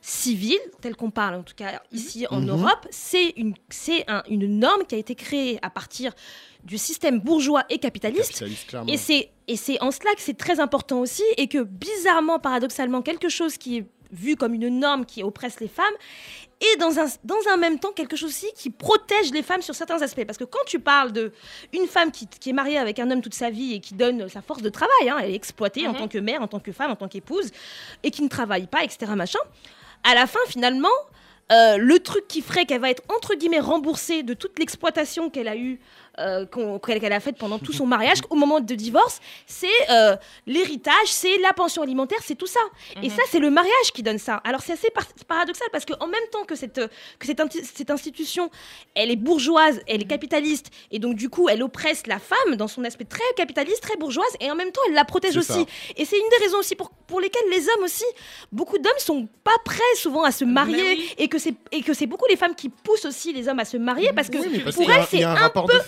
civil, 0.04 0.58
tel 0.80 0.96
qu'on 0.96 1.10
parle 1.10 1.36
en 1.36 1.42
tout 1.44 1.54
cas 1.54 1.80
ici 1.92 2.26
en 2.28 2.40
Mhm. 2.40 2.50
Europe, 2.50 2.86
c'est 2.90 3.30
une, 3.36 3.54
c'est 3.70 4.04
un- 4.10 4.24
une 4.28 4.58
norme 4.58 4.84
qui 4.84 4.96
a 4.96 4.98
été 4.98 5.14
créée 5.14 5.58
à 5.62 5.70
partir 5.70 6.12
du 6.64 6.76
système 6.76 7.20
bourgeois 7.20 7.62
et 7.70 7.78
capitaliste. 7.78 8.42
Et 8.88 8.96
c'est, 8.96 9.30
et 9.48 9.56
c'est 9.56 9.80
en 9.80 9.90
cela 9.92 10.12
que 10.14 10.20
c'est 10.20 10.36
très 10.36 10.58
important 10.60 10.98
aussi, 11.00 11.22
et 11.36 11.46
que 11.46 11.62
bizarrement, 11.62 12.38
paradoxalement, 12.40 13.00
quelque 13.02 13.28
chose 13.28 13.56
qui 13.56 13.78
est 13.78 13.86
vu 14.10 14.36
comme 14.36 14.52
une 14.54 14.68
norme 14.78 15.06
qui 15.06 15.22
oppresse 15.22 15.58
les 15.60 15.68
femmes, 15.68 15.94
et 16.60 16.76
dans 16.78 16.98
un, 16.98 17.06
dans 17.24 17.38
un 17.52 17.56
même 17.56 17.78
temps 17.78 17.90
quelque 17.92 18.14
chose 18.16 18.28
aussi 18.30 18.46
qui 18.56 18.70
protège 18.70 19.32
les 19.32 19.42
femmes 19.42 19.62
sur 19.62 19.74
certains 19.74 20.00
aspects. 20.02 20.24
Parce 20.24 20.38
que 20.38 20.44
quand 20.44 20.64
tu 20.66 20.78
parles 20.78 21.12
de 21.12 21.32
une 21.72 21.86
femme 21.86 22.10
qui, 22.12 22.26
qui 22.28 22.50
est 22.50 22.52
mariée 22.52 22.78
avec 22.78 22.98
un 22.98 23.10
homme 23.10 23.22
toute 23.22 23.34
sa 23.34 23.50
vie 23.50 23.74
et 23.74 23.80
qui 23.80 23.94
donne 23.94 24.28
sa 24.28 24.42
force 24.42 24.62
de 24.62 24.68
travail, 24.68 25.08
hein, 25.08 25.16
elle 25.22 25.30
est 25.30 25.34
exploitée 25.34 25.86
en 25.88 25.92
Mhm. 25.92 25.98
tant 25.98 26.08
que 26.08 26.18
mère, 26.18 26.42
en 26.42 26.48
tant 26.48 26.60
que 26.60 26.70
femme, 26.72 26.90
en 26.90 26.96
tant 26.96 27.08
qu'épouse, 27.08 27.50
et 28.02 28.10
qui 28.10 28.22
ne 28.22 28.28
travaille 28.28 28.66
pas, 28.66 28.84
etc. 28.84 29.10
Machin, 29.16 29.40
à 30.04 30.14
la 30.14 30.26
fin, 30.26 30.40
finalement, 30.48 30.88
euh, 31.50 31.76
le 31.76 31.98
truc 31.98 32.26
qui 32.28 32.40
ferait 32.40 32.64
qu'elle 32.64 32.80
va 32.80 32.90
être 32.90 33.02
entre 33.14 33.34
guillemets 33.34 33.60
remboursée 33.60 34.22
de 34.22 34.34
toute 34.34 34.58
l'exploitation 34.58 35.28
qu'elle 35.28 35.48
a 35.48 35.56
eue, 35.56 35.80
euh, 36.18 36.44
qu'elle 36.84 37.12
a 37.12 37.20
faite 37.20 37.36
pendant 37.38 37.58
tout 37.58 37.72
son 37.72 37.86
mariage, 37.86 38.18
au 38.30 38.34
moment 38.36 38.60
de 38.60 38.74
divorce, 38.74 39.20
c'est 39.46 39.66
euh, 39.90 40.16
l'héritage, 40.46 41.06
c'est 41.06 41.38
la 41.38 41.52
pension 41.52 41.82
alimentaire, 41.82 42.18
c'est 42.22 42.34
tout 42.34 42.46
ça. 42.46 42.60
Et 43.02 43.08
ça, 43.08 43.22
c'est 43.30 43.38
le 43.38 43.50
mariage 43.50 43.92
qui 43.94 44.02
donne 44.02 44.18
ça. 44.18 44.40
Alors 44.44 44.60
c'est 44.62 44.72
assez 44.74 44.90
par- 44.90 45.06
paradoxal 45.26 45.68
parce 45.72 45.84
qu'en 45.84 46.06
même 46.06 46.22
temps 46.30 46.44
que 46.44 46.54
cette, 46.54 46.80
que 47.18 47.26
cette, 47.26 47.40
cette 47.74 47.90
institution, 47.90 48.50
elle 48.94 49.10
est 49.10 49.16
bourgeoise, 49.16 49.80
elle 49.86 50.02
est 50.02 50.06
capitaliste, 50.06 50.66
et 50.90 50.98
donc 50.98 51.14
du 51.14 51.28
coup, 51.30 51.48
elle 51.48 51.62
oppresse 51.62 52.06
la 52.06 52.18
femme 52.18 52.56
dans 52.56 52.68
son 52.68 52.84
aspect 52.84 53.04
très 53.04 53.20
capitaliste, 53.36 53.82
très 53.82 53.96
bourgeoise, 53.96 54.26
et 54.40 54.50
en 54.50 54.54
même 54.54 54.70
temps, 54.72 54.80
elle 54.88 54.94
la 54.94 55.04
protège 55.04 55.36
aussi. 55.36 55.52
ça. 55.52 55.64
Et 55.96 56.04
c'est 56.04 56.16
une 56.18 56.28
des 56.38 56.44
raisons 56.44 56.58
aussi 56.58 56.74
pour, 56.74 56.90
pour 56.90 57.20
lesquelles 57.20 57.48
les 57.50 57.68
hommes 57.68 57.84
aussi, 57.84 58.04
beaucoup 58.50 58.78
d'hommes 58.78 58.92
sont 58.98 59.28
pas 59.44 59.50
prêts 59.64 59.80
souvent 59.96 60.22
à 60.24 60.30
se 60.32 60.44
marier, 60.44 60.76
Mais 60.82 60.88
oui. 60.96 61.14
et 61.18 61.28
que 61.28 61.38
c'est 61.38 61.54
et 61.70 61.82
que 61.82 61.94
c'est 61.94 62.06
beaucoup 62.06 62.26
les 62.28 62.36
femmes 62.36 62.54
qui 62.54 62.68
poussent 62.68 63.04
aussi 63.04 63.32
les 63.32 63.48
hommes 63.48 63.58
à 63.58 63.64
se 63.64 63.76
marier 63.76 64.12
parce 64.12 64.28
que 64.28 64.38
Oui, 64.38 64.48
mais 64.52 64.58
parce 64.60 64.76
pour 64.76 64.90
elles 64.90 65.04
c'est 65.08 65.22
un 65.24 65.34
un 65.36 65.48
peu 65.48 65.78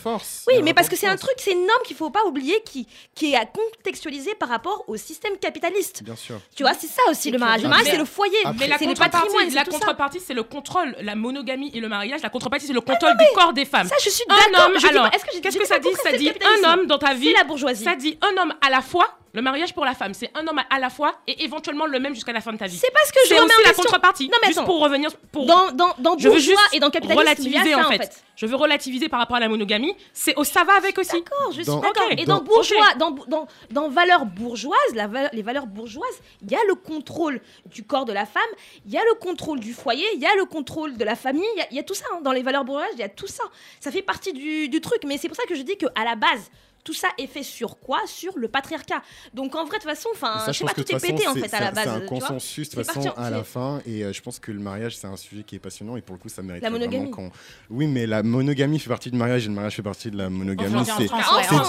oui, 0.48 0.56
un 0.58 0.62
mais 0.62 0.74
parce 0.74 0.88
que 0.88 0.96
c'est 0.96 1.06
un 1.06 1.16
truc, 1.16 1.34
c'est 1.38 1.52
une 1.52 1.66
norme 1.66 1.82
qu'il 1.84 1.96
faut 1.96 2.10
pas 2.10 2.24
oublier 2.24 2.60
qui, 2.64 2.86
qui 3.14 3.32
est 3.32 3.36
à 3.36 3.46
contextualiser 3.46 4.34
par 4.34 4.48
rapport 4.48 4.84
au 4.88 4.96
système 4.96 5.36
capitaliste. 5.38 6.02
Bien 6.02 6.16
sûr. 6.16 6.40
Tu 6.54 6.62
vois, 6.62 6.74
c'est 6.74 6.86
ça 6.86 7.02
aussi 7.10 7.30
le 7.30 7.38
mariage. 7.38 7.62
Le 7.62 7.66
Ah, 7.66 7.70
mariage, 7.70 7.92
c'est 7.92 7.98
le 7.98 8.04
foyer, 8.04 8.36
Mais 8.58 8.66
la 8.66 8.78
contrepartie, 8.78 9.50
la 9.52 9.64
contrepartie, 9.64 10.20
c'est 10.24 10.34
le 10.34 10.42
contrôle, 10.42 10.96
la 11.00 11.14
monogamie 11.14 11.70
et 11.74 11.80
le 11.80 11.88
mariage. 11.88 12.22
La 12.22 12.30
contrepartie, 12.30 12.66
c'est 12.66 12.72
le 12.72 12.80
contrôle 12.80 13.16
du 13.16 13.24
corps 13.34 13.52
des 13.52 13.64
femmes. 13.64 13.88
Ça, 13.88 13.96
je 14.02 14.10
suis 14.10 14.24
un 14.28 14.36
d'accord. 14.52 14.66
homme, 14.66 14.72
je 14.76 14.80
dis 14.80 14.86
alors, 14.88 15.10
qu'est-ce 15.10 15.58
que 15.58 15.66
ça 15.66 15.78
dit? 15.78 15.88
Ça 16.02 16.12
dit 16.12 16.30
un 16.30 16.72
homme 16.72 16.86
dans 16.86 16.98
ta 16.98 17.14
vie. 17.14 17.28
C'est 17.28 17.38
la 17.38 17.44
bourgeoisie. 17.44 17.84
Ça 17.84 17.96
dit 17.96 18.18
un 18.22 18.42
homme 18.42 18.54
à 18.60 18.70
la 18.70 18.80
fois. 18.82 19.08
Le 19.34 19.42
mariage 19.42 19.74
pour 19.74 19.84
la 19.84 19.94
femme, 19.94 20.14
c'est 20.14 20.30
un 20.34 20.46
homme 20.46 20.60
à 20.70 20.78
la 20.78 20.88
fois 20.90 21.16
et 21.26 21.44
éventuellement 21.44 21.86
le 21.86 21.98
même 21.98 22.14
jusqu'à 22.14 22.32
la 22.32 22.40
fin 22.40 22.52
de 22.52 22.56
ta 22.56 22.66
vie. 22.66 22.76
C'est 22.78 22.92
parce 22.92 23.10
que 23.10 23.18
je 23.28 23.34
remets 23.34 23.44
aussi 23.46 23.54
en 23.54 23.58
la 23.62 23.68
question. 23.68 23.82
contrepartie. 23.82 24.28
Non, 24.28 24.38
mais 24.40 24.46
juste 24.48 24.58
attends. 24.60 24.66
pour 24.66 24.80
revenir 24.80 25.10
pour 25.32 25.44
Dans, 25.46 25.72
dans, 25.72 25.92
dans 25.98 26.16
je 26.16 26.28
veux 26.28 26.38
juste 26.38 26.56
et 26.72 26.78
dans 26.78 26.88
capitalisme, 26.90 27.18
relativiser 27.18 27.72
ça, 27.72 27.86
en 27.86 27.90
fait. 27.90 28.22
Je 28.36 28.46
veux 28.46 28.54
relativiser 28.56 29.08
par 29.08 29.18
rapport 29.18 29.36
à 29.36 29.40
la 29.40 29.48
monogamie. 29.48 29.94
C'est 30.12 30.36
au 30.36 30.44
ça 30.44 30.62
va 30.64 30.74
avec 30.74 30.96
aussi. 30.98 31.12
D'accord, 31.20 31.50
je 31.52 31.62
suis 31.62 31.64
d'accord. 31.80 32.06
Et 32.12 32.24
dans 32.24 32.36
Dans- 32.38 32.44
bourgeois, 32.44 32.94
dans, 32.96 33.10
dans, 33.26 33.46
dans 33.70 33.88
valeurs 33.88 34.24
bourgeoises, 34.24 34.94
la 34.94 35.08
va- 35.08 35.28
les 35.32 35.42
valeurs 35.42 35.66
bourgeoises, 35.66 36.20
il 36.42 36.50
y 36.52 36.54
a 36.54 36.60
le 36.68 36.76
contrôle 36.76 37.40
du 37.66 37.82
corps 37.84 38.04
de 38.04 38.12
la 38.12 38.26
femme, 38.26 38.42
il 38.86 38.92
y 38.92 38.96
a 38.98 39.02
le 39.04 39.14
contrôle 39.14 39.58
du 39.58 39.72
foyer, 39.74 40.06
il 40.14 40.20
y 40.20 40.26
a 40.26 40.34
le 40.36 40.44
contrôle 40.44 40.96
de 40.96 41.04
la 41.04 41.16
famille, 41.16 41.44
il 41.56 41.58
y 41.58 41.62
a- 41.62 41.66
il 41.72 41.76
y, 41.76 41.80
a 41.80 41.82
tout 41.82 41.94
ça. 41.94 42.04
hein. 42.12 42.20
Dans 42.22 42.32
les 42.32 42.42
valeurs 42.42 42.64
bourgeoises, 42.64 42.90
il 42.94 43.00
y 43.00 43.02
a 43.04 43.08
tout 43.08 43.26
ça. 43.26 43.42
Ça 43.80 43.90
fait 43.90 44.02
partie 44.02 44.32
du, 44.32 44.68
du 44.68 44.80
truc. 44.80 45.02
Mais 45.06 45.18
c'est 45.18 45.26
pour 45.28 45.36
ça 45.36 45.44
que 45.48 45.56
je 45.56 45.62
dis 45.62 45.76
qu'à 45.76 46.04
la 46.04 46.14
base, 46.14 46.50
tout 46.84 46.92
ça 46.94 47.08
est 47.18 47.26
fait 47.26 47.42
sur 47.42 47.78
quoi? 47.80 48.00
Sur 48.06 48.36
le 48.38 48.46
patriarcat. 48.48 49.02
Donc 49.32 49.54
en 49.56 49.64
vrai, 49.64 49.78
de 49.78 49.82
toute 49.82 49.90
façon, 49.90 50.08
enfin, 50.12 50.44
je 50.46 50.52
sais 50.52 50.64
pas, 50.64 50.70
tout 50.74 50.76
de 50.76 50.80
est 50.82 50.84
toute 50.92 51.00
façon, 51.00 51.14
pété 51.14 51.26
en 51.26 51.34
c'est- 51.34 51.48
fait 51.48 51.56
à 51.56 51.60
la 51.60 51.70
base. 51.70 51.84
C'est 51.84 51.90
un 51.90 52.00
tu 52.00 52.06
vois. 52.06 52.18
consensus 52.20 52.68
de 52.70 52.74
toute 52.76 52.86
façon 52.86 53.10
à 53.16 53.30
la 53.30 53.42
fin. 53.42 53.80
Et 53.86 54.04
euh, 54.04 54.12
je 54.12 54.20
pense 54.22 54.38
que 54.38 54.52
le 54.52 54.60
mariage, 54.60 54.96
c'est 54.96 55.06
un 55.06 55.16
sujet 55.16 55.42
qui 55.42 55.56
est 55.56 55.58
passionnant. 55.58 55.96
Et 55.96 56.02
pour 56.02 56.14
le 56.14 56.20
coup, 56.20 56.28
ça 56.28 56.42
mérite 56.42 56.62
La 56.62 56.70
monogamie. 56.70 57.10
vraiment 57.10 57.10
qu'on. 57.10 57.30
Oui, 57.70 57.86
mais 57.86 58.06
la 58.06 58.22
monogamie 58.22 58.78
fait 58.78 58.88
partie 58.90 59.10
du 59.10 59.16
mariage 59.16 59.44
et 59.46 59.48
le 59.48 59.54
mariage 59.54 59.74
fait 59.76 59.82
partie 59.82 60.10
de 60.10 60.16
la 60.18 60.28
monogamie. 60.30 60.84
C'est 60.86 61.08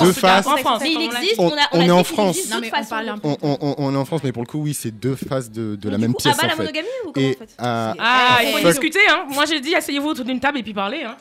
deux 0.05 0.11
faces. 0.13 0.45
en 0.47 0.57
France. 0.57 0.81
Mais 0.83 0.91
il 0.91 0.97
on 0.97 1.11
l'a 1.11 1.19
existe, 1.21 1.39
On- 1.39 1.47
on, 1.47 1.53
a, 1.57 1.67
on 1.71 1.79
a 1.79 1.85
est 1.85 1.91
en 1.91 2.03
France. 2.03 2.37
on 3.23 3.93
est 3.93 3.97
en 3.97 4.05
France, 4.05 4.21
mais 4.23 4.31
pour 4.31 4.43
le 4.43 4.47
coup, 4.47 4.59
oui, 4.59 4.73
c'est 4.73 4.91
deux 4.91 5.15
faces 5.15 5.49
de, 5.49 5.77
la 5.89 5.97
même 5.97 6.13
coup, 6.13 6.21
pièce 6.21 6.35
ah 6.37 6.41
bah, 6.41 6.45
en 6.45 6.49
la 6.49 6.55
fait. 6.55 6.61
monogamie 6.63 6.87
ou 7.05 7.11
comment 7.11 7.25
Et 7.27 7.31
en 7.35 7.39
fait? 7.39 7.55
à- 7.57 7.93
Ah, 7.99 8.39
il 8.43 8.51
faut 8.57 8.67
discuter, 8.67 8.99
hein. 9.09 9.25
Moi, 9.29 9.45
j'ai 9.45 9.59
dit, 9.59 9.75
asseyez-vous 9.75 10.09
autour 10.09 10.25
d'une 10.25 10.39
table 10.39 10.57
et 10.59 10.63
puis 10.63 10.73
parlez, 10.73 11.03
hein. 11.03 11.15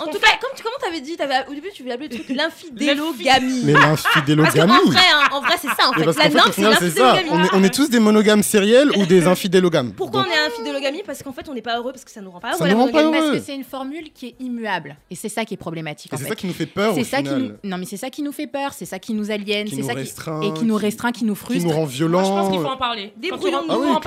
En 0.00 0.06
tout 0.06 0.18
cas, 0.18 0.28
comme 0.40 0.50
tu, 0.56 0.62
comment 0.62 0.76
t'avais 0.80 1.00
dit, 1.00 1.16
t'avais, 1.16 1.46
au 1.48 1.54
début 1.54 1.68
tu 1.74 1.82
voulais 1.82 1.94
appeler 1.94 2.08
le 2.08 2.14
truc 2.16 2.28
l'infidélogamie. 2.36 3.62
Mais 3.64 3.72
l'infidélogamie. 3.72 4.72
vrai, 4.86 5.00
hein, 5.12 5.28
en 5.32 5.40
vrai, 5.40 5.54
c'est 5.60 5.68
ça 5.68 5.88
en 5.88 5.92
fait. 5.92 6.04
La 6.04 6.28
norme, 6.30 6.52
c'est 6.52 6.62
l'infidélogamie. 6.62 7.28
On 7.30 7.44
est, 7.44 7.48
on 7.54 7.62
est 7.64 7.74
tous 7.74 7.88
des 7.90 8.00
monogames 8.00 8.42
sériels 8.42 8.90
ou 8.96 9.06
des 9.06 9.26
infidélogames. 9.26 9.92
Pourquoi 9.92 10.22
Donc, 10.22 10.30
on 10.30 10.34
est 10.34 10.46
infidélogamie 10.46 11.02
Parce 11.04 11.22
qu'en 11.22 11.32
fait, 11.32 11.48
on 11.48 11.54
n'est 11.54 11.62
pas 11.62 11.76
heureux 11.78 11.92
parce 11.92 12.04
que 12.04 12.10
ça 12.10 12.20
nous 12.20 12.30
rend 12.30 12.40
pas 12.40 12.50
heureux. 12.50 12.58
Ça 12.58 12.68
nous 12.68 12.78
rend 12.78 12.88
pas 12.88 13.02
heureux. 13.02 13.12
Parce 13.12 13.30
que 13.32 13.38
c'est 13.40 13.54
une 13.54 13.64
formule 13.64 14.12
qui 14.12 14.28
est 14.28 14.34
immuable. 14.40 14.96
Et 15.10 15.16
c'est 15.16 15.28
ça 15.28 15.44
qui 15.44 15.54
est 15.54 15.58
problématique. 15.58 16.12
C'est 16.16 16.28
ça 16.28 16.34
qui 16.34 16.46
nous 16.46 16.52
fait 16.54 16.66
peur 16.66 16.94
C'est 16.94 17.00
au 17.00 17.04
ça 17.04 17.22
qui 17.22 17.28
nous... 17.30 17.52
Non, 17.64 17.78
mais 17.78 17.84
c'est 17.86 17.96
ça 17.96 18.10
qui 18.10 18.22
nous 18.22 18.32
fait 18.32 18.46
peur, 18.46 18.72
c'est 18.72 18.84
ça 18.86 18.98
qui 18.98 19.12
nous 19.14 19.30
aliène, 19.30 19.66
Qui 19.66 19.76
c'est 19.76 19.82
nous 19.82 19.88
ça 19.88 19.94
restreint, 19.94 20.40
qui... 20.40 20.48
et 20.48 20.52
qui 20.52 20.64
nous 20.64 20.78
qui- 20.78 20.84
restreint, 20.84 21.12
qui 21.12 21.24
nous 21.24 21.34
Qui 21.34 21.40
frustre. 21.40 21.64
nous 21.64 21.70
rend 21.72 21.80
Moi, 21.84 21.88
je 21.92 22.04
pense 22.04 22.20
qu'il 22.20 22.24
faut 22.24 22.50
violents. 22.60 22.72
en 22.72 22.76
parler. 22.76 23.12
Débrouillons-nous. 23.16 23.66
Ah 23.70 23.78
oui, 23.78 23.86
il 23.86 23.90
faut 23.90 23.94
en 23.96 24.00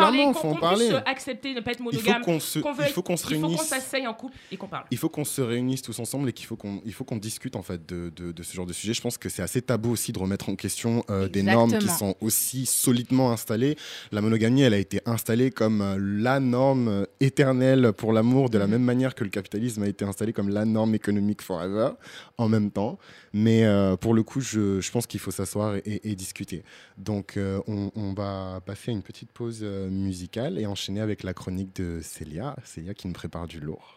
parler, 0.56 0.88
qu'on 0.90 0.94
puisse 0.94 0.94
accepter 1.06 1.54
ne 1.54 1.60
pas 1.62 1.72
être 1.72 1.80
Il 1.80 1.86
faut 1.86 1.92
monogame. 1.92 2.22
qu'on 2.24 2.40
se, 2.40 2.60
qu'on 2.60 2.74
il 2.74 2.92
faut 2.94 3.02
qu'on 3.02 3.18
se 3.18 3.24
Il 3.28 3.36
faut 3.36 3.42
qu'on 3.42 3.48
réunisse. 3.48 3.62
s'asseye 3.68 4.08
en 4.08 4.14
couple 4.14 4.36
et 4.52 4.58
qu'on 4.58 4.68
parle. 4.68 4.86
Il 4.92 4.98
faut 4.98 5.10
qu'on 5.10 5.26
se 5.26 5.42
réunisse 5.42 5.67
tous 5.76 6.00
ensemble 6.00 6.30
et 6.30 6.34
qu'il 6.34 6.46
faut 6.46 6.56
qu'on 6.56 6.82
il 6.86 6.94
faut 6.94 7.04
qu'on 7.04 7.18
discute 7.18 7.56
en 7.56 7.62
fait 7.62 7.86
de, 7.88 8.12
de, 8.16 8.32
de 8.32 8.44
ce 8.44 8.54
genre 8.56 8.66
de 8.66 8.74
sujet. 8.74 8.94
Je 8.94 9.02
pense 9.02 9.18
que 9.18 9.30
c'est 9.30 9.42
assez 9.42 9.62
tabou 9.62 9.92
aussi 9.92 10.12
de 10.14 10.20
remettre 10.20 10.50
en 10.50 10.56
question 10.56 11.04
euh, 11.10 11.28
des 11.28 11.42
normes 11.56 11.72
qui 11.80 11.88
sont 11.98 12.16
aussi 12.22 12.66
solidement 12.66 13.32
installées. 13.32 13.76
La 14.12 14.22
monogamie, 14.22 14.62
elle 14.62 14.74
a 14.74 14.78
été 14.80 15.02
installée 15.06 15.52
comme 15.52 15.82
euh, 15.82 15.98
la 16.00 16.40
norme 16.40 16.88
euh, 16.88 17.06
éternelle 17.20 17.92
pour 17.94 18.14
l'amour, 18.14 18.50
de 18.50 18.58
la 18.58 18.68
même 18.68 18.84
manière 18.84 19.14
que 19.16 19.24
le 19.24 19.30
capitalisme 19.30 19.84
a 19.84 19.88
été 19.88 20.06
installé 20.06 20.34
comme 20.34 20.50
la 20.50 20.66
norme 20.66 20.96
économique 20.96 21.42
forever 21.42 21.92
en 22.38 22.48
même 22.50 22.72
temps. 22.72 22.98
Mais 23.34 23.66
euh, 23.66 23.96
pour 23.98 24.14
le 24.14 24.24
coup, 24.24 24.42
je, 24.42 24.80
je 24.82 24.92
pense 24.92 25.06
qu'il 25.08 25.20
faut 25.20 25.32
s'asseoir 25.32 25.76
et, 25.76 25.80
et- 25.86 26.12
et 26.12 26.16
discuter. 26.16 26.64
Donc, 26.98 27.38
euh, 27.38 27.60
on, 27.68 27.92
on 27.96 28.14
va 28.14 28.62
passer 28.66 28.92
à 28.92 28.94
une 28.94 29.04
petite 29.04 29.32
pause 29.32 29.64
musicale 29.64 30.58
et 30.60 30.66
enchaîner 30.66 31.02
avec 31.02 31.24
la 31.24 31.34
chronique 31.34 31.76
de 31.76 32.00
Célia. 32.02 32.56
Célia 32.64 32.94
qui 32.94 33.08
nous 33.08 33.14
prépare 33.14 33.48
du 33.48 33.60
lourd. 33.60 33.97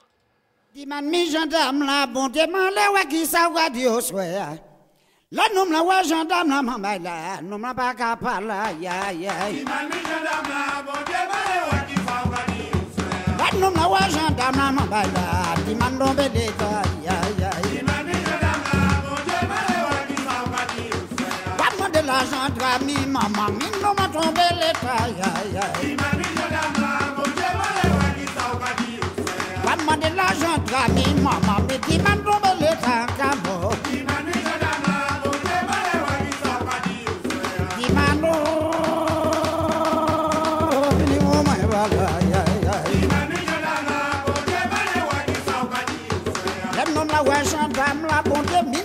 Mi 0.73 1.27
gendarme 1.27 1.85
la 1.85 2.07
bon 2.07 2.29
deman 2.31 2.71
le 2.71 2.85
wa 2.95 3.03
ki 3.11 3.27
sa 3.27 3.49
wa 3.51 3.69
di 3.69 3.89
o 3.89 3.99
swe 4.01 4.23
ya. 4.23 4.55
La 5.33 5.43
nom 5.53 5.67
la 5.69 5.83
wa 5.83 5.99
gendarme 6.03 6.49
la 6.49 6.63
mama 6.63 6.97
la 6.97 7.41
nom 7.43 7.61
la 7.61 7.75
pa 7.75 7.93
ka 7.93 8.15
pa 8.15 8.39
la 8.39 8.71
ya 8.79 9.11
ya. 9.11 9.35
Mi 9.51 9.67
gendarme 9.67 9.99
la 10.23 10.79
bon 10.87 11.01
deman 11.11 11.43
le 11.51 11.59
wa 11.71 11.79
ki 11.91 11.97
sa 12.07 12.23
wa 12.31 12.41
di 12.47 12.71
o 12.71 12.79
swe 12.95 13.11
ya. 13.19 13.35
La 13.41 13.49
nom 13.59 13.75
la 13.75 13.87
wa 13.89 14.03
gendarme 14.15 14.63
la 14.63 14.71
mama 14.71 15.03
la 15.15 15.27
diman 15.67 15.99
don 15.99 16.15
be 16.15 16.27
de 16.39 16.47
ta 16.55 16.73
ya 17.03 17.19
ya. 17.41 17.51
Mi 17.67 17.83
la 17.83 17.99
bon 19.03 19.19
deman 19.27 19.63
le 19.67 19.79
wa 19.91 19.99
ki 20.07 20.17
sa 20.23 20.37
wa 20.53 20.63
di 20.71 20.85
o 20.87 21.01
swe 21.11 21.27
ya. 21.35 21.75
Moi 21.79 21.89
de 21.91 22.01
l'argent 22.07 22.47
tra 22.55 22.79
mi 22.87 22.95
maman 23.11 23.51
mi 23.59 23.69
ma 23.83 24.07
tombe 24.15 24.47
l'état 24.61 25.11
ya 25.19 25.31
ya. 25.51 26.20
De 30.01 30.09
l'argent 30.17 30.59
tra 30.67 30.83
mi 30.95 31.05
maman 31.23 31.61
mi 31.69 31.77
diman 31.87 32.19
tombe 32.25 32.53
l'état 32.61 33.07
kamo. 33.19 33.57
Diman 33.91 34.25
mi 34.27 34.41
gendarme 47.51 48.07
la 48.09 48.23
bon 48.23 48.43
deman 48.43 48.81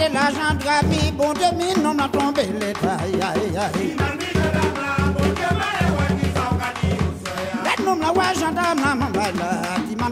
bon. 0.00 0.08
Let 0.08 0.14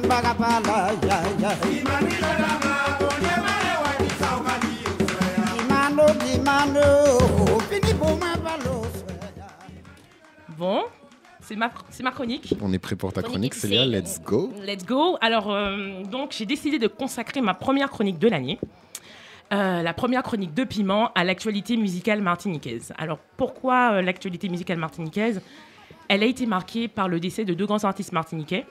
la 0.06 0.20
wa 0.60 0.82
ya 1.06 1.18
ya. 1.40 1.52
La 5.68 5.88
wa 5.96 6.08
fini 7.68 7.94
pour 7.94 8.18
c'est 11.40 11.56
ma, 11.56 11.72
c'est 11.88 12.02
ma 12.02 12.10
chronique. 12.10 12.54
On 12.60 12.74
est 12.74 12.78
prêt 12.78 12.94
pour 12.94 13.10
ta 13.10 13.22
chronique, 13.22 13.52
Chronique, 13.52 13.54
Célia. 13.54 13.86
Let's 13.86 14.20
go. 14.20 14.52
Let's 14.66 14.84
go. 14.84 15.16
Alors, 15.22 15.50
euh, 15.50 16.02
donc, 16.02 16.32
j'ai 16.36 16.44
décidé 16.44 16.78
de 16.78 16.88
consacrer 16.88 17.40
ma 17.40 17.54
première 17.54 17.88
chronique 17.88 18.18
de 18.18 18.28
l'année, 18.28 18.58
euh, 19.52 19.82
la 19.82 19.94
première 19.94 20.22
chronique 20.22 20.54
de 20.54 20.64
Piment, 20.64 21.10
à 21.14 21.24
l'actualité 21.24 21.76
musicale 21.76 22.20
martiniquaise. 22.20 22.92
Alors, 22.98 23.18
pourquoi 23.36 23.94
euh, 23.94 24.02
l'actualité 24.02 24.48
musicale 24.48 24.78
martiniquaise? 24.78 25.40
Elle 26.08 26.22
a 26.22 26.26
été 26.26 26.46
marquée 26.46 26.88
par 26.88 27.08
le 27.08 27.20
décès 27.20 27.44
de 27.44 27.54
deux 27.54 27.66
grands 27.66 27.84
artistes 27.84 28.12
martiniquais. 28.12 28.66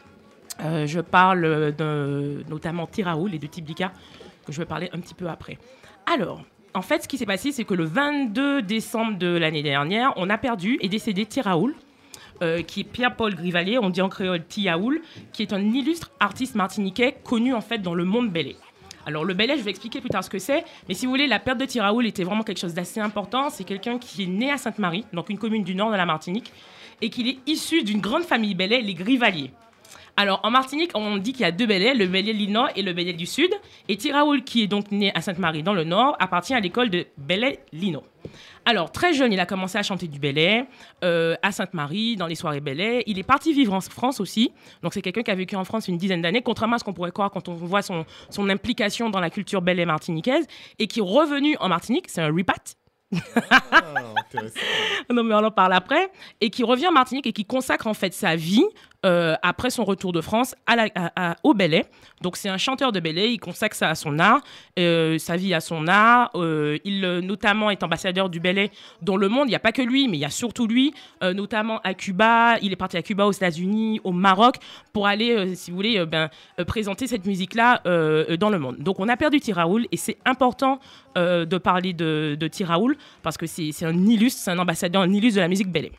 Euh, 0.63 0.87
je 0.87 0.99
parle 0.99 1.45
euh, 1.45 1.71
de, 1.71 2.43
notamment 2.49 2.87
Tiraoul 2.87 3.33
et 3.33 3.39
de 3.39 3.47
Tiblika, 3.47 3.91
que 4.45 4.51
je 4.51 4.57
vais 4.57 4.65
parler 4.65 4.89
un 4.93 4.99
petit 4.99 5.13
peu 5.13 5.27
après. 5.27 5.57
Alors, 6.11 6.43
en 6.73 6.81
fait, 6.81 7.03
ce 7.03 7.07
qui 7.07 7.17
s'est 7.17 7.25
passé, 7.25 7.51
c'est 7.51 7.63
que 7.63 7.73
le 7.73 7.85
22 7.85 8.61
décembre 8.61 9.17
de 9.17 9.27
l'année 9.27 9.63
dernière, 9.63 10.13
on 10.15 10.29
a 10.29 10.37
perdu 10.37 10.77
et 10.81 10.89
décédé 10.89 11.25
Tiraoul, 11.25 11.75
euh, 12.41 12.61
qui 12.61 12.81
est 12.81 12.83
Pierre-Paul 12.83 13.35
Grivalier, 13.35 13.77
on 13.79 13.89
dit 13.89 14.01
en 14.01 14.09
créole 14.09 14.43
Tiaoul, 14.45 15.01
qui 15.33 15.41
est 15.43 15.53
un 15.53 15.61
illustre 15.61 16.11
artiste 16.19 16.55
martiniquais 16.55 17.17
connu 17.23 17.53
en 17.53 17.61
fait 17.61 17.79
dans 17.79 17.95
le 17.95 18.03
monde 18.03 18.31
belé. 18.31 18.55
Alors 19.07 19.23
le 19.23 19.33
belé, 19.33 19.57
je 19.57 19.63
vais 19.63 19.69
expliquer 19.69 20.01
plus 20.01 20.09
tard 20.09 20.21
ce 20.21 20.29
que 20.29 20.37
c'est, 20.37 20.65
mais 20.89 20.93
si 20.93 21.05
vous 21.05 21.13
voulez, 21.13 21.27
la 21.27 21.39
perte 21.39 21.57
de 21.59 21.65
Tiraoul 21.65 22.05
était 22.05 22.25
vraiment 22.25 22.43
quelque 22.43 22.59
chose 22.59 22.73
d'assez 22.73 22.99
important. 22.99 23.49
C'est 23.49 23.63
quelqu'un 23.63 23.99
qui 23.99 24.23
est 24.23 24.27
né 24.27 24.51
à 24.51 24.57
Sainte-Marie, 24.57 25.05
donc 25.13 25.29
une 25.29 25.37
commune 25.37 25.63
du 25.63 25.75
nord 25.75 25.91
de 25.91 25.95
la 25.95 26.05
Martinique, 26.05 26.51
et 27.01 27.09
qu'il 27.09 27.29
est 27.29 27.37
issu 27.47 27.83
d'une 27.83 28.01
grande 28.01 28.23
famille 28.23 28.53
belé, 28.53 28.81
les 28.81 28.93
Grivaliers. 28.93 29.51
Alors, 30.19 30.39
en 30.41 30.49
Martinique, 30.49 30.89
on 30.95 31.17
dit 31.17 31.31
qu'il 31.31 31.41
y 31.41 31.45
a 31.45 31.51
deux 31.51 31.67
Bélais, 31.67 31.93
le 31.93 32.07
Bélé 32.07 32.33
du 32.33 32.47
Nord 32.47 32.69
et 32.75 32.81
le 32.81 32.91
Bélé 32.91 33.13
du 33.13 33.27
Sud. 33.27 33.51
Et 33.87 33.97
Tiraoul, 33.97 34.43
qui 34.43 34.63
est 34.63 34.67
donc 34.67 34.91
né 34.91 35.11
à 35.13 35.21
Sainte-Marie 35.21 35.61
dans 35.61 35.75
le 35.75 35.83
Nord, 35.83 36.17
appartient 36.19 36.55
à 36.55 36.59
l'école 36.59 36.89
de 36.89 37.05
Bélé 37.19 37.59
Lino. 37.71 38.03
Alors, 38.65 38.91
très 38.91 39.13
jeune, 39.13 39.31
il 39.31 39.39
a 39.39 39.45
commencé 39.45 39.77
à 39.77 39.83
chanter 39.83 40.07
du 40.07 40.17
Bélé 40.17 40.63
euh, 41.03 41.35
à 41.43 41.51
Sainte-Marie, 41.51 42.15
dans 42.15 42.25
les 42.25 42.33
soirées 42.33 42.61
Bélé. 42.61 43.03
Il 43.05 43.19
est 43.19 43.23
parti 43.23 43.53
vivre 43.53 43.73
en 43.73 43.79
France 43.79 44.19
aussi. 44.19 44.51
Donc, 44.81 44.95
c'est 44.95 45.03
quelqu'un 45.03 45.21
qui 45.21 45.29
a 45.29 45.35
vécu 45.35 45.55
en 45.55 45.63
France 45.63 45.87
une 45.87 45.99
dizaine 45.99 46.23
d'années, 46.23 46.41
contrairement 46.41 46.77
à 46.77 46.79
ce 46.79 46.83
qu'on 46.83 46.93
pourrait 46.93 47.11
croire 47.11 47.29
quand 47.29 47.47
on 47.47 47.53
voit 47.53 47.83
son, 47.83 48.03
son 48.31 48.49
implication 48.49 49.11
dans 49.11 49.19
la 49.19 49.29
culture 49.29 49.61
Bélé 49.61 49.85
martiniquaise, 49.85 50.47
et 50.79 50.87
qui 50.87 50.97
est 50.97 51.03
revenu 51.03 51.55
en 51.59 51.69
Martinique. 51.69 52.09
C'est 52.09 52.21
un 52.21 52.33
repat. 52.33 52.75
non, 55.09 55.23
mais 55.23 55.33
on 55.33 55.43
en 55.43 55.51
parle 55.51 55.73
après. 55.73 56.11
Et 56.41 56.49
qui 56.49 56.63
revient 56.63 56.87
en 56.87 56.91
Martinique 56.91 57.27
et 57.27 57.33
qui 57.33 57.45
consacre 57.45 57.87
en 57.87 57.93
fait 57.93 58.13
sa 58.13 58.35
vie 58.35 58.65
euh, 59.05 59.35
après 59.43 59.69
son 59.69 59.83
retour 59.83 60.11
de 60.11 60.21
France 60.21 60.55
au 61.43 61.53
Belay. 61.53 61.85
Donc 62.21 62.35
c'est 62.35 62.49
un 62.49 62.57
chanteur 62.57 62.91
de 62.91 62.99
Belay, 62.99 63.33
il 63.33 63.39
consacre 63.39 63.75
ça 63.75 63.89
à 63.89 63.95
son 63.95 64.17
art, 64.17 64.41
euh, 64.79 65.19
sa 65.19 65.35
vie 65.35 65.53
à 65.53 65.59
son 65.59 65.87
art. 65.87 66.31
Euh, 66.35 66.79
il 66.83 67.01
notamment 67.19 67.69
est 67.69 67.83
ambassadeur 67.83 68.29
du 68.29 68.39
Belay 68.39 68.71
dans 69.03 69.15
le 69.15 69.29
monde. 69.29 69.47
Il 69.47 69.51
n'y 69.51 69.55
a 69.55 69.59
pas 69.59 69.71
que 69.71 69.83
lui, 69.83 70.07
mais 70.07 70.17
il 70.17 70.21
y 70.21 70.25
a 70.25 70.31
surtout 70.31 70.67
lui, 70.67 70.93
notamment 71.21 71.79
à 71.83 71.93
Cuba. 71.93 72.57
Il 72.61 72.71
est 72.71 72.75
parti 72.75 72.97
à 72.97 73.03
Cuba, 73.03 73.27
aux 73.27 73.31
États-Unis, 73.31 74.01
au 74.03 74.11
Maroc, 74.11 74.55
pour 74.93 75.05
aller, 75.05 75.55
si 75.55 75.69
vous 75.69 75.77
voulez, 75.77 76.05
ben, 76.05 76.29
présenter 76.65 77.07
cette 77.07 77.25
musique-là 77.25 77.81
dans 78.37 78.49
le 78.49 78.59
monde. 78.59 78.77
Donc 78.79 78.99
on 78.99 79.07
a 79.09 79.15
perdu 79.17 79.39
Tiraoul 79.39 79.85
et 79.91 79.97
c'est 79.97 80.17
important 80.25 80.79
de 81.15 81.57
parler 81.57 81.93
de, 81.93 82.35
de 82.39 82.47
Tiraoul 82.47 82.97
parce 83.21 83.37
que 83.37 83.45
c'est 83.45 83.85
un 83.85 84.05
illustre, 84.07 84.41
c'est 84.41 84.51
un 84.51 84.59
ambassadeur, 84.59 85.03
un 85.03 85.13
illustre 85.13 85.35
de 85.35 85.41
la 85.41 85.47
musique 85.47 85.71
Belay. 85.71 85.91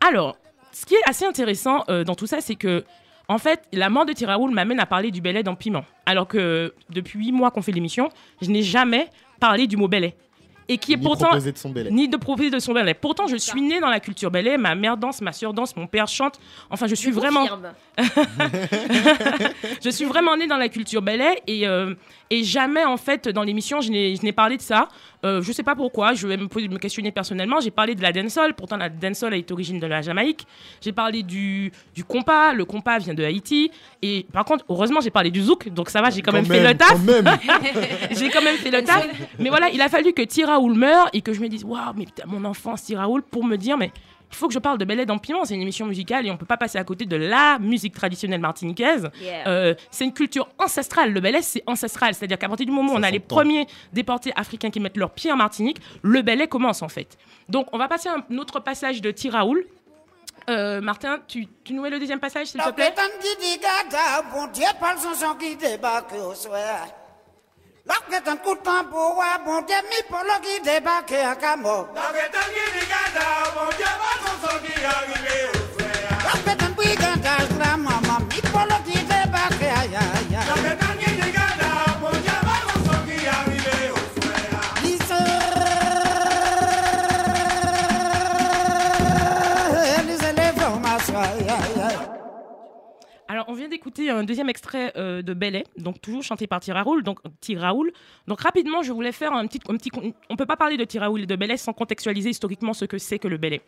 Alors, 0.00 0.36
ce 0.72 0.86
qui 0.86 0.94
est 0.94 1.08
assez 1.08 1.24
intéressant 1.24 1.84
euh, 1.88 2.04
dans 2.04 2.14
tout 2.14 2.26
ça, 2.26 2.40
c'est 2.40 2.56
que, 2.56 2.84
en 3.28 3.38
fait, 3.38 3.62
la 3.72 3.88
mort 3.90 4.04
de 4.06 4.12
Tiraoul 4.12 4.50
m'amène 4.50 4.80
à 4.80 4.86
parler 4.86 5.10
du 5.10 5.20
Belay 5.20 5.42
dans 5.42 5.54
Piment. 5.54 5.84
Alors 6.06 6.26
que 6.26 6.74
depuis 6.90 7.18
huit 7.18 7.32
mois 7.32 7.50
qu'on 7.50 7.62
fait 7.62 7.72
l'émission, 7.72 8.08
je 8.40 8.50
n'ai 8.50 8.62
jamais 8.62 9.08
parlé 9.40 9.66
du 9.66 9.76
mot 9.76 9.88
Belay. 9.88 10.14
et 10.68 10.78
qui 10.78 10.92
est 10.92 10.96
Ni 10.96 11.02
pourtant 11.02 11.26
proposer 11.26 11.52
de 11.52 11.58
son 11.58 11.70
belay. 11.70 11.90
ni 11.90 12.08
de 12.08 12.16
proposer 12.16 12.50
de 12.50 12.58
son 12.58 12.72
ballet. 12.72 12.94
Pourtant, 12.94 13.26
je 13.26 13.36
suis 13.36 13.60
née 13.60 13.80
dans 13.80 13.90
la 13.90 14.00
culture 14.00 14.30
ballet. 14.30 14.56
Ma 14.56 14.74
mère 14.74 14.96
danse, 14.96 15.20
ma 15.20 15.32
soeur 15.32 15.52
danse, 15.52 15.76
mon 15.76 15.86
père 15.86 16.06
chante. 16.08 16.38
Enfin, 16.70 16.86
je 16.86 16.94
suis 16.94 17.10
Je 17.10 17.14
vraiment, 17.16 17.44
je 19.84 19.90
suis 19.90 20.04
vraiment 20.04 20.36
née 20.36 20.46
dans 20.46 20.56
la 20.56 20.68
culture 20.68 21.02
ballet 21.02 21.42
et 21.46 21.66
euh, 21.66 21.94
et 22.30 22.44
jamais 22.44 22.84
en 22.84 22.96
fait 22.96 23.28
dans 23.28 23.42
l'émission 23.42 23.80
je 23.80 23.90
n'ai 23.90 24.16
je 24.16 24.22
n'ai 24.22 24.32
parlé 24.32 24.56
de 24.56 24.62
ça. 24.62 24.88
Euh, 25.24 25.40
je 25.42 25.52
sais 25.52 25.62
pas 25.62 25.74
pourquoi. 25.76 26.14
Je 26.14 26.26
vais 26.26 26.36
me, 26.36 26.48
poser- 26.48 26.68
me 26.68 26.78
questionner 26.78 27.12
personnellement. 27.12 27.60
J'ai 27.60 27.70
parlé 27.70 27.94
de 27.94 28.02
la 28.02 28.12
dancehall. 28.12 28.54
Pourtant, 28.54 28.76
la 28.76 28.88
dancehall 28.88 29.34
est 29.34 29.50
origine 29.50 29.78
de 29.78 29.86
la 29.86 30.02
Jamaïque. 30.02 30.46
J'ai 30.80 30.92
parlé 30.92 31.22
du 31.22 31.72
du 31.94 32.04
compas. 32.04 32.52
Le 32.54 32.64
compas 32.64 32.98
vient 32.98 33.14
de 33.14 33.22
Haïti. 33.22 33.70
Et 34.02 34.26
par 34.32 34.44
contre, 34.44 34.64
heureusement, 34.68 35.00
j'ai 35.00 35.10
parlé 35.10 35.30
du 35.30 35.42
zouk. 35.42 35.68
Donc 35.68 35.90
ça 35.90 36.02
va, 36.02 36.10
j'ai 36.10 36.22
quand, 36.22 36.32
même, 36.32 36.44
fait 36.46 36.66
le 36.66 36.76
taf. 36.76 36.98
J'ai 38.10 38.30
quand 38.30 38.42
même 38.42 38.56
fait 38.56 38.70
le 38.70 38.82
taf. 38.82 39.06
Mais 39.38 39.48
voilà, 39.48 39.70
il 39.70 39.80
a 39.80 39.88
fallu 39.88 40.12
que 40.12 40.22
Tiraoul 40.22 40.74
meure 40.74 41.08
et 41.12 41.20
que 41.20 41.32
je 41.32 41.40
me 41.40 41.48
dise, 41.48 41.64
waouh, 41.64 41.92
mais 41.96 42.04
putain, 42.06 42.24
mon 42.26 42.44
enfance, 42.44 42.82
Tiraoul, 42.82 43.22
pour 43.22 43.44
me 43.44 43.56
dire, 43.56 43.76
mais 43.78 43.90
il 44.32 44.36
faut 44.36 44.48
que 44.48 44.54
je 44.54 44.58
parle 44.58 44.78
de 44.78 44.84
Bel 44.84 45.04
dans 45.06 45.18
Piment. 45.18 45.44
C'est 45.44 45.54
une 45.54 45.62
émission 45.62 45.86
musicale 45.86 46.26
et 46.26 46.30
on 46.30 46.36
peut 46.36 46.46
pas 46.46 46.56
passer 46.56 46.78
à 46.78 46.84
côté 46.84 47.04
de 47.04 47.16
la 47.16 47.58
musique 47.58 47.94
traditionnelle 47.94 48.40
martiniquaise. 48.40 49.10
Yeah. 49.20 49.46
Euh, 49.46 49.74
c'est 49.90 50.04
une 50.04 50.12
culture 50.12 50.48
ancestrale. 50.58 51.12
Le 51.12 51.20
Belay, 51.20 51.42
c'est 51.42 51.62
ancestral. 51.66 52.14
C'est-à-dire 52.14 52.38
qu'à 52.38 52.48
partir 52.48 52.66
du 52.66 52.72
moment 52.72 52.94
où 52.94 52.96
on 52.96 53.02
a 53.02 53.10
les 53.10 53.20
premiers 53.20 53.66
déportés 53.92 54.32
africains 54.34 54.70
qui 54.70 54.80
mettent 54.80 54.96
leurs 54.96 55.10
pieds 55.10 55.30
en 55.30 55.36
Martinique, 55.36 55.78
le 56.02 56.22
Belay 56.22 56.48
commence 56.48 56.82
en 56.82 56.88
fait. 56.88 57.18
Donc, 57.48 57.66
on 57.72 57.78
va 57.78 57.88
passer 57.88 58.08
à 58.08 58.16
un 58.16 58.38
autre 58.38 58.60
passage 58.60 59.00
de 59.02 59.10
Tiraoul. 59.10 59.66
Euh, 60.50 60.80
Martin, 60.80 61.20
tu, 61.28 61.46
tu 61.62 61.72
nous 61.74 61.82
mets 61.82 61.90
le 61.90 62.00
deuxième 62.00 62.18
passage, 62.18 62.48
s'il 62.48 62.60
te 62.60 62.64
plaît? 62.74 62.92
L'Océtan 71.94 72.38
qui 72.52 72.78
dit 72.78 72.86
gada, 72.86 73.26
bon 73.54 73.68
Dieu 73.76 73.86
parle 73.98 74.20
son 74.22 74.46
son 74.46 74.58
qui 74.58 74.72
débarque 74.72 75.08
au 75.08 75.18
soir. 75.18 75.32
L'Océtan 75.32 75.40
coup 75.40 75.40
de 75.40 75.40
tambour, 75.40 75.40
ouais, 75.40 75.42
bon 75.42 75.50
Dieu 75.50 75.71
un 94.12 94.24
deuxième 94.24 94.48
extrait 94.48 94.92
euh, 94.96 95.22
de 95.22 95.34
Belay, 95.34 95.64
donc 95.76 96.00
toujours 96.00 96.22
chanté 96.22 96.46
par 96.46 96.60
Tiraoul. 96.60 97.02
Donc, 97.02 97.18
Tiraoul. 97.40 97.92
Donc, 98.26 98.40
rapidement, 98.40 98.82
je 98.82 98.92
voulais 98.92 99.12
faire 99.12 99.32
un 99.32 99.46
petit, 99.46 99.60
un 99.68 99.76
petit. 99.76 99.90
On 100.30 100.36
peut 100.36 100.46
pas 100.46 100.56
parler 100.56 100.76
de 100.76 100.84
Tiraoul 100.84 101.22
et 101.22 101.26
de 101.26 101.36
Belay 101.36 101.56
sans 101.56 101.72
contextualiser 101.72 102.30
historiquement 102.30 102.72
ce 102.74 102.84
que 102.84 102.98
c'est 102.98 103.18
que 103.18 103.28
le 103.28 103.36
Belay. 103.36 103.60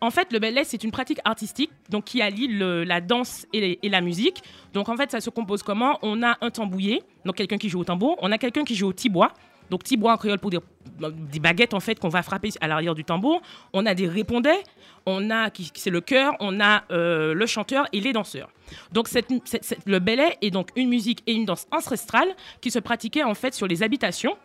En 0.00 0.10
fait, 0.10 0.32
le 0.32 0.38
Belay, 0.38 0.64
c'est 0.64 0.84
une 0.84 0.90
pratique 0.90 1.20
artistique 1.24 1.70
donc 1.90 2.04
qui 2.04 2.22
allie 2.22 2.48
la 2.48 3.00
danse 3.00 3.46
et, 3.52 3.78
et 3.82 3.88
la 3.88 4.00
musique. 4.00 4.42
Donc, 4.72 4.88
en 4.88 4.96
fait, 4.96 5.10
ça 5.10 5.20
se 5.20 5.30
compose 5.30 5.62
comment? 5.62 5.98
On 6.02 6.22
a 6.22 6.36
un 6.40 6.50
tambouillé, 6.50 7.02
donc 7.24 7.36
quelqu'un 7.36 7.58
qui 7.58 7.68
joue 7.68 7.80
au 7.80 7.84
tambour. 7.84 8.18
On 8.20 8.32
a 8.32 8.38
quelqu'un 8.38 8.64
qui 8.64 8.74
joue 8.74 8.88
au 8.88 8.92
tibois. 8.92 9.32
Donc, 9.70 9.84
tibois 9.84 10.12
en 10.12 10.16
créole 10.16 10.38
pour 10.38 10.50
dire 10.50 10.60
des 11.32 11.40
baguettes 11.40 11.74
en 11.74 11.80
fait 11.80 11.98
qu'on 11.98 12.08
va 12.08 12.22
frapper 12.22 12.50
à 12.60 12.68
l'arrière 12.68 12.94
du 12.94 13.04
tambour. 13.04 13.42
On 13.72 13.86
a 13.86 13.94
des 13.94 14.06
répondets, 14.06 14.62
on 15.06 15.30
a 15.30 15.50
qui 15.50 15.70
c'est 15.74 15.90
le 15.90 16.00
chœur, 16.00 16.34
on 16.40 16.60
a 16.60 16.84
euh, 16.90 17.34
le 17.34 17.46
chanteur 17.46 17.86
et 17.92 18.00
les 18.00 18.12
danseurs. 18.12 18.50
Donc 18.92 19.08
le 19.86 19.98
belay 19.98 20.36
est 20.40 20.50
donc 20.50 20.70
une 20.76 20.88
musique 20.88 21.22
et 21.26 21.32
une 21.32 21.44
danse 21.44 21.66
ancestrale 21.70 22.28
qui 22.60 22.70
se 22.70 22.78
pratiquait 22.78 23.24
en 23.24 23.34
fait 23.34 23.54
sur 23.54 23.66
les 23.66 23.82
habitations. 23.82 24.36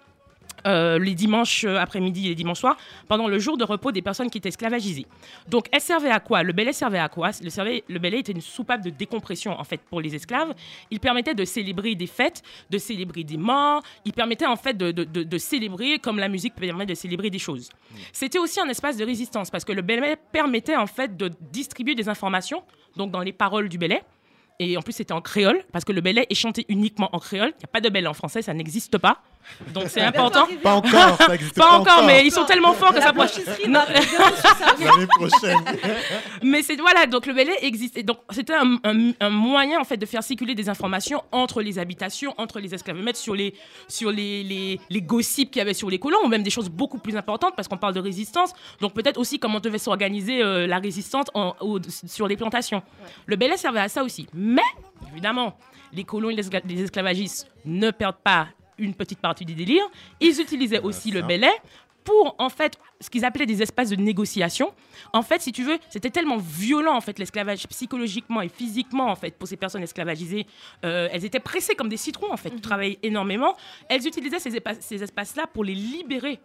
Euh, 0.65 0.99
les 0.99 1.13
dimanches 1.13 1.63
euh, 1.63 1.77
après-midi 1.77 2.25
et 2.25 2.29
les 2.29 2.35
dimanches 2.35 2.59
soirs, 2.59 2.77
pendant 3.07 3.27
le 3.27 3.39
jour 3.39 3.57
de 3.57 3.63
repos 3.63 3.91
des 3.91 4.01
personnes 4.01 4.29
qui 4.29 4.37
étaient 4.37 4.49
esclavagisées. 4.49 5.05
Donc, 5.47 5.67
elle 5.71 5.81
servait 5.81 6.09
à 6.09 6.19
quoi? 6.19 6.43
Le 6.43 6.53
belay 6.53 6.73
servait 6.73 6.99
à 6.99 7.09
quoi? 7.09 7.31
Le, 7.43 7.49
servait- 7.49 7.83
le 7.87 7.99
était 8.17 8.31
une 8.31 8.41
soupape 8.41 8.83
de 8.83 8.89
décompression, 8.89 9.59
en 9.59 9.63
fait, 9.63 9.81
pour 9.81 10.01
les 10.01 10.15
esclaves. 10.15 10.53
Il 10.91 10.99
permettait 10.99 11.35
de 11.35 11.45
célébrer 11.45 11.95
des 11.95 12.07
fêtes, 12.07 12.41
de 12.69 12.77
célébrer 12.77 13.23
des 13.23 13.37
morts. 13.37 13.83
Il 14.05 14.13
permettait, 14.13 14.45
en 14.45 14.55
fait, 14.55 14.75
de, 14.75 15.37
célébrer 15.37 15.99
comme 15.99 16.17
la 16.17 16.27
musique 16.27 16.55
permet 16.55 16.85
de 16.85 16.95
célébrer 16.95 17.29
des 17.29 17.39
choses. 17.39 17.69
C'était 18.11 18.39
aussi 18.39 18.59
un 18.59 18.67
espace 18.69 18.97
de 18.97 19.05
résistance, 19.05 19.49
parce 19.49 19.63
que 19.63 19.71
le 19.71 19.81
belay 19.81 20.17
permettait, 20.31 20.75
en 20.75 20.87
fait, 20.87 21.15
de 21.15 21.31
distribuer 21.51 21.95
des 21.95 22.09
informations, 22.09 22.63
donc 22.95 23.11
dans 23.11 23.21
les 23.21 23.33
paroles 23.33 23.69
du 23.69 23.77
belay. 23.77 24.01
Et 24.61 24.75
en 24.75 24.81
plus, 24.81 24.91
c'était 24.91 25.13
en 25.13 25.21
créole, 25.21 25.63
parce 25.71 25.85
que 25.85 25.93
le 25.93 26.01
belay 26.01 26.27
est 26.29 26.35
chanté 26.35 26.65
uniquement 26.67 27.09
en 27.13 27.19
créole. 27.19 27.53
Il 27.55 27.59
n'y 27.59 27.65
a 27.65 27.67
pas 27.67 27.79
de 27.79 27.87
belay 27.87 28.07
en 28.07 28.13
français, 28.13 28.41
ça 28.41 28.53
n'existe 28.53 28.97
pas. 28.97 29.21
Donc 29.73 29.85
c'est 29.87 30.01
important. 30.01 30.47
Pas 30.61 30.75
encore, 30.75 31.17
ça 31.17 31.35
existe 31.35 31.55
Pas 31.55 31.77
encore, 31.79 32.03
mais 32.05 32.25
ils 32.25 32.31
sont 32.31 32.45
tellement 32.45 32.73
forts 32.73 32.93
que 32.93 33.01
ça 33.01 33.11
pourrait. 33.13 33.27
Non. 33.67 33.81
L'année 34.79 35.07
prochaine. 35.07 35.57
Mais 36.43 36.61
c'est 36.61 36.75
voilà, 36.77 37.05
donc 37.07 37.25
le 37.25 37.33
belay 37.33 37.55
existait. 37.61 38.03
Donc 38.03 38.19
c'était 38.29 38.53
un, 38.53 38.77
un- 38.83 39.11
un 39.19 39.29
moyen 39.29 39.79
en 39.79 39.83
fait 39.83 39.97
de 39.97 40.05
faire 40.05 40.23
circuler 40.23 40.55
des 40.55 40.69
informations 40.69 41.23
entre 41.31 41.61
les 41.61 41.79
habitations, 41.79 42.33
entre 42.37 42.59
les 42.59 42.73
esclavomètres, 42.73 43.19
sur 43.19 43.35
les 43.35 43.53
sur 43.87 44.11
les, 44.11 44.43
les, 44.43 44.79
les 44.89 45.01
gossips 45.01 45.51
qu'il 45.51 45.59
y 45.59 45.61
avait 45.61 45.73
sur 45.73 45.89
les 45.89 45.99
colons, 45.99 46.19
ou 46.23 46.27
même 46.27 46.43
des 46.43 46.49
choses 46.51 46.69
beaucoup 46.69 46.99
plus 46.99 47.15
importantes 47.17 47.53
parce 47.55 47.67
qu'on 47.67 47.77
parle 47.77 47.93
de 47.95 47.99
résistance. 48.01 48.53
Donc 48.81 48.93
peut-être 48.93 49.19
aussi 49.19 49.39
comment 49.39 49.59
devait 49.59 49.77
s'organiser 49.79 50.41
euh, 50.43 50.67
la 50.67 50.79
résistance 50.79 51.25
en- 51.33 51.55
au- 51.59 51.79
sur 52.07 52.27
les 52.27 52.37
plantations. 52.37 52.81
Le 53.25 53.35
belay 53.35 53.57
servait 53.57 53.79
à 53.81 53.89
ça 53.89 54.03
aussi. 54.03 54.27
Mais 54.33 54.61
évidemment, 55.11 55.57
les 55.91 56.03
colons 56.03 56.29
et 56.29 56.35
les 56.35 56.81
esclavagistes 56.83 57.47
ne 57.65 57.91
perdent 57.91 58.21
pas 58.23 58.47
une 58.79 58.93
petite 58.93 59.19
partie 59.19 59.45
du 59.45 59.53
délire. 59.53 59.83
Ils 60.19 60.39
utilisaient 60.41 60.81
aussi 60.81 61.11
le 61.11 61.21
belay 61.21 61.51
pour 62.03 62.35
en 62.39 62.49
fait 62.49 62.77
ce 63.01 63.09
qu'ils 63.09 63.25
appelaient 63.25 63.45
des 63.45 63.61
espaces 63.61 63.89
de 63.89 63.95
négociation. 63.95 64.73
En 65.13 65.21
fait, 65.21 65.41
si 65.41 65.51
tu 65.51 65.63
veux, 65.63 65.77
c'était 65.89 66.09
tellement 66.09 66.37
violent 66.37 66.95
en 66.95 67.01
fait 67.01 67.19
l'esclavage 67.19 67.67
psychologiquement 67.67 68.41
et 68.41 68.49
physiquement 68.49 69.07
en 69.09 69.15
fait 69.15 69.35
pour 69.37 69.47
ces 69.47 69.57
personnes 69.57 69.83
esclavagisées. 69.83 70.45
Euh, 70.85 71.09
elles 71.11 71.25
étaient 71.25 71.39
pressées 71.39 71.75
comme 71.75 71.89
des 71.89 71.97
citrons 71.97 72.31
en 72.31 72.37
fait, 72.37 72.49
travaillaient 72.61 72.99
énormément. 73.03 73.55
Elles 73.89 74.05
utilisaient 74.07 74.39
ces, 74.39 74.61
ces 74.79 75.03
espaces-là 75.03 75.47
pour 75.47 75.63
les 75.63 75.75
libérer 75.75 76.39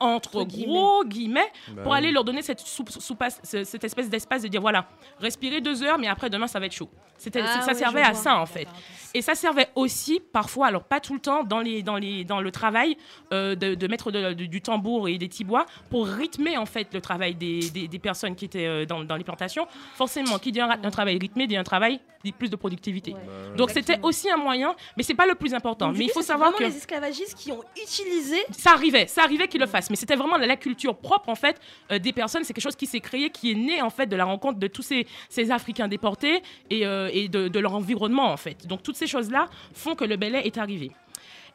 entre 0.00 0.44
gros 0.44 1.04
guillemets, 1.04 1.50
pour 1.82 1.92
oui. 1.92 1.98
aller 1.98 2.12
leur 2.12 2.24
donner 2.24 2.42
cette, 2.42 2.60
soupe- 2.60 2.90
soupasse- 3.00 3.40
ce- 3.42 3.64
cette 3.64 3.84
espèce 3.84 4.08
d'espace 4.08 4.42
de 4.42 4.48
dire 4.48 4.60
voilà, 4.60 4.86
respirez 5.20 5.60
deux 5.60 5.82
heures, 5.82 5.98
mais 5.98 6.06
après 6.08 6.30
demain 6.30 6.46
ça 6.46 6.60
va 6.60 6.66
être 6.66 6.72
chaud. 6.74 6.88
C'était, 7.16 7.40
Ah 7.44 7.62
ça 7.62 7.72
oui, 7.72 7.78
servait 7.78 8.02
à 8.02 8.12
vois. 8.12 8.20
ça 8.22 8.36
en 8.38 8.46
fait. 8.46 8.68
Et 9.12 9.22
ça 9.22 9.34
servait 9.34 9.68
aussi 9.74 10.20
parfois, 10.20 10.68
alors 10.68 10.84
pas 10.84 11.00
tout 11.00 11.14
le 11.14 11.20
temps, 11.20 11.42
dans, 11.42 11.60
les, 11.60 11.82
dans, 11.82 11.96
les, 11.96 12.24
dans 12.24 12.40
le 12.40 12.50
travail 12.52 12.96
euh, 13.32 13.56
de, 13.56 13.74
de 13.74 13.86
mettre 13.88 14.12
de- 14.12 14.34
de- 14.34 14.46
du 14.46 14.60
tambour 14.62 15.08
et 15.08 15.18
des 15.18 15.28
tibois 15.28 15.66
pour 15.90 16.06
rythmer 16.06 16.56
en 16.58 16.66
fait 16.66 16.92
le 16.94 17.00
travail 17.00 17.34
des, 17.34 17.70
des, 17.70 17.88
des 17.88 17.98
personnes 17.98 18.36
qui 18.36 18.44
étaient 18.44 18.66
euh, 18.66 18.84
dans, 18.86 19.02
dans 19.02 19.16
les 19.16 19.24
plantations. 19.24 19.66
Forcément, 19.94 20.38
qui 20.38 20.52
dit 20.52 20.60
un, 20.60 20.70
un 20.70 20.90
travail 20.90 21.18
rythmé 21.18 21.46
dit 21.48 21.56
un 21.56 21.64
travail 21.64 22.00
dit 22.22 22.32
plus 22.32 22.50
de 22.50 22.56
productivité. 22.56 23.14
Donc 23.56 23.70
c'était 23.70 23.98
aussi 24.02 24.30
un 24.30 24.36
moyen, 24.36 24.74
mais 24.96 25.02
c'est 25.02 25.14
pas 25.14 25.26
le 25.26 25.34
plus 25.34 25.54
important. 25.54 25.88
Donc, 25.88 25.98
mais 25.98 26.04
il 26.04 26.10
faut 26.10 26.20
c'est 26.20 26.26
savoir 26.28 26.50
vraiment 26.50 26.66
que 26.66 26.72
les 26.72 26.76
esclavagistes 26.76 27.36
qui 27.36 27.50
ont 27.52 27.62
utilisé 27.80 28.36
ça 28.50 28.72
arrivait, 28.72 29.06
ça 29.06 29.22
arrivait 29.22 29.48
qu'ils 29.48 29.60
le 29.60 29.66
fassent, 29.66 29.87
mais 29.90 29.96
c'était 29.96 30.16
vraiment 30.16 30.36
la, 30.36 30.56
culture 30.56 30.96
propre 30.96 31.28
en 31.28 31.34
fait 31.34 31.60
euh, 31.92 31.98
des 31.98 32.12
personnes. 32.12 32.44
C'est 32.44 32.52
quelque 32.52 32.64
chose 32.64 32.76
qui 32.76 32.86
s'est 32.86 33.00
créé, 33.00 33.30
qui 33.30 33.52
est 33.52 33.54
né 33.54 33.82
en 33.82 33.90
fait 33.90 34.06
de 34.06 34.16
la 34.16 34.24
rencontre 34.24 34.58
de 34.58 34.66
tous 34.66 34.82
ces, 34.82 35.06
Africains 35.50 35.88
déportés 35.88 36.42
et, 36.68 36.84
euh, 36.86 37.28
de 37.28 37.58
leur 37.58 37.74
environnement 37.74 38.32
en 38.32 38.36
fait. 38.36 38.66
Donc 38.66 38.82
toutes 38.82 38.96
ces 38.96 39.06
choses-là 39.06 39.46
font 39.72 39.94
que 39.94 40.04
le 40.04 40.16
belay 40.16 40.42
est 40.44 40.58
arrivé. 40.58 40.90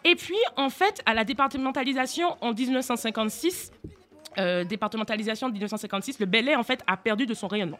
Et 0.05 0.15
puis 0.15 0.37
en 0.57 0.69
fait, 0.69 1.01
à 1.05 1.13
la 1.13 1.23
départementalisation 1.23 2.35
en 2.41 2.53
1956. 2.53 3.71
Euh, 4.37 4.63
départementalisation 4.63 5.47
de 5.47 5.53
1956, 5.53 6.19
le 6.19 6.25
Belay 6.25 6.55
en 6.55 6.63
fait 6.63 6.83
a 6.87 6.97
perdu 6.97 7.25
de 7.25 7.33
son 7.33 7.47
rayonnement. 7.47 7.79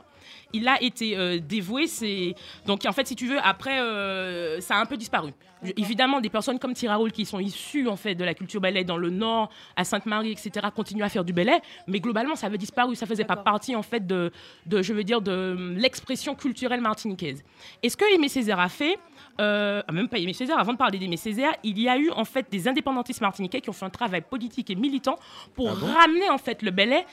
Il 0.54 0.68
a 0.68 0.82
été 0.82 1.18
euh, 1.18 1.40
dévoué, 1.40 1.88
c'est 1.88 2.36
donc 2.66 2.86
en 2.86 2.92
fait 2.92 3.08
si 3.08 3.16
tu 3.16 3.28
veux 3.28 3.40
après 3.44 3.80
euh, 3.80 4.62
ça 4.62 4.76
a 4.76 4.82
un 4.82 4.86
peu 4.86 4.98
disparu. 4.98 5.32
Évidemment 5.78 6.20
des 6.20 6.30
personnes 6.30 6.60
comme 6.60 6.74
Tiraoul 6.74 7.14
qui 7.14 7.26
sont 7.26 7.40
issues 7.40 7.88
en 7.88 7.96
fait 7.96 8.16
de 8.16 8.24
la 8.26 8.34
culture 8.34 8.60
Belay 8.60 8.84
dans 8.84 8.98
le 8.98 9.10
nord, 9.10 9.50
à 9.78 9.86
Sainte-Marie 9.86 10.32
etc. 10.32 10.68
continuent 10.76 11.04
à 11.04 11.10
faire 11.10 11.24
du 11.24 11.32
Belay, 11.32 11.62
mais 11.88 12.00
globalement 12.00 12.36
ça 12.36 12.48
avait 12.48 12.58
disparu, 12.58 12.96
ça 12.96 13.06
faisait 13.06 13.24
pas 13.24 13.38
partie 13.38 13.76
en 13.76 13.84
fait 13.84 14.06
de, 14.06 14.32
de 14.66 14.82
je 14.82 14.94
veux 14.94 15.04
dire 15.06 15.22
de 15.22 15.54
hum, 15.56 15.78
l'expression 15.78 16.36
culturelle 16.36 16.82
martiniquaise. 16.82 17.44
Et 17.82 17.90
ce 17.90 17.96
que 17.96 18.14
Aimé 18.14 18.28
Césaire 18.28 18.60
a 18.60 18.70
fait, 18.70 19.00
euh, 19.42 19.82
ah, 19.88 19.92
même 19.92 20.08
pas 20.08 20.20
Aimé 20.20 20.34
Césaire, 20.34 20.60
avant 20.60 20.74
de 20.74 20.78
parler 20.78 21.00
d'Aimé 21.00 21.18
Césaire, 21.18 21.54
il 21.64 21.80
y 21.80 21.90
a 21.90 21.98
eu 21.98 22.12
en 22.12 22.26
fait 22.26 22.46
des 22.52 22.68
indépendantistes 22.68 23.22
martiniquais 23.22 23.62
qui 23.62 23.70
ont 23.70 23.74
fait 23.74 23.86
un 23.86 23.90
travail 23.90 24.22
politique 24.22 24.70
et 24.70 24.76
militant 24.76 25.18
pour 25.56 25.70
ramener 25.72 26.30
en 26.30 26.38
fait 26.38 26.62
le 26.62 26.72
Belay 26.72 27.06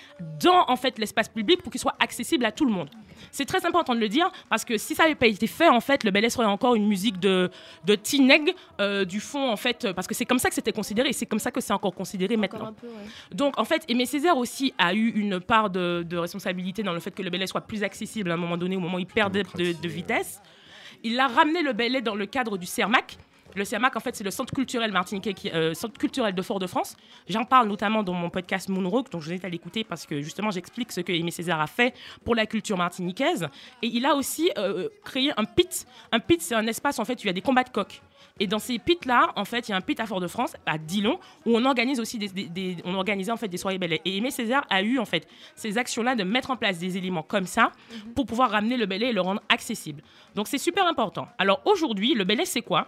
dans 0.43 0.64
en 0.68 0.77
fait 0.77 0.99
l'espace 0.99 1.29
public 1.29 1.62
pour 1.62 1.73
qu'il 1.73 1.81
soit 1.81 1.97
accessible 1.99 2.45
à 2.45 2.53
tout 2.53 2.64
le 2.64 2.73
monde. 2.73 2.91
C'est 3.31 3.45
très 3.45 3.64
important 3.64 3.95
de 3.95 4.01
le 4.01 4.09
dire 4.09 4.31
parce 4.49 4.64
que 4.64 4.77
si 4.77 4.95
ça 4.95 5.05
n'avait 5.05 5.14
pas 5.14 5.27
été 5.27 5.47
fait, 5.47 5.68
en 5.68 5.81
fait, 5.81 6.05
le 6.05 6.11
Belay 6.11 6.31
serait 6.31 6.47
encore 6.47 6.75
une 6.75 6.87
musique 6.87 7.18
de, 7.21 7.51
de 7.85 7.95
Tineg, 7.95 8.55
euh, 8.81 9.05
du 9.05 9.21
fond, 9.21 9.51
en 9.51 9.57
fait, 9.57 9.93
parce 9.93 10.07
que 10.07 10.14
c'est 10.14 10.25
comme 10.25 10.39
ça 10.39 10.49
que 10.49 10.55
c'était 10.55 10.73
considéré 10.73 11.11
et 11.11 11.12
c'est 11.12 11.27
comme 11.27 11.39
ça 11.39 11.51
que 11.51 11.61
c'est 11.61 11.73
encore 11.73 11.95
considéré 11.95 12.37
maintenant. 12.37 12.66
un 12.66 12.73
peu, 12.73 12.87
ouais. 12.87 12.93
Donc, 13.33 13.59
en 13.59 13.64
fait, 13.64 13.85
Aimé 13.89 14.07
Césaire 14.07 14.37
aussi 14.37 14.75
a 14.79 14.95
eu 14.95 15.09
une 15.11 15.41
part 15.41 15.71
de, 15.71 16.05
de 16.09 16.16
responsabilité 16.16 16.83
dans 16.83 16.93
le 16.93 17.01
fait 17.01 17.11
que 17.11 17.23
le 17.23 17.31
Belay 17.31 17.47
soit 17.47 17.61
plus 17.62 17.83
accessible 17.83 18.31
à 18.31 18.35
un 18.35 18.39
moment 18.39 18.57
donné, 18.57 18.77
au 18.77 18.81
moment 18.81 18.97
où 18.97 19.01
il 19.01 19.07
perdait 19.07 19.43
de, 19.55 19.73
de 19.81 19.89
vitesse. 19.89 20.41
Il 21.03 21.18
a 21.18 21.28
ramené 21.28 21.62
le 21.62 21.72
Belay 21.72 22.03
dans 22.03 22.14
le 22.14 22.26
cadre 22.26 22.59
du 22.59 22.66
CERMAC. 22.66 23.18
Le 23.57 23.64
CEMAC, 23.64 23.96
en 23.96 24.01
fait, 24.01 24.14
c'est 24.14 24.24
le 24.24 24.30
centre 24.30 24.53
culturel 24.55 24.92
martiniquais, 24.92 25.34
qui, 25.34 25.51
euh, 25.51 25.74
centre 25.74 25.98
culturel 25.98 26.34
de 26.34 26.42
Fort-de-France. 26.42 26.96
J'en 27.28 27.44
parle 27.44 27.68
notamment 27.68 28.03
dans 28.03 28.12
mon 28.14 28.30
podcast 28.30 28.68
Moonrock, 28.68 29.11
donc 29.11 29.20
je 29.22 29.26
vous 29.26 29.32
invite 29.32 29.44
à 29.44 29.48
l'écouter 29.48 29.84
parce 29.84 30.07
que 30.07 30.20
justement, 30.20 30.51
j'explique 30.51 30.92
ce 30.92 31.01
que 31.01 31.12
Aimé 31.12 31.30
César 31.30 31.61
a 31.61 31.66
fait 31.66 31.94
pour 32.24 32.34
la 32.34 32.46
culture 32.46 32.76
martiniquaise. 32.76 33.48
Et 33.82 33.88
il 33.88 34.07
a 34.07 34.14
aussi 34.14 34.51
euh, 34.59 34.88
créé 35.05 35.32
un 35.36 35.44
pit. 35.44 35.86
Un 36.12 36.20
pit, 36.20 36.40
c'est 36.40 36.55
un 36.55 36.66
espace, 36.66 36.98
en 36.98 37.05
fait, 37.05 37.14
où 37.14 37.22
il 37.24 37.26
y 37.26 37.30
a 37.30 37.32
des 37.32 37.40
combats 37.42 37.64
de 37.64 37.70
coqs. 37.70 38.01
Et 38.38 38.46
dans 38.46 38.59
ces 38.59 38.78
pits-là, 38.78 39.32
en 39.36 39.44
fait, 39.44 39.68
il 39.68 39.72
y 39.72 39.74
a 39.74 39.76
un 39.76 39.80
pit 39.82 39.98
à 40.01 40.07
Fort-de-France, 40.07 40.55
à 40.64 40.78
Dillon, 40.78 41.18
où 41.44 41.57
on 41.57 41.64
organise 41.64 42.01
aussi 42.01 42.18
des, 42.18 42.28
des- 42.28 42.48
des- 42.48 42.76
on 42.84 42.94
organisait 42.94 43.32
en 43.32 43.36
fait 43.36 43.48
des 43.48 43.57
soirées 43.59 43.78
bellets. 43.78 44.01
Et 44.05 44.16
Aimé 44.16 44.30
Césaire 44.30 44.64
a 44.70 44.82
eu 44.82 44.98
en 44.98 45.05
fait 45.05 45.26
ces 45.57 45.76
actions-là 45.76 46.14
de 46.14 46.24
mettre 46.24 46.51
en 46.51 46.57
place 46.57 46.78
des 46.78 46.96
éléments 46.96 47.22
comme 47.22 47.46
ça 47.46 47.72
pour 48.14 48.26
pouvoir 48.26 48.51
ramener 48.51 48.76
le 48.76 48.86
belay 48.86 49.09
et 49.09 49.12
le 49.12 49.20
rendre 49.20 49.42
accessible. 49.48 50.03
Donc 50.34 50.48
c'est 50.48 50.59
super 50.59 50.86
important. 50.86 51.28
Alors 51.38 51.61
aujourd'hui, 51.64 52.14
le 52.14 52.24
belay, 52.24 52.44
c'est 52.44 52.62
quoi? 52.62 52.86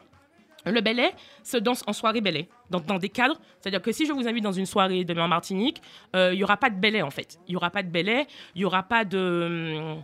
Le 0.64 0.80
belay 0.80 1.10
se 1.42 1.56
danse 1.56 1.82
en 1.86 1.92
soirée 1.92 2.20
belay, 2.20 2.48
dans, 2.70 2.80
dans 2.80 2.98
des 2.98 3.08
cadres. 3.08 3.38
C'est-à-dire 3.60 3.82
que 3.82 3.92
si 3.92 4.06
je 4.06 4.12
vous 4.12 4.28
invite 4.28 4.44
dans 4.44 4.52
une 4.52 4.66
soirée 4.66 5.04
demain 5.04 5.24
en 5.24 5.28
Martinique, 5.28 5.82
euh, 6.14 6.30
il 6.32 6.36
y 6.36 6.38
n'y 6.38 6.44
aura 6.44 6.56
pas 6.56 6.70
de 6.70 6.76
belay 6.76 7.02
en 7.02 7.10
fait. 7.10 7.38
Il 7.48 7.52
n'y 7.52 7.56
aura 7.56 7.70
pas 7.70 7.82
de 7.82 7.88
belay, 7.88 8.26
il 8.54 8.58
n'y 8.60 8.64
aura 8.64 8.82
pas 8.82 9.04
de. 9.04 9.18
hum, 9.78 10.02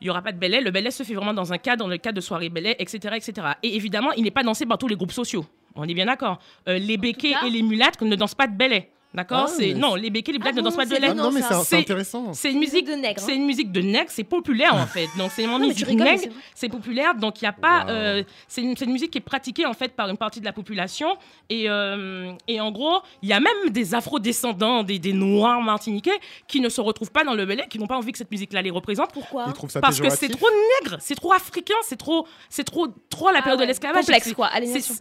Il 0.00 0.04
n'y 0.04 0.10
aura 0.10 0.22
pas 0.22 0.32
de 0.32 0.38
belay. 0.38 0.60
Le 0.60 0.70
belay 0.70 0.90
se 0.90 1.02
fait 1.02 1.14
vraiment 1.14 1.34
dans 1.34 1.52
un 1.52 1.58
cadre, 1.58 1.84
dans 1.84 1.88
le 1.88 1.98
cadre 1.98 2.16
de 2.16 2.20
soirée 2.20 2.48
belay, 2.48 2.76
etc., 2.78 3.14
etc. 3.16 3.48
Et 3.62 3.76
évidemment, 3.76 4.12
il 4.12 4.24
n'est 4.24 4.30
pas 4.30 4.42
dansé 4.42 4.66
par 4.66 4.78
tous 4.78 4.88
les 4.88 4.96
groupes 4.96 5.12
sociaux. 5.12 5.46
On 5.76 5.84
est 5.88 5.94
bien 5.94 6.06
d'accord. 6.06 6.38
Euh, 6.68 6.78
les 6.78 6.96
béquets 6.96 7.34
et 7.46 7.50
les 7.50 7.62
mulâtres 7.62 8.04
ne 8.04 8.14
dansent 8.16 8.34
pas 8.34 8.46
de 8.46 8.56
belay. 8.56 8.90
D'accord? 9.14 9.46
Ah, 9.48 9.52
mais 9.60 9.74
non 9.74 9.94
les 9.94 10.10
béquets 10.10 10.32
les 10.32 10.38
Ah 10.44 10.50
ne 10.52 10.60
dansent 10.60 10.74
pas 10.76 10.86
de. 10.86 10.96
Ah 11.00 11.14
non, 11.14 11.30
mais 11.30 11.40
c'est 11.42 11.76
intéressant. 11.78 12.32
C'est 12.34 12.50
une 12.52 12.58
musique 12.58 12.86
de 12.86 12.94
nègre. 12.94 13.20
hein. 13.20 13.24
C'est 13.24 13.34
une 13.36 13.46
musique 13.46 13.70
de 13.70 13.80
nègre, 13.80 14.10
c'est 14.10 14.24
populaire 14.24 14.74
en 14.74 14.86
fait. 14.86 15.06
Donc 15.16 15.30
c'est 15.34 15.44
une 15.44 15.52
tu 15.60 15.66
musique 15.68 15.88
nègre, 15.90 16.24
c'est 16.54 16.68
populaire. 16.68 17.14
Donc 17.14 17.40
il 17.40 17.44
y 17.44 17.48
a 17.48 17.52
pas, 17.52 17.84
Wow. 17.84 17.90
euh, 17.90 18.22
c'est 18.48 18.62
une, 18.62 18.74
une 18.80 18.92
musique 18.92 19.10
qui 19.12 19.18
est 19.18 19.20
pratiquée 19.20 19.66
en 19.66 19.72
fait 19.72 19.94
par 19.94 20.08
une 20.08 20.16
partie 20.16 20.40
de 20.40 20.44
la 20.44 20.52
population. 20.52 21.06
Et, 21.48 21.68
euh, 21.70 22.32
et 22.48 22.60
en 22.60 22.72
gros, 22.72 23.00
il 23.22 23.28
y 23.28 23.32
a 23.32 23.40
même 23.40 23.70
des 23.70 23.94
afro-descendants, 23.94 24.82
des, 24.82 24.98
des 24.98 25.12
noirs 25.12 25.60
martiniquais 25.62 26.18
qui 26.48 26.60
ne 26.60 26.68
se 26.68 26.80
retrouvent 26.80 27.10
pas 27.12 27.24
dans 27.24 27.34
le 27.34 27.44
belay, 27.46 27.66
qui 27.70 27.78
n'ont 27.78 27.86
pas 27.86 27.96
envie 27.96 28.12
que 28.12 28.18
cette 28.18 28.30
musique-là 28.30 28.62
les 28.62 28.70
représente. 28.70 29.12
Pourquoi? 29.12 29.44
Ils 29.48 29.52
trouvent 29.52 29.70
ça 29.70 29.80
Parce 29.80 30.00
que 30.00 30.10
c'est 30.10 30.28
trop 30.28 30.48
nègre, 30.82 30.96
c'est 31.00 31.14
trop 31.14 31.32
africain, 31.32 31.74
c'est 31.82 31.96
trop, 31.96 32.26
c'est 32.48 32.64
trop, 32.64 32.88
trop 33.10 33.30
la 33.30 33.38
Ah 33.38 33.42
période 33.42 33.60
ouais, 33.60 33.66
de 33.66 33.68
l'esclavage. 33.68 34.04
complexe, 34.06 34.28
C'est- 34.28 34.34
quoi, 34.34 34.50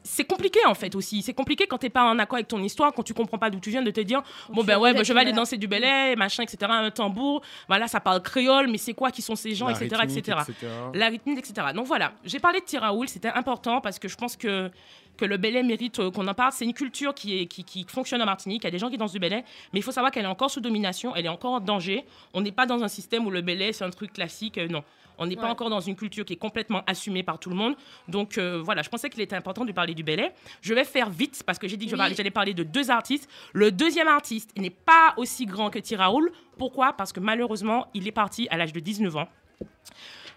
c'est- 0.03 0.24
compliqué 0.26 0.59
en 0.68 0.74
fait 0.76 0.93
aussi. 0.95 1.22
C'est 1.22 1.34
compliqué 1.34 1.66
quand 1.68 1.78
t'es 1.78 1.89
pas 1.89 2.03
en 2.03 2.20
accord 2.20 2.36
avec 2.36 2.47
ton 2.47 2.61
histoire, 2.61 2.93
quand 2.93 3.03
tu 3.03 3.14
comprends 3.14 3.38
pas 3.38 3.49
d'où 3.49 3.59
tu 3.59 3.70
viens, 3.70 3.82
de 3.82 3.91
te 3.91 3.99
dire 4.04 4.22
bon 4.49 4.64
ben 4.64 4.78
ouais, 4.78 4.93
ben, 4.93 5.04
je 5.04 5.14
vais 5.14 5.20
aller 5.20 5.32
danser 5.34 5.58
du 5.58 5.68
belay, 5.68 6.16
machin, 6.16 6.43
etc. 6.43 6.58
Un 6.70 6.91
tambour, 6.91 7.41
voilà, 7.68 7.88
ça 7.88 7.99
parle 7.99 8.22
créole, 8.22 8.68
mais 8.68 8.78
c'est 8.78 8.93
quoi 8.93 9.12
qui 9.12 9.22
sont 9.22 9.36
ces 9.36 9.56
gens, 9.56 9.68
La 9.68 9.74
etc., 9.74 9.95
rythmique, 10.01 10.18
etc. 10.28 10.38
etc. 10.47 10.68
La 10.93 11.08
rythmique, 11.08 11.39
etc. 11.39 11.68
Donc 11.74 11.88
voilà, 11.88 12.14
j'ai 12.24 12.39
parlé 12.39 12.60
de 12.60 12.66
Tiraoul, 12.66 13.08
c'était 13.08 13.30
important 13.30 13.82
parce 13.82 13.99
que 13.99 14.08
je 14.08 14.16
pense 14.16 14.36
que 14.36 14.70
que 15.16 15.26
le 15.26 15.38
belay 15.38 15.62
mérite 15.64 15.99
euh, 15.99 16.10
qu'on 16.10 16.28
en 16.28 16.34
parle. 16.34 16.51
C'est 16.54 16.66
une 16.66 16.74
culture 16.74 17.14
qui, 17.14 17.39
est, 17.39 17.45
qui, 17.45 17.64
qui 17.64 17.86
fonctionne 17.88 18.22
en 18.22 18.26
Martinique. 18.26 18.64
Il 18.64 18.66
y 18.66 18.68
a 18.68 18.72
des 18.72 18.80
gens 18.80 18.89
qui 18.89 18.97
dansent 18.97 19.12
du 19.12 19.20
belay, 19.20 19.43
mais 19.72 19.80
il 19.80 19.84
faut 19.84 19.91
savoir 19.91 20.12
qu'elle 20.12 20.26
est 20.26 20.28
encore 20.28 20.49
sous 20.49 20.60
domination, 20.60 21.16
elle 21.16 21.26
est 21.26 21.30
encore 21.30 21.54
en 21.54 21.60
danger. 21.60 22.04
On 22.34 22.41
n'est 22.41 22.51
pas 22.51 22.66
dans 22.66 22.84
un 22.84 22.88
système 22.88 23.26
où 23.28 23.30
le 23.30 23.41
belay, 23.41 23.74
c'est 23.74 23.84
un 23.84 23.89
truc 23.91 24.14
classique. 24.14 24.58
euh, 24.58 24.68
non. 24.68 24.84
On 25.18 25.26
n'est 25.28 25.36
pas 25.36 25.49
encore 25.49 25.70
dans 25.70 25.80
une 25.80 25.95
culture 25.95 26.26
qui 26.26 26.34
est 26.34 26.38
complètement 26.38 26.84
assumée 26.88 27.24
par 27.24 27.39
tout 27.39 27.49
le 27.49 27.55
monde. 27.55 27.76
Donc 28.07 28.38
euh, 28.38 28.61
voilà, 28.64 28.82
je 28.82 28.89
pensais 28.89 29.09
qu'il 29.09 29.22
était 29.22 29.36
important 29.36 29.66
de 29.66 29.72
parler 29.72 29.93
du 29.93 30.03
belay. 30.03 30.34
Je 30.61 30.74
vais 30.74 30.84
faire 30.84 31.09
vite 31.09 31.43
parce 31.45 31.59
que 31.59 31.68
j'ai 31.68 31.78
dit 31.78 31.88
que 31.88 31.95
Oui. 31.95 32.14
j'allais 32.16 32.32
parler 32.32 32.53
de 32.53 32.64
deux 32.64 32.89
artistes. 32.91 33.30
Le 33.53 33.72
deuxième 33.72 34.07
artiste 34.07 34.51
il 34.55 34.61
n'est 34.64 34.70
pas 34.70 35.14
aussi 35.18 35.45
grand 35.45 35.70
que 35.70 35.80
Tiraoul. 35.80 36.32
Pourquoi? 36.57 36.93
Parce 36.93 37.11
que 37.14 37.20
malheureusement, 37.20 37.88
il 37.93 38.07
est 38.07 38.11
parti 38.11 38.47
à 38.49 38.57
l'âge 38.57 38.74
de 38.74 38.80
19 38.80 39.16
ans. 39.16 39.28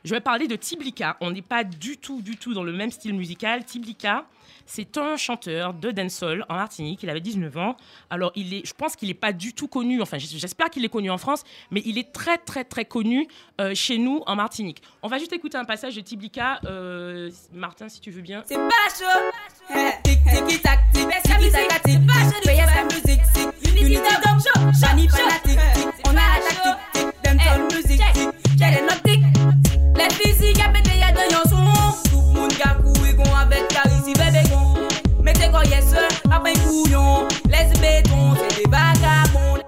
Je 0.04 0.14
vais 0.14 0.20
parler 0.20 0.46
de 0.46 0.56
Tiblika. 0.56 1.16
On 1.20 1.30
n'est 1.30 1.42
pas 1.42 1.64
du 1.64 1.98
tout, 1.98 2.22
du 2.22 2.36
tout 2.36 2.54
dans 2.54 2.64
le 2.64 2.72
même 2.72 2.90
style 2.90 3.14
musical. 3.14 3.64
Tiblika, 3.64 4.26
c'est 4.66 4.98
un 4.98 5.16
chanteur 5.16 5.74
de 5.74 5.90
dancehall 5.90 6.44
en 6.48 6.54
Martinique. 6.54 7.02
Il 7.02 7.10
avait 7.10 7.20
19 7.20 7.56
ans. 7.56 7.76
Alors, 8.10 8.32
il 8.34 8.52
est, 8.52 8.66
je 8.66 8.74
pense 8.74 8.96
qu'il 8.96 9.08
n'est 9.08 9.14
pas 9.14 9.32
du 9.32 9.52
tout 9.52 9.68
connu. 9.68 10.02
Enfin, 10.02 10.18
j'espère 10.18 10.70
qu'il 10.70 10.84
est 10.84 10.88
connu 10.88 11.10
en 11.10 11.18
France, 11.18 11.44
mais 11.70 11.82
il 11.86 11.98
est 11.98 12.12
très, 12.12 12.38
très, 12.38 12.64
très 12.64 12.84
connu 12.84 13.28
euh, 13.60 13.74
chez 13.74 13.98
nous 13.98 14.22
en 14.26 14.36
Martinique. 14.36 14.82
On 15.02 15.08
va 15.08 15.18
juste 15.18 15.32
écouter 15.32 15.56
un 15.56 15.64
passage 15.64 15.94
de 15.96 16.00
Tiblika. 16.00 16.60
Euh, 16.64 17.30
Martin, 17.52 17.88
si 17.88 18.00
tu 18.00 18.10
veux 18.10 18.22
bien. 18.22 18.42
C'est 18.46 18.56
pas 18.56 18.88
chaud. 18.98 19.76
Tic 20.04 20.18
tic 20.48 20.62
tac 20.62 20.80
tic 20.92 21.08
tic 21.08 21.68
tac 21.68 21.82
tic. 21.82 21.98
Paye 22.44 22.62
sa 22.66 22.84
musique 22.84 23.22
tic. 23.32 23.70
Unity 23.70 23.96
dom 24.24 24.40
show. 24.40 24.80
Shani 24.80 25.08
fanatique 25.08 25.60
tic. 25.74 25.88
On 26.06 26.10
a 26.10 26.14
la 26.14 26.40
tactique 26.40 26.76
tic. 26.92 27.06
Dancehall 27.24 27.62
music 27.72 28.02
tic. 28.12 28.28
J'ai 28.58 28.70
les 28.70 28.82
notes 28.82 29.02
tic? 29.04 29.65
Y'a 30.06 31.42
son. 31.48 31.56
Moun 32.34 32.48
ka. 32.48 32.76
Les 38.56 38.70
vagabonds. 38.70 39.62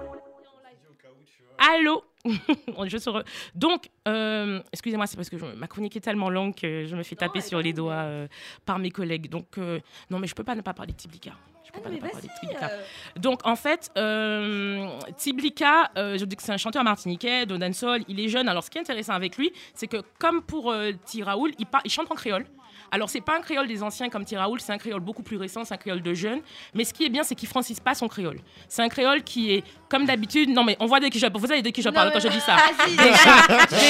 Allô? 1.57 2.03
Je 2.87 2.97
se 2.97 3.09
re- 3.09 3.23
Donc, 3.55 3.89
euh, 4.07 4.61
excusez-moi, 4.71 5.07
c'est 5.07 5.15
parce 5.17 5.29
que 5.29 5.37
je- 5.37 5.45
ma 5.45 5.67
chronique 5.67 5.95
est 5.97 6.01
tellement 6.01 6.29
longue 6.29 6.55
que 6.55 6.85
je 6.85 6.95
me 6.95 7.03
fais 7.03 7.15
taper 7.15 7.41
sur 7.41 7.59
les 7.61 7.73
doigts 7.73 7.93
euh, 7.93 8.27
par 8.65 8.79
mes 8.79 8.91
collègues. 8.91 9.29
Donc, 9.29 9.57
euh, 9.57 9.79
non, 10.09 10.19
mais 10.19 10.27
je 10.27 10.35
peux 10.35 10.43
pas 10.43 10.55
ne 10.55 10.61
pas 10.61 10.73
parler 10.73 10.93
de 10.93 10.97
Tiblika. 10.97 11.31
Je 11.73 11.79
peux 11.79 11.81
pas 11.83 11.89
mais 11.89 11.95
ne 11.97 12.01
pas 12.01 12.09
parler 12.09 12.21
de 12.23 12.27
vas-y, 12.27 12.39
Tiblika. 12.39 12.69
euh. 12.71 12.81
Donc, 13.17 13.39
en 13.45 13.55
fait, 13.55 13.91
euh, 13.97 14.87
Tiblika, 15.17 15.91
euh, 15.97 16.17
je 16.17 16.25
dis 16.25 16.35
que 16.35 16.41
c'est 16.43 16.51
un 16.51 16.57
chanteur 16.57 16.83
martiniquais 16.83 17.45
de 17.45 17.57
dancehall. 17.57 18.03
Il 18.07 18.19
est 18.19 18.27
jeune. 18.27 18.49
Alors, 18.49 18.63
ce 18.63 18.69
qui 18.69 18.77
est 18.77 18.81
intéressant 18.81 19.13
avec 19.13 19.37
lui, 19.37 19.51
c'est 19.73 19.87
que 19.87 20.03
comme 20.17 20.41
pour 20.41 20.73
Tiraoul, 21.05 21.51
il, 21.59 21.65
il 21.85 21.91
chante 21.91 22.11
en 22.11 22.15
créole. 22.15 22.45
Alors, 22.91 23.09
c'est 23.09 23.21
pas 23.21 23.37
un 23.37 23.41
créole 23.41 23.67
des 23.67 23.83
anciens 23.83 24.09
comme 24.09 24.25
Tiraoul, 24.25 24.59
c'est 24.59 24.71
un 24.71 24.77
créole 24.77 24.99
beaucoup 24.99 25.23
plus 25.23 25.37
récent, 25.37 25.63
c'est 25.63 25.73
un 25.73 25.77
créole 25.77 26.01
de 26.01 26.13
jeunes. 26.13 26.41
Mais 26.73 26.83
ce 26.83 26.93
qui 26.93 27.05
est 27.05 27.09
bien, 27.09 27.23
c'est 27.23 27.35
qu'il 27.35 27.47
francise 27.47 27.79
pas 27.79 27.93
son 27.93 28.07
créole. 28.07 28.39
C'est 28.67 28.81
un 28.81 28.89
créole 28.89 29.23
qui 29.23 29.53
est, 29.53 29.63
comme 29.89 30.05
d'habitude, 30.05 30.49
non 30.49 30.63
mais 30.63 30.77
on 30.79 30.85
voit 30.85 30.99
de 30.99 31.07
qui 31.07 31.19
je, 31.19 31.27
vous 31.33 31.47
savez 31.47 31.61
de 31.61 31.69
qui 31.69 31.81
je 31.81 31.89
parle 31.89 32.11
quand 32.11 32.19
je 32.19 32.27
dis 32.27 32.39
ça. 32.39 32.55
Vas-y, 32.55 32.95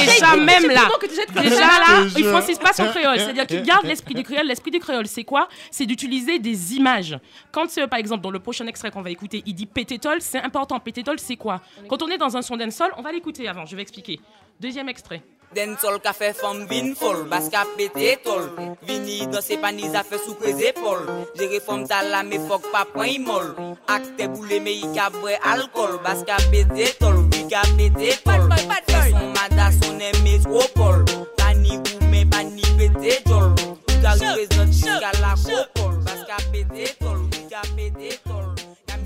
Déjà, 0.09 0.35
même 0.35 0.69
là, 0.69 0.89
déjà 1.41 1.59
là, 1.59 2.05
il 2.17 2.23
francise 2.25 2.57
pas 2.57 2.73
son 2.73 2.87
créole. 2.87 3.19
C'est-à-dire 3.19 3.47
qu'il 3.47 3.63
garde 3.63 3.85
l'esprit 3.89 4.13
du 4.13 4.23
créole. 4.23 4.47
L'esprit 4.47 4.71
du 4.71 4.79
créole, 4.79 5.07
c'est 5.07 5.23
quoi? 5.23 5.47
C'est 5.71 5.85
d'utiliser 5.85 6.39
des 6.39 6.75
images. 6.75 7.17
Quand, 7.51 7.65
euh, 7.77 7.87
par 7.87 7.99
exemple, 7.99 8.21
dans 8.21 8.31
le 8.31 8.39
prochain 8.39 8.65
extrait 8.67 8.91
qu'on 8.91 9.01
va 9.01 9.09
écouter, 9.11 9.43
il 9.45 9.53
dit 9.53 9.65
pététol, 9.65 10.21
c'est 10.21 10.41
important. 10.41 10.79
Pététol, 10.79 11.19
c'est 11.19 11.35
quoi? 11.35 11.61
Quand 11.87 12.01
on 12.03 12.07
est 12.09 12.17
dans 12.17 12.35
un 12.35 12.41
son 12.41 12.57
dancehall, 12.57 12.91
on 12.97 13.01
va 13.01 13.11
l'écouter 13.11 13.47
avant. 13.47 13.65
Je 13.65 13.75
vais 13.75 13.81
expliquer. 13.81 14.19
Deuxième 14.59 14.89
extrait. 14.89 15.21
Dancehall 15.55 15.97
ka 16.05 16.11
fe 16.13 16.30
fom 16.38 16.67
vin 16.69 16.91
fol, 16.95 17.23
bas 17.30 17.47
ka 17.49 17.63
pete 17.77 18.19
tol. 18.23 18.43
Vini 18.85 19.26
dans 19.27 19.41
se 19.41 19.57
panis 19.57 19.95
a 19.95 20.03
fe 20.03 20.17
sou 20.21 20.35
kwez 20.38 20.61
epol 20.69 21.01
Jere 21.38 21.59
fom 21.65 21.88
ta 21.89 22.03
la 22.05 22.21
me 22.23 22.38
fok 22.47 22.69
pa 22.73 22.84
pon 22.93 23.09
imol 23.09 23.47
Ak 23.89 24.05
te 24.17 24.27
boule 24.30 24.59
me 24.65 24.76
i 24.77 24.89
ka 24.95 25.09
bre 25.15 25.39
alkol 25.51 25.97
Bas 26.05 26.21
ka 26.27 26.38
pete 26.51 26.91
tol, 27.01 27.17
vi 27.31 27.47
ka 27.49 27.63
pete 27.77 28.15
tol. 28.23 28.45
Fe 28.89 29.01
son 29.09 29.34
mada 29.35 29.71
son 29.80 30.01
eme 30.09 30.38
skopol 30.45 31.01
Pani 31.38 31.81
goume, 31.85 32.23
pani 32.31 32.65
pete 32.77 33.19
tol. 33.26 33.49
Vi 33.88 34.01
ka 34.03 34.13
reprezent 34.21 34.73
jiska 34.73 35.11
la 35.21 35.34
kopol 35.45 35.97
Bas 36.05 36.21
ka 36.30 36.38
pete 36.53 36.93
tol, 37.01 37.26
vi 37.34 37.49
ka 37.49 37.65
pete 37.76 38.17
tol 38.26 38.48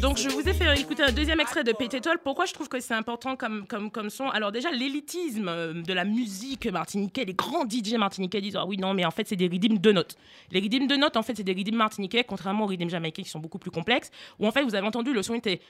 Donc 0.04 0.18
je 0.18 0.28
vous 0.28 0.50
ai 0.50 0.54
fait 0.54 0.82
écouter 0.82 1.02
un 1.02 1.14
deuxième 1.14 1.40
extrait 1.40 1.64
de 1.64 1.72
Pététol. 1.72 2.18
Pourquoi 2.22 2.44
je 2.44 2.52
trouve 2.52 2.68
que 2.68 2.82
c'est 2.82 2.94
important 2.94 3.38
comme, 3.38 3.66
comme, 3.66 3.90
comme 3.90 4.10
son? 4.10 4.28
Alors 4.28 4.52
déjà, 4.52 4.70
l'élitisme 4.70 5.48
euh, 5.48 5.82
de 5.82 5.94
la 5.94 6.04
musique 6.04 6.68
martiniquais, 6.68 7.24
les 7.24 7.34
grands 7.34 7.64
DJ 7.64 7.94
martiniquais 7.94 8.42
disent 8.42 8.58
Ah 8.58 8.66
oui, 8.66 8.76
non, 8.76 8.94
mais 8.94 9.06
en 9.06 9.12
fait, 9.12 9.26
c'est 9.26 9.38
des 9.38 9.48
rythmes 9.48 9.78
de 9.78 9.92
notes. 9.94 10.18
Les 10.52 10.60
rythmes 10.60 10.88
de 10.88 10.98
notes, 10.98 11.16
en 11.16 11.24
fait, 11.24 11.38
c'est 11.38 11.44
des 11.44 11.54
rythmes 11.54 11.78
martiniquais, 11.78 12.26
contrairement 12.26 12.66
aux 12.66 12.68
rythmes 12.68 12.90
jamaïcains 12.90 13.24
qui 13.24 13.30
sont 13.30 13.40
beaucoup 13.40 13.60
plus 13.60 13.72
complexes, 13.72 14.12
où 14.40 14.46
en 14.46 14.52
fait, 14.52 14.64
vous 14.64 14.76
avez 14.76 14.86
entendu, 14.86 15.14
le 15.14 15.24
son 15.24 15.36
était, 15.36 15.62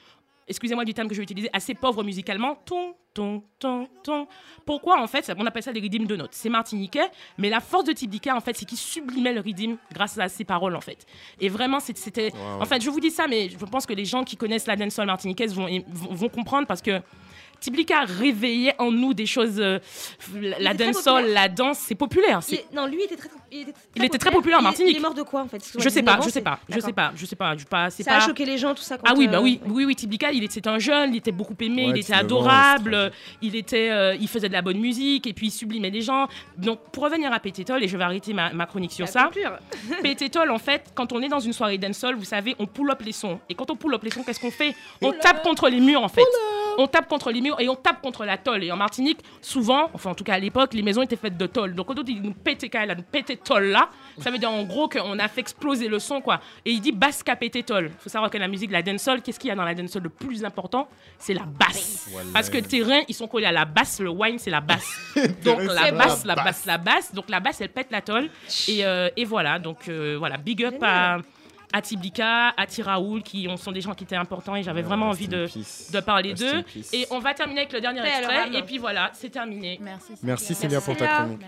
excusez-moi 0.48 0.84
du 0.84 0.94
terme 0.94 1.08
que 1.08 1.14
je 1.14 1.20
vais 1.20 1.24
utiliser, 1.24 1.50
assez 1.52 1.74
pauvre 1.74 2.02
musicalement. 2.02 2.56
Ton, 2.64 2.94
ton, 3.12 3.42
ton, 3.58 3.88
ton. 4.02 4.26
Pourquoi 4.66 5.00
en 5.00 5.06
fait, 5.06 5.32
on 5.38 5.46
appelle 5.46 5.62
ça 5.62 5.72
des 5.72 5.80
rythmes 5.80 6.06
de 6.06 6.16
notes? 6.16 6.32
C'est 6.32 6.48
martiniquais, 6.48 7.08
mais 7.38 7.48
la 7.48 7.60
force 7.60 7.84
de 7.84 7.92
Tibika, 7.92 8.36
en 8.36 8.40
fait, 8.40 8.56
c'est 8.56 8.64
qu'il 8.64 8.78
sublimait 8.78 9.32
le 9.32 9.40
rythme 9.40 9.76
grâce 9.92 10.18
à 10.18 10.28
ses 10.28 10.44
paroles, 10.44 10.76
en 10.76 10.80
fait. 10.80 11.06
Et 11.40 11.48
vraiment, 11.48 11.80
c'était. 11.80 12.32
Wow. 12.32 12.62
En 12.62 12.64
fait, 12.64 12.82
je 12.82 12.90
vous 12.90 13.00
dis 13.00 13.10
ça, 13.10 13.26
mais 13.28 13.48
je 13.48 13.56
pense 13.56 13.86
que 13.86 13.94
les 13.94 14.04
gens 14.04 14.24
qui 14.24 14.36
connaissent 14.36 14.66
la 14.66 14.76
dancehall 14.76 15.06
martiniquaise 15.06 15.54
vont, 15.54 15.68
vont, 15.88 16.14
vont 16.14 16.28
comprendre 16.28 16.66
parce 16.66 16.82
que. 16.82 17.00
Tiblika 17.64 18.00
réveillait 18.04 18.74
en 18.78 18.90
nous 18.90 19.14
des 19.14 19.24
choses. 19.24 19.58
euh, 19.58 19.78
la 20.60 20.74
dancehall, 20.74 21.22
populaire. 21.22 21.34
la 21.34 21.48
danse, 21.48 21.78
c'est 21.78 21.94
populaire. 21.94 22.40
Il 22.50 22.58
Non, 22.74 22.86
lui 22.86 22.98
il 23.00 23.04
était 23.04 23.16
très, 23.16 23.30
il 23.50 23.60
était 23.62 23.72
très, 23.72 23.80
Il 23.96 24.04
était 24.04 24.18
très 24.18 24.30
populaire 24.30 24.58
en 24.58 24.60
Il- 24.60 24.64
Martinique. 24.64 24.90
Il 24.92 24.96
est 24.98 25.00
mort 25.00 25.14
de 25.14 25.22
quoi 25.22 25.40
en 25.42 25.48
fait 25.48 25.62
Je 25.78 25.88
sais 25.88 26.02
pas, 26.02 26.18
je 26.22 26.28
sais 26.28 26.42
pas, 26.42 26.58
je 26.68 26.78
sais 26.80 26.92
pas, 26.92 27.12
je 27.16 27.24
sais 27.26 27.36
pas, 27.36 27.56
je 27.56 27.64
pas, 27.64 27.88
c'est 27.90 28.02
Ça 28.02 28.10
pas. 28.12 28.16
a 28.18 28.20
choqué 28.26 28.44
les 28.44 28.58
gens, 28.58 28.74
tout 28.74 28.82
ça. 28.82 28.98
quand, 28.98 29.04
Ah 29.08 29.14
oui, 29.16 29.28
bah 29.28 29.38
euh, 29.38 29.42
oui, 29.42 29.60
oui, 29.66 29.84
oui, 29.86 29.96
Tiblika, 29.96 30.30
il 30.30 30.44
était 30.44 30.66
un 30.68 30.78
jeune, 30.78 31.14
il 31.14 31.16
était 31.18 31.32
beaucoup 31.32 31.54
aimé, 31.60 31.84
Ouais, 31.86 31.90
il 31.90 31.98
était 32.00 32.12
19 32.12 32.16
ans, 32.16 32.24
adorable, 32.24 33.12
il 33.40 33.56
était, 33.56 33.88
euh, 33.90 34.14
il 34.20 34.28
faisait 34.28 34.48
de 34.48 34.52
la 34.52 34.60
bonne 34.62 34.78
musique 34.78 35.26
et 35.26 35.32
puis 35.32 35.46
il 35.46 35.50
sublimait 35.50 35.88
les 35.90 36.02
gens. 36.02 36.28
Donc 36.58 36.80
pour 36.92 37.04
revenir 37.04 37.32
à 37.32 37.40
Pététol, 37.40 37.82
et 37.82 37.88
je 37.88 37.96
vais 37.96 38.04
arrêter 38.04 38.34
ma, 38.34 38.52
ma 38.52 38.66
chronique 38.66 38.92
sur 38.92 39.06
La 39.06 39.10
ça. 39.10 39.30
Pététol, 40.02 40.50
en 40.50 40.58
fait, 40.58 40.90
quand 40.94 41.12
on 41.12 41.22
est 41.22 41.28
dans 41.28 41.40
une 41.40 41.52
soirée 41.54 41.78
dancehall, 41.78 42.14
vous 42.16 42.24
savez, 42.24 42.54
on 42.58 42.66
pull 42.66 42.90
up 42.90 43.00
les 43.02 43.12
sons. 43.12 43.40
Et 43.48 43.54
quand 43.54 43.70
on 43.70 43.76
pull 43.76 43.94
up 43.94 44.02
les 44.02 44.10
sons, 44.10 44.22
qu'est-ce 44.22 44.40
qu'on 44.40 44.50
fait? 44.50 44.74
On 45.00 45.12
tape 45.12 45.42
contre 45.42 45.68
les 45.70 45.80
murs, 45.80 46.02
en 46.02 46.08
fait. 46.08 46.22
On 46.78 46.86
tape 46.86 47.08
contre 47.08 47.30
les 47.30 47.40
murs 47.40 47.60
et 47.60 47.68
on 47.68 47.74
tape 47.74 48.02
contre 48.02 48.24
la 48.24 48.36
tôle. 48.36 48.62
Et 48.62 48.70
en 48.70 48.76
Martinique, 48.76 49.20
souvent, 49.40 49.90
enfin 49.94 50.10
en 50.10 50.14
tout 50.14 50.24
cas 50.24 50.34
à 50.34 50.38
l'époque, 50.38 50.74
les 50.74 50.82
maisons 50.82 51.02
étaient 51.02 51.16
faites 51.16 51.36
de 51.36 51.46
tôle. 51.46 51.74
Donc 51.74 51.86
quand 51.86 51.98
on 51.98 52.02
dit 52.02 52.20
nous 52.20 52.32
péter 52.32 52.70
là, 52.72 52.94
nous 52.94 53.02
péter 53.02 53.36
tôle 53.36 53.64
là, 53.64 53.88
ça 54.18 54.30
veut 54.30 54.38
dire 54.38 54.50
en 54.50 54.64
gros 54.64 54.88
qu'on 54.88 55.18
a 55.18 55.28
fait 55.28 55.40
exploser 55.40 55.88
le 55.88 55.98
son 55.98 56.20
quoi. 56.20 56.40
Et 56.64 56.70
il 56.72 56.80
dit 56.80 56.92
basse 56.92 57.22
qu'a 57.22 57.36
pété 57.36 57.62
tôle. 57.62 57.90
Faut 57.98 58.10
savoir 58.10 58.30
que 58.30 58.38
la 58.38 58.48
musique, 58.48 58.70
la 58.70 58.82
dancehall, 58.82 59.22
qu'est-ce 59.22 59.38
qu'il 59.38 59.48
y 59.48 59.52
a 59.52 59.56
dans 59.56 59.64
la 59.64 59.74
dancehall 59.74 60.02
le 60.02 60.10
plus 60.10 60.44
important? 60.44 60.88
C'est 61.18 61.34
la 61.34 61.44
basse. 61.44 62.10
Parce 62.32 62.50
que 62.50 62.58
le 62.58 62.64
terrain, 62.64 63.00
ils 63.08 63.14
sont 63.14 63.28
collés 63.28 63.46
à 63.46 63.52
la 63.52 63.64
basse. 63.64 64.00
Le 64.00 64.10
wine, 64.10 64.38
c'est 64.38 64.50
la 64.50 64.60
basse. 64.60 64.90
Donc 65.44 65.62
la 65.62 65.92
basse, 65.92 66.24
la 66.24 66.34
la 66.34 66.42
basse, 66.44 66.66
la 66.66 66.78
basse. 66.78 67.14
Donc 67.14 67.28
la 67.28 67.40
basse, 67.40 67.60
elle 67.60 67.68
pète 67.68 67.90
la 67.90 68.00
tôle. 68.00 68.28
Et, 68.68 68.84
euh, 68.84 69.08
et 69.16 69.24
voilà. 69.24 69.58
Donc 69.58 69.88
euh, 69.88 70.16
voilà, 70.18 70.36
big 70.36 70.64
up 70.64 70.76
à 70.82 71.18
à 71.76 71.82
Tiblika, 71.82 72.50
à 72.56 72.66
Tiraoul, 72.66 73.22
qui 73.22 73.48
ont- 73.48 73.56
sont 73.56 73.72
des 73.72 73.80
gens 73.80 73.94
qui 73.94 74.04
étaient 74.04 74.14
importants 74.16 74.54
et 74.54 74.62
j'avais 74.62 74.82
vraiment 74.82 75.08
envie 75.08 75.26
de, 75.28 75.46
de 75.92 76.00
parler 76.00 76.32
d'eux. 76.34 76.62
Et 76.92 77.06
on 77.10 77.18
va 77.18 77.34
terminer 77.34 77.60
avec 77.62 77.72
le 77.72 77.80
dernier 77.80 78.00
extrait. 78.06 78.50
Et 78.54 78.62
puis 78.62 78.78
voilà, 78.78 79.10
c'est 79.12 79.30
terminé. 79.30 79.78
Merci. 79.82 80.12
Merci 80.22 80.54
Célia 80.54 80.80
pour 80.80 80.96
ta 80.96 81.06
chronique. 81.08 81.40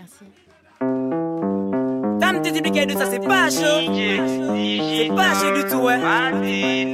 Dame 2.19 2.41
te 2.41 2.49
dit 2.49 2.61
de 2.61 2.93
ça 2.93 3.05
c'est 3.09 3.19
pas 3.19 3.49
chaud. 3.49 3.79
C'est 3.95 5.09
pas 5.15 5.33
chaud 5.39 5.51
du 5.55 5.63
tout 5.69 5.81
ouais. 5.87 5.99
Eh, 6.43 6.93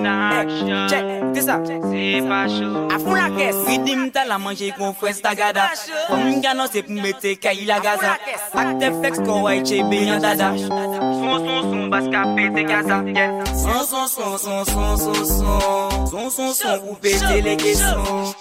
Check, 0.90 1.06
c'est 1.34 1.42
ça. 1.42 1.62
C'est 1.64 2.22
pas 2.28 2.48
chaud. 2.48 2.88
A 2.94 3.00
fond 3.00 3.14
la 3.14 3.30
caisse. 3.30 3.56
Ridim 3.68 4.10
ta 4.12 4.26
la 4.26 4.38
manje 4.38 4.72
kon 4.78 4.94
fwes 4.94 5.22
ta 5.22 5.34
gada. 5.36 5.70
Kom 6.08 6.42
gano 6.42 6.68
se 6.68 6.84
pou 6.84 6.94
mette 6.94 7.38
kay 7.40 7.66
la 7.66 7.80
gaza. 7.80 8.18
Ak 8.54 8.78
te 8.80 8.92
flex 9.00 9.20
kon 9.24 9.42
way 9.44 9.64
che 9.64 9.82
be 9.90 10.04
yon 10.08 10.20
dada. 10.22 10.52
Son 10.58 11.40
son 11.46 11.62
son 11.70 11.88
bas 11.90 12.08
ka 12.12 12.26
pete 12.36 12.66
gaza. 12.68 13.04
Son 13.64 13.84
son 13.92 14.08
son 14.08 14.38
son 14.38 14.66
son 14.66 14.98
son 14.98 15.26
son. 15.26 16.08
Son 16.12 16.30
son 16.30 16.54
son 16.54 16.80
pou 16.84 16.96
pete 17.02 17.44
les 17.44 17.58
caissons. 17.58 18.34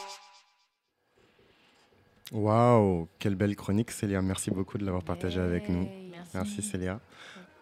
Waouh, 2.33 3.09
quelle 3.19 3.35
belle 3.35 3.57
chronique 3.57 3.91
Célia. 3.91 4.23
Merci 4.23 4.51
beaucoup 4.51 4.79
de 4.79 4.85
l'avoir 4.85 5.03
partagée 5.05 5.41
avec 5.41 5.69
nous. 5.69 5.87
Merci, 6.35 6.63
Célia. 6.63 7.01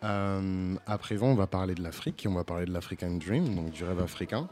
Euh, 0.05 0.75
à 0.87 0.99
présent, 0.99 1.27
on 1.27 1.35
va 1.35 1.47
parler 1.47 1.75
de 1.75 1.83
l'Afrique 1.83 2.25
et 2.25 2.29
on 2.29 2.35
va 2.35 2.45
parler 2.45 2.67
de 2.67 2.73
l'African 2.73 3.11
Dream, 3.11 3.55
donc 3.55 3.71
du 3.71 3.85
rêve 3.85 4.01
africain. 4.01 4.49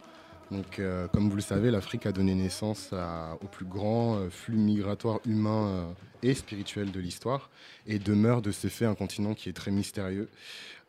Donc, 0.51 0.79
euh, 0.79 1.09
comme 1.09 1.29
vous 1.29 1.37
le 1.37 1.43
savez, 1.43 1.71
l'Afrique 1.71 2.07
a 2.07 2.13
donné 2.13 2.35
naissance 2.35 2.91
à- 2.93 3.37
au 3.43 3.47
plus 3.47 3.67
grand 3.67 4.17
euh, 4.17 4.31
flux 4.31 4.57
migratoire 4.57 5.21
humain 5.27 5.95
et 6.23 6.35
spirituel 6.35 6.91
de 6.91 7.01
l'histoire 7.01 7.51
et 7.87 7.99
demeure 7.99 8.43
de 8.43 8.51
ce 8.51 8.69
fait 8.69 8.87
un 8.87 8.95
continent 8.95 9.35
qui 9.35 9.49
est 9.49 9.53
très 9.53 9.71
mystérieux. 9.71 10.29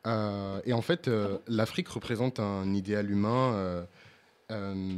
Et 0.06 0.74
en 0.74 0.82
fait, 0.82 1.10
l'Afrique 1.48 1.90
représente 1.90 2.40
un 2.40 2.74
idéal 2.74 3.12
humain. 3.12 3.86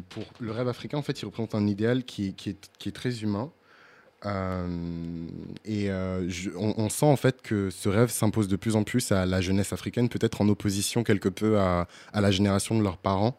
pour 0.10 0.24
le 0.40 0.52
rêve 0.52 0.70
africain, 0.70 0.98
en 0.98 1.02
fait, 1.02 1.22
il 1.22 1.26
représente 1.26 1.56
un 1.56 1.68
idéal 1.68 2.06
qui 2.06 2.28
est- 2.30 2.32
qui 2.34 2.52
est, 2.52 2.70
qui 2.80 2.88
est 2.88 2.94
très 2.94 3.22
humain. 3.24 3.52
Euh, 4.26 4.68
et 5.66 5.90
euh, 5.90 6.30
on, 6.56 6.90
sent 6.90 7.06
en 7.06 7.16
fait 7.16 7.42
que 7.42 7.70
ce 7.70 7.90
rêve 7.90 8.10
s'impose 8.10 8.48
de 8.48 8.56
plus 8.56 8.76
en 8.76 8.84
plus 8.84 9.12
à 9.12 9.26
la 9.26 9.42
jeunesse 9.42 9.74
africaine, 9.74 10.10
peut-être 10.10 10.42
en 10.42 10.50
opposition 10.50 11.04
quelque 11.04 11.30
peu 11.30 11.60
à, 11.60 11.88
la 12.14 12.32
génération 12.32 12.78
de 12.78 12.84
leurs 12.84 12.98
parents. 12.98 13.38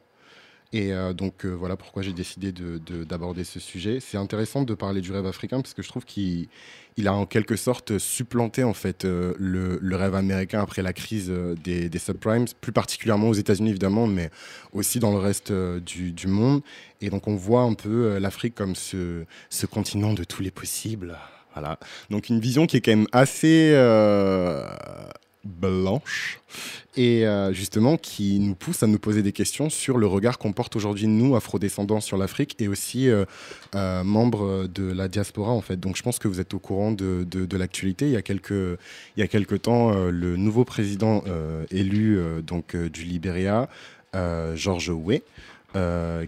Et 0.72 0.92
euh, 0.92 1.12
donc 1.12 1.44
voilà 1.44 1.76
pourquoi 1.76 2.02
j'ai 2.02 2.14
décidé 2.14 2.50
de- 2.50 2.78
de- 2.78 3.04
d'aborder 3.04 3.44
ce 3.44 3.60
sujet. 3.60 4.00
C'est 4.00 4.16
intéressant 4.16 4.62
de 4.62 4.74
parler 4.74 5.00
du 5.02 5.12
rêve 5.12 5.26
africain 5.26 5.60
parce 5.60 5.74
que 5.74 5.82
je 5.82 5.88
trouve 5.88 6.04
qu'il 6.04 6.48
il 6.96 7.08
a 7.08 7.14
en 7.14 7.26
quelque 7.26 7.56
sorte 7.56 7.98
supplanté 7.98 8.64
en 8.64 8.74
fait 8.74 9.04
euh, 9.04 9.34
le, 9.38 9.96
rêve 9.96 10.14
américain 10.14 10.60
après 10.60 10.82
la 10.82 10.92
crise 10.92 11.30
euh, 11.30 11.54
des, 11.62 11.98
subprimes, 11.98 12.46
plus 12.60 12.72
particulièrement 12.72 13.28
aux 13.28 13.34
États-Unis 13.34 13.70
évidemment, 13.70 14.06
mais 14.06 14.30
aussi 14.72 14.98
dans 14.98 15.12
le 15.12 15.18
reste 15.18 15.50
euh, 15.50 15.80
du, 15.80 16.26
monde. 16.26 16.62
Et 17.00 17.10
donc 17.10 17.28
on 17.28 17.36
voit 17.36 17.62
un 17.62 17.74
peu 17.74 18.18
l'Afrique 18.18 18.54
comme 18.54 18.76
ce, 18.76 19.24
ce 19.50 19.66
continent 19.66 20.12
de 20.12 20.24
tous 20.24 20.42
les 20.42 20.50
possibles. 20.50 21.16
Voilà. 21.54 21.78
Donc 22.10 22.28
une 22.28 22.40
vision 22.40 22.66
qui 22.66 22.76
est 22.76 22.80
quand 22.80 22.92
même 22.92 23.08
assez 23.12 23.72
blanche 25.44 26.40
et 26.96 27.26
euh, 27.26 27.52
justement 27.52 27.96
qui 27.96 28.38
nous 28.38 28.54
pousse 28.54 28.82
à 28.82 28.86
nous 28.86 28.98
poser 28.98 29.22
des 29.22 29.32
questions 29.32 29.70
sur 29.70 29.98
le 29.98 30.06
regard 30.06 30.38
qu'on 30.38 30.52
porte 30.52 30.76
aujourd'hui 30.76 31.06
nous 31.06 31.34
afrodescendants 31.36 32.00
sur 32.00 32.16
l'Afrique 32.16 32.56
et 32.60 32.68
aussi 32.68 33.08
euh, 33.08 33.24
euh, 33.74 34.04
membres 34.04 34.66
de 34.66 34.92
la 34.92 35.08
diaspora 35.08 35.50
en 35.52 35.60
fait. 35.60 35.78
Donc 35.78 35.96
je 35.96 36.02
pense 36.02 36.18
que 36.18 36.28
vous 36.28 36.40
êtes 36.40 36.54
au 36.54 36.58
courant 36.58 36.92
de, 36.92 37.26
de- 37.28 37.56
l'actualité. 37.56 38.06
Il 38.06 38.12
y 38.12 38.16
a 38.16 38.22
quelques 38.22 38.50
il 38.50 39.20
y 39.20 39.22
a 39.22 39.28
temps 39.58 39.92
le 39.94 40.36
nouveau 40.36 40.64
président 40.64 41.22
élu 41.70 42.18
donc 42.42 42.74
du 42.76 43.04
Libéria, 43.04 43.68
George 44.54 44.90
Weah, 44.90 45.20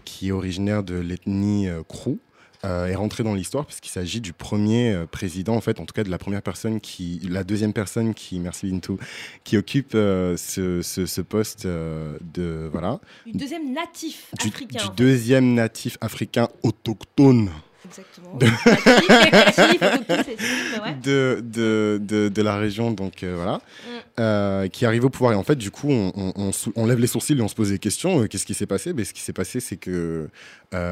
qui 0.05 0.29
est 0.29 0.31
originaire 0.31 0.83
de 0.83 0.95
l'ethnie 0.95 1.67
Krou 1.87 2.19
euh, 2.65 2.87
est 2.87 2.95
rentré 2.95 3.23
dans 3.23 3.33
l'histoire 3.33 3.65
puisqu'il 3.65 3.89
s'agit 3.91 4.19
du 4.21 4.33
premier 4.33 4.91
euh, 4.93 5.05
président, 5.05 5.55
en 5.55 5.61
fait, 5.61 5.79
en 5.79 5.85
tout 5.85 5.93
cas 5.93 6.03
de 6.03 6.09
la 6.09 6.17
première 6.17 6.41
personne 6.41 6.81
qui, 6.81 7.21
la 7.29 7.43
deuxième 7.43 7.73
personne 7.73 8.13
qui, 8.13 8.39
merci 8.39 8.65
Bintou, 8.67 8.97
qui 9.43 9.55
occupe 9.57 9.93
euh, 9.95 10.35
ce, 10.37 10.81
ce- 10.81 11.05
ce 11.05 11.21
poste 11.21 11.65
de, 11.67 12.69
voilà, 12.71 12.99
Du 13.25 13.33
deuxième 13.33 13.73
natif 13.73 14.27
du, 14.41 14.47
africain. 14.49 14.79
du 14.79 14.85
en 14.85 14.89
fait. 14.89 14.95
deuxième 14.97 15.53
natif 15.53 15.97
africain 16.01 16.49
autochtone. 16.63 17.49
Exactement. 17.87 18.37
De- 21.03 21.41
de, 21.43 21.97
de, 22.01 22.29
de, 22.29 22.41
la 22.41 22.57
région, 22.57 22.91
donc 22.91 23.23
euh, 23.23 23.33
voilà, 23.35 23.57
Mm. 23.57 24.19
euh, 24.19 24.67
qui 24.67 24.85
arrive 24.85 25.05
au 25.05 25.09
pouvoir. 25.09 25.33
Et 25.33 25.35
en 25.35 25.43
fait, 25.43 25.55
du 25.55 25.71
coup, 25.71 25.89
on, 25.91 26.11
on- 26.15 26.33
on 26.35 26.51
sou- 26.51 26.73
on 26.75 26.85
lève 26.85 26.99
les 26.99 27.07
sourcils 27.07 27.37
et 27.37 27.41
on 27.41 27.47
se 27.47 27.55
pose 27.55 27.69
des 27.69 27.79
questions. 27.79 28.21
Euh, 28.21 28.27
Qu'est-ce 28.27 28.45
qui 28.45 28.53
s'est 28.53 28.65
passé? 28.65 28.93
Ben, 28.93 29.05
Ce 29.05 29.13
qui 29.13 29.21
s'est 29.21 29.33
passé, 29.33 29.59
c'est 29.59 29.77
que 29.77 30.29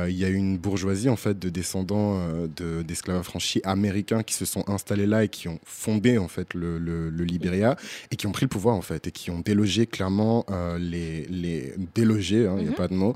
il 0.07 0.15
y 0.15 0.23
a 0.23 0.29
une 0.29 0.57
bourgeoisie 0.57 1.09
en 1.09 1.17
fait 1.17 1.37
de 1.37 1.49
descendants 1.49 2.17
euh, 2.17 2.47
de- 2.55 2.83
d'esclaves 2.83 3.17
affranchis 3.17 3.59
américains 3.65 4.23
qui 4.23 4.33
se 4.33 4.45
sont 4.45 4.63
installés 4.69 5.05
là 5.07 5.25
et 5.25 5.27
qui 5.27 5.49
ont 5.49 5.59
fondé 5.65 6.17
en 6.17 6.29
fait 6.29 6.53
le, 6.53 6.77
le, 6.77 7.09
le 7.09 7.23
Libéria 7.25 7.75
et 8.09 8.15
qui 8.15 8.25
ont 8.25 8.31
pris 8.31 8.45
le 8.45 8.49
pouvoir 8.49 8.75
en 8.77 8.81
fait 8.81 9.07
et 9.07 9.11
qui 9.11 9.29
ont 9.29 9.39
délogé 9.41 9.85
clairement 9.85 10.45
les, 10.79 11.25
les 11.29 11.73
délogé, 11.95 12.47
hein, 12.47 12.55
il 12.59 12.63
n'y 12.63 12.67
a 12.67 12.71
Mhm. 12.71 12.75
pas 12.77 12.87
de 12.87 12.93
mot. 12.93 13.13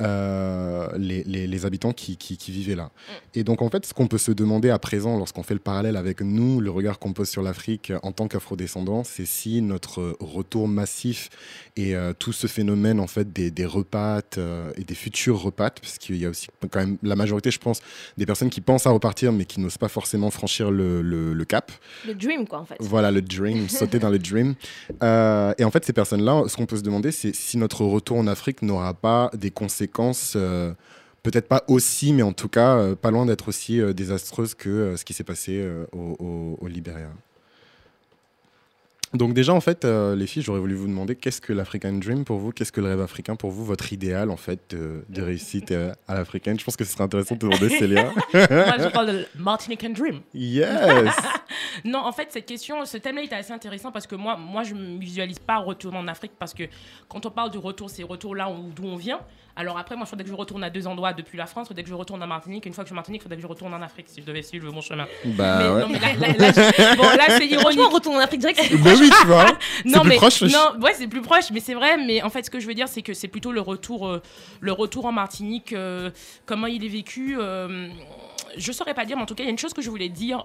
Euh, 0.00 0.88
les, 0.96 1.22
les- 1.24 1.46
les 1.46 1.66
habitants 1.66 1.92
qui, 1.92 2.16
qui- 2.16 2.36
qui 2.36 2.50
vivaient 2.50 2.74
là. 2.74 2.90
Et 3.34 3.44
donc, 3.44 3.60
en 3.62 3.68
fait, 3.70 3.84
ce 3.86 3.92
qu'on 3.94 4.06
peut 4.06 4.18
se 4.18 4.32
demander 4.32 4.70
à 4.70 4.78
présent, 4.78 5.18
lorsqu'on 5.18 5.42
fait 5.42 5.54
le 5.54 5.60
parallèle 5.60 5.96
avec 5.96 6.20
nous, 6.22 6.60
le 6.60 6.70
regard 6.70 6.98
qu'on 6.98 7.12
pose 7.12 7.28
sur 7.28 7.42
l'Afrique 7.42 7.92
en 8.02 8.12
tant 8.12 8.28
qu'afrodescendants, 8.28 9.04
c'est 9.04 9.26
si 9.26 9.60
notre 9.62 10.16
retour 10.20 10.66
massif 10.68 11.28
et 11.76 11.94
euh, 11.94 12.12
tout 12.18 12.32
ce 12.32 12.46
phénomène, 12.46 13.00
en 13.00 13.06
fait, 13.06 13.32
des, 13.32 13.50
des 13.50 13.66
repates 13.66 14.38
euh, 14.38 14.72
et 14.76 14.84
des 14.84 14.94
futurs 14.94 15.40
repates, 15.40 15.80
parce 15.80 15.98
qu'il 15.98 16.16
y 16.16 16.26
a 16.26 16.30
aussi 16.30 16.48
quand 16.70 16.80
même 16.80 16.96
la 17.02 17.16
majorité, 17.16 17.50
je 17.50 17.58
pense, 17.58 17.80
des 18.16 18.26
personnes 18.26 18.50
qui 18.50 18.60
pensent 18.60 18.86
à 18.86 18.90
repartir, 18.90 19.32
mais 19.32 19.44
qui 19.44 19.60
n'osent 19.60 19.78
pas 19.78 19.88
forcément 19.88 20.30
franchir 20.30 20.70
le, 20.70 21.02
le- 21.02 21.32
le 21.34 21.44
cap. 21.44 21.70
Le 22.06 22.14
dream, 22.14 22.46
quoi, 22.46 22.60
en 22.60 22.64
fait. 22.64 22.76
Voilà, 22.80 23.10
le 23.10 23.22
dream, 23.22 23.68
sauter 23.68 23.98
dans 23.98 24.10
le 24.10 24.18
dream. 24.18 24.54
Et 25.02 25.64
en 25.64 25.70
fait, 25.70 25.84
ces 25.84 25.92
personnes-là, 25.92 26.44
ce 26.48 26.56
qu'on 26.56 26.66
peut 26.66 26.76
se 26.76 26.82
demander, 26.82 27.12
c'est 27.12 27.34
si 27.34 27.56
notre 27.58 27.84
retour 27.84 28.16
en 28.18 28.26
Afrique 28.26 28.62
n'aura 28.62 28.94
pas 28.94 29.30
des 29.34 29.50
conséquences, 29.50 29.81
euh, 30.36 30.72
peut-être 31.22 31.48
pas 31.48 31.62
aussi, 31.68 32.12
mais 32.12 32.22
en 32.22 32.32
tout 32.32 32.48
cas, 32.48 32.76
euh, 32.76 32.94
pas 32.94 33.10
loin 33.10 33.26
d'être 33.26 33.48
aussi 33.48 33.80
euh, 33.80 33.92
désastreuses 33.92 34.54
que 34.54 34.94
ce 34.96 35.04
qui 35.04 35.12
s'est 35.14 35.24
passé 35.24 35.64
au, 35.92 36.16
au- 36.18 36.58
au 36.60 36.66
Libéria. 36.68 37.08
Donc 39.14 39.34
déjà, 39.34 39.52
en 39.52 39.60
fait, 39.60 39.84
euh, 39.84 40.16
les 40.16 40.26
filles, 40.26 40.40
j'aurais 40.42 40.58
voulu 40.60 40.74
vous 40.74 40.86
demander 40.86 41.14
qu'est-ce 41.16 41.42
que 41.42 41.52
l'African 41.52 41.92
Dream 41.92 42.24
pour 42.24 42.38
vous? 42.38 42.50
Qu'est-ce 42.50 42.72
que 42.72 42.80
le 42.80 42.86
rêve 42.86 43.02
africain 43.02 43.36
pour 43.36 43.50
vous 43.50 43.62
Votre 43.62 43.92
idéal, 43.92 44.30
en 44.30 44.38
fait, 44.38 44.58
de, 44.70 45.04
de 45.10 45.20
réussite 45.20 45.70
euh, 45.70 45.92
à 46.08 46.14
l'africaine? 46.14 46.58
Je 46.58 46.64
pense 46.64 46.76
que 46.78 46.84
ce 46.84 46.92
serait 46.92 47.04
intéressant 47.04 47.34
de 47.34 47.40
demander, 47.40 47.68
Célia. 47.68 48.04
Moi, 48.32 48.76
je 48.78 48.88
parle 48.90 49.08
de 49.08 49.26
Martinican 49.36 49.90
Dream. 49.90 50.20
Yes 50.32 51.14
Non, 51.84 51.98
en 51.98 52.12
fait, 52.12 52.28
cette 52.30 52.46
question, 52.46 52.86
ce 52.86 52.96
thème-là 52.96 53.24
est 53.24 53.32
assez 53.34 53.52
intéressant 53.52 53.92
parce 53.92 54.06
que 54.06 54.14
moi, 54.14 54.36
moi 54.38 54.62
je 54.62 54.74
ne 54.74 54.80
me 54.94 54.98
visualise 54.98 55.38
pas 55.38 55.58
retourner 55.58 55.98
en 55.98 56.08
Afrique 56.08 56.32
parce 56.38 56.54
que 56.54 56.62
quand 57.08 57.26
on 57.26 57.30
parle 57.30 57.50
de 57.50 57.58
retour, 57.58 57.90
c'est 57.90 58.02
retour 58.02 58.34
là 58.34 58.48
où- 58.50 58.70
d'où 58.74 58.84
on 58.84 58.96
vient. 58.96 59.20
Alors 59.54 59.76
après, 59.78 59.96
moi, 59.96 60.04
il 60.06 60.10
faudrait 60.10 60.24
que 60.24 60.30
je 60.30 60.34
retourne 60.34 60.64
à 60.64 60.70
deux 60.70 60.86
endroits 60.86 61.12
depuis 61.12 61.36
la 61.36 61.46
France. 61.46 61.66
Il 61.66 61.68
faudrait 61.68 61.82
que 61.82 61.88
je 61.88 61.94
retourne 61.94 62.22
en 62.22 62.26
Martinique. 62.26 62.64
Une 62.66 62.72
fois 62.72 62.84
que 62.84 62.86
je 62.86 62.92
suis 62.92 62.94
en 62.94 62.96
Martinique, 62.96 63.20
il 63.20 63.24
faudrait 63.24 63.36
que 63.36 63.42
je 63.42 63.46
retourne 63.46 63.74
en 63.74 63.82
Afrique 63.82 64.06
si 64.08 64.20
je 64.22 64.26
devais 64.26 64.42
suivre 64.42 64.72
mon 64.72 64.80
chemin. 64.80 65.06
Bah 65.24 65.58
mais, 65.58 65.68
ouais. 65.68 65.80
non, 65.82 65.88
mais 65.88 65.98
là, 65.98 66.14
là- 66.14 66.32
là, 66.38 66.52
je- 66.52 66.96
bon, 66.96 67.02
là, 67.02 67.24
c'est 67.28 67.46
ironique. 67.48 67.60
Franchement, 67.60 67.88
retourne 67.90 68.16
en 68.16 68.20
Afrique 68.20 68.40
direct, 68.40 68.60
c'est 68.62 68.76
Ben 68.78 68.96
oui, 68.98 69.10
tu 69.20 69.26
vois. 69.26 69.46
C'est 69.84 69.88
non, 69.90 70.00
plus 70.00 70.08
mais, 70.08 70.16
proche. 70.16 70.42
Non, 70.42 70.80
ouais, 70.80 70.94
c'est 70.94 71.06
plus 71.08 71.20
proche, 71.22 71.50
mais 71.52 71.60
c'est 71.60 71.74
vrai. 71.74 71.96
Mais 71.98 72.22
en 72.22 72.30
fait, 72.30 72.44
ce 72.44 72.50
que 72.50 72.60
je 72.60 72.66
veux 72.66 72.74
dire, 72.74 72.88
c'est 72.88 73.02
que 73.02 73.12
c'est 73.14 73.28
plutôt 73.28 73.52
le 73.52 73.60
retour, 73.60 74.06
euh, 74.08 74.22
le 74.60 74.72
retour 74.72 75.04
en 75.06 75.12
Martinique, 75.12 75.72
euh, 75.72 76.10
comment 76.46 76.66
il 76.66 76.84
est 76.84 76.88
vécu. 76.88 77.36
euh, 77.38 77.88
je 78.56 78.70
saurais 78.72 78.94
pas 78.94 79.04
dire, 79.04 79.16
mais 79.16 79.22
en 79.22 79.26
tout 79.26 79.34
cas, 79.34 79.42
il 79.42 79.46
y 79.46 79.48
a 79.48 79.52
une 79.52 79.58
chose 79.58 79.72
que 79.74 79.82
je 79.82 79.90
voulais 79.90 80.08
dire. 80.08 80.44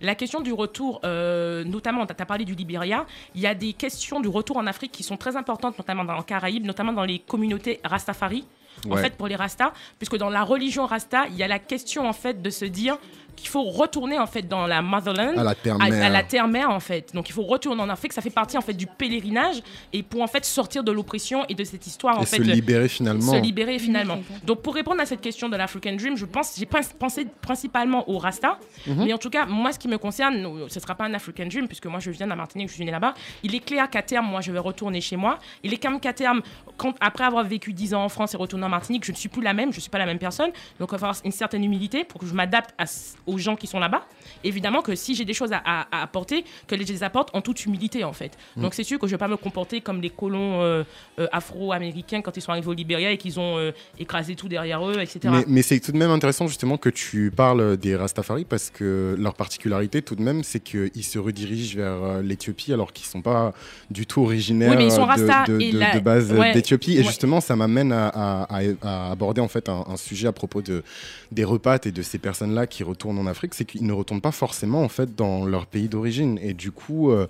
La 0.00 0.14
question 0.14 0.40
du 0.40 0.52
retour, 0.52 1.00
euh, 1.04 1.64
notamment, 1.64 2.06
tu 2.06 2.14
as 2.18 2.26
parlé 2.26 2.44
du 2.44 2.54
Libéria, 2.54 3.06
il 3.34 3.40
y 3.40 3.46
a 3.46 3.54
des 3.54 3.72
questions 3.72 4.20
du 4.20 4.28
retour 4.28 4.56
en 4.56 4.66
Afrique 4.66 4.92
qui 4.92 5.02
sont 5.02 5.16
très 5.16 5.36
importantes, 5.36 5.78
notamment 5.78 6.04
dans 6.04 6.16
les 6.16 6.24
Caraïbes, 6.24 6.64
notamment 6.64 6.92
dans 6.92 7.04
les 7.04 7.18
communautés 7.18 7.80
Rastafari. 7.84 8.44
En 8.90 8.96
fait, 8.96 9.16
pour 9.16 9.28
les 9.28 9.36
Rastas, 9.36 9.72
puisque 9.98 10.16
dans 10.16 10.30
la 10.30 10.42
religion 10.42 10.86
Rasta, 10.86 11.26
il 11.28 11.36
y 11.36 11.42
a 11.42 11.48
la 11.48 11.58
question 11.58 12.08
en 12.08 12.12
fait 12.12 12.42
de 12.42 12.50
se 12.50 12.64
dire 12.64 12.98
qu'il 13.36 13.48
faut 13.48 13.62
retourner 13.64 14.18
en 14.18 14.26
fait 14.26 14.42
dans 14.48 14.66
la 14.66 14.82
motherland, 14.82 15.38
À 15.38 15.44
la 15.44 15.54
terre-mère. 15.54 16.04
à 16.04 16.08
la 16.08 16.22
terre-mère 16.22 16.70
en 16.70 16.80
fait. 16.80 17.14
Donc 17.14 17.28
il 17.28 17.32
faut 17.32 17.42
retourner 17.42 17.82
en 17.82 17.88
Afrique, 17.88 18.12
ça 18.12 18.20
fait 18.22 18.30
partie 18.30 18.56
en 18.56 18.60
fait 18.60 18.74
du 18.74 18.86
pèlerinage 18.86 19.62
et 19.92 20.02
pour 20.02 20.22
en 20.22 20.26
fait 20.26 20.44
sortir 20.44 20.84
de 20.84 20.92
l'oppression 20.92 21.44
et 21.48 21.54
de 21.54 21.64
cette 21.64 21.86
histoire 21.86 22.18
en 22.18 22.22
Et 22.22 22.26
fait 22.26 22.36
se 22.36 22.42
libérer 22.42 22.88
finalement. 22.88 23.32
se 23.32 23.36
libérer 23.38 23.78
finalement. 23.78 24.20
Donc 24.44 24.62
pour 24.62 24.74
répondre 24.74 25.00
à 25.00 25.06
cette 25.06 25.20
question 25.20 25.48
de 25.48 25.56
l'African 25.56 25.94
Dream, 25.96 26.16
je 26.16 26.24
pense 26.26 26.54
j'ai 26.58 26.66
pensé 26.66 27.26
principalement 27.40 28.08
au 28.08 28.18
Rasta, 28.18 28.58
Mhm. 28.86 29.04
mais 29.04 29.12
en 29.12 29.18
tout 29.18 29.30
cas 29.30 29.46
moi 29.46 29.72
ce 29.72 29.78
qui 29.78 29.88
me 29.88 29.98
concerne, 29.98 30.44
euh, 30.44 30.66
ce 30.68 30.80
sera 30.80 30.94
pas 30.94 31.04
un 31.04 31.14
African 31.14 31.46
Dream 31.46 31.66
puisque 31.66 31.86
moi 31.86 32.00
je 32.00 32.10
viens 32.10 32.26
de 32.26 32.30
la 32.30 32.36
Martinique, 32.36 32.68
je 32.68 32.74
suis 32.74 32.84
née 32.84 32.90
là-bas. 32.90 33.14
Il 33.42 33.54
est 33.54 33.60
clair 33.60 33.88
qu'à 33.90 34.02
terme 34.02 34.26
moi 34.26 34.40
je 34.40 34.52
vais 34.52 34.58
retourner 34.58 35.00
chez 35.00 35.16
moi. 35.16 35.38
Il 35.62 35.72
est 35.72 35.76
quand 35.78 35.90
même 35.90 36.00
qu'à 36.00 36.12
terme 36.12 36.42
quand, 36.76 36.94
après 37.00 37.24
avoir 37.24 37.44
vécu 37.44 37.72
10 37.72 37.94
ans 37.94 38.04
en 38.04 38.08
France 38.08 38.34
et 38.34 38.36
retourner 38.36 38.64
en 38.64 38.68
Martinique, 38.68 39.04
je 39.04 39.12
ne 39.12 39.16
suis 39.16 39.28
plus 39.28 39.42
la 39.42 39.52
même, 39.54 39.72
je 39.72 39.80
suis 39.80 39.90
pas 39.90 39.98
la 39.98 40.06
même 40.06 40.18
personne. 40.18 40.50
Donc 40.78 40.88
il 40.88 40.92
va 40.92 40.98
falloir 40.98 41.16
une 41.24 41.32
certaine 41.32 41.64
humilité 41.64 42.04
pour 42.04 42.20
que 42.20 42.26
je 42.26 42.34
m'adapte 42.34 42.70
à 42.78 42.84
aux 43.26 43.38
gens 43.38 43.56
qui 43.56 43.66
sont 43.66 43.78
là-bas. 43.78 44.02
Évidemment 44.44 44.82
que 44.82 44.94
si 44.94 45.14
j'ai 45.14 45.24
des 45.24 45.34
choses 45.34 45.52
à, 45.52 45.62
à- 45.64 45.86
à 45.90 46.02
apporter, 46.02 46.44
que 46.66 46.76
je 46.76 46.82
les 46.82 47.02
apporte 47.02 47.30
en 47.34 47.40
toute 47.40 47.64
humilité 47.64 48.04
en 48.04 48.12
fait. 48.12 48.36
Mm. 48.56 48.62
Donc 48.62 48.74
c'est 48.74 48.84
sûr 48.84 48.98
que 48.98 49.06
je 49.06 49.12
vais 49.12 49.18
pas 49.18 49.28
me 49.28 49.36
comporter 49.36 49.80
comme 49.80 50.00
les 50.00 50.10
colons 50.10 50.60
euh, 50.62 50.82
euh, 51.18 51.26
afro-américains 51.32 52.22
quand 52.22 52.36
ils 52.36 52.40
sont 52.42 52.50
arrivés 52.50 52.68
au 52.68 52.72
Libéria 52.72 53.10
et 53.12 53.18
qu'ils 53.18 53.38
ont 53.38 53.58
euh, 53.58 53.72
écrasé 53.98 54.34
tout 54.34 54.48
derrière 54.48 54.84
eux, 54.88 54.98
etc. 55.00 55.20
Mais, 55.30 55.44
mais 55.46 55.62
c'est 55.62 55.78
tout 55.80 55.92
de 55.92 55.98
même 55.98 56.10
intéressant 56.10 56.46
justement 56.48 56.76
que 56.76 56.88
tu 56.88 57.30
parles 57.34 57.76
des 57.76 57.94
Rastafari 57.96 58.44
parce 58.44 58.70
que 58.70 59.14
leur 59.18 59.34
particularité 59.34 60.02
tout 60.02 60.16
de 60.16 60.22
même 60.22 60.42
c'est 60.42 60.60
qu'ils 60.60 61.04
se 61.04 61.18
redirigent 61.18 61.76
vers 61.76 62.22
l'Éthiopie 62.22 62.72
alors 62.72 62.92
qu'ils 62.92 63.06
sont 63.06 63.22
pas 63.22 63.52
du 63.90 64.06
tout 64.06 64.22
originaires 64.22 64.70
Oui, 64.70 64.76
mais 64.76 64.86
ils 64.86 64.90
sont 64.92 65.06
de, 65.06 65.46
de- 65.52 65.60
et 65.60 65.72
de- 65.72 65.78
la- 65.78 65.94
de 65.94 66.00
base 66.00 66.32
ouais, 66.32 66.52
d'Éthiopie. 66.52 66.94
Et 66.94 66.98
ouais. 66.98 67.04
justement 67.04 67.40
ça 67.40 67.54
m'amène 67.56 67.92
à, 67.92 68.08
à- 68.08 68.46
à- 68.58 68.62
à 68.82 69.10
aborder 69.12 69.40
en 69.40 69.48
fait 69.48 69.68
un, 69.68 69.84
un 69.88 69.96
sujet 69.96 70.28
à 70.28 70.32
propos 70.32 70.62
de, 70.62 70.82
des 71.30 71.44
repas 71.44 71.78
et 71.84 71.92
de 71.92 72.02
ces 72.02 72.18
personnes-là 72.18 72.66
qui 72.66 72.82
retournent 72.82 73.11
en 73.18 73.26
Afrique, 73.26 73.54
c'est 73.54 73.64
qu'ils 73.64 73.86
ne 73.86 73.92
retournent 73.92 74.20
pas 74.20 74.32
forcément 74.32 74.82
en 74.82 74.88
fait 74.88 75.14
dans 75.14 75.44
leur 75.44 75.66
pays 75.66 75.88
d'origine. 75.88 76.38
Et 76.42 76.54
du 76.54 76.70
coup... 76.70 77.10
euh, 77.10 77.26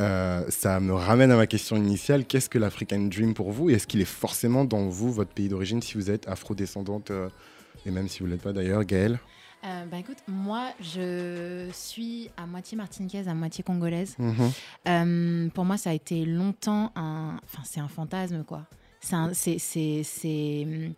euh, 0.00 0.42
ça 0.48 0.80
me 0.80 0.94
ramène 0.94 1.30
à 1.30 1.36
ma 1.36 1.46
question 1.46 1.76
initiale. 1.76 2.24
Qu'est-ce 2.24 2.48
que 2.48 2.58
l'African 2.58 2.98
Dream 2.98 3.34
pour 3.34 3.52
vous? 3.52 3.68
Et 3.68 3.74
est-ce 3.74 3.86
qu'il 3.86 4.00
est 4.00 4.06
forcément 4.06 4.64
dans 4.64 4.88
vous, 4.88 5.12
votre 5.12 5.30
pays 5.30 5.48
d'origine, 5.48 5.82
si 5.82 5.94
vous 5.94 6.10
êtes 6.10 6.26
afro-descendante 6.28 7.10
euh, 7.10 7.28
et 7.84 7.90
même 7.90 8.08
si 8.08 8.20
vous 8.20 8.26
ne 8.26 8.32
l'êtes 8.32 8.40
pas 8.42 8.54
d'ailleurs, 8.54 8.84
Gaëlle? 8.84 9.20
Euh, 9.64 9.84
bah 9.84 9.98
écoute, 9.98 10.16
moi 10.26 10.70
je 10.80 11.68
suis 11.72 12.30
à 12.38 12.46
moitié 12.46 12.76
martiniquaise, 12.76 13.28
à 13.28 13.34
moitié 13.34 13.62
congolaise. 13.62 14.16
Mhm. 14.18 14.50
Euh, 14.88 15.48
pour 15.50 15.64
moi, 15.66 15.76
ça 15.76 15.90
a 15.90 15.92
été 15.92 16.24
longtemps 16.24 16.90
un. 16.96 17.36
Enfin, 17.44 17.62
c'est 17.64 17.80
un 17.80 17.86
fantasme, 17.88 18.44
quoi. 18.44 18.62
C'est 19.00 19.14
un- 19.14 19.34
c'est- 19.34 19.58
c'est- 19.58 20.02
c'est- 20.04 20.90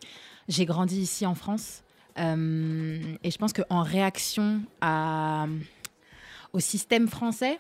J'ai 0.49 0.67
grandi 0.67 1.01
ici 1.01 1.27
en 1.27 1.35
France. 1.35 1.83
Euh, 2.19 2.99
et 3.23 3.31
je 3.31 3.39
pense 3.39 3.53
qu'en 3.53 3.83
réaction 3.83 4.61
à... 4.81 5.47
au 6.53 6.61
système 6.61 7.09
français, 7.09 7.59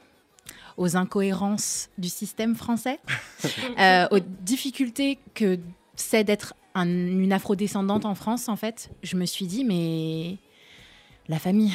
aux 0.77 0.97
incohérences 0.97 1.89
du 1.99 2.09
système 2.09 2.55
français, 2.55 2.99
euh, 3.79 4.07
aux 4.11 4.21
difficultés 4.21 5.19
que 5.35 5.59
c'est 5.95 6.25
d'être 6.25 6.55
un- 6.75 6.87
une 6.89 7.33
afrodescendante 7.33 8.05
en 8.05 8.15
France, 8.15 8.49
en 8.49 8.57
fait, 8.57 8.91
je 9.03 9.17
me 9.17 9.25
suis 9.27 9.47
dit, 9.47 9.65
mais 9.65 10.37
la 11.29 11.39
famille, 11.39 11.73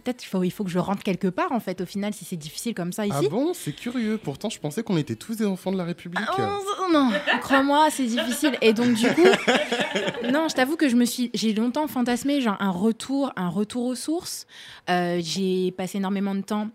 peut-être 0.00 0.18
qu'il 0.18 0.28
faut, 0.28 0.42
il 0.42 0.50
faut 0.50 0.64
que 0.64 0.70
je 0.70 0.78
rentre 0.78 1.02
quelque 1.02 1.28
part, 1.28 1.52
en 1.52 1.60
fait, 1.60 1.80
au 1.80 1.86
final, 1.86 2.12
si 2.14 2.24
c'est 2.24 2.36
difficile 2.36 2.74
comme 2.74 2.92
ça 2.92 3.06
ici. 3.06 3.16
Ah 3.26 3.28
bon? 3.28 3.52
C'est 3.54 3.72
curieux. 3.72 4.18
Pourtant, 4.22 4.50
je 4.50 4.58
pensais 4.58 4.82
qu'on 4.82 4.96
était 4.96 5.14
tous 5.16 5.36
des 5.36 5.46
enfants 5.46 5.70
de 5.72 5.76
la 5.78 5.84
République. 5.84 6.24
Oh, 6.38 6.88
non, 6.92 7.10
crois-moi, 7.40 7.88
c'est 7.90 8.06
difficile. 8.06 8.56
Et 8.62 8.72
donc 8.72 8.94
du 8.94 9.06
coup, 9.08 9.22
non, 10.32 10.48
je 10.48 10.54
t'avoue 10.54 10.76
que 10.76 10.88
je 10.88 10.96
me 10.96 11.04
suis, 11.04 11.30
j'ai 11.34 11.52
longtemps 11.52 11.86
fantasmé 11.86 12.40
genre 12.40 12.56
un 12.60 12.70
retour, 12.70 13.32
un 13.36 13.48
retour 13.48 13.84
aux 13.86 13.94
sources. 13.94 14.46
Euh, 14.88 15.20
j'ai 15.22 15.70
passé 15.72 15.98
énormément 15.98 16.34
de 16.34 16.40
temps 16.42 16.68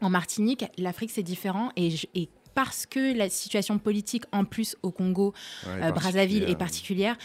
en 0.00 0.08
Martinique. 0.10 0.64
L'Afrique 0.78 1.10
c'est 1.12 1.22
différent 1.22 1.70
et, 1.76 1.90
je- 1.90 2.06
et 2.14 2.28
parce 2.54 2.86
que 2.86 3.16
la 3.16 3.28
situation 3.30 3.78
politique 3.78 4.24
en 4.32 4.44
plus 4.44 4.76
au 4.82 4.90
Congo, 4.90 5.32
Ouais, 5.66 5.84
euh, 5.84 5.92
Brazzaville 5.92 6.44
est 6.48 6.56
particulière. 6.56 7.16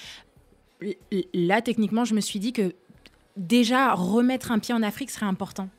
Là, 1.33 1.61
techniquement, 1.61 2.05
je 2.05 2.13
me 2.13 2.21
suis 2.21 2.39
dit 2.39 2.53
que 2.53 2.73
déjà 3.37 3.93
remettre 3.93 4.51
un 4.51 4.59
pied 4.59 4.73
en 4.73 4.83
Afrique 4.83 5.09
serait 5.11 5.25
important. 5.25 5.69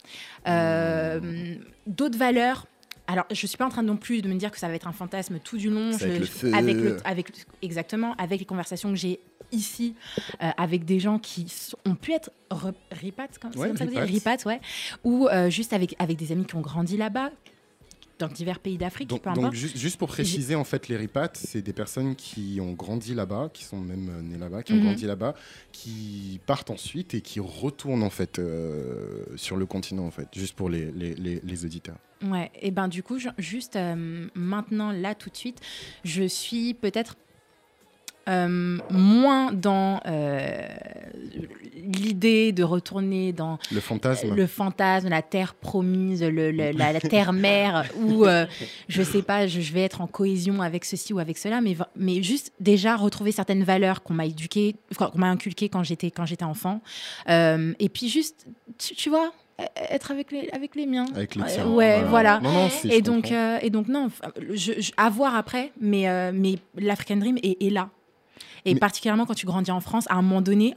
Euh, 0.46 1.54
D'autres 1.86 2.18
valeurs. 2.18 2.66
Alors, 3.06 3.24
je 3.30 3.46
suis 3.46 3.56
pas 3.56 3.64
en 3.64 3.70
train 3.70 3.82
non 3.82 3.96
plus 3.96 4.20
de 4.20 4.28
me 4.28 4.34
dire 4.34 4.50
que 4.50 4.58
ça 4.58 4.68
va 4.68 4.74
être 4.74 4.86
un 4.86 4.92
fantasme 4.92 5.38
tout 5.42 5.56
du 5.56 5.70
long. 5.70 5.92
Avec 5.94 6.18
le 6.18 6.26
feu. 6.26 6.52
avec 6.54 6.76
le- 6.76 6.96
avec 7.04 7.28
le- 7.30 7.44
exactement, 7.62 8.14
avec 8.18 8.38
les 8.40 8.44
conversations 8.44 8.90
que 8.90 8.96
j'ai 8.96 9.18
ici, 9.50 9.94
euh, 10.42 10.50
avec 10.58 10.84
des 10.84 11.00
gens 11.00 11.18
qui 11.18 11.48
sont- 11.48 11.78
ont 11.86 11.94
pu 11.94 12.12
être 12.12 12.30
re- 12.50 12.74
ripates, 12.90 13.38
comme, 13.38 13.50
c'est 13.54 13.58
Ouais, 13.58 13.68
comme 13.68 13.90
ça 13.90 14.00
ripates, 14.02 14.44
ouais, 14.44 14.60
ou 15.04 15.26
euh, 15.28 15.48
juste 15.48 15.72
avec 15.72 15.96
avec 15.98 16.18
des 16.18 16.32
amis 16.32 16.44
qui 16.44 16.54
ont 16.56 16.60
grandi 16.60 16.98
là-bas, 16.98 17.30
dans 18.18 18.28
divers 18.28 18.58
pays 18.58 18.78
d'Afrique, 18.78 19.08
Donc, 19.08 19.54
juste, 19.54 19.76
juste 19.76 19.96
pour 19.98 20.08
préciser, 20.08 20.54
en 20.54 20.64
fait, 20.64 20.88
les 20.88 20.96
ripates, 20.96 21.36
c'est 21.36 21.62
des 21.62 21.72
personnes 21.72 22.16
qui 22.16 22.58
ont 22.60 22.72
grandi 22.72 23.14
là-bas, 23.14 23.50
qui 23.52 23.64
sont 23.64 23.78
même 23.78 24.08
euh, 24.10 24.22
nées 24.22 24.38
là-bas, 24.38 24.62
qui 24.62 24.72
ont 24.72 24.76
Mhm. 24.76 24.82
grandi 24.82 25.06
là-bas, 25.06 25.34
qui 25.72 26.40
partent 26.46 26.70
ensuite 26.70 27.14
et 27.14 27.20
qui 27.20 27.40
retournent 27.40 28.02
en 28.02 28.10
fait 28.10 28.38
euh, 28.38 29.24
sur 29.36 29.56
le 29.56 29.66
continent, 29.66 30.04
en 30.06 30.10
fait, 30.10 30.28
juste 30.34 30.54
pour 30.54 30.68
les, 30.68 30.90
les, 30.92 31.14
les- 31.14 31.40
les 31.42 31.64
auditeurs. 31.64 31.96
Ouais, 32.24 32.50
et 32.60 32.72
ben 32.72 32.88
du 32.88 33.02
coup, 33.04 33.18
je- 33.18 33.28
juste 33.38 33.76
euh, 33.76 34.26
maintenant, 34.34 34.90
là, 34.90 35.14
tout 35.14 35.30
de 35.30 35.36
suite, 35.36 35.60
je 36.04 36.24
suis 36.24 36.74
peut-être 36.74 37.16
euh, 38.28 38.78
moins 38.90 39.52
dans 39.52 40.00
euh, 40.06 40.66
l'idée 41.74 42.52
de 42.52 42.62
retourner 42.62 43.32
dans 43.32 43.58
Le 43.72 43.80
fantasme. 43.80 44.34
le 44.34 44.46
fantasme, 44.46 45.08
la 45.08 45.22
terre 45.22 45.54
promise, 45.54 46.22
le- 46.22 46.50
le- 46.50 46.70
la, 46.72 46.92
la 46.92 47.00
terre 47.00 47.32
mère, 47.32 47.84
où 47.96 48.24
euh, 48.26 48.46
je 48.88 49.02
sais 49.02 49.22
pas, 49.22 49.46
je, 49.46 49.60
je 49.60 49.72
vais 49.72 49.82
être 49.82 50.00
en 50.00 50.06
cohésion 50.06 50.60
avec 50.62 50.84
ceci 50.84 51.12
ou 51.12 51.18
avec 51.18 51.38
cela, 51.38 51.60
mais, 51.60 51.76
mais 51.96 52.22
juste 52.22 52.52
déjà 52.60 52.96
retrouver 52.96 53.32
certaines 53.32 53.64
valeurs 53.64 54.02
qu'on 54.02 54.14
m'a 54.14 54.26
éduquées, 54.26 54.76
qu'on 54.96 55.10
m'a 55.18 55.28
inculquées 55.28 55.68
quand 55.68 55.82
j'étais 55.82 56.10
quand 56.10 56.26
j'étais 56.26 56.44
enfant, 56.44 56.80
Euh, 57.28 57.72
et 57.78 57.88
puis 57.88 58.08
juste, 58.08 58.46
tu, 58.78 58.94
tu 58.94 59.08
vois. 59.10 59.32
Être 59.90 60.12
avec 60.12 60.30
les, 60.30 60.48
avec 60.52 60.76
les 60.76 60.86
miens. 60.86 61.06
Avec 61.16 61.34
les 61.34 61.42
tiens. 61.46 61.66
Ouais, 61.66 62.00
Voilà. 62.04 62.38
voilà. 62.38 62.40
Non, 62.40 62.52
non, 62.52 62.68
c'est- 62.70 62.88
je 62.90 62.94
et, 62.94 63.02
donc, 63.02 63.32
euh, 63.32 63.58
et 63.60 63.70
donc, 63.70 63.88
non, 63.88 64.08
je, 64.54 64.72
je- 64.80 64.92
à 64.96 65.10
voir 65.10 65.34
après, 65.34 65.72
mais, 65.80 66.08
euh, 66.08 66.30
mais 66.32 66.56
l'African 66.76 67.16
Dream 67.16 67.38
est, 67.42 67.60
est 67.60 67.70
là. 67.70 67.90
Et 68.64 68.74
Mais- 68.74 68.80
particulièrement 68.80 69.26
quand 69.26 69.34
tu 69.34 69.46
grandis 69.46 69.70
en 69.70 69.80
France, 69.80 70.04
à 70.08 70.14
un 70.14 70.22
moment 70.22 70.40
donné, 70.40 70.74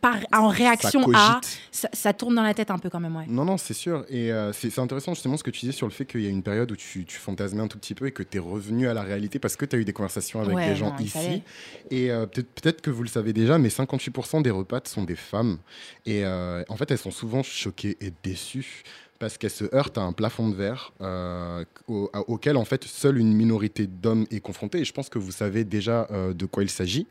par, 0.00 0.16
en 0.32 0.48
réaction 0.48 1.08
à. 1.14 1.40
Ça, 1.70 1.88
ça 1.92 2.12
tourne 2.12 2.34
dans 2.34 2.42
la 2.42 2.52
tête 2.52 2.70
un 2.72 2.78
peu 2.78 2.90
quand 2.90 2.98
même, 2.98 3.14
ouais. 3.14 3.26
Non, 3.28 3.44
non, 3.44 3.56
c'est 3.56 3.74
sûr. 3.74 4.04
Et 4.08 4.32
euh, 4.32 4.52
c'est 4.52 4.76
intéressant 4.80 5.14
justement 5.14 5.36
ce 5.36 5.44
que 5.44 5.50
tu 5.52 5.60
disais 5.60 5.72
sur 5.72 5.86
le 5.86 5.92
fait 5.92 6.04
qu'il 6.04 6.20
y 6.22 6.26
a 6.26 6.30
une 6.30 6.42
période 6.42 6.70
où 6.72 6.76
tu, 6.76 7.04
tu 7.04 7.16
fantasmais 7.16 7.62
un 7.62 7.68
tout 7.68 7.78
petit 7.78 7.94
peu 7.94 8.06
et 8.06 8.10
que 8.12 8.24
tu 8.24 8.36
es 8.38 8.40
revenu 8.40 8.88
à 8.88 8.94
la 8.94 9.02
réalité 9.02 9.38
parce 9.38 9.54
que 9.56 9.64
tu 9.64 9.76
as 9.76 9.78
eu 9.78 9.84
des 9.84 9.92
conversations 9.92 10.40
avec 10.40 10.54
Ouais, 10.56 10.68
des 10.68 10.76
gens 10.76 10.90
non, 10.90 10.96
ici. 10.98 11.42
Et 11.90 12.10
euh, 12.10 12.26
peut-être 12.26 12.50
peut-être 12.60 12.80
que 12.80 12.90
vous 12.90 13.02
le 13.04 13.08
savez 13.08 13.32
déjà, 13.32 13.56
mais 13.58 13.68
58% 13.68 14.42
des 14.42 14.50
repas 14.50 14.80
sont 14.84 15.04
des 15.04 15.16
femmes. 15.16 15.58
Et 16.06 16.24
euh, 16.24 16.64
en 16.68 16.76
fait, 16.76 16.90
elles 16.90 16.98
sont 16.98 17.12
souvent 17.12 17.42
choquées 17.44 17.96
et 18.00 18.12
déçues 18.24 18.82
parce 19.18 19.38
qu'elles 19.38 19.50
se 19.50 19.64
heurtent 19.74 19.98
à 19.98 20.02
un 20.02 20.12
plafond 20.12 20.48
de 20.48 20.54
verre 20.54 20.92
euh, 21.00 21.64
au- 21.88 22.10
à- 22.12 22.20
auquel 22.28 22.56
en 22.56 22.64
fait 22.64 22.84
seule 22.84 23.18
une 23.18 23.32
minorité 23.34 23.86
d'hommes 23.86 24.26
est 24.30 24.40
confrontée. 24.40 24.78
Et 24.80 24.84
je 24.84 24.92
pense 24.92 25.08
que 25.08 25.18
vous 25.18 25.32
savez 25.32 25.64
déjà 25.64 26.06
euh, 26.10 26.34
de 26.34 26.46
quoi 26.46 26.62
il 26.62 26.70
s'agit. 26.70 27.06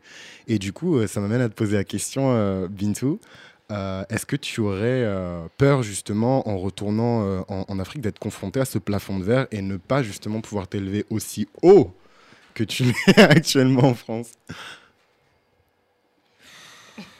Et 0.46 0.58
du 0.58 0.72
coup, 0.72 0.96
euh, 0.96 1.06
ça 1.06 1.20
m'amène 1.20 1.40
à 1.40 1.48
te 1.48 1.54
poser 1.54 1.76
la 1.76 1.84
question, 1.84 2.32
euh, 2.32 2.68
Bintou. 2.68 3.18
Euh, 3.72 4.04
Est-ce 4.10 4.26
que 4.26 4.36
tu 4.36 4.60
aurais 4.60 4.78
euh, 5.04 5.46
peur 5.56 5.82
justement 5.82 6.46
en 6.48 6.58
retournant 6.58 7.24
euh, 7.24 7.40
en, 7.48 7.64
en 7.66 7.78
Afrique 7.78 8.02
d'être 8.02 8.18
confronté 8.18 8.60
à 8.60 8.64
ce 8.66 8.78
plafond 8.78 9.18
de 9.18 9.24
verre 9.24 9.46
et 9.50 9.62
ne 9.62 9.76
pas 9.78 10.02
justement 10.02 10.40
pouvoir 10.42 10.68
t'élever 10.68 11.06
aussi 11.10 11.48
haut 11.62 11.90
que 12.54 12.64
tu 12.64 12.84
l'es 13.06 13.18
actuellement 13.22 13.84
en 13.84 13.94
France? 13.94 14.32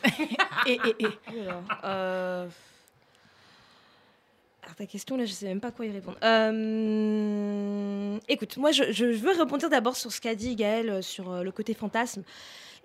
Et, 0.66 0.72
et, 0.72 1.04
et. 1.04 1.06
Alors, 1.40 1.62
euh, 1.84 2.46
alors, 4.64 4.74
ta 4.76 4.86
question, 4.86 5.16
là, 5.16 5.24
je 5.26 5.32
sais 5.32 5.46
même 5.46 5.60
pas 5.60 5.70
quoi 5.70 5.84
y 5.86 5.90
répondre. 5.90 6.16
Euh, 6.24 8.18
Écoute, 8.28 8.56
moi, 8.56 8.72
je, 8.72 8.92
je 8.92 9.04
veux 9.04 9.32
répondre 9.32 9.68
d'abord 9.68 9.96
sur 9.96 10.10
ce 10.12 10.20
qu'a 10.20 10.34
dit 10.34 10.56
Gaël 10.56 10.88
euh, 10.88 11.02
sur 11.02 11.30
euh, 11.30 11.42
le 11.42 11.52
côté 11.52 11.74
fantasme 11.74 12.22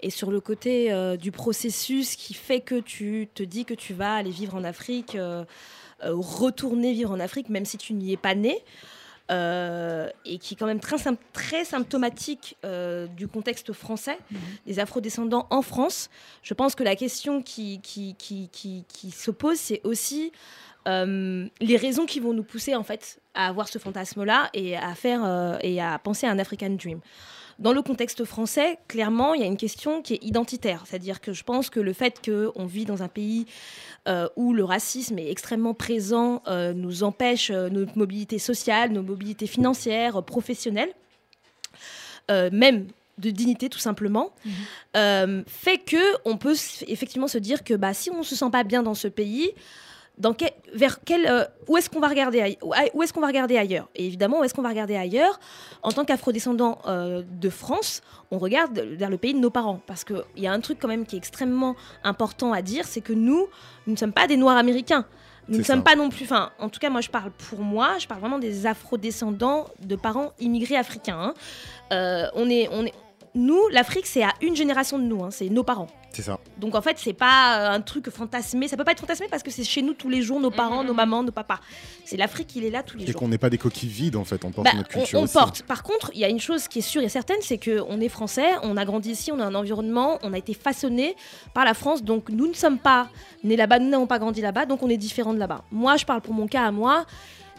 et 0.01 0.09
sur 0.09 0.31
le 0.31 0.39
côté 0.41 0.91
euh, 0.91 1.15
du 1.17 1.31
processus 1.31 2.15
qui 2.15 2.33
fait 2.33 2.59
que 2.61 2.79
tu 2.79 3.27
te 3.33 3.43
dis 3.43 3.65
que 3.65 3.73
tu 3.73 3.93
vas 3.93 4.15
aller 4.15 4.29
vivre 4.31 4.55
en 4.55 4.63
Afrique, 4.63 5.15
euh, 5.15 5.43
retourner 6.03 6.93
vivre 6.93 7.11
en 7.11 7.19
Afrique, 7.19 7.49
même 7.49 7.65
si 7.65 7.77
tu 7.77 7.93
n'y 7.93 8.13
es 8.13 8.17
pas 8.17 8.35
né. 8.35 8.63
euh, 9.31 10.09
et 10.25 10.37
qui 10.39 10.53
est 10.55 10.57
quand 10.57 10.65
même 10.65 10.79
très, 10.79 10.95
sym- 10.97 11.17
très 11.33 11.63
symptomatique 11.63 12.57
euh, 12.65 13.05
du 13.07 13.27
contexte 13.27 13.73
français, 13.73 14.17
des 14.65 14.79
afrodescendants 14.79 15.45
en 15.51 15.61
France. 15.61 16.09
Je 16.41 16.53
pense 16.55 16.73
que 16.75 16.83
la 16.83 16.95
question 16.95 17.41
qui, 17.43 17.79
qui, 17.81 18.15
qui, 18.17 18.49
qui, 18.51 18.85
qui 18.87 19.11
se 19.11 19.29
pose, 19.31 19.57
c'est 19.59 19.81
aussi 19.83 20.31
euh, 20.87 21.47
les 21.59 21.77
raisons 21.77 22.05
qui 22.05 22.19
vont 22.19 22.33
nous 22.33 22.43
pousser 22.43 22.75
en 22.75 22.83
fait 22.83 23.19
à 23.33 23.47
avoir 23.47 23.67
ce 23.67 23.79
fantasme-là 23.79 24.49
et 24.53 24.77
à 24.77 24.95
faire 24.95 25.23
euh, 25.23 25.57
et 25.61 25.81
à 25.81 25.99
penser 25.99 26.27
à 26.27 26.31
un 26.31 26.39
African 26.39 26.69
Dream. 26.71 26.99
Dans 27.59 27.73
le 27.73 27.81
contexte 27.81 28.23
français, 28.23 28.79
clairement, 28.87 29.33
il 29.33 29.41
y 29.41 29.43
a 29.43 29.47
une 29.47 29.57
question 29.57 30.01
qui 30.01 30.13
est 30.13 30.23
identitaire. 30.23 30.83
C'est-à-dire 30.85 31.19
que 31.19 31.33
je 31.33 31.43
pense 31.43 31.69
que 31.69 31.81
le 31.81 31.91
fait 31.91 32.21
qu'on 32.25 32.65
vit 32.65 32.85
dans 32.85 33.03
un 33.03 33.09
pays 33.09 33.47
euh, 34.07 34.29
où 34.37 34.53
le 34.53 34.63
racisme 34.63 35.19
est 35.19 35.29
extrêmement 35.29 35.73
présent 35.73 36.41
nous 36.73 37.03
empêche 37.03 37.51
notre 37.51 37.97
mobilité 37.97 38.39
sociale, 38.39 38.93
nos 38.93 39.03
mobilités 39.03 39.47
financières, 39.47 40.23
professionnelles, 40.23 40.93
même 42.29 42.87
de 43.19 43.29
dignité 43.29 43.69
tout 43.69 43.79
simplement, 43.79 44.33
euh, 44.95 45.43
fait 45.45 45.77
que 45.77 45.97
on 46.25 46.37
peut 46.37 46.55
effectivement 46.87 47.27
se 47.27 47.37
dire 47.37 47.63
que 47.63 47.73
bah, 47.73 47.93
si 47.93 48.09
on 48.09 48.23
se 48.23 48.35
sent 48.35 48.49
pas 48.51 48.63
bien 48.63 48.81
dans 48.81 48.93
ce 48.95 49.07
pays, 49.07 49.51
dans 50.19 50.33
quel- 50.33 50.51
vers 50.73 50.99
quel, 51.03 51.25
euh, 51.25 51.45
où 51.67 51.77
est-ce 51.77 51.89
qu'on 51.89 51.99
va 51.99 52.07
regarder 52.09 52.57
où 52.93 53.03
est-ce 53.03 53.13
qu'on 53.13 53.21
va 53.21 53.27
regarder 53.27 53.57
ailleurs? 53.57 53.87
Et 53.95 54.05
évidemment, 54.05 54.39
où 54.39 54.43
est-ce 54.43 54.53
qu'on 54.53 54.61
va 54.61 54.69
regarder 54.69 54.95
ailleurs? 54.95 55.39
En 55.81 55.91
tant 55.91 56.03
qu'afrodescendant 56.05 56.79
euh, 56.87 57.23
de 57.29 57.49
France, 57.49 58.01
on 58.31 58.37
regarde 58.37 58.77
vers 58.79 59.09
le 59.09 59.17
pays 59.17 59.33
de 59.33 59.39
nos 59.39 59.49
parents 59.49 59.79
parce 59.87 60.03
qu'il 60.03 60.21
y 60.37 60.47
a 60.47 60.51
un 60.51 60.59
truc 60.59 60.77
quand 60.81 60.87
même 60.89 61.05
qui 61.05 61.15
est 61.15 61.19
extrêmement 61.19 61.75
important 62.03 62.51
à 62.53 62.61
dire, 62.61 62.85
c'est 62.85 63.01
que 63.01 63.13
nous, 63.13 63.47
nous 63.87 63.93
ne 63.93 63.97
sommes 63.97 64.13
pas 64.13 64.27
des 64.27 64.37
Noirs 64.37 64.57
américains. 64.57 65.05
Nous 65.47 65.57
ne 65.57 65.63
sommes 65.63 65.83
pas 65.83 65.95
non 65.95 66.09
plus, 66.09 66.25
enfin, 66.25 66.51
en 66.59 66.69
tout 66.69 66.79
cas, 66.79 66.91
moi 66.91 67.01
je 67.01 67.09
parle 67.09 67.31
pour 67.31 67.61
moi, 67.61 67.97
je 67.97 68.05
parle 68.07 68.19
vraiment 68.19 68.37
des 68.37 68.67
afrodescendants 68.67 69.65
de 69.81 69.95
parents 69.95 70.31
immigrés 70.39 70.75
africains. 70.75 71.17
hein. 71.19 71.33
Euh, 71.91 72.27
on 72.35 72.47
est, 72.51 72.69
on 72.71 72.85
est, 72.85 72.93
nous, 73.35 73.67
l'Afrique, 73.71 74.05
c'est 74.07 74.23
à 74.23 74.33
une 74.41 74.55
génération 74.55 74.97
de 74.97 75.03
nous, 75.03 75.23
hein, 75.23 75.29
c'est 75.31 75.49
nos 75.49 75.63
parents. 75.63 75.87
C'est 76.11 76.23
ça. 76.23 76.39
Donc 76.57 76.73
en 76.73 76.81
fait, 76.81 76.97
c'est 76.97 77.13
pas 77.13 77.59
euh, 77.59 77.75
un 77.75 77.81
truc 77.81 78.09
fantasmé. 78.09 78.67
Ça 78.67 78.75
peut 78.75 78.83
pas 78.83 78.93
être 78.93 78.99
fantasmé 78.99 79.27
parce 79.29 79.43
que 79.43 79.51
c'est 79.51 79.63
chez 79.63 79.83
nous 79.83 79.93
tous 79.93 80.09
les 80.09 80.23
jours, 80.23 80.39
nos 80.39 80.49
parents, 80.49 80.83
nos 80.83 80.95
mamans, 80.95 81.21
nos 81.21 81.31
papas. 81.31 81.59
C'est 82.03 82.17
l'Afrique, 82.17 82.55
il 82.55 82.63
est 82.65 82.71
là 82.71 82.81
tous 82.81 82.97
les 82.97 83.03
Et 83.03 83.11
jours. 83.11 83.19
qu'on 83.21 83.27
n'est 83.27 83.37
pas 83.37 83.51
des 83.51 83.59
coquilles 83.59 83.89
vides, 83.89 84.15
en 84.15 84.23
fait. 84.25 84.43
On 84.43 84.51
porte 84.51 84.65
Bah, 84.65 84.73
notre 84.75 84.89
on, 84.95 84.99
culture 85.01 85.19
on 85.19 85.23
aussi. 85.25 85.33
porte. 85.33 85.61
Par 85.63 85.83
contre, 85.83 86.09
il 86.15 86.19
y 86.19 86.25
a 86.25 86.29
une 86.29 86.39
chose 86.39 86.67
qui 86.67 86.79
est 86.79 86.81
sûre 86.81 87.03
et 87.03 87.09
certaine, 87.09 87.37
c'est 87.41 87.59
que 87.59 87.83
on 87.87 88.01
est 88.01 88.09
français, 88.09 88.47
on 88.63 88.75
a 88.75 88.85
grandi 88.85 89.11
ici, 89.11 89.31
on 89.31 89.39
a 89.39 89.45
un 89.45 89.53
environnement, 89.53 90.17
on 90.23 90.33
a 90.33 90.37
été 90.39 90.55
façonné 90.55 91.15
par 91.53 91.63
la 91.65 91.75
France. 91.75 92.03
Donc 92.03 92.29
nous 92.29 92.47
ne 92.47 92.53
sommes 92.53 92.79
pas 92.79 93.09
nés 93.43 93.55
là-bas, 93.55 93.77
nous 93.77 93.89
n'avons 93.89 94.07
pas 94.07 94.17
grandi 94.17 94.41
là-bas, 94.41 94.65
donc 94.65 94.81
on 94.81 94.89
est 94.89 94.97
différents 94.97 95.35
de 95.35 95.39
là-bas. 95.39 95.63
Moi, 95.71 95.95
je 95.97 96.05
parle 96.05 96.21
pour 96.21 96.33
mon 96.33 96.47
cas 96.47 96.63
à 96.65 96.71
moi. 96.71 97.05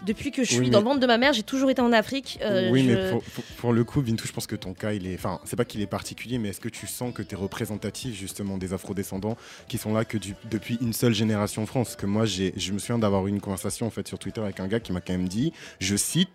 Depuis 0.07 0.31
que 0.31 0.43
je 0.45 0.49
suis 0.49 0.59
Oui, 0.61 0.71
dans 0.71 0.79
le 0.79 0.85
ventre 0.85 1.01
de 1.01 1.07
ma 1.07 1.19
mère, 1.19 1.33
j'ai 1.33 1.43
toujours 1.43 1.71
été 1.71 1.83
en 1.83 1.93
Afrique. 1.93 2.39
Euh, 2.43 2.71
oui, 2.71 2.83
je- 2.85 2.91
mais 2.93 3.11
pour, 3.11 3.23
pour- 3.23 3.45
pour 3.45 3.73
le 3.73 3.85
coup, 3.85 4.01
Vintou, 4.01 4.27
je 4.27 4.33
pense 4.33 4.47
que 4.47 4.57
ton 4.57 4.73
cas, 4.73 4.93
il 4.93 5.07
est. 5.07 5.15
Enfin, 5.15 5.41
c'est 5.45 5.57
pas 5.57 5.65
qu'il 5.67 5.81
est 5.83 5.87
particulier, 5.87 6.39
mais 6.39 6.49
est-ce 6.49 6.61
que 6.61 6.69
tu 6.71 6.87
sens 6.87 7.13
que 7.13 7.23
tu 7.23 7.35
es 7.35 7.39
représentatif 7.39 8.15
justement 8.19 8.57
des 8.59 8.73
afrodescendants 8.73 9.37
qui 9.69 9.77
sont 9.79 9.93
là 9.93 10.05
que 10.05 10.17
du- 10.19 10.35
depuis 10.51 10.79
une 10.81 10.93
seule 10.95 11.13
génération 11.15 11.63
en 11.63 11.67
France? 11.67 11.89
Parce 11.89 11.97
que 11.97 12.07
moi, 12.07 12.25
j'ai, 12.25 12.55
je 12.57 12.73
me 12.73 12.79
souviens 12.79 12.99
d'avoir 12.99 13.27
eu 13.27 13.31
une 13.31 13.41
conversation 13.41 13.87
en 13.87 13.91
fait 13.91 14.09
sur 14.09 14.19
Twitter 14.19 14.41
avec 14.41 14.59
un 14.61 14.69
gars 14.69 14.81
qui 14.81 14.93
m'a 14.93 15.01
quand 15.03 15.13
même 15.13 15.29
dit, 15.29 15.53
je 15.81 15.97
cite, 15.97 16.31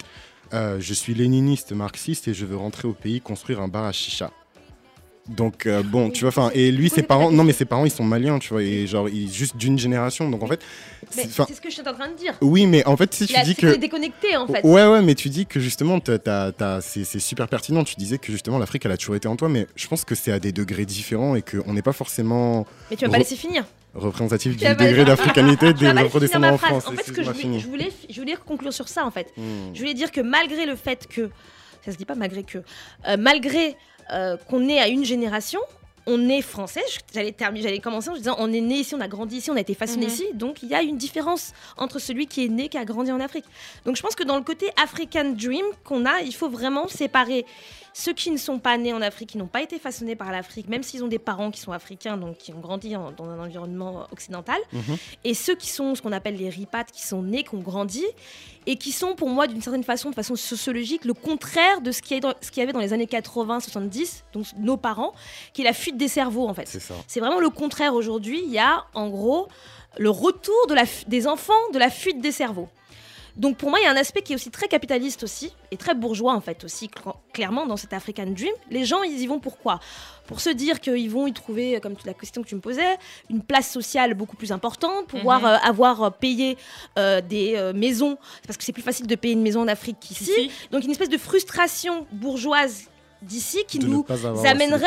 euh, 0.54 0.80
je 0.80 0.94
suis 0.94 1.16
léniniste, 1.16 1.72
marxiste 1.72 2.28
et 2.28 2.34
je 2.36 2.46
veux 2.46 2.56
rentrer 2.58 2.88
au 2.88 2.94
pays 2.94 3.20
construire 3.20 3.62
un 3.62 3.68
bar 3.68 3.86
à 3.86 3.92
chicha. 3.92 4.32
Donc 5.28 5.66
euh, 5.66 5.82
bon, 5.82 6.12
tu 6.12 6.22
vois, 6.22 6.30
enfin, 6.30 6.52
et 6.54 6.72
lui, 6.72 6.88
ses 6.90 7.02
parents, 7.02 7.32
non 7.32 7.44
mais 7.44 7.54
ses 7.54 7.66
parents, 7.66 7.86
ils 7.86 7.92
sont 7.92 8.04
maliens, 8.04 8.38
tu 8.38 8.50
vois, 8.50 8.62
et 8.62 8.86
genre, 8.86 9.10
ils, 9.10 9.32
juste 9.34 9.58
d'une 9.58 9.80
génération. 9.80 10.30
Donc 10.30 10.44
en 10.44 10.48
fait, 10.48 10.62
c'est- 11.10 11.30
ce 11.32 11.60
que 11.62 11.70
je 11.70 11.74
suis 11.74 11.82
en 11.88 11.94
train 11.94 12.10
de 12.10 12.14
dire. 12.16 12.36
oui, 12.42 12.68
mais 12.68 12.86
en 12.86 12.96
fait, 12.96 13.12
si 13.14 13.26
tu 13.26 13.34
dis 13.44 13.56
que. 13.56 13.76
déconnecté 13.76 14.38
en 14.38 14.46
fait. 14.46 14.64
Ouais, 14.64 14.86
ouais, 14.86 15.02
mais 15.02 15.16
tu 15.16 15.30
dis 15.30 15.48
que 15.48 15.60
justement, 15.60 16.00
t'as- 16.00 16.20
t'as- 16.20 16.52
t'as- 16.52 16.82
c'est 16.82 17.04
super 17.20 17.48
pertinent. 17.48 17.84
Tu 17.84 17.96
disais 17.96 18.20
que 18.20 18.32
justement, 18.32 18.60
l'Afrique, 18.60 18.86
elle 18.86 18.92
a 18.92 18.98
toujours 18.98 19.16
été 19.16 19.28
en 19.28 19.36
toi, 19.36 19.50
mais 19.50 19.66
je 19.76 19.88
pense 19.88 20.06
que 20.06 20.14
c'est 20.14 20.32
à 20.32 20.40
des 20.40 20.52
degrés 20.52 20.86
différents 20.86 21.36
et 21.36 21.42
qu'on 21.42 21.74
n'est 21.74 21.82
pas 21.82 21.94
forcément 21.94 22.68
Mais 22.92 22.96
tu 22.96 23.06
vas 23.06 23.12
pas 23.12 23.18
laisser 23.18 23.36
finir. 23.36 23.66
représentatif 23.96 24.56
du 24.58 24.64
degré 24.64 25.06
d'africanité 25.06 25.74
des 25.74 25.88
afrodescendants 25.88 26.50
en. 26.54 26.58
France. 26.60 26.86
En 26.88 26.92
fait, 26.92 27.04
ce 27.04 27.12
que 27.12 27.24
je, 27.24 27.32
voulais- 27.32 27.60
je 27.60 27.68
voulais, 27.68 27.92
je 28.12 28.20
voulais 28.22 28.36
conclure 28.46 28.74
sur 28.74 28.88
ça 28.90 29.06
en 29.06 29.12
fait. 29.12 29.34
Hmm. 29.38 29.74
Je 29.74 29.80
voulais 29.80 29.96
dire 29.96 30.12
que 30.12 30.22
malgré 30.22 30.68
le 30.68 30.76
fait 30.76 31.08
que, 31.08 31.30
ça 31.84 31.92
se 31.92 31.98
dit 31.98 32.06
pas 32.06 32.16
malgré 32.16 32.44
que, 32.44 32.60
euh, 33.08 33.16
malgré 33.18 33.76
euh, 34.12 34.38
qu'on 34.50 34.68
est 34.68 34.80
à 34.80 34.88
une 34.88 35.04
génération, 35.06 35.60
on 36.08 36.30
est 36.30 36.42
français. 36.44 36.84
J'allais 37.14 37.32
terminer, 37.32 37.64
j'allais 37.64 37.80
commencer 37.80 38.10
en 38.10 38.14
disant 38.14 38.36
on 38.38 38.54
est 38.54 38.62
né 38.62 38.76
ici, 38.76 38.94
on 38.94 39.02
a 39.02 39.08
grandi 39.08 39.38
ici, 39.38 39.50
on 39.50 39.56
a 39.56 39.60
été 39.62 39.74
façonné 39.74 40.06
Mhm. 40.06 40.12
ici. 40.12 40.26
Donc 40.36 40.62
il 40.62 40.70
y 40.70 40.76
a 40.76 40.84
une 40.84 40.98
différence 40.98 41.54
entre 41.78 41.98
celui 41.98 42.28
qui 42.28 42.46
est 42.46 42.50
né, 42.50 42.70
qui 42.70 42.78
a 42.78 42.86
grandi 42.86 43.12
en 43.12 43.20
Afrique. 43.20 43.46
Donc 43.86 43.96
je 43.96 44.02
pense 44.04 44.14
que 44.16 44.24
dans 44.24 44.38
le 44.38 44.44
côté 44.44 44.70
African 44.82 45.32
Dream 45.34 45.66
qu'on 45.84 46.06
a, 46.06 46.22
il 46.22 46.34
faut 46.36 46.50
vraiment 46.50 46.88
séparer 46.88 47.46
ceux 47.98 48.12
qui 48.12 48.30
ne 48.30 48.36
sont 48.36 48.60
pas 48.60 48.78
nés 48.78 48.92
en 48.92 49.02
Afrique, 49.02 49.30
qui 49.30 49.38
n'ont 49.38 49.48
pas 49.48 49.62
été 49.62 49.80
façonnés 49.80 50.18
par 50.18 50.30
l'Afrique, 50.30 50.68
même 50.68 50.84
s'ils 50.84 51.02
ont 51.02 51.08
des 51.08 51.18
parents 51.18 51.50
qui 51.50 51.62
sont 51.62 51.72
africains, 51.72 52.18
donc 52.18 52.38
qui 52.38 52.52
ont 52.52 52.60
grandi 52.60 52.94
en- 52.94 53.12
dans 53.12 53.24
un 53.30 53.40
environnement 53.40 54.06
occidental, 54.12 54.58
Mhm. 54.74 54.98
et 55.24 55.34
ceux 55.34 55.56
qui 55.56 55.70
sont 55.70 55.96
ce 55.96 56.02
qu'on 56.02 56.12
appelle 56.12 56.36
les 56.36 56.50
ripates, 56.50 56.92
qui 56.92 57.04
sont 57.08 57.22
nés, 57.24 57.44
qui 57.44 57.56
ont 57.56 57.62
grandi, 57.62 58.04
et 58.66 58.76
qui 58.76 58.92
sont 58.92 59.16
pour 59.16 59.30
moi 59.30 59.48
d'une 59.48 59.62
certaine 59.62 59.86
façon, 59.86 60.10
de 60.10 60.16
façon 60.16 60.36
sociologique, 60.36 61.06
le 61.06 61.14
contraire 61.14 61.80
de 61.80 61.94
ce 61.94 62.02
qu'il 62.02 62.18
y, 62.22 62.62
avait 62.62 62.74
dans 62.74 62.80
les 62.82 62.92
années 62.92 63.08
80-70, 63.08 64.24
donc 64.34 64.46
nos 64.58 64.76
parents, 64.76 65.14
qui 65.54 65.62
est 65.62 65.66
la 65.66 65.72
fuite 65.74 65.96
des 65.96 66.10
cerveaux 66.10 66.50
en 66.50 66.54
fait. 66.54 66.68
C'est 67.08 67.20
vraiment 67.22 67.40
le 67.40 67.50
contraire 67.50 67.94
aujourd'hui. 67.94 68.42
Il 68.46 68.52
y 68.52 68.60
a 68.60 68.84
en 68.94 69.08
gros 69.10 69.48
le 69.98 70.10
retour 70.10 70.68
de 70.68 70.74
la 70.74 70.86
fu- 70.86 71.06
des 71.08 71.28
enfants 71.28 71.54
de 71.74 71.80
la 71.80 71.90
fuite 71.90 72.20
des 72.20 72.34
cerveaux. 72.34 72.68
Donc 73.36 73.58
pour 73.58 73.70
moi, 73.70 73.80
il 73.80 73.84
y 73.84 73.86
a 73.88 73.92
un 73.92 73.96
aspect 73.98 74.22
qui 74.22 74.32
est 74.32 74.36
aussi 74.36 74.50
très 74.50 74.68
capitaliste 74.68 75.24
aussi, 75.24 75.54
et 75.72 75.78
très 75.78 75.94
bourgeois 75.94 76.34
en 76.34 76.40
fait 76.42 76.64
aussi, 76.64 76.88
cl- 76.88 77.14
clairement 77.34 77.66
dans 77.66 77.76
cet 77.78 77.92
African 77.92 78.28
Dream. 78.28 78.54
Les 78.72 78.86
gens, 78.86 79.04
ils 79.04 79.20
y 79.20 79.28
vont 79.28 79.40
pourquoi 79.40 79.80
Pour 80.28 80.40
se 80.40 80.50
dire 80.50 80.80
qu'ils 80.80 81.10
vont 81.10 81.28
y 81.28 81.34
trouver, 81.34 81.80
comme 81.82 81.96
la 82.06 82.14
question 82.14 82.42
que 82.44 82.48
tu 82.48 82.56
me 82.56 82.62
posais, 82.62 82.98
une 83.30 83.42
place 83.44 83.70
sociale 83.70 84.14
beaucoup 84.14 84.38
plus 84.38 84.52
importante, 84.54 85.08
pouvoir 85.08 85.42
Mhm. 85.42 85.46
euh, 85.48 85.58
avoir 85.58 86.04
euh, 86.04 86.10
payé 86.12 86.58
euh, 86.98 87.20
des 87.22 87.56
euh, 87.58 87.74
maisons, 87.74 88.18
parce 88.48 88.56
que 88.58 88.64
c'est 88.64 88.72
plus 88.74 88.82
facile 88.84 89.06
de 89.08 89.16
payer 89.16 89.34
une 89.34 89.42
maison 89.44 89.62
en 89.62 89.68
Afrique 89.68 89.98
qu'ici. 90.00 90.50
Donc 90.72 90.84
une 90.86 90.92
espèce 90.92 91.10
de 91.10 91.18
frustration 91.18 92.08
bourgeoise 92.12 92.86
d'ici 93.22 93.64
qui 93.68 93.80
De 93.80 93.88
nous 93.88 94.06
amènerait 94.46 94.86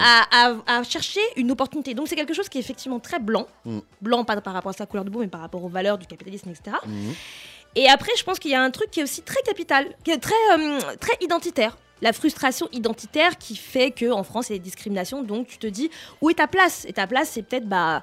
à, 0.00 0.48
à- 0.48 0.78
à 0.78 0.82
chercher 0.84 1.20
une 1.36 1.50
opportunité. 1.50 1.94
Donc 1.94 2.08
c'est 2.08 2.16
quelque 2.16 2.34
chose 2.34 2.48
qui 2.48 2.58
est 2.58 2.60
effectivement 2.60 3.00
très 3.00 3.18
blanc. 3.18 3.46
Mm. 3.64 3.78
Blanc 4.00 4.24
pas 4.24 4.40
par 4.40 4.52
rapport 4.54 4.70
à 4.70 4.74
sa 4.74 4.86
couleur 4.86 5.04
de 5.04 5.10
peau, 5.10 5.18
mais 5.20 5.28
par 5.28 5.40
rapport 5.40 5.64
aux 5.64 5.68
valeurs 5.68 5.96
du 5.98 6.06
capitalisme, 6.06 6.50
etc. 6.50 6.76
Et 7.76 7.88
après, 7.88 8.12
je 8.18 8.24
pense 8.24 8.38
qu'il 8.38 8.50
y 8.50 8.54
a 8.54 8.62
un 8.62 8.70
truc 8.70 8.90
qui 8.90 9.00
est 9.00 9.02
aussi 9.04 9.22
très 9.22 9.40
capital, 9.42 9.86
qui 10.04 10.10
est 10.10 10.18
très, 10.18 10.34
euh, 10.58 10.78
très 10.98 11.12
identitaire. 11.20 11.76
La 12.02 12.12
frustration 12.12 12.68
identitaire 12.72 13.36
qui 13.38 13.56
fait 13.56 13.90
qu'en 13.92 14.22
France, 14.22 14.48
il 14.48 14.52
y 14.52 14.54
a 14.56 14.58
des 14.58 14.64
discriminations. 14.64 15.22
Donc 15.22 15.46
tu 15.46 15.58
te 15.58 15.66
dis, 15.66 15.90
où 16.20 16.30
est 16.30 16.34
ta 16.34 16.46
place? 16.46 16.84
Et 16.88 16.92
ta 16.94 17.06
place, 17.06 17.30
c'est 17.34 17.42
peut-être 17.42 17.68
bah, 17.68 18.02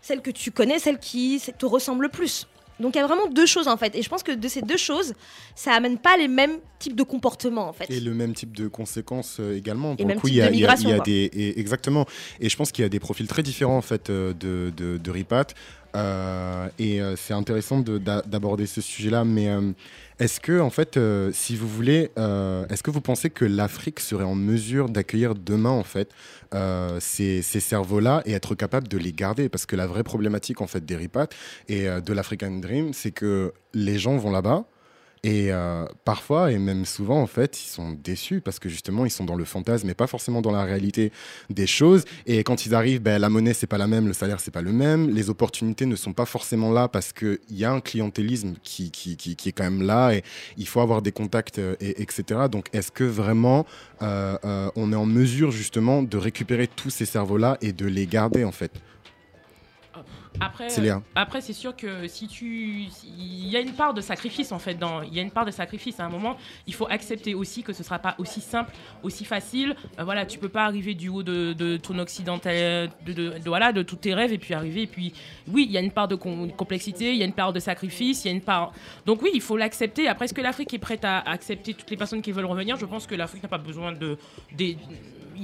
celle 0.00 0.22
que 0.22 0.30
tu 0.30 0.50
connais, 0.50 0.78
celle 0.78 0.98
qui 0.98 1.40
te 1.58 1.66
ressemble 1.66 2.04
le 2.04 2.08
plus. 2.08 2.46
Donc 2.80 2.94
il 2.94 2.98
y 2.98 3.00
a 3.00 3.06
vraiment 3.06 3.26
deux 3.28 3.46
choses 3.46 3.68
en 3.68 3.76
fait. 3.78 3.94
Et 3.94 4.02
je 4.02 4.08
pense 4.08 4.22
que 4.22 4.32
de 4.32 4.48
ces 4.48 4.60
deux 4.60 4.76
choses, 4.76 5.14
ça 5.54 5.72
amène 5.72 5.96
pas 5.98 6.16
les 6.18 6.28
mêmes 6.28 6.58
types 6.78 6.94
de 6.96 7.02
comportements 7.04 7.68
en 7.68 7.72
fait. 7.72 7.90
Et 7.90 8.00
le 8.00 8.12
même 8.12 8.34
type 8.34 8.54
de 8.54 8.68
conséquences 8.68 9.38
euh, 9.40 9.56
également. 9.56 9.92
Et 9.94 9.96
Pour 9.96 10.06
même 10.06 10.16
le 10.16 10.20
coup, 10.20 10.26
type 10.28 10.34
il 10.34 10.38
y 10.38 10.42
a, 10.42 10.48
de 10.50 10.54
y 10.54 10.66
a- 10.66 10.90
y 10.90 10.92
a 10.92 10.98
des 11.00 11.30
et- 11.32 11.58
exactement. 11.60 12.04
Et 12.40 12.48
je 12.50 12.56
pense 12.56 12.72
qu'il 12.72 12.82
y 12.82 12.86
a 12.86 12.90
des 12.90 13.00
profils 13.00 13.26
très 13.28 13.42
différents 13.42 13.78
en 13.78 13.82
fait 13.82 14.10
euh, 14.10 14.34
de, 14.34 14.72
de, 14.76 14.98
de 14.98 15.10
Ripat. 15.10 15.46
Euh, 15.96 16.68
et 16.78 17.00
euh, 17.00 17.16
c'est 17.16 17.32
intéressant 17.32 17.80
de- 17.80 17.98
d'a- 17.98 18.22
d'aborder 18.22 18.66
ce 18.66 18.80
sujet-là. 18.80 19.24
Mais 19.24 19.48
euh, 19.48 19.72
est-ce 20.18 20.40
que 20.40 20.60
en 20.60 20.70
fait, 20.70 20.98
si 21.32 21.56
vous 21.56 21.68
voulez, 21.68 22.10
est-ce 22.16 22.82
que 22.82 22.90
vous 22.90 23.00
pensez 23.00 23.30
que 23.30 23.44
l'Afrique 23.44 24.00
serait 24.00 24.24
en 24.24 24.34
mesure 24.34 24.88
d'accueillir 24.88 25.34
demain 25.34 25.70
en 25.70 25.84
fait 25.84 26.10
ces, 27.00 27.42
cerveaux-là 27.42 28.22
et 28.24 28.32
être 28.32 28.54
capable 28.54 28.88
de 28.88 28.96
les 28.96 29.12
garder? 29.12 29.48
Parce 29.50 29.66
que 29.66 29.76
la 29.76 29.86
vraie 29.86 30.04
problématique 30.04 30.62
en 30.62 30.66
fait 30.66 30.84
des 30.86 30.96
Ripat 30.96 31.28
et 31.68 31.86
de 31.86 32.12
l'African 32.14 32.50
Dream, 32.52 32.94
c'est 32.94 33.10
que 33.10 33.52
les 33.74 33.98
gens 33.98 34.16
vont 34.16 34.30
là-bas. 34.30 34.64
Et 35.22 35.48
euh, 35.50 35.86
parfois, 36.04 36.52
et 36.52 36.58
même 36.58 36.84
souvent, 36.84 37.20
en 37.20 37.26
fait, 37.26 37.60
ils 37.60 37.68
sont 37.68 37.92
déçus 37.92 38.40
parce 38.40 38.58
que 38.58 38.68
justement, 38.68 39.04
ils 39.04 39.10
sont 39.10 39.24
dans 39.24 39.34
le 39.34 39.44
fantasme 39.44 39.88
et 39.90 39.94
pas 39.94 40.06
forcément 40.06 40.40
dans 40.40 40.52
la 40.52 40.62
réalité 40.62 41.10
des 41.50 41.66
choses. 41.66 42.04
Et 42.26 42.44
quand 42.44 42.66
ils 42.66 42.74
arrivent, 42.74 43.02
ben, 43.02 43.18
la 43.18 43.28
monnaie, 43.28 43.54
c'est 43.54 43.66
pas 43.66 43.78
la 43.78 43.86
même, 43.86 44.06
le 44.06 44.12
salaire, 44.12 44.40
c'est 44.40 44.50
pas 44.50 44.62
le 44.62 44.72
même, 44.72 45.10
les 45.10 45.30
opportunités 45.30 45.86
ne 45.86 45.96
sont 45.96 46.12
pas 46.12 46.26
forcément 46.26 46.70
là 46.70 46.88
parce 46.88 47.12
qu'il 47.12 47.38
y 47.50 47.64
a 47.64 47.72
un 47.72 47.80
clientélisme 47.80 48.54
qui, 48.62 48.90
qui, 48.90 49.16
qui, 49.16 49.48
est 49.48 49.52
quand 49.52 49.64
même 49.64 49.82
là 49.82 50.12
et 50.12 50.22
il 50.56 50.68
faut 50.68 50.80
avoir 50.80 51.02
des 51.02 51.12
contacts, 51.12 51.58
euh, 51.58 51.74
et, 51.80 52.02
etc. 52.02 52.42
Donc, 52.50 52.66
est-ce 52.72 52.92
que 52.92 53.04
vraiment 53.04 53.66
euh, 54.02 54.70
on 54.76 54.92
est 54.92 54.96
en 54.96 55.06
mesure 55.06 55.50
justement 55.50 56.02
de 56.02 56.16
récupérer 56.16 56.68
tous 56.68 56.90
ces 56.90 57.06
cerveaux-là 57.06 57.58
et 57.60 57.72
de 57.72 57.86
les 57.86 58.06
garder, 58.06 58.44
en 58.44 58.52
fait? 58.52 58.70
Après, 60.40 60.68
C'est 60.68 60.80
Léa. 60.82 61.02
après 61.14 61.40
c'est 61.40 61.52
sûr 61.52 61.74
que 61.74 62.06
si 62.08 62.28
tu, 62.28 62.84
il 63.18 63.48
y 63.48 63.56
a 63.56 63.60
une 63.60 63.72
part 63.72 63.94
de 63.94 64.00
sacrifice 64.00 64.52
en 64.52 64.58
fait 64.58 64.74
dans, 64.74 65.02
il 65.02 65.14
y 65.14 65.18
a 65.18 65.22
une 65.22 65.30
part 65.30 65.44
de 65.44 65.50
sacrifice 65.50 65.98
à 66.00 66.04
un 66.04 66.08
moment. 66.08 66.36
Il 66.66 66.74
faut 66.74 66.86
accepter 66.88 67.34
aussi 67.34 67.62
que 67.62 67.72
ce 67.72 67.82
sera 67.82 67.98
pas 67.98 68.14
aussi 68.18 68.40
simple, 68.40 68.72
aussi 69.02 69.24
facile. 69.24 69.74
Euh, 69.98 70.04
voilà, 70.04 70.26
tu 70.26 70.38
peux 70.38 70.48
pas 70.48 70.64
arriver 70.64 70.94
du 70.94 71.08
haut 71.08 71.22
de, 71.22 71.52
de 71.52 71.76
ton 71.76 71.98
occidental, 71.98 72.90
de, 73.04 73.12
de- 73.12 73.38
de- 73.38 73.48
voilà, 73.48 73.72
de 73.72 73.82
tous 73.82 73.96
tes 73.96 74.14
rêves 74.14 74.32
et 74.32 74.38
puis 74.38 74.54
arriver. 74.54 74.82
Et 74.82 74.86
puis 74.86 75.12
oui, 75.48 75.64
il 75.68 75.72
y 75.72 75.78
a 75.78 75.80
une 75.80 75.92
part 75.92 76.08
de 76.08 76.14
com- 76.14 76.50
complexité, 76.52 77.12
il 77.12 77.16
y 77.18 77.22
a 77.22 77.26
une 77.26 77.32
part 77.32 77.52
de 77.52 77.60
sacrifice, 77.60 78.24
il 78.24 78.28
y 78.28 78.30
a 78.30 78.34
une 78.34 78.42
part. 78.42 78.72
Donc 79.06 79.22
oui, 79.22 79.30
il 79.34 79.40
faut 79.40 79.56
l'accepter. 79.56 80.08
Après, 80.08 80.26
est-ce 80.26 80.34
que 80.34 80.40
l'Afrique 80.42 80.72
est 80.74 80.78
prête 80.78 81.04
à 81.04 81.18
accepter 81.20 81.74
toutes 81.74 81.90
les 81.90 81.96
personnes 81.96 82.22
qui 82.22 82.32
veulent 82.32 82.44
revenir? 82.46 82.76
Je 82.76 82.86
pense 82.86 83.06
que 83.06 83.14
l'Afrique 83.14 83.42
n'a 83.42 83.48
pas 83.48 83.58
besoin 83.58 83.92
de, 83.92 84.18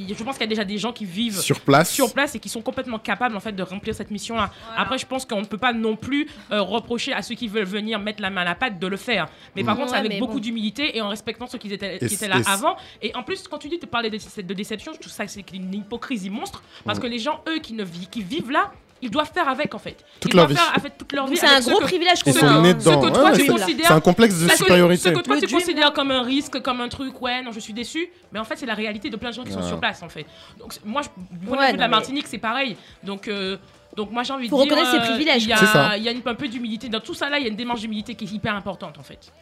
je 0.09 0.23
pense 0.24 0.35
qu'il 0.36 0.43
y 0.43 0.44
a 0.44 0.48
déjà 0.48 0.64
des 0.64 0.78
gens 0.78 0.93
qui 0.93 1.05
vivent 1.05 1.39
Sur 1.40 1.60
place. 1.60 1.90
sur 1.90 2.12
place 2.12 2.35
et 2.35 2.39
qui 2.39 2.48
sont 2.48 2.62
complètement 2.62 2.98
capables 2.98 3.36
en 3.36 3.40
fait 3.40 3.52
de 3.52 3.62
remplir 3.62 3.94
cette 3.94 4.10
mission 4.10 4.36
là 4.36 4.51
Après, 4.77 4.98
je 4.98 5.06
pense 5.06 5.24
qu'on 5.24 5.40
ne 5.40 5.47
peut 5.47 5.59
pas 5.59 5.73
non 5.73 5.97
plus 5.97 6.28
euh, 6.51 6.62
reprocher 6.62 7.12
à 7.12 7.23
ceux 7.23 7.35
qui 7.35 7.48
veulent 7.48 7.64
venir 7.64 7.98
mettre 7.98 8.20
la 8.23 8.31
main 8.31 8.43
à 8.43 8.44
la 8.44 8.55
pâte 8.55 8.78
de 8.78 8.86
le 8.86 8.97
faire. 8.97 9.28
Mais 9.56 9.64
par 9.64 9.74
Mm. 9.74 9.78
contre, 9.78 9.90
c'est 9.90 10.01
Ouais, 10.01 10.06
avec 10.06 10.19
beaucoup 10.19 10.35
bon. 10.35 10.39
d'humilité 10.40 10.97
et 10.97 11.01
en 11.01 11.09
respectant 11.09 11.47
ceux 11.47 11.59
qui 11.59 11.73
étaient, 11.73 11.98
qui 11.98 12.16
là 12.28 12.39
et 12.39 12.43
avant. 12.48 12.77
Et 13.01 13.14
en 13.14 13.23
plus, 13.23 13.47
quand 13.48 13.59
tu 13.59 13.69
dis 13.69 13.78
de 13.78 13.86
parler 13.86 14.10
de, 14.10 14.19
de 14.43 14.55
déception, 14.55 14.93
je 14.94 14.98
trouve 15.01 15.12
ça 15.12 15.27
c'est 15.27 15.44
une 15.52 15.73
hypocrisie 15.74 16.31
monstre. 16.31 16.62
Parce 16.85 16.98
que 16.98 17.06
les 17.06 17.19
gens, 17.19 17.43
eux, 17.48 17.59
qui, 17.60 17.73
ne 17.74 17.85
vivent, 17.85 18.09
qui 18.09 18.23
vivent 18.23 18.51
là, 18.51 18.73
ils 19.02 19.10
doivent 19.10 19.30
faire 19.32 19.48
avec 19.48 19.74
en 19.74 19.78
fait. 19.78 20.04
Toute 20.20 20.32
ils 20.32 20.36
leur 20.36 20.46
doivent 20.46 20.56
vie. 20.56 20.64
faire 20.64 20.74
avec 20.76 20.96
toute 20.96 21.12
leur 21.12 21.26
vie. 21.26 21.36
c'est 21.36 21.46
un 21.46 21.60
gros 21.60 21.78
que- 21.78 21.84
privilège 21.84 22.20
hein. 22.26 22.30
dedans. 22.30 22.80
Ce 22.80 22.84
que 22.84 22.88
Ouais, 23.04 23.12
toi, 23.12 23.24
ouais, 23.24 23.32
tu 23.32 23.40
c'est- 23.40 23.46
considères- 23.48 23.86
c'est 23.88 23.92
un 23.92 24.00
complexe 24.00 24.38
de 24.40 24.46
que 24.48 24.56
supériorité. 24.56 25.02
Ce 25.10 25.14
que 25.14 25.20
toi, 25.20 25.34
Le 25.34 25.40
tu 25.40 25.46
dream. 25.46 25.58
considères 25.60 25.92
comme 25.92 26.10
un 26.10 26.22
risque, 26.22 26.60
comme 26.62 26.80
un 26.80 26.88
truc, 26.88 27.20
ouais, 27.20 27.42
non, 27.42 27.52
je 27.52 27.60
suis 27.60 27.72
déçu. 27.72 28.08
Mais 28.32 28.38
en 28.38 28.44
fait, 28.44 28.56
c'est 28.56 28.66
la 28.66 28.74
réalité 28.74 29.10
de 29.10 29.16
plein 29.16 29.30
de 29.30 29.34
gens 29.34 29.44
qui 29.44 29.52
sont 29.52 29.62
sur 29.62 29.78
place, 29.80 30.02
en 30.02 30.08
fait. 30.08 30.24
Donc, 30.58 30.72
moi, 30.84 31.02
je, 31.02 31.08
du 31.36 31.46
point 31.46 31.56
de 31.56 31.60
Ouais, 31.62 31.66
vue 31.72 31.76
de 31.76 31.80
la 31.80 31.88
Martinique, 31.88 32.26
c'est 32.28 32.38
pareil. 32.38 32.76
Donc, 33.02 33.28
euh, 33.28 33.56
donc 33.96 34.10
moi, 34.12 34.22
j'ai 34.22 34.32
envie 34.32 34.48
de 34.48 34.54
dire. 34.54 34.58
reconnaître 34.64 34.90
ses 34.90 34.96
euh, 34.98 35.00
privilèges, 35.00 35.42
Il 35.44 35.48
y 35.50 35.52
a, 35.52 35.96
il 35.96 36.02
y 36.04 36.08
a 36.08 36.12
une, 36.12 36.22
un 36.24 36.34
peu 36.34 36.48
d'humilité. 36.48 36.88
Dans 36.88 37.00
tout 37.00 37.14
ça, 37.14 37.28
là, 37.28 37.38
il 37.38 37.42
y 37.42 37.46
a 37.46 37.48
une 37.50 37.56
démarche 37.56 37.80
d'humilité 37.80 38.14
qui 38.14 38.24
est 38.24 38.32
hyper 38.32 38.54
importante, 38.54 38.98
en 38.98 39.02
fait. 39.02 39.32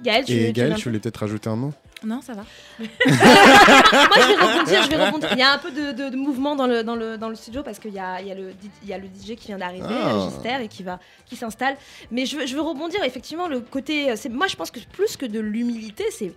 Gaël, 0.00 0.24
tu, 0.24 0.32
Et 0.32 0.52
Gaël, 0.52 0.74
tu 0.76 0.88
voulais 0.88 0.98
peut-être 1.00 1.18
rajouter 1.18 1.48
un 1.50 1.56
mot 1.56 1.72
Non, 2.04 2.20
ça 2.22 2.32
va. 2.34 2.44
Moi, 2.78 2.88
je 3.08 4.26
vais 4.26 4.42
rebondir, 4.42 4.82
je 4.84 4.88
vais 4.90 5.04
rebondir. 5.06 5.28
Il 5.32 5.38
y 5.38 5.42
a 5.42 5.52
un 5.52 5.58
peu 5.58 5.70
de, 5.70 5.92
de- 5.92 6.08
de 6.10 6.16
mouvement 6.16 6.56
dans 6.56 6.66
le, 6.66 6.82
dans 6.82 6.96
le, 6.96 7.18
dans 7.18 7.28
le 7.28 7.34
studio 7.34 7.62
parce 7.62 7.78
qu'il 7.78 7.92
y 7.92 7.98
a, 7.98 8.20
il 8.20 8.26
y, 8.28 8.32
a 8.32 8.34
le, 8.34 8.52
D- 8.52 8.70
il 8.82 8.88
y 8.88 8.92
a 8.92 8.98
le 8.98 9.06
DJ 9.06 9.36
qui 9.36 9.48
vient 9.48 9.58
d'arriver, 9.58 9.86
Ah. 9.88 10.28
Gister, 10.30 10.64
et 10.64 10.68
qui, 10.68 10.82
va, 10.82 10.98
qui 11.26 11.36
s'installe. 11.36 11.76
Mais 12.10 12.26
je 12.26 12.36
veux, 12.38 12.46
je 12.46 12.54
veux 12.54 12.62
rebondir, 12.62 13.02
effectivement, 13.04 13.48
le 13.48 13.60
côté. 13.60 14.14
c'est- 14.16 14.28
Moi, 14.28 14.46
je 14.46 14.56
pense 14.56 14.70
que 14.70 14.80
plus 14.92 15.16
que 15.16 15.26
de 15.26 15.40
l'humilité, 15.40 16.04
c'est. 16.10 16.32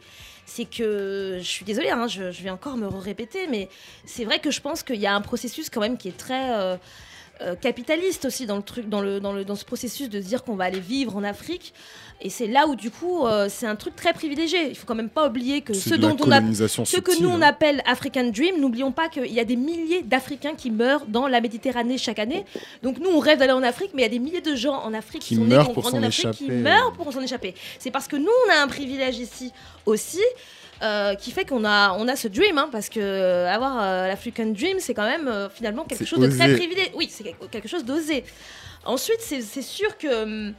C'est 0.47 0.65
que 0.65 1.37
je 1.39 1.43
suis 1.43 1.65
désolée, 1.65 1.89
hein, 1.89 2.07
je, 2.07 2.31
je 2.31 2.43
vais 2.43 2.51
encore 2.51 2.77
me 2.77 2.85
répéter, 2.85 3.47
mais 3.49 3.67
c'est 4.05 4.25
vrai 4.25 4.37
que 4.37 4.51
je 4.51 4.61
pense 4.61 4.83
qu'il 4.83 4.97
y 4.97 5.07
a 5.07 5.15
un 5.15 5.21
processus 5.21 5.71
quand 5.71 5.81
même 5.81 5.97
qui 5.97 6.07
est 6.09 6.15
très 6.15 6.51
euh, 6.53 6.77
euh, 7.41 7.55
capitaliste 7.55 8.25
aussi 8.25 8.45
dans 8.45 8.55
le 8.57 8.61
truc, 8.61 8.87
dans 8.87 9.01
le, 9.01 9.19
dans 9.19 9.33
le 9.33 9.43
dans 9.43 9.55
ce 9.55 9.65
processus 9.65 10.07
de 10.07 10.21
se 10.21 10.27
dire 10.27 10.43
qu'on 10.43 10.53
va 10.55 10.65
aller 10.65 10.79
vivre 10.79 11.15
en 11.17 11.23
Afrique. 11.23 11.73
Et 12.21 12.29
c'est 12.29 12.47
là 12.47 12.65
où 12.67 12.75
du 12.75 12.91
coup 12.91 13.25
euh, 13.27 13.47
c'est 13.49 13.67
un 13.67 13.75
truc 13.75 13.95
très 13.95 14.13
privilégié. 14.13 14.69
Il 14.69 14.75
faut 14.75 14.85
quand 14.87 14.95
même 14.95 15.09
pas 15.09 15.27
oublier 15.27 15.61
que 15.61 15.73
ce 15.73 15.93
dont 15.95 16.15
on 16.21 16.31
a 16.31 16.41
ce 16.53 16.99
que 16.99 17.21
nous 17.21 17.29
on 17.29 17.35
hein. 17.35 17.41
appelle 17.41 17.83
African 17.85 18.23
Dream, 18.31 18.59
n'oublions 18.59 18.91
pas 18.93 19.09
qu'il 19.09 19.31
y 19.31 19.39
a 19.39 19.43
des 19.45 19.57
milliers 19.57 20.01
d'Africains 20.01 20.55
qui 20.55 20.71
meurent 20.71 21.05
dans 21.07 21.27
la 21.27 21.41
Méditerranée 21.41 21.97
chaque 21.97 22.19
année. 22.19 22.45
Donc 22.83 22.99
nous 22.99 23.09
on 23.09 23.19
rêve 23.19 23.39
d'aller 23.39 23.51
en 23.51 23.63
Afrique, 23.63 23.91
mais 23.93 24.01
il 24.01 24.05
y 24.05 24.07
a 24.07 24.11
des 24.11 24.19
milliers 24.19 24.41
de 24.41 24.55
gens 24.55 24.75
en 24.81 24.93
Afrique 24.93 25.21
qui, 25.23 25.29
Qui 25.29 25.35
sont 25.35 25.41
nés, 25.43 25.55
meurent 25.55 25.69
ont 25.69 25.73
pour 25.73 25.89
s'en 25.89 26.01
Afrique, 26.01 26.31
qui 26.31 26.45
échapper. 26.45 26.51
meurent 26.61 26.93
pour 26.93 27.11
s'en 27.13 27.21
échapper. 27.21 27.53
C'est 27.79 27.91
parce 27.91 28.07
que 28.07 28.15
nous 28.15 28.31
on 28.47 28.51
a 28.51 28.63
un 28.63 28.67
privilège 28.67 29.17
ici 29.19 29.51
aussi. 29.85 30.21
euh, 30.83 31.15
qui 31.15 31.31
fait 31.31 31.45
qu'on 31.45 31.63
a, 31.63 31.93
on 31.97 32.07
a 32.09 32.15
ce 32.17 32.27
dream, 32.27 32.57
hein, 32.57 32.67
parce 32.69 32.89
que 32.89 32.99
euh, 32.99 33.47
avoir 33.53 33.81
euh, 33.81 34.07
l'African 34.07 34.47
Dream, 34.47 34.77
c'est 34.79 34.93
quand 34.93 35.05
même 35.07 35.49
finalement 35.53 35.85
quelque 35.85 36.03
chose 36.05 36.19
de 36.19 36.27
très 36.27 36.53
privilégié. 36.53 36.91
Oui, 36.95 37.07
c'est 37.09 37.23
quelque- 37.49 37.69
chose 37.69 37.85
d'osé. 37.85 38.25
Ensuite, 38.83 39.21
c'est 39.21 39.61
sûr 39.61 39.97
que, 39.97 40.51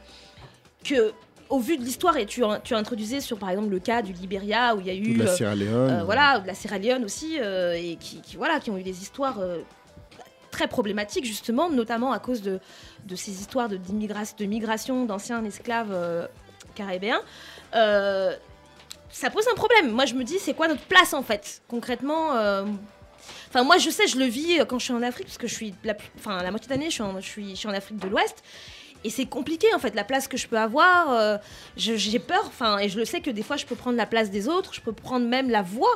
que, 0.83 1.11
au 1.49 1.59
vu 1.59 1.77
de 1.77 1.83
l'histoire, 1.83 2.17
et 2.17 2.25
tu, 2.25 2.41
tu 2.63 2.73
as 2.73 2.77
introduisé 2.77 3.21
sur 3.21 3.37
par 3.37 3.49
exemple 3.49 3.69
le 3.69 3.79
cas 3.79 4.01
du 4.01 4.13
Libéria 4.13 4.75
où 4.75 4.79
il 4.81 4.87
y 4.87 4.89
a 4.89 4.93
eu. 4.95 5.13
de 5.17 5.23
la 5.23 5.29
euh, 5.31 5.35
Sierra 5.35 5.55
Leone. 5.55 5.91
euh, 5.91 6.03
voilà, 6.03 6.37
ou 6.37 6.41
de 6.41 6.47
la 6.47 6.53
Sierra 6.53 6.77
Leone 6.77 7.03
aussi, 7.05 7.37
euh, 7.39 7.73
et 7.73 7.95
qui, 7.97 8.21
qui, 8.21 8.35
voilà, 8.37 8.59
qui 8.59 8.69
ont 8.71 8.77
eu 8.77 8.83
des 8.83 9.01
histoires 9.01 9.39
euh, 9.39 9.59
très 10.51 10.67
problématiques, 10.67 11.25
justement, 11.25 11.69
notamment 11.69 12.11
à 12.11 12.19
cause 12.19 12.41
de, 12.41 12.59
de 13.05 13.15
ces 13.15 13.31
histoires 13.31 13.69
de, 13.69 13.77
de 13.77 14.45
migration 14.45 15.05
d'anciens 15.05 15.43
esclaves 15.45 15.91
euh, 15.91 16.27
caribéens. 16.75 17.21
Euh, 17.75 18.35
ça 19.09 19.29
pose 19.29 19.45
un 19.51 19.55
problème. 19.55 19.91
Moi, 19.91 20.05
je 20.05 20.13
me 20.15 20.23
dis, 20.23 20.37
c'est 20.39 20.53
quoi 20.53 20.67
notre 20.67 20.81
place, 20.85 21.13
en 21.13 21.23
fait 21.23 21.61
Concrètement, 21.67 22.35
euh, 22.35 22.65
Enfin, 23.49 23.63
moi, 23.63 23.77
je 23.77 23.89
sais, 23.89 24.07
je 24.07 24.17
le 24.17 24.25
vis 24.25 24.59
euh, 24.59 24.65
quand 24.65 24.77
je 24.79 24.85
suis 24.85 24.93
en 24.93 25.01
Afrique, 25.01 25.27
parce 25.27 25.37
que 25.37 25.47
je 25.47 25.53
suis 25.53 25.73
la, 25.83 25.95
enfin, 26.17 26.41
la 26.43 26.51
moitié 26.51 26.67
d'année, 26.69 26.89
je 26.89 27.01
je, 27.19 27.25
suis, 27.25 27.51
je 27.51 27.55
suis 27.55 27.67
en 27.67 27.73
Afrique 27.73 27.97
de 27.97 28.07
l'Ouest. 28.07 28.43
Et 29.03 29.09
c'est 29.09 29.25
compliqué, 29.25 29.67
en 29.75 29.79
fait, 29.79 29.93
la 29.95 30.03
place 30.03 30.27
que 30.27 30.37
je 30.37 30.47
peux 30.47 30.57
avoir. 30.57 31.11
euh, 31.13 31.37
j'ai 31.75 32.19
peur, 32.19 32.43
enfin, 32.47 32.79
et 32.79 32.89
je 32.89 32.97
le 32.97 33.05
sais 33.05 33.21
que 33.21 33.29
des 33.29 33.43
fois, 33.43 33.55
je 33.57 33.65
peux 33.65 33.75
prendre 33.75 33.97
la 33.97 34.05
place 34.05 34.29
des 34.31 34.47
autres, 34.47 34.73
je 34.73 34.81
peux 34.81 34.91
prendre 34.93 35.25
même 35.25 35.49
la 35.49 35.61
voix 35.61 35.89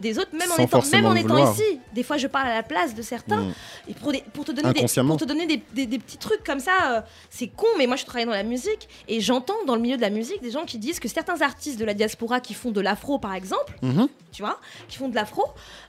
des 0.00 0.18
autres, 0.18 0.30
même 0.32 0.50
en 0.50 0.56
étant, 0.62 0.82
même 0.92 1.06
en 1.06 1.14
étant 1.14 1.28
vouloir. 1.34 1.52
ici. 1.52 1.80
Des 1.92 2.02
fois, 2.02 2.16
je 2.16 2.26
parle 2.26 2.48
à 2.48 2.54
la 2.54 2.62
place 2.62 2.94
de 2.94 3.02
certains. 3.02 3.42
Mm. 3.42 3.52
Et 3.88 3.94
pour, 3.94 4.12
des- 4.12 4.24
pour 4.32 4.44
te 4.44 4.52
donner, 4.52 4.72
des, 4.72 5.02
pour 5.02 5.16
te 5.16 5.24
donner 5.24 5.46
des, 5.46 5.62
des- 5.72 5.86
des 5.86 5.98
petits 5.98 6.18
trucs 6.18 6.42
comme 6.44 6.60
ça, 6.60 6.72
euh, 6.96 7.00
c'est 7.30 7.48
con, 7.48 7.66
mais 7.78 7.86
moi 7.86 7.96
je 7.96 8.04
travaille 8.04 8.26
dans 8.26 8.32
la 8.32 8.42
musique 8.42 8.88
et 9.08 9.20
j'entends 9.20 9.54
dans 9.66 9.74
le 9.74 9.80
milieu 9.80 9.96
de 9.96 10.02
la 10.02 10.10
musique 10.10 10.42
des 10.42 10.50
gens 10.50 10.64
qui 10.64 10.78
disent 10.78 11.00
que 11.00 11.08
certains 11.08 11.40
artistes 11.42 11.78
de 11.78 11.84
la 11.84 11.94
diaspora 11.94 12.40
qui 12.40 12.54
font 12.54 12.70
de 12.70 12.80
l'afro 12.80 13.18
par 13.18 13.34
exemple, 13.34 13.74
Mhm. 13.82 14.08
tu 14.32 14.42
vois, 14.42 14.58
qui 14.88 14.96
font 14.98 15.08
de 15.08 15.14
l'afro, 15.14 15.44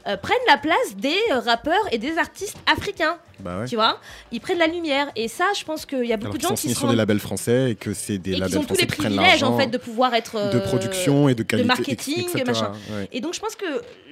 euh, 0.07 0.17
prennent 0.17 0.37
la 0.47 0.57
place 0.57 0.95
des 0.97 1.17
rappeurs 1.31 1.73
et 1.91 1.97
des 1.97 2.17
artistes 2.17 2.57
africains, 2.67 3.17
Bah 3.39 3.59
ouais. 3.59 3.65
tu 3.67 3.75
vois. 3.75 3.99
Ils 4.31 4.39
prennent 4.41 4.59
la 4.59 4.67
lumière 4.67 5.11
et 5.15 5.27
ça, 5.27 5.45
je 5.57 5.63
pense 5.63 5.85
qu'il 5.85 6.05
y 6.05 6.13
a 6.13 6.17
beaucoup 6.17 6.31
Alors 6.37 6.37
de 6.37 6.41
gens 6.41 6.54
sont 6.55 6.61
signés 6.61 6.73
sur 6.75 6.87
des 6.87 6.95
labels 6.95 7.19
français 7.19 7.71
et 7.71 7.75
que 7.75 7.93
c'est 7.93 8.17
des 8.17 8.33
et 8.33 8.35
labels 8.35 8.57
ont 8.57 8.61
tous 8.61 8.67
français 8.67 8.81
les 8.81 8.87
qui 8.87 8.95
prennent 8.97 9.15
privilèges 9.15 9.43
en 9.43 9.49
l'argent 9.49 9.57
fait 9.59 9.67
de 9.67 9.77
pouvoir 9.77 10.13
être 10.13 10.35
de 10.51 10.57
euh, 10.57 10.59
production 10.61 11.29
et 11.29 11.35
de 11.35 11.43
qualité, 11.43 11.63
de 11.63 11.67
marketing, 11.67 12.19
etc., 12.21 12.43
machin. 12.45 12.71
ouais. 12.91 13.09
Et 13.11 13.21
donc 13.21 13.33
je 13.33 13.39
pense 13.39 13.55
que 13.55 13.65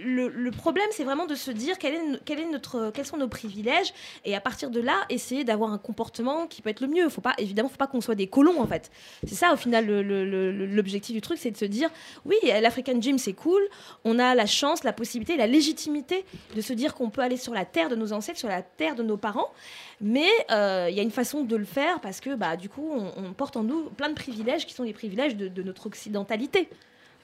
le, 0.03 0.27
le 0.27 0.51
problème 0.51 0.87
c'est 0.91 1.03
vraiment 1.03 1.25
de 1.25 1.35
se 1.35 1.51
dire 1.51 1.77
quel 1.77 1.93
est, 1.95 1.99
quel 2.25 2.39
est 2.39 2.49
notre, 2.49 2.91
quels 2.91 3.05
sont 3.05 3.17
nos 3.17 3.27
privilèges 3.27 3.93
et 4.25 4.35
à 4.35 4.41
partir 4.41 4.69
de 4.69 4.79
là 4.79 4.95
essayer 5.09 5.43
d'avoir 5.43 5.71
un 5.71 5.77
comportement 5.77 6.47
qui 6.47 6.61
peut 6.61 6.69
être 6.69 6.81
le 6.81 6.87
mieux. 6.87 7.09
Faut 7.09 7.21
pas 7.21 7.33
évidemment 7.37 7.69
faut 7.69 7.77
pas 7.77 7.87
qu'on 7.87 8.01
soit 8.01 8.15
des 8.15 8.27
colons 8.27 8.61
en 8.61 8.67
fait. 8.67 8.91
C'est 9.27 9.35
ça 9.35 9.53
au 9.53 9.57
final 9.57 9.85
l'objectif 9.87 11.13
du 11.15 11.21
truc, 11.21 11.37
c'est 11.39 11.51
de 11.51 11.57
se 11.57 11.65
dire 11.65 11.89
oui 12.25 12.35
l'African 12.61 12.99
Gym 12.99 13.17
c'est 13.17 13.33
cool, 13.33 13.61
on 14.03 14.19
a 14.19 14.35
la 14.35 14.45
chance, 14.45 14.83
la 14.83 14.93
possibilité, 14.93 15.37
la 15.37 15.47
légitimité 15.47 16.25
de 16.55 16.61
se 16.61 16.73
dire 16.73 16.93
qu'on 16.93 17.09
peut 17.09 17.21
aller 17.21 17.37
sur 17.37 17.53
la 17.53 17.65
terre 17.65 17.89
de 17.89 17.95
nos 17.95 18.13
ancêtres, 18.13 18.39
sur 18.39 18.47
la 18.49 18.61
terre 18.61 18.95
de 18.95 19.03
nos 19.03 19.17
parents. 19.17 19.51
Mais 20.01 20.29
euh, 20.51 20.87
il 20.89 20.95
y 20.95 20.99
a 20.99 21.03
une 21.03 21.11
façon 21.11 21.43
de 21.43 21.55
le 21.55 21.65
faire 21.65 22.01
parce 22.01 22.19
que 22.19 22.32
bah, 22.35 22.57
du 22.57 22.69
coup, 22.69 22.89
on, 22.91 23.33
porte 23.33 23.57
en 23.57 23.63
nous 23.63 23.89
plein 23.91 24.09
de 24.09 24.15
privilèges 24.15 24.65
qui 24.65 24.73
sont 24.73 24.83
les 24.83 24.93
privilèges 24.93 25.35
de 25.35 25.63
notre 25.63 25.87
occidentalité. 25.87 26.69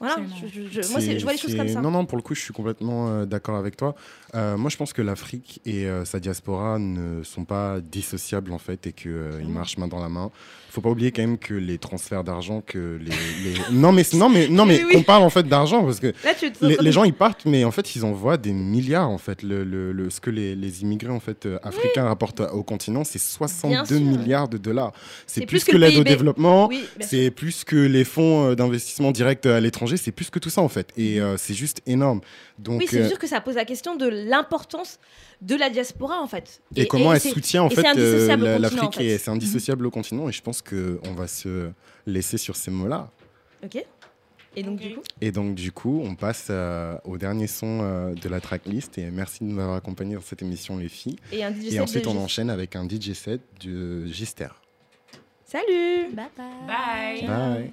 Voilà, 0.00 0.16
je, 0.40 0.46
je- 0.48 0.82
je- 0.82 0.90
moi 0.92 1.00
je 1.00 1.22
vois 1.22 1.32
les 1.32 1.38
choses 1.38 1.54
comme 1.54 1.68
ça. 1.68 1.80
Non, 1.82 1.90
non, 1.90 2.06
pour 2.06 2.16
le 2.16 2.22
coup, 2.22 2.34
je 2.34 2.40
suis 2.40 2.54
complètement 2.54 3.10
euh, 3.10 3.26
d'accord 3.26 3.56
avec 3.56 3.76
toi. 3.76 3.94
Euh, 4.34 4.56
moi, 4.56 4.70
je 4.70 4.76
pense 4.78 4.94
que 4.94 5.02
l'Afrique 5.02 5.60
et 5.66 5.84
euh, 5.86 6.04
sa 6.06 6.18
diaspora 6.20 6.78
ne 6.78 7.22
sont 7.22 7.44
pas 7.44 7.80
dissociables, 7.80 8.52
en 8.52 8.58
fait, 8.58 8.86
et 8.86 8.92
qu'ils 8.92 9.10
Mmh. 9.10 9.52
marchent 9.52 9.76
main 9.76 9.88
dans 9.88 10.00
la 10.00 10.08
main. 10.08 10.30
faut 10.70 10.80
pas 10.80 10.88
oublier 10.90 11.10
quand 11.10 11.22
même 11.22 11.36
que 11.36 11.52
les 11.52 11.78
transferts 11.78 12.22
d'argent, 12.22 12.62
que 12.64 12.96
les, 13.02 13.10
les- 13.10 13.60
Non, 13.72 13.90
mais, 13.92 14.04
non, 14.14 14.28
mais, 14.30 14.46
non, 14.48 14.64
mais 14.66 14.78
Oui, 14.78 14.84
oui. 14.94 14.96
on 14.98 15.02
parle, 15.02 15.24
en 15.24 15.28
fait, 15.30 15.42
d'argent, 15.48 15.82
parce 15.84 15.98
que 16.00 16.14
Là, 16.24 16.32
tu 16.38 16.46
es 16.46 16.52
en 16.64 16.68
les, 16.68 16.76
les 16.80 16.92
gens, 16.92 17.02
ils 17.04 17.12
partent, 17.12 17.44
mais 17.44 17.64
en 17.64 17.72
fait, 17.72 17.94
ils 17.96 18.04
envoient 18.04 18.36
des 18.38 18.52
milliards, 18.52 19.10
en 19.10 19.18
fait. 19.18 19.42
Le, 19.42 19.64
le- 19.64 19.90
le- 19.92 20.08
ce 20.10 20.20
que 20.20 20.30
les, 20.30 20.54
les 20.54 20.82
immigrés, 20.82 21.10
en 21.12 21.18
fait, 21.20 21.44
euh, 21.44 21.58
africains 21.64 22.04
rapportent 22.04 22.40
au 22.52 22.62
continent, 22.62 23.02
c'est 23.04 23.18
62 23.18 23.84
sûr. 23.96 24.00
milliards 24.06 24.48
de 24.48 24.56
dollars. 24.58 24.92
C'est 25.26 25.40
plus, 25.44 25.64
plus 25.64 25.72
que, 25.72 25.76
l'aide 25.76 25.98
au 25.98 26.04
développement, 26.04 26.68
Oui, 26.68 26.84
c'est 27.00 27.30
plus 27.32 27.64
que 27.64 27.76
les 27.76 28.04
fonds 28.04 28.54
d'investissement 28.54 29.10
direct 29.10 29.44
à 29.46 29.58
l'étranger, 29.60 29.89
c'est 29.96 30.12
plus 30.12 30.30
que 30.30 30.38
tout 30.38 30.50
ça, 30.50 30.60
en 30.62 30.68
fait. 30.68 30.92
Et 30.96 31.20
euh, 31.20 31.36
c'est 31.36 31.54
juste 31.54 31.80
énorme. 31.86 32.20
Donc, 32.58 32.80
oui, 32.80 32.86
c'est 32.88 33.02
euh, 33.02 33.08
sûr 33.08 33.18
que 33.18 33.26
ça 33.26 33.40
pose 33.40 33.54
la 33.56 33.64
question 33.64 33.96
de 33.96 34.06
l'importance 34.06 34.98
de 35.40 35.56
la 35.56 35.70
diaspora 35.70 36.20
en 36.20 36.26
fait. 36.26 36.60
et, 36.76 36.86
comment 36.86 37.12
elle 37.14 37.20
soutient 37.20 37.62
en 37.62 37.68
et 37.70 37.74
fait 37.74 37.86
euh, 37.96 38.36
la- 38.36 38.58
l'Afrique 38.58 38.96
fait. 38.96 39.04
et 39.06 39.18
c'est 39.18 39.30
indissociable 39.30 39.86
au 39.86 39.90
continent 39.90 40.28
et 40.28 40.32
je 40.32 40.42
pense 40.42 40.60
que 40.60 41.00
on 41.08 41.14
va 41.14 41.26
se 41.26 41.70
laisser 42.06 42.36
sur 42.36 42.56
ces 42.56 42.70
mots-là. 42.70 43.10
Ok. 43.64 43.82
Et 44.56 44.62
donc 44.64 44.80
du 44.80 44.94
coup, 44.94 45.00
Et 45.20 45.30
donc 45.32 45.54
du 45.54 45.70
coup, 45.72 46.02
on 46.04 46.14
passe 46.16 46.48
euh, 46.50 46.96
au 47.04 47.16
dernier 47.18 47.46
son 47.46 47.80
euh, 47.82 48.14
de 48.14 48.28
la 48.28 48.40
tracklist 48.40 48.98
et 48.98 49.10
merci 49.10 49.38
de 49.44 49.48
nous 49.48 49.60
avoir 49.60 49.76
accompagnés 49.76 50.16
dans 50.16 50.20
cette 50.20 50.42
émission 50.42 50.76
les 50.76 50.88
filles. 50.88 51.16
Et 51.32 51.44
un 51.44 51.52
DJ 51.52 51.74
et 51.74 51.80
ensuite 51.80 52.06
on 52.08 52.16
enchaîne 52.18 52.50
avec 52.50 52.74
un 52.76 52.86
DJ 52.88 53.12
set 53.12 53.40
de 53.64 54.06
Gister. 54.06 54.48
salut. 55.46 56.12
Bye 56.12 56.26
bye. 56.36 56.46
Bye. 56.66 57.26
Bye. 57.26 57.70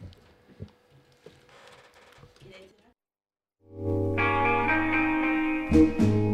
Música 5.71 6.26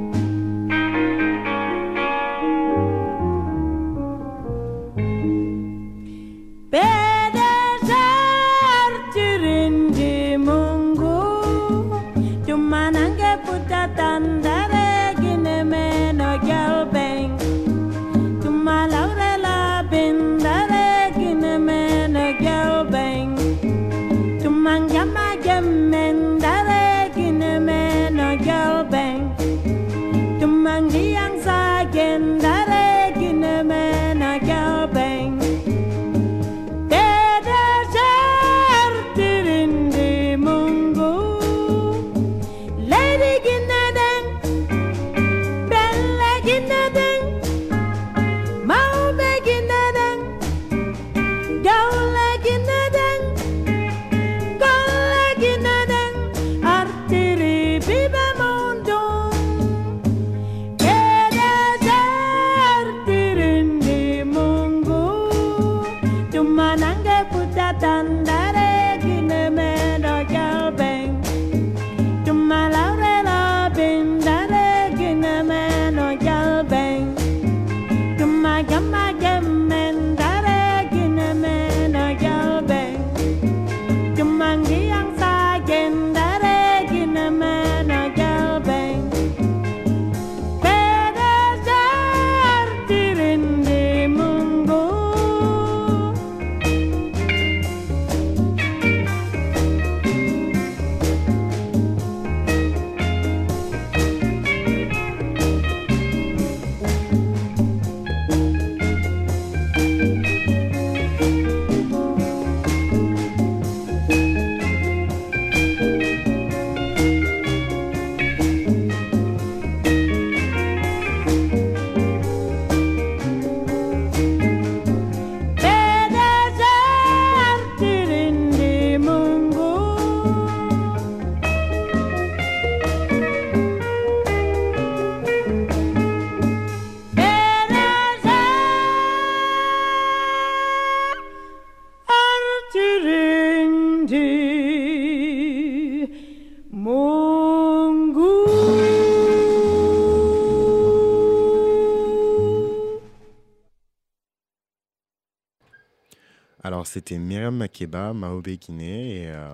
c'était 156.93 157.17
Myriam 157.17 157.55
Makeba, 157.55 158.13
Mao 158.13 158.41
Guinée. 158.41 159.23
Et 159.23 159.27
euh, 159.27 159.49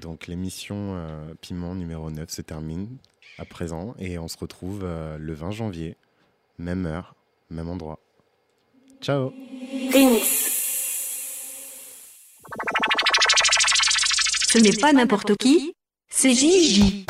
donc 0.00 0.26
l'émission 0.26 0.96
euh, 0.96 1.32
Piment 1.40 1.76
numéro 1.76 2.10
9 2.10 2.28
se 2.28 2.42
termine 2.42 2.88
à 3.38 3.44
présent. 3.44 3.94
Et 4.00 4.18
on 4.18 4.26
se 4.26 4.36
retrouve 4.36 4.80
euh, 4.82 5.16
le 5.16 5.32
20 5.32 5.52
janvier, 5.52 5.96
même 6.58 6.86
heure, 6.86 7.14
même 7.50 7.68
endroit. 7.68 8.00
Ciao 9.00 9.32
Ce 14.48 14.58
n'est 14.58 14.76
pas 14.76 14.92
n'importe 14.92 15.36
qui, 15.36 15.74
c'est 16.10 16.34
Gigi. 16.34 17.06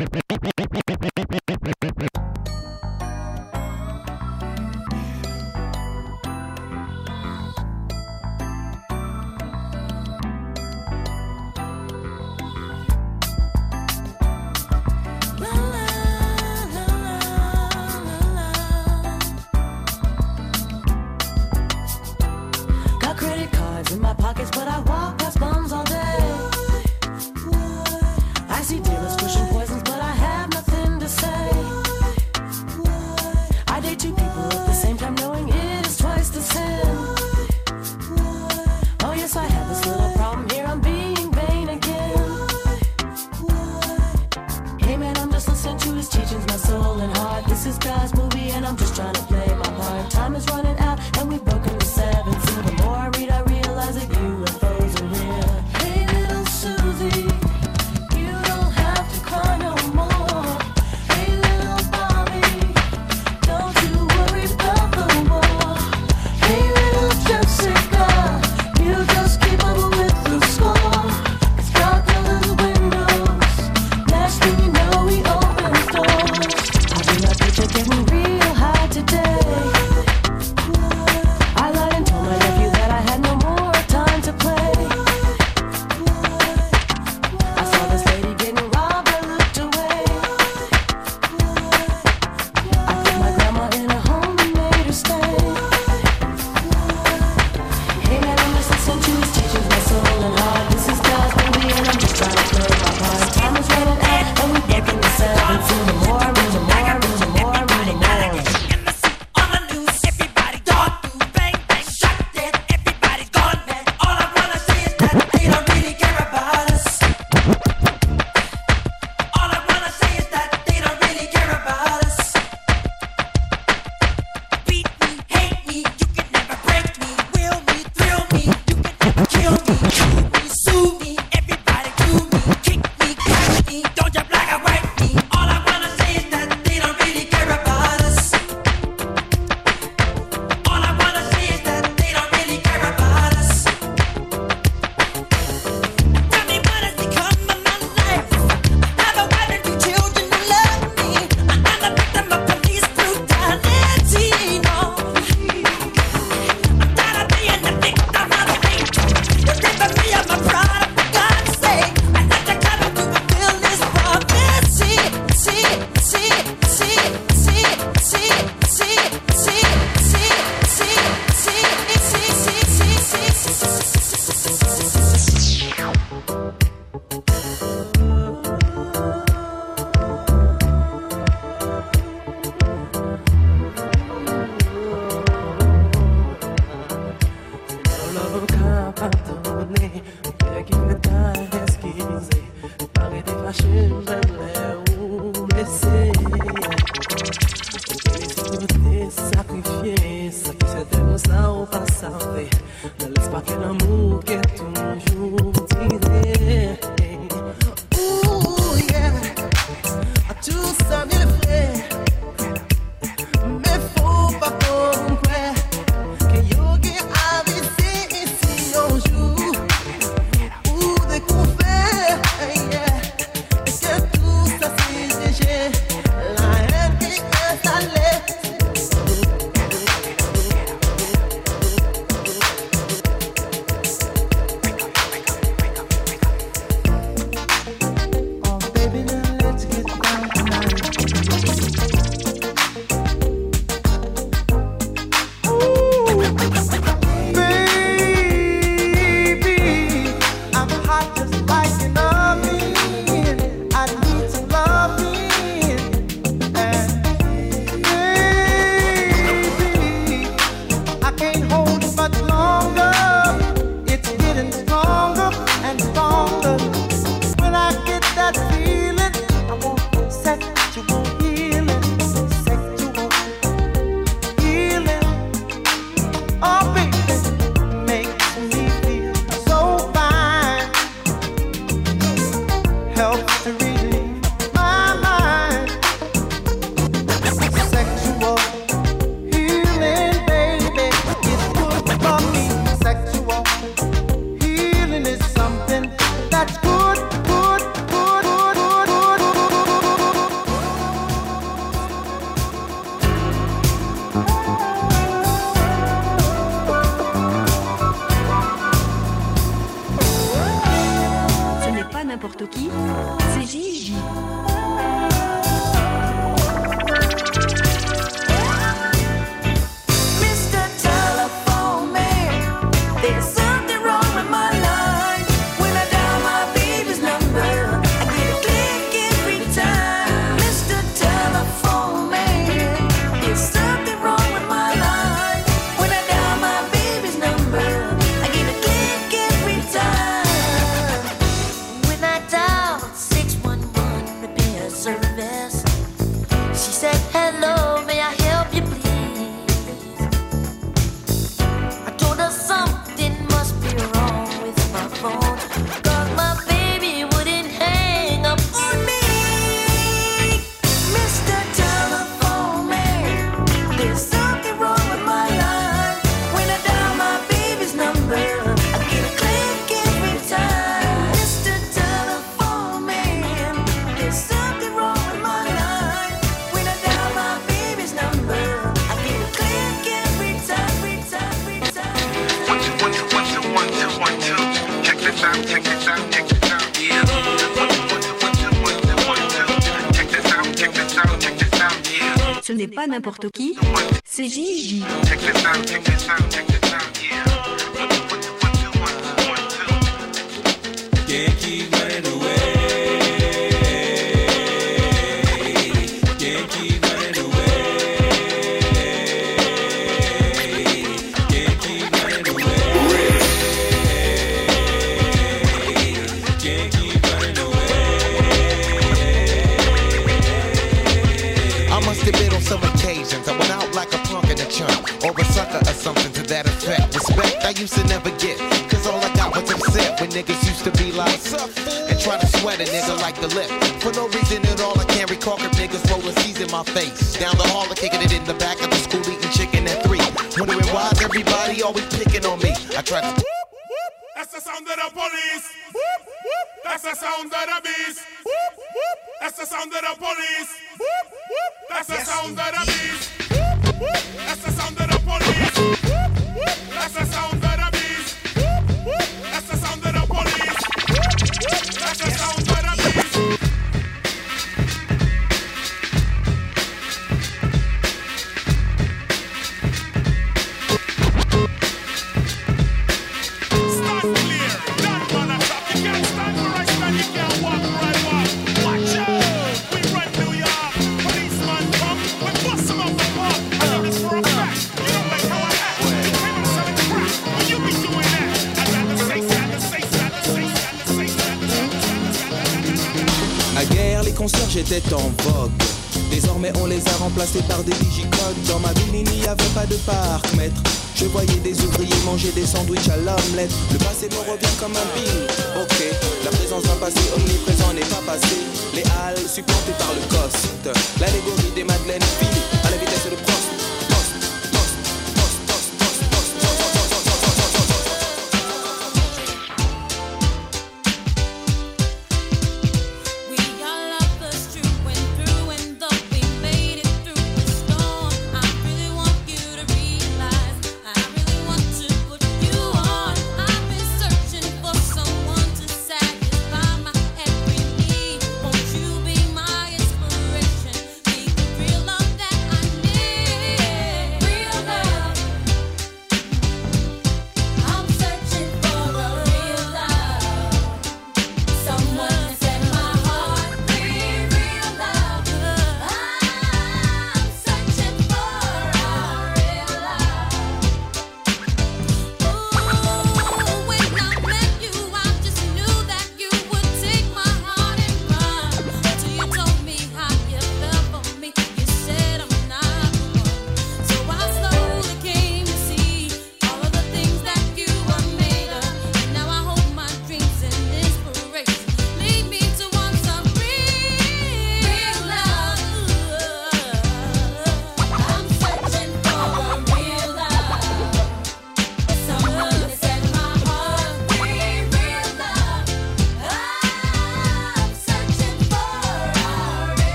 N'importe 392.92 393.31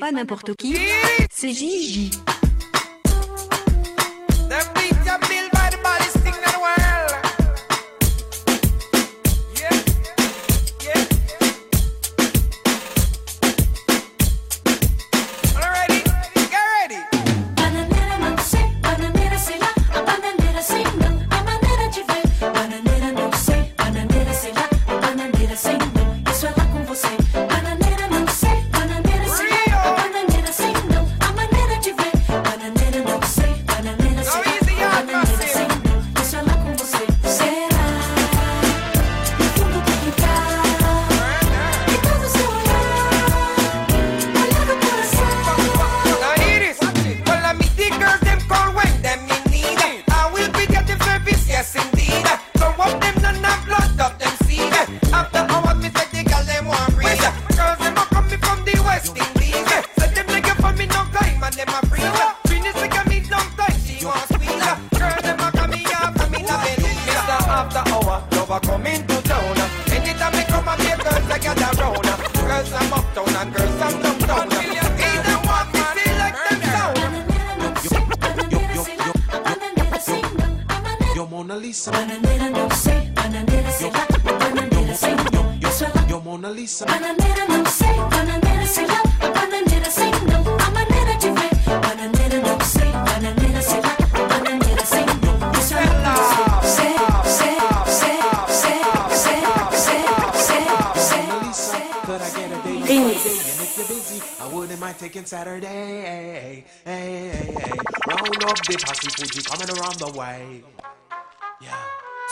pas 0.00 0.12
n'importe 0.12 0.54
qui. 0.56 0.76
C'est 1.30 1.52
Gigi. 1.52 2.05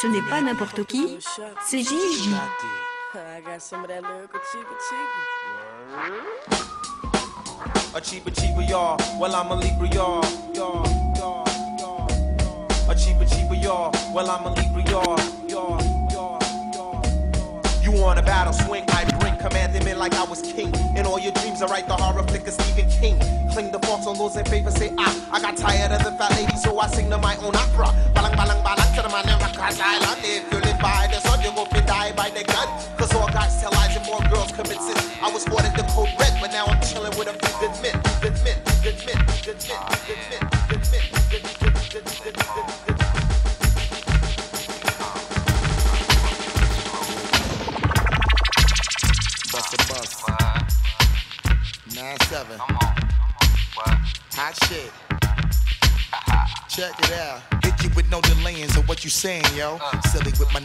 Ce 0.01 0.07
n'est 0.07 0.23
pas 0.31 0.41
n'importe 0.41 0.85
qui, 0.85 1.19
c'est 1.65 1.83
Gigi. 1.83 2.35
A 7.95 8.01
cheaper 8.03 8.33
cheaper 8.35 8.63
y'all, 8.63 8.97
well 9.21 9.35
I'm 9.35 9.53
a 9.53 9.57
Libra 9.57 9.87
y'all. 9.89 10.25
A 12.89 12.95
cheaper 12.97 13.27
cheaper 13.27 13.55
y'all, 13.55 13.93
well 14.13 14.31
I'm 14.31 14.47
a 14.47 14.55
Libra 14.55 14.83
y'all. 14.91 15.17
You 17.83 17.93
want 17.93 18.19
a 18.19 18.23
battle, 18.23 18.53
swing 18.53 18.85
my 18.89 19.05
brink, 19.21 19.39
command 19.39 19.75
them 19.75 19.87
in 19.87 19.99
like 19.99 20.15
I 20.15 20.25
was 20.25 20.34
king. 20.55 20.73
In 20.97 21.07
all 21.07 21.19
your 21.19 21.33
dreams, 21.33 21.63
I 21.63 21.67
write 21.67 21.87
the 21.87 21.95
horror 21.95 22.23
flick 22.23 22.47
of 22.47 22.55
Stephen 22.55 22.89
King. 22.91 23.19
Cling 23.53 23.71
the 23.71 23.79
faults 23.81 24.07
on 24.07 24.17
those 24.17 24.37
in 24.37 24.45
favor, 24.47 24.71
say 24.71 24.93
ah. 24.99 25.15
I 25.33 25.41
got 25.41 25.57
tired 25.57 25.93
of 25.93 26.03
the 26.05 26.13
fat 26.13 26.31
lady, 26.33 26.57
so 26.57 26.79
I 26.79 26.87
sing 26.89 27.11
to 27.11 27.19
my 27.19 27.37
own 27.37 27.55
opera. 27.55 27.89
Balang, 28.15 28.35
balang, 28.35 28.63
balang 28.63 28.95
to 28.97 29.03
the 29.03 29.09
man 29.09 29.29
in 29.29 29.39
Rakas 29.39 29.81
Island. 29.81 30.21
If 30.23 30.53
you 30.53 30.59
live 30.61 30.79
by 30.81 31.09
the 31.11 31.21
sword, 31.21 31.43
you 31.45 31.53
will 31.53 31.67
be 31.67 31.81
die 31.87 32.13
by 32.13 32.31
the 32.31 32.45
gun. 32.45 32.94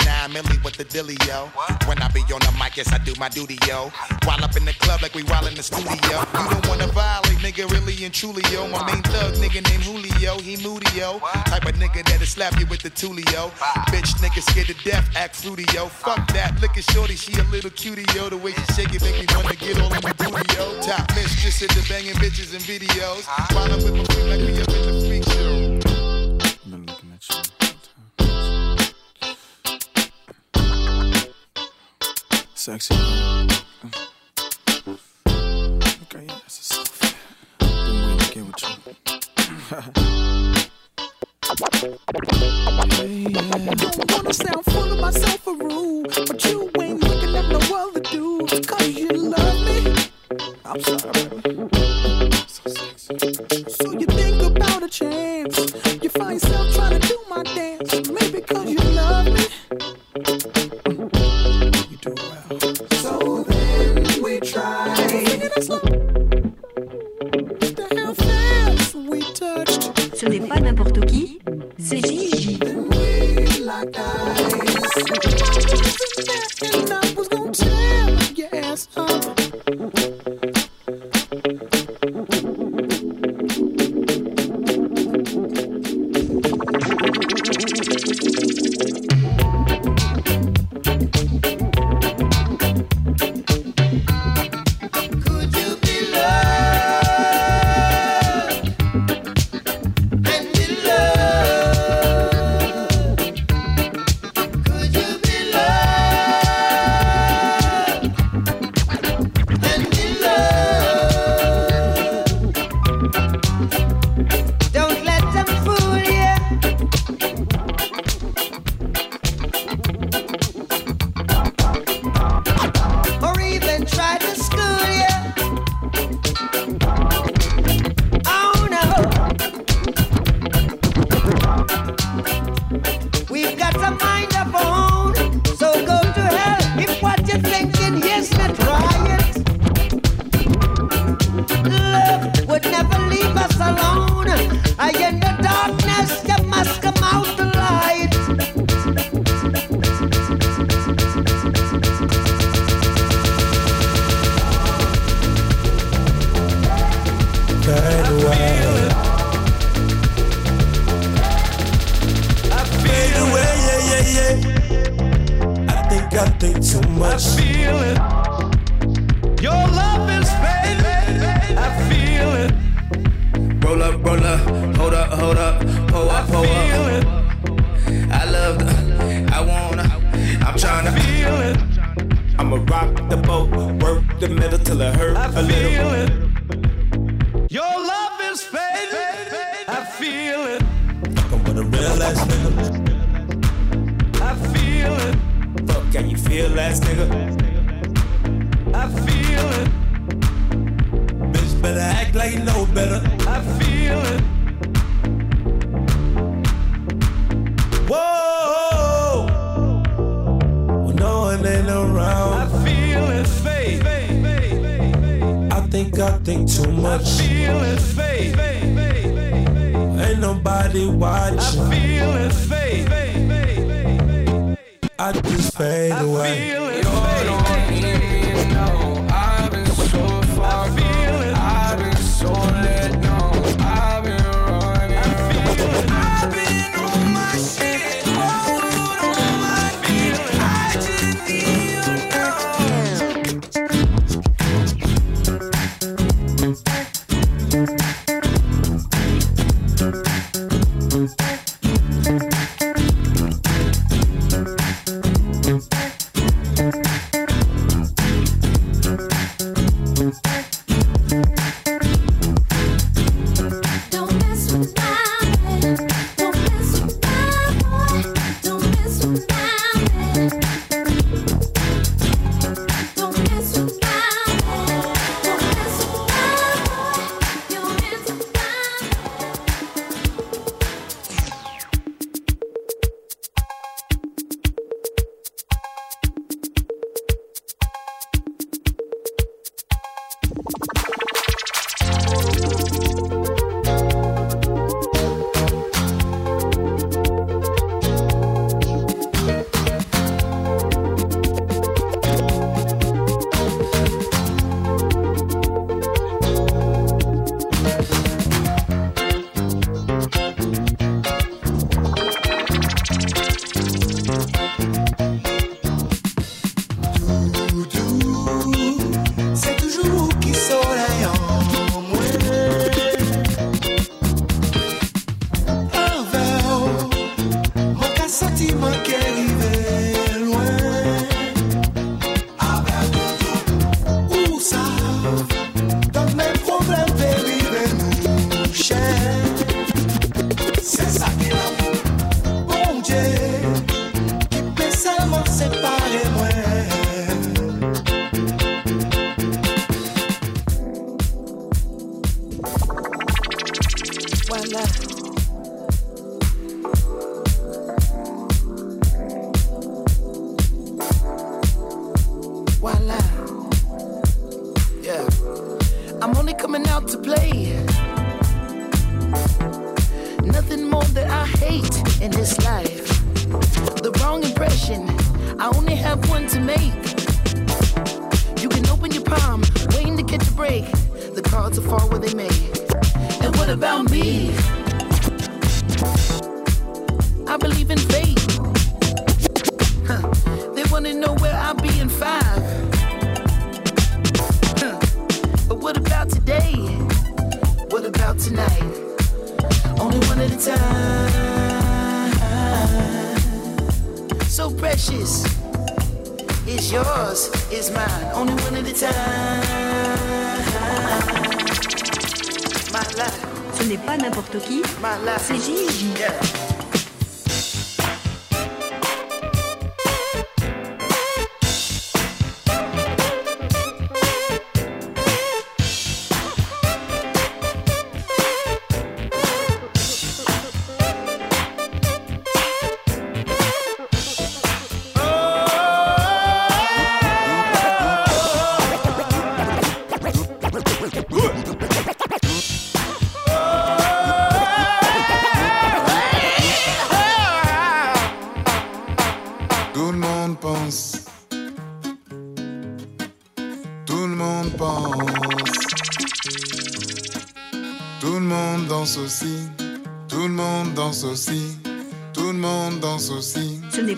nine 0.06 0.34
mainly 0.34 0.58
with 0.64 0.76
the 0.76 0.84
dilly, 0.84 1.18
yo. 1.28 1.48
What? 1.54 1.88
When 1.88 2.02
I 2.02 2.08
be 2.10 2.22
on 2.34 2.40
the 2.42 2.54
mic, 2.60 2.78
yes, 2.78 2.92
I 2.92 2.98
do 3.00 3.14
my 3.20 3.30
duty, 3.30 3.58
yo. 3.68 3.92
While 4.26 4.44
up 4.44 4.56
in 4.56 4.66
the 4.66 4.74
club 4.74 5.02
like 5.02 5.16
we 5.16 5.24
while 5.24 5.46
in 5.48 5.56
the 5.56 5.64
studio. 5.64 5.90
You 5.94 6.50
don't 6.50 6.68
wanna 6.68 6.88
violate, 6.88 7.40
nigga, 7.40 7.70
really 7.72 7.96
and 8.06 8.14
truly, 8.14 8.44
yo. 8.52 8.68
My 8.68 8.86
main 8.92 9.04
thug, 9.04 9.36
nigga 9.36 9.62
named 9.70 9.84
Julio, 9.84 10.40
he 10.40 10.58
moody, 10.64 10.90
yo. 10.98 11.20
Type 11.50 11.66
of 11.66 11.76
nigga 11.76 12.06
that'll 12.06 12.26
slap 12.26 12.60
you 12.60 12.66
with 12.68 12.82
the 12.82 12.90
tulio. 12.90 13.52
Bitch, 13.92 14.12
nigga 14.22 14.42
scared 14.42 14.68
to 14.68 14.78
death, 14.84 15.06
act 15.16 15.36
fruity, 15.36 15.66
yo. 15.74 15.88
Fuck 15.88 16.32
that, 16.34 16.60
look 16.62 16.78
at 16.78 16.84
shorty, 16.92 17.16
she 17.16 17.34
a 17.40 17.44
little 17.46 17.72
cutie, 17.72 18.06
yo. 18.16 18.30
The 18.30 18.38
way 18.38 18.52
she 18.52 18.66
shake 18.74 18.94
it 18.94 19.02
make 19.04 19.20
me 19.20 19.26
wanna 19.36 19.56
get 19.56 19.80
all 19.82 19.94
in 19.94 20.02
my 20.04 20.14
booty, 20.14 20.44
yo. 20.56 20.80
Top 20.82 21.10
mistress 21.16 21.60
hit 21.60 21.72
the 21.72 21.86
banging 21.90 22.16
bitches 22.16 22.54
and 22.54 22.64
videos. 22.64 23.26
While 23.54 23.72
up 23.74 23.84
with 23.84 23.96
my 23.96 24.04
freak 24.14 24.28
like 24.28 24.40
we 24.40 24.62
up 24.62 24.70
in 24.70 24.82
the 24.88 25.08
freak 25.08 25.24
show. 25.24 25.39
Sexy. 32.60 32.94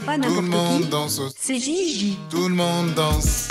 Pas 0.06 0.18
Tout 0.18 0.22
le 0.23 0.41
n'importe 0.41 0.48
monde 0.48 0.90
qui. 0.90 1.22
C'est 1.40 1.60
Gigi. 1.60 2.18
Tout 2.30 2.49
le 2.49 2.56
monde 2.56 2.94
danse. 2.95 3.51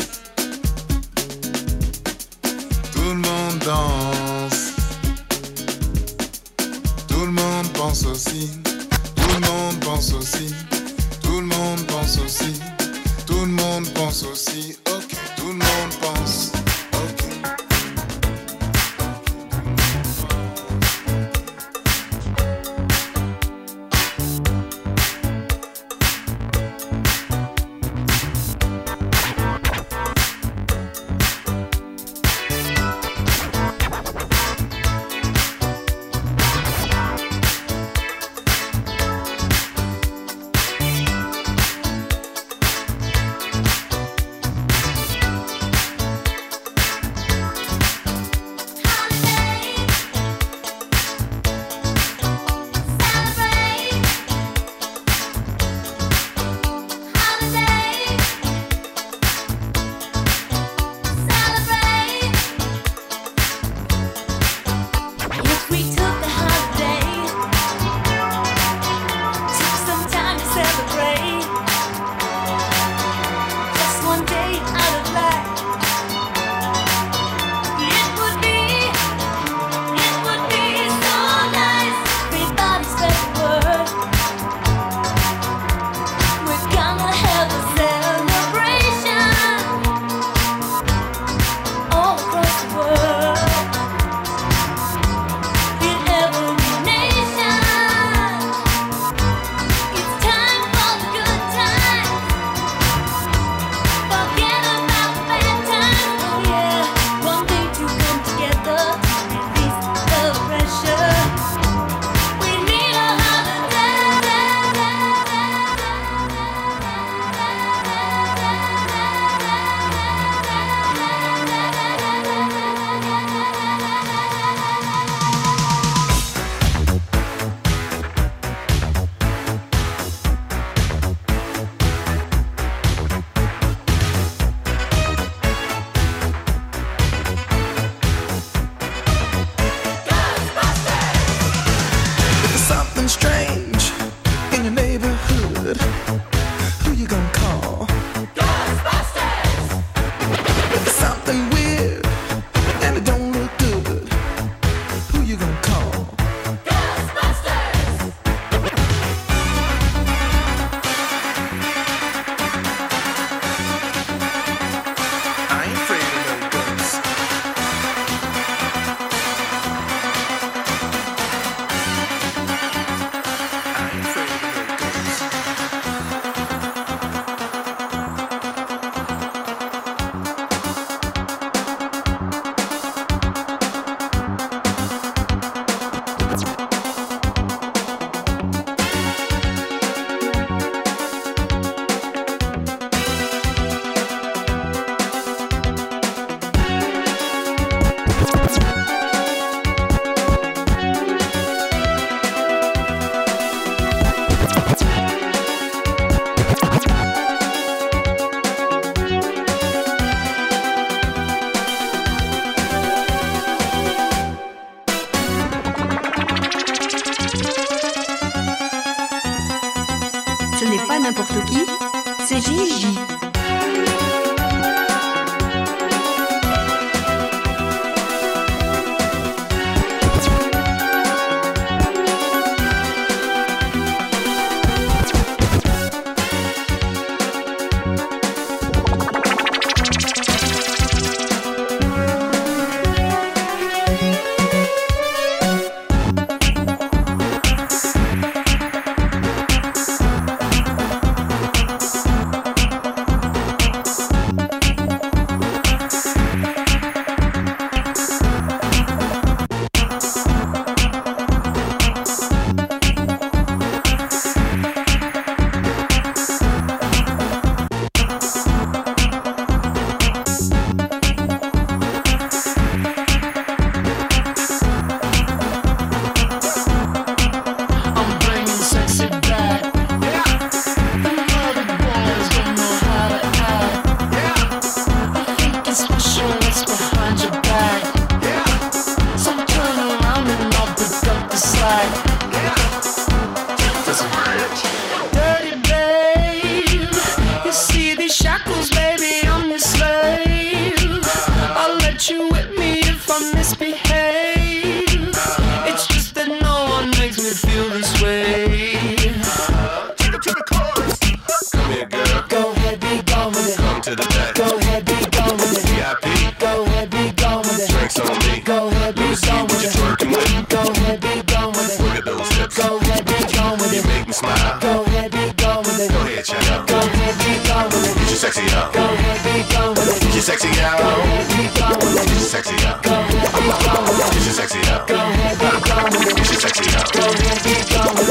sexy. 330.40 330.48
Get 330.48 332.08
your 332.08 332.20
sexy 332.20 332.56
out. 332.64 332.82
Get 332.82 334.24
your 334.24 334.32
sexy 334.32 334.60
out. 334.70 334.86
Get 334.86 336.30
your 336.30 336.40
sexy 336.40 336.64
out. 336.76 336.92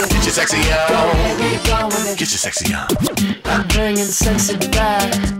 Get 0.09 0.25
your 0.25 0.33
sexy 0.33 0.59
out. 0.71 0.89
Get 2.17 2.19
your 2.19 2.27
sexy 2.27 2.73
out. 2.73 2.91
I'm 3.45 3.67
bringing 3.69 4.05
sexy 4.05 4.57
back. 4.69 5.38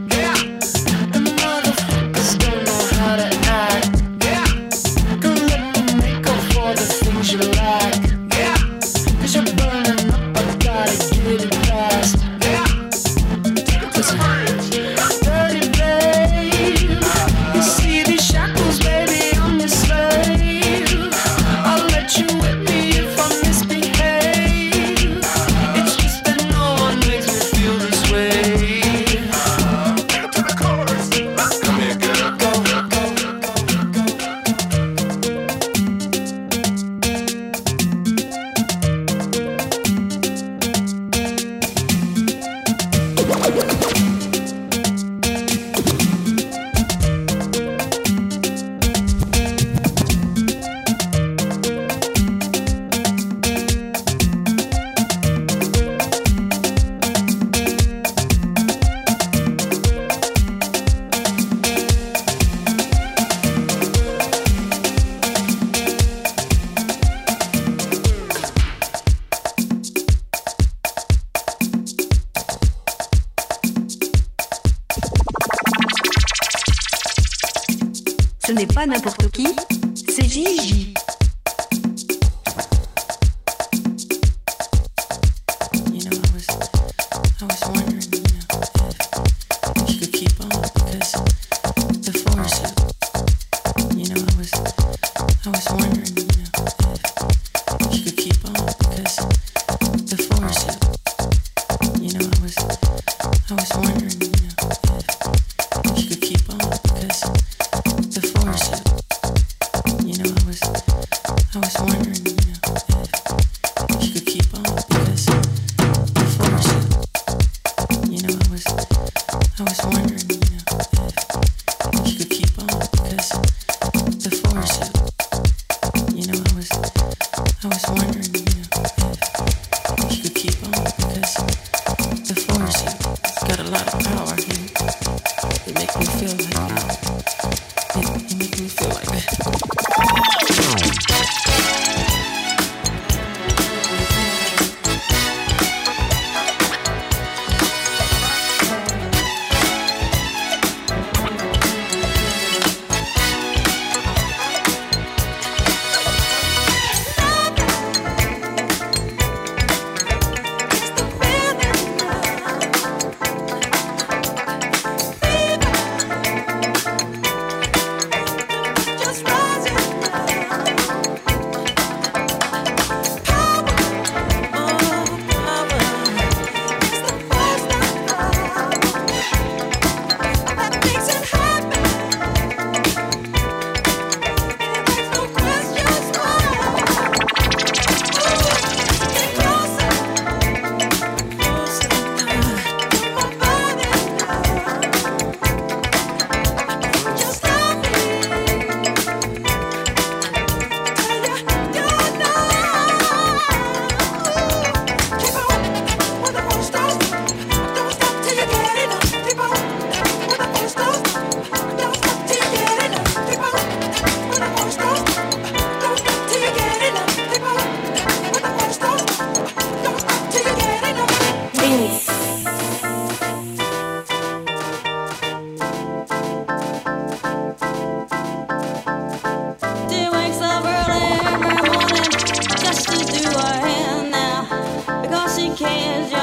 cans. 235.59 236.18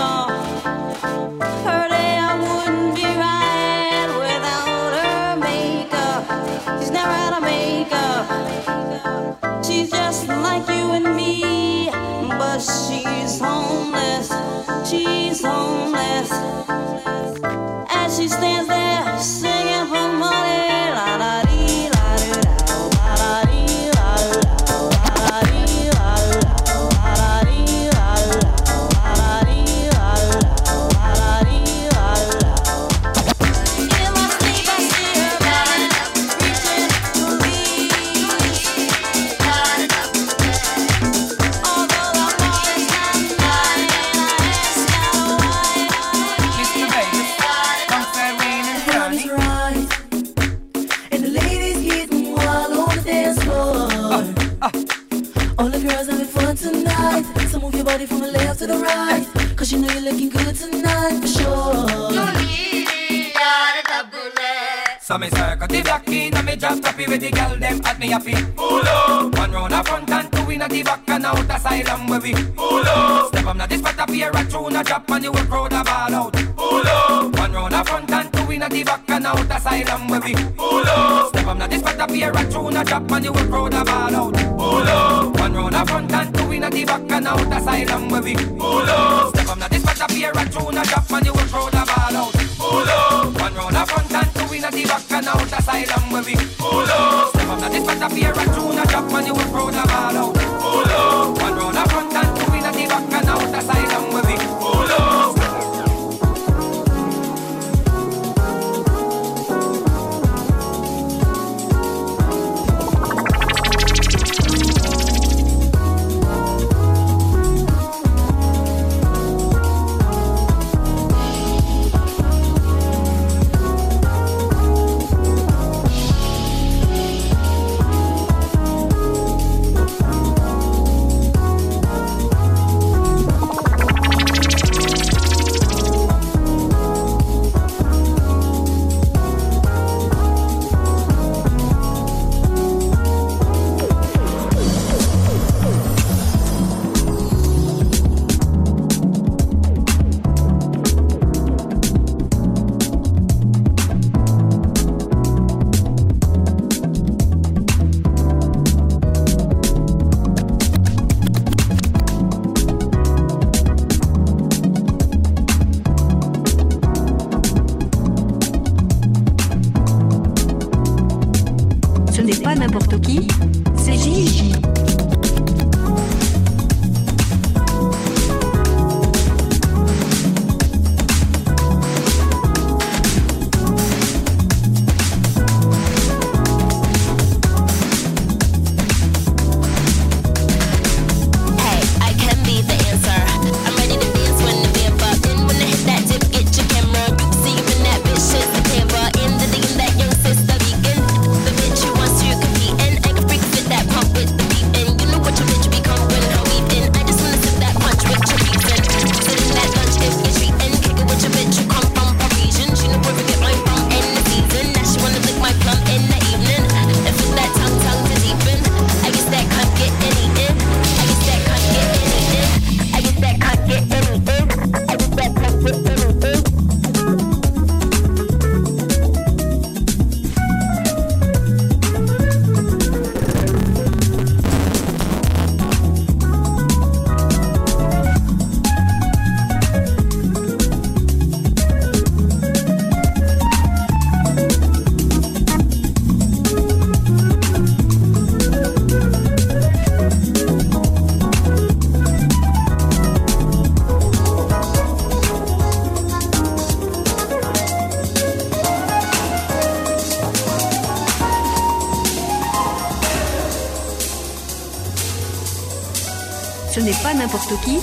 ce 266.76 266.80
n'est 266.82 267.02
pas 267.02 267.14
n'importe 267.14 267.58
qui, 267.64 267.78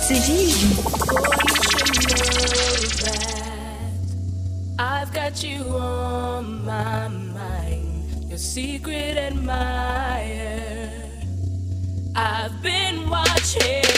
c'est 0.00 0.14
Gigi. 0.14 0.54
I've 4.78 5.12
got 5.12 5.42
you 5.42 5.62
on 5.76 6.64
my 6.64 7.08
mind, 7.08 8.30
your 8.30 8.38
secret 8.38 9.18
admirer. 9.18 10.88
I've 12.16 12.62
been 12.62 13.10
watching. 13.10 13.89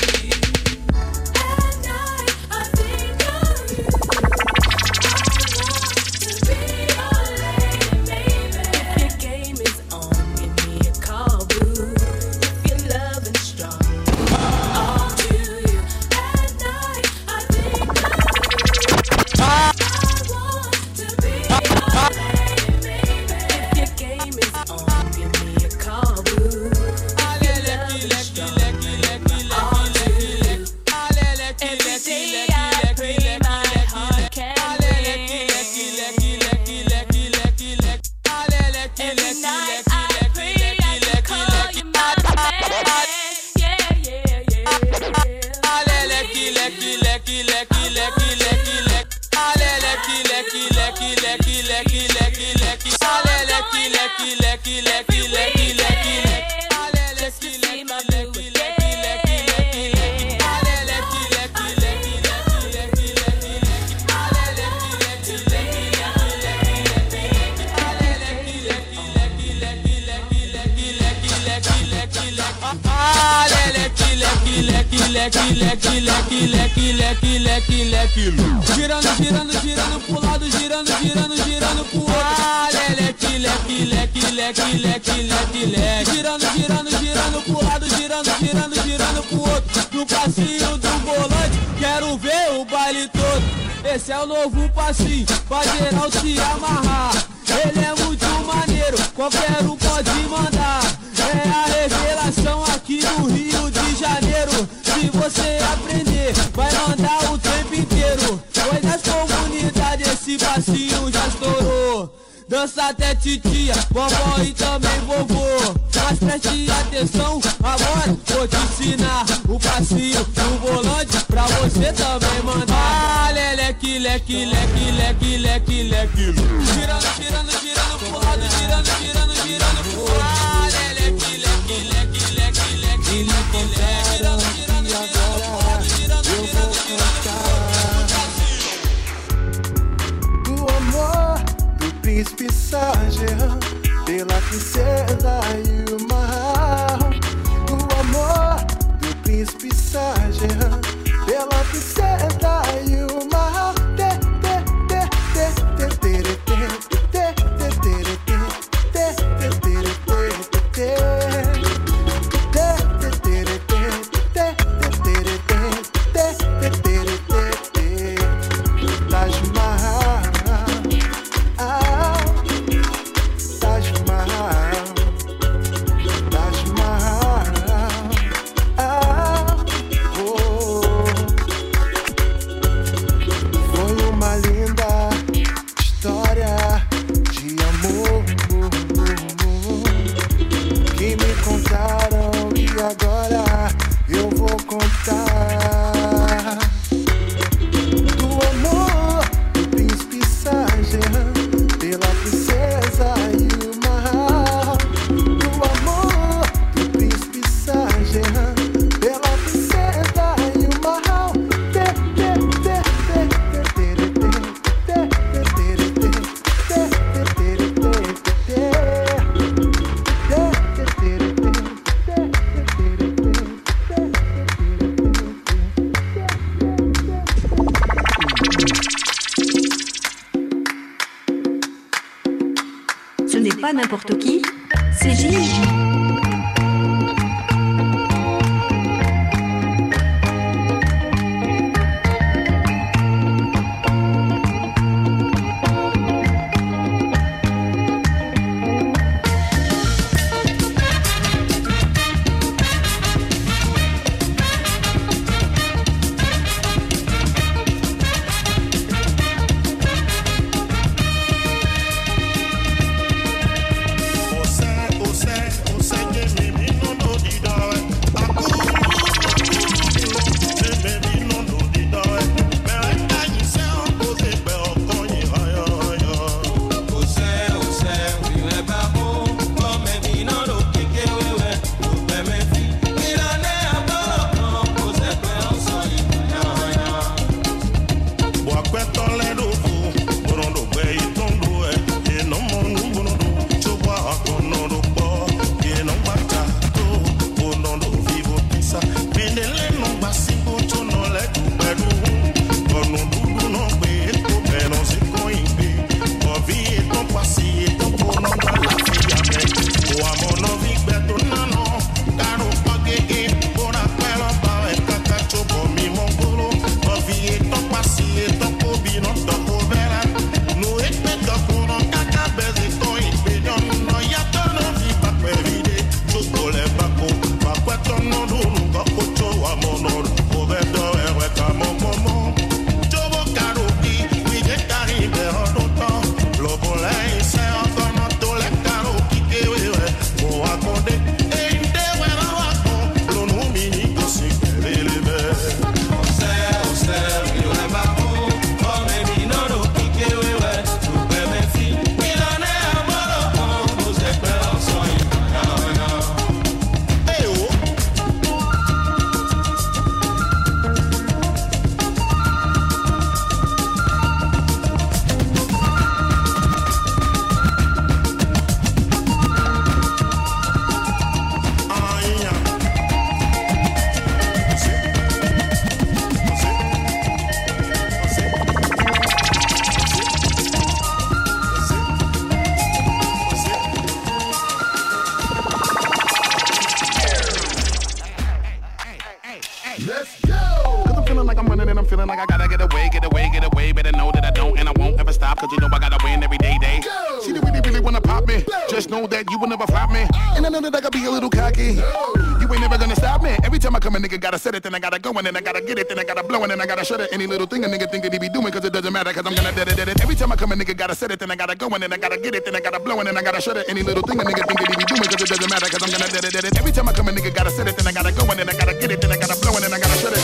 Nigga 404.13 404.21
gotta 404.21 404.39
set 404.39 404.55
it, 404.55 404.63
then 404.63 404.75
I 404.75 404.79
gotta 404.79 404.99
go, 404.99 405.11
and 405.13 405.27
then 405.27 405.37
I 405.37 405.41
gotta 405.41 405.61
get 405.63 405.79
it, 405.79 405.89
then 405.89 405.99
I 405.99 406.05
gotta 406.05 406.23
blow, 406.23 406.43
and 406.43 406.51
then 406.51 406.61
I 406.61 406.67
gotta 406.67 406.85
shut 406.85 407.01
it. 407.01 407.09
Any 407.13 407.27
little 407.27 407.47
thing 407.47 407.65
a 407.65 407.69
nigga 407.69 407.91
think 407.91 408.03
that 408.05 408.13
he 408.13 408.19
be 408.19 408.29
doing, 408.29 408.53
cause 408.53 408.65
it 408.65 408.73
doesn't 408.73 408.93
matter, 408.93 409.13
cause 409.13 409.25
I'm 409.25 409.35
gonna 409.35 409.53
dead 409.53 409.69
it, 409.69 409.77
dead 409.77 409.89
it. 409.89 410.01
Every 410.03 410.15
time 410.15 410.33
I 410.33 410.37
come, 410.37 410.53
a 410.53 410.55
nigga 410.55 410.77
gotta 410.77 410.95
set 410.95 411.11
it, 411.11 411.19
then 411.19 411.31
I 411.31 411.37
gotta 411.37 411.55
go, 411.57 411.69
and 411.69 411.83
then 411.83 411.93
I 411.93 411.97
gotta 411.97 412.19
get 412.19 412.35
it, 412.35 412.45
then 412.45 412.55
I 412.55 412.61
gotta 412.61 412.81
blow, 412.81 412.99
and 412.99 413.09
then 413.09 413.17
I 413.17 413.23
gotta 413.23 413.41
shut 413.41 413.57
it. 413.57 413.65
Any 413.69 413.83
little 413.83 414.03
thing 414.03 414.21
a 414.21 414.25
nigga 414.25 414.45
think 414.47 414.59
that 414.61 414.69
he 414.69 414.77
be 414.77 414.85
doing, 414.85 415.09
cause 415.09 415.23
it 415.23 415.29
doesn't 415.29 415.51
matter, 415.51 415.69
cause 415.69 415.83
I'm 415.83 415.91
gonna 415.91 416.13
dead 416.13 416.25
it, 416.25 416.33
dead 416.33 416.45
it. 416.45 416.59
Every 416.59 416.73
time 416.73 416.89
I 416.89 416.93
come, 416.93 417.09
a 417.09 417.13
nigga 417.13 417.35
gotta 417.35 417.51
set 417.51 417.69
it, 417.69 417.77
then 417.77 417.87
I 417.87 417.93
gotta 417.93 418.13
go, 418.13 418.25
and 418.27 418.39
then 418.39 418.49
I 418.49 418.53
gotta 418.53 418.75
get 418.75 418.91
it, 418.91 419.01
then 419.01 419.13
I 419.13 419.17
gotta 419.17 419.41
blow, 419.41 419.55
and 419.57 419.65
then 419.65 419.73
I 419.73 419.79
gotta 419.79 419.97
shut 419.97 420.13
it. 420.13 420.22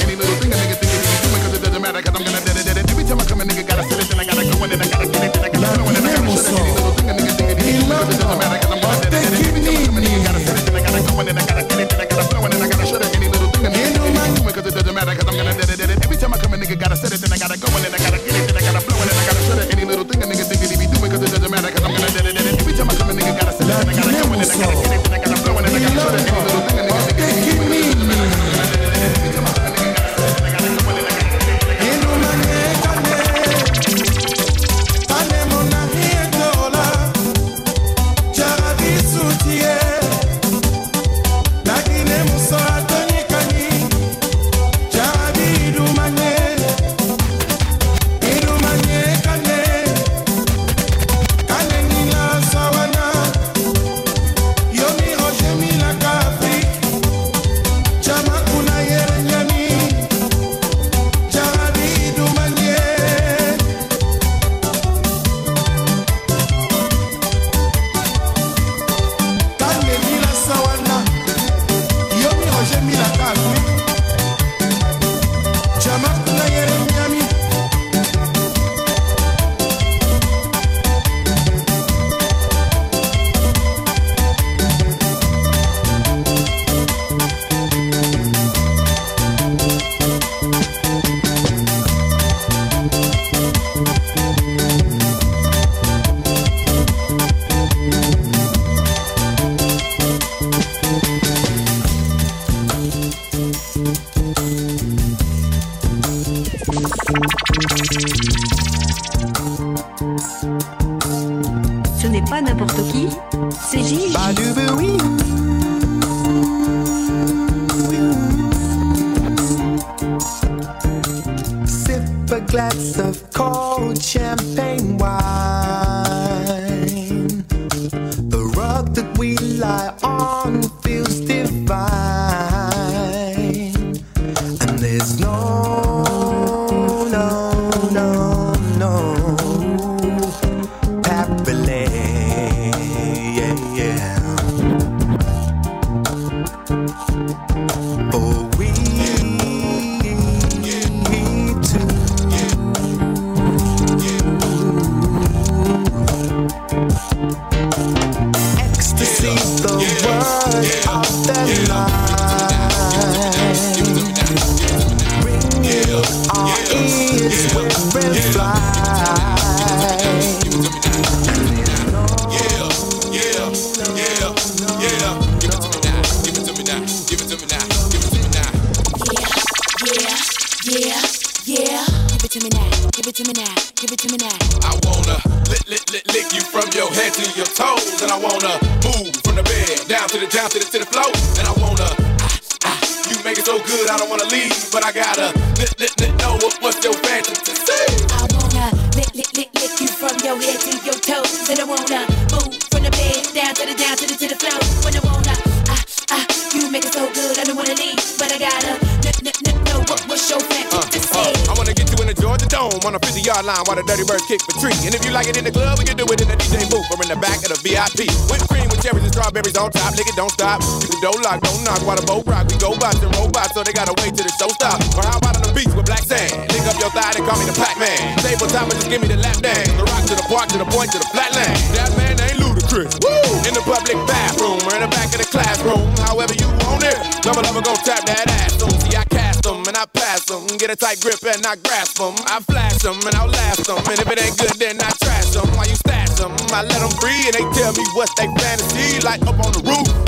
Knock 221.69 221.85
while 221.85 222.01
the 222.01 222.06
boat 222.09 222.24
rock. 222.24 222.48
We 222.48 222.56
go 222.56 222.72
bots 222.80 223.05
and 223.05 223.13
robots, 223.13 223.53
so 223.53 223.61
they 223.61 223.77
gotta 223.77 223.93
wait 224.01 224.16
till 224.16 224.24
the 224.24 224.32
show 224.40 224.48
stop. 224.56 224.80
Or 224.97 225.05
how 225.05 225.21
about 225.21 225.37
on 225.37 225.45
the 225.45 225.53
beach 225.53 225.69
with 225.77 225.85
black 225.85 226.01
sand? 226.01 226.32
Lick 226.48 226.64
up 226.64 226.80
your 226.80 226.88
thigh 226.97 227.13
and 227.13 227.24
call 227.29 227.37
me 227.37 227.45
the 227.45 227.56
Pac-Man. 227.56 228.16
Table 228.24 228.48
top 228.48 228.72
and 228.72 228.79
just 228.80 228.88
give 228.88 229.05
me 229.05 229.09
the 229.13 229.21
lap 229.21 229.37
dance. 229.45 229.69
The 229.77 229.85
rock 229.85 230.03
to 230.09 230.16
the 230.16 230.27
park 230.32 230.48
to 230.56 230.59
the 230.59 230.69
point 230.72 230.88
to 230.97 230.98
the 230.98 231.09
flatland. 231.13 231.53
That 231.77 231.93
man 232.01 232.16
ain't 232.24 232.40
ludicrous. 232.40 232.97
Woo! 233.05 233.13
In 233.45 233.53
the 233.53 233.64
public 233.69 234.01
bathroom 234.09 234.64
or 234.64 234.72
in 234.80 234.82
the 234.82 234.90
back 234.90 235.13
of 235.13 235.21
the 235.21 235.29
classroom. 235.29 235.85
However 236.09 236.32
you 236.32 236.48
want 236.64 236.88
it. 236.88 236.97
Double 237.21 237.45
up 237.45 237.53
and 237.53 237.64
go 237.64 237.77
tap 237.85 238.01
that 238.09 238.24
ass. 238.40 238.56
Soon 238.56 238.72
see 238.80 238.97
I 238.97 239.05
cast 239.13 239.45
them 239.45 239.61
and 239.69 239.77
I 239.77 239.85
pass 239.93 240.24
them. 240.24 240.48
Get 240.56 240.72
a 240.72 240.77
tight 240.77 241.05
grip 241.05 241.21
and 241.29 241.45
I 241.45 241.61
grasp 241.61 242.01
them. 242.01 242.16
I 242.32 242.40
flash 242.48 242.80
them 242.80 242.97
and 243.05 243.14
I'll 243.21 243.29
last 243.29 243.69
them. 243.69 243.77
And 243.85 243.98
if 244.01 244.09
it 244.09 244.16
ain't 244.16 244.37
good, 244.40 244.56
then 244.56 244.80
I 244.80 244.90
trash 245.05 245.37
them. 245.37 245.48
While 245.53 245.69
you 245.69 245.77
stash 245.77 246.16
them, 246.16 246.32
I 246.48 246.64
let 246.64 246.80
them 246.80 246.95
free 246.97 247.29
and 247.29 247.35
they 247.37 247.45
tell 247.53 247.77
me 247.77 247.85
what's 247.93 248.16
they 248.16 248.29
fantasy. 248.40 249.05
Like 249.05 249.21
up 249.29 249.37
on 249.45 249.53
the 249.53 249.61
roof, 249.69 249.85
roof. 249.85 250.07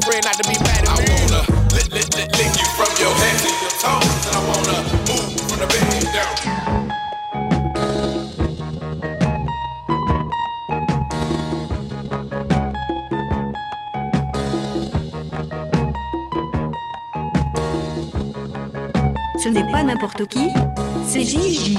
boyfriend 0.00 0.24
not 0.24 0.34
to 0.34 0.48
be 0.48 0.58
mad 0.60 0.88
at 0.88 0.98
me. 0.98 1.04
I 1.04 1.18
wanna 1.20 1.42
lick, 1.74 1.88
lick, 1.92 2.08
lick, 2.14 2.30
lick 2.36 2.52
you 2.58 2.66
from 2.76 2.90
your 2.98 3.12
head 3.14 3.38
to 3.42 3.50
your 3.62 3.74
toes. 3.82 4.26
And 4.26 4.36
I 4.36 4.42
wanna 4.48 4.76
move 5.08 5.40
from 5.48 5.58
the 5.58 5.66
bed 5.66 6.04
down. 6.12 6.34
Ce 19.42 19.48
n'est 19.48 19.70
pas 19.70 19.82
n'importe 19.82 20.26
qui, 20.26 20.50
c'est 21.06 21.24
Gigi. 21.24 21.78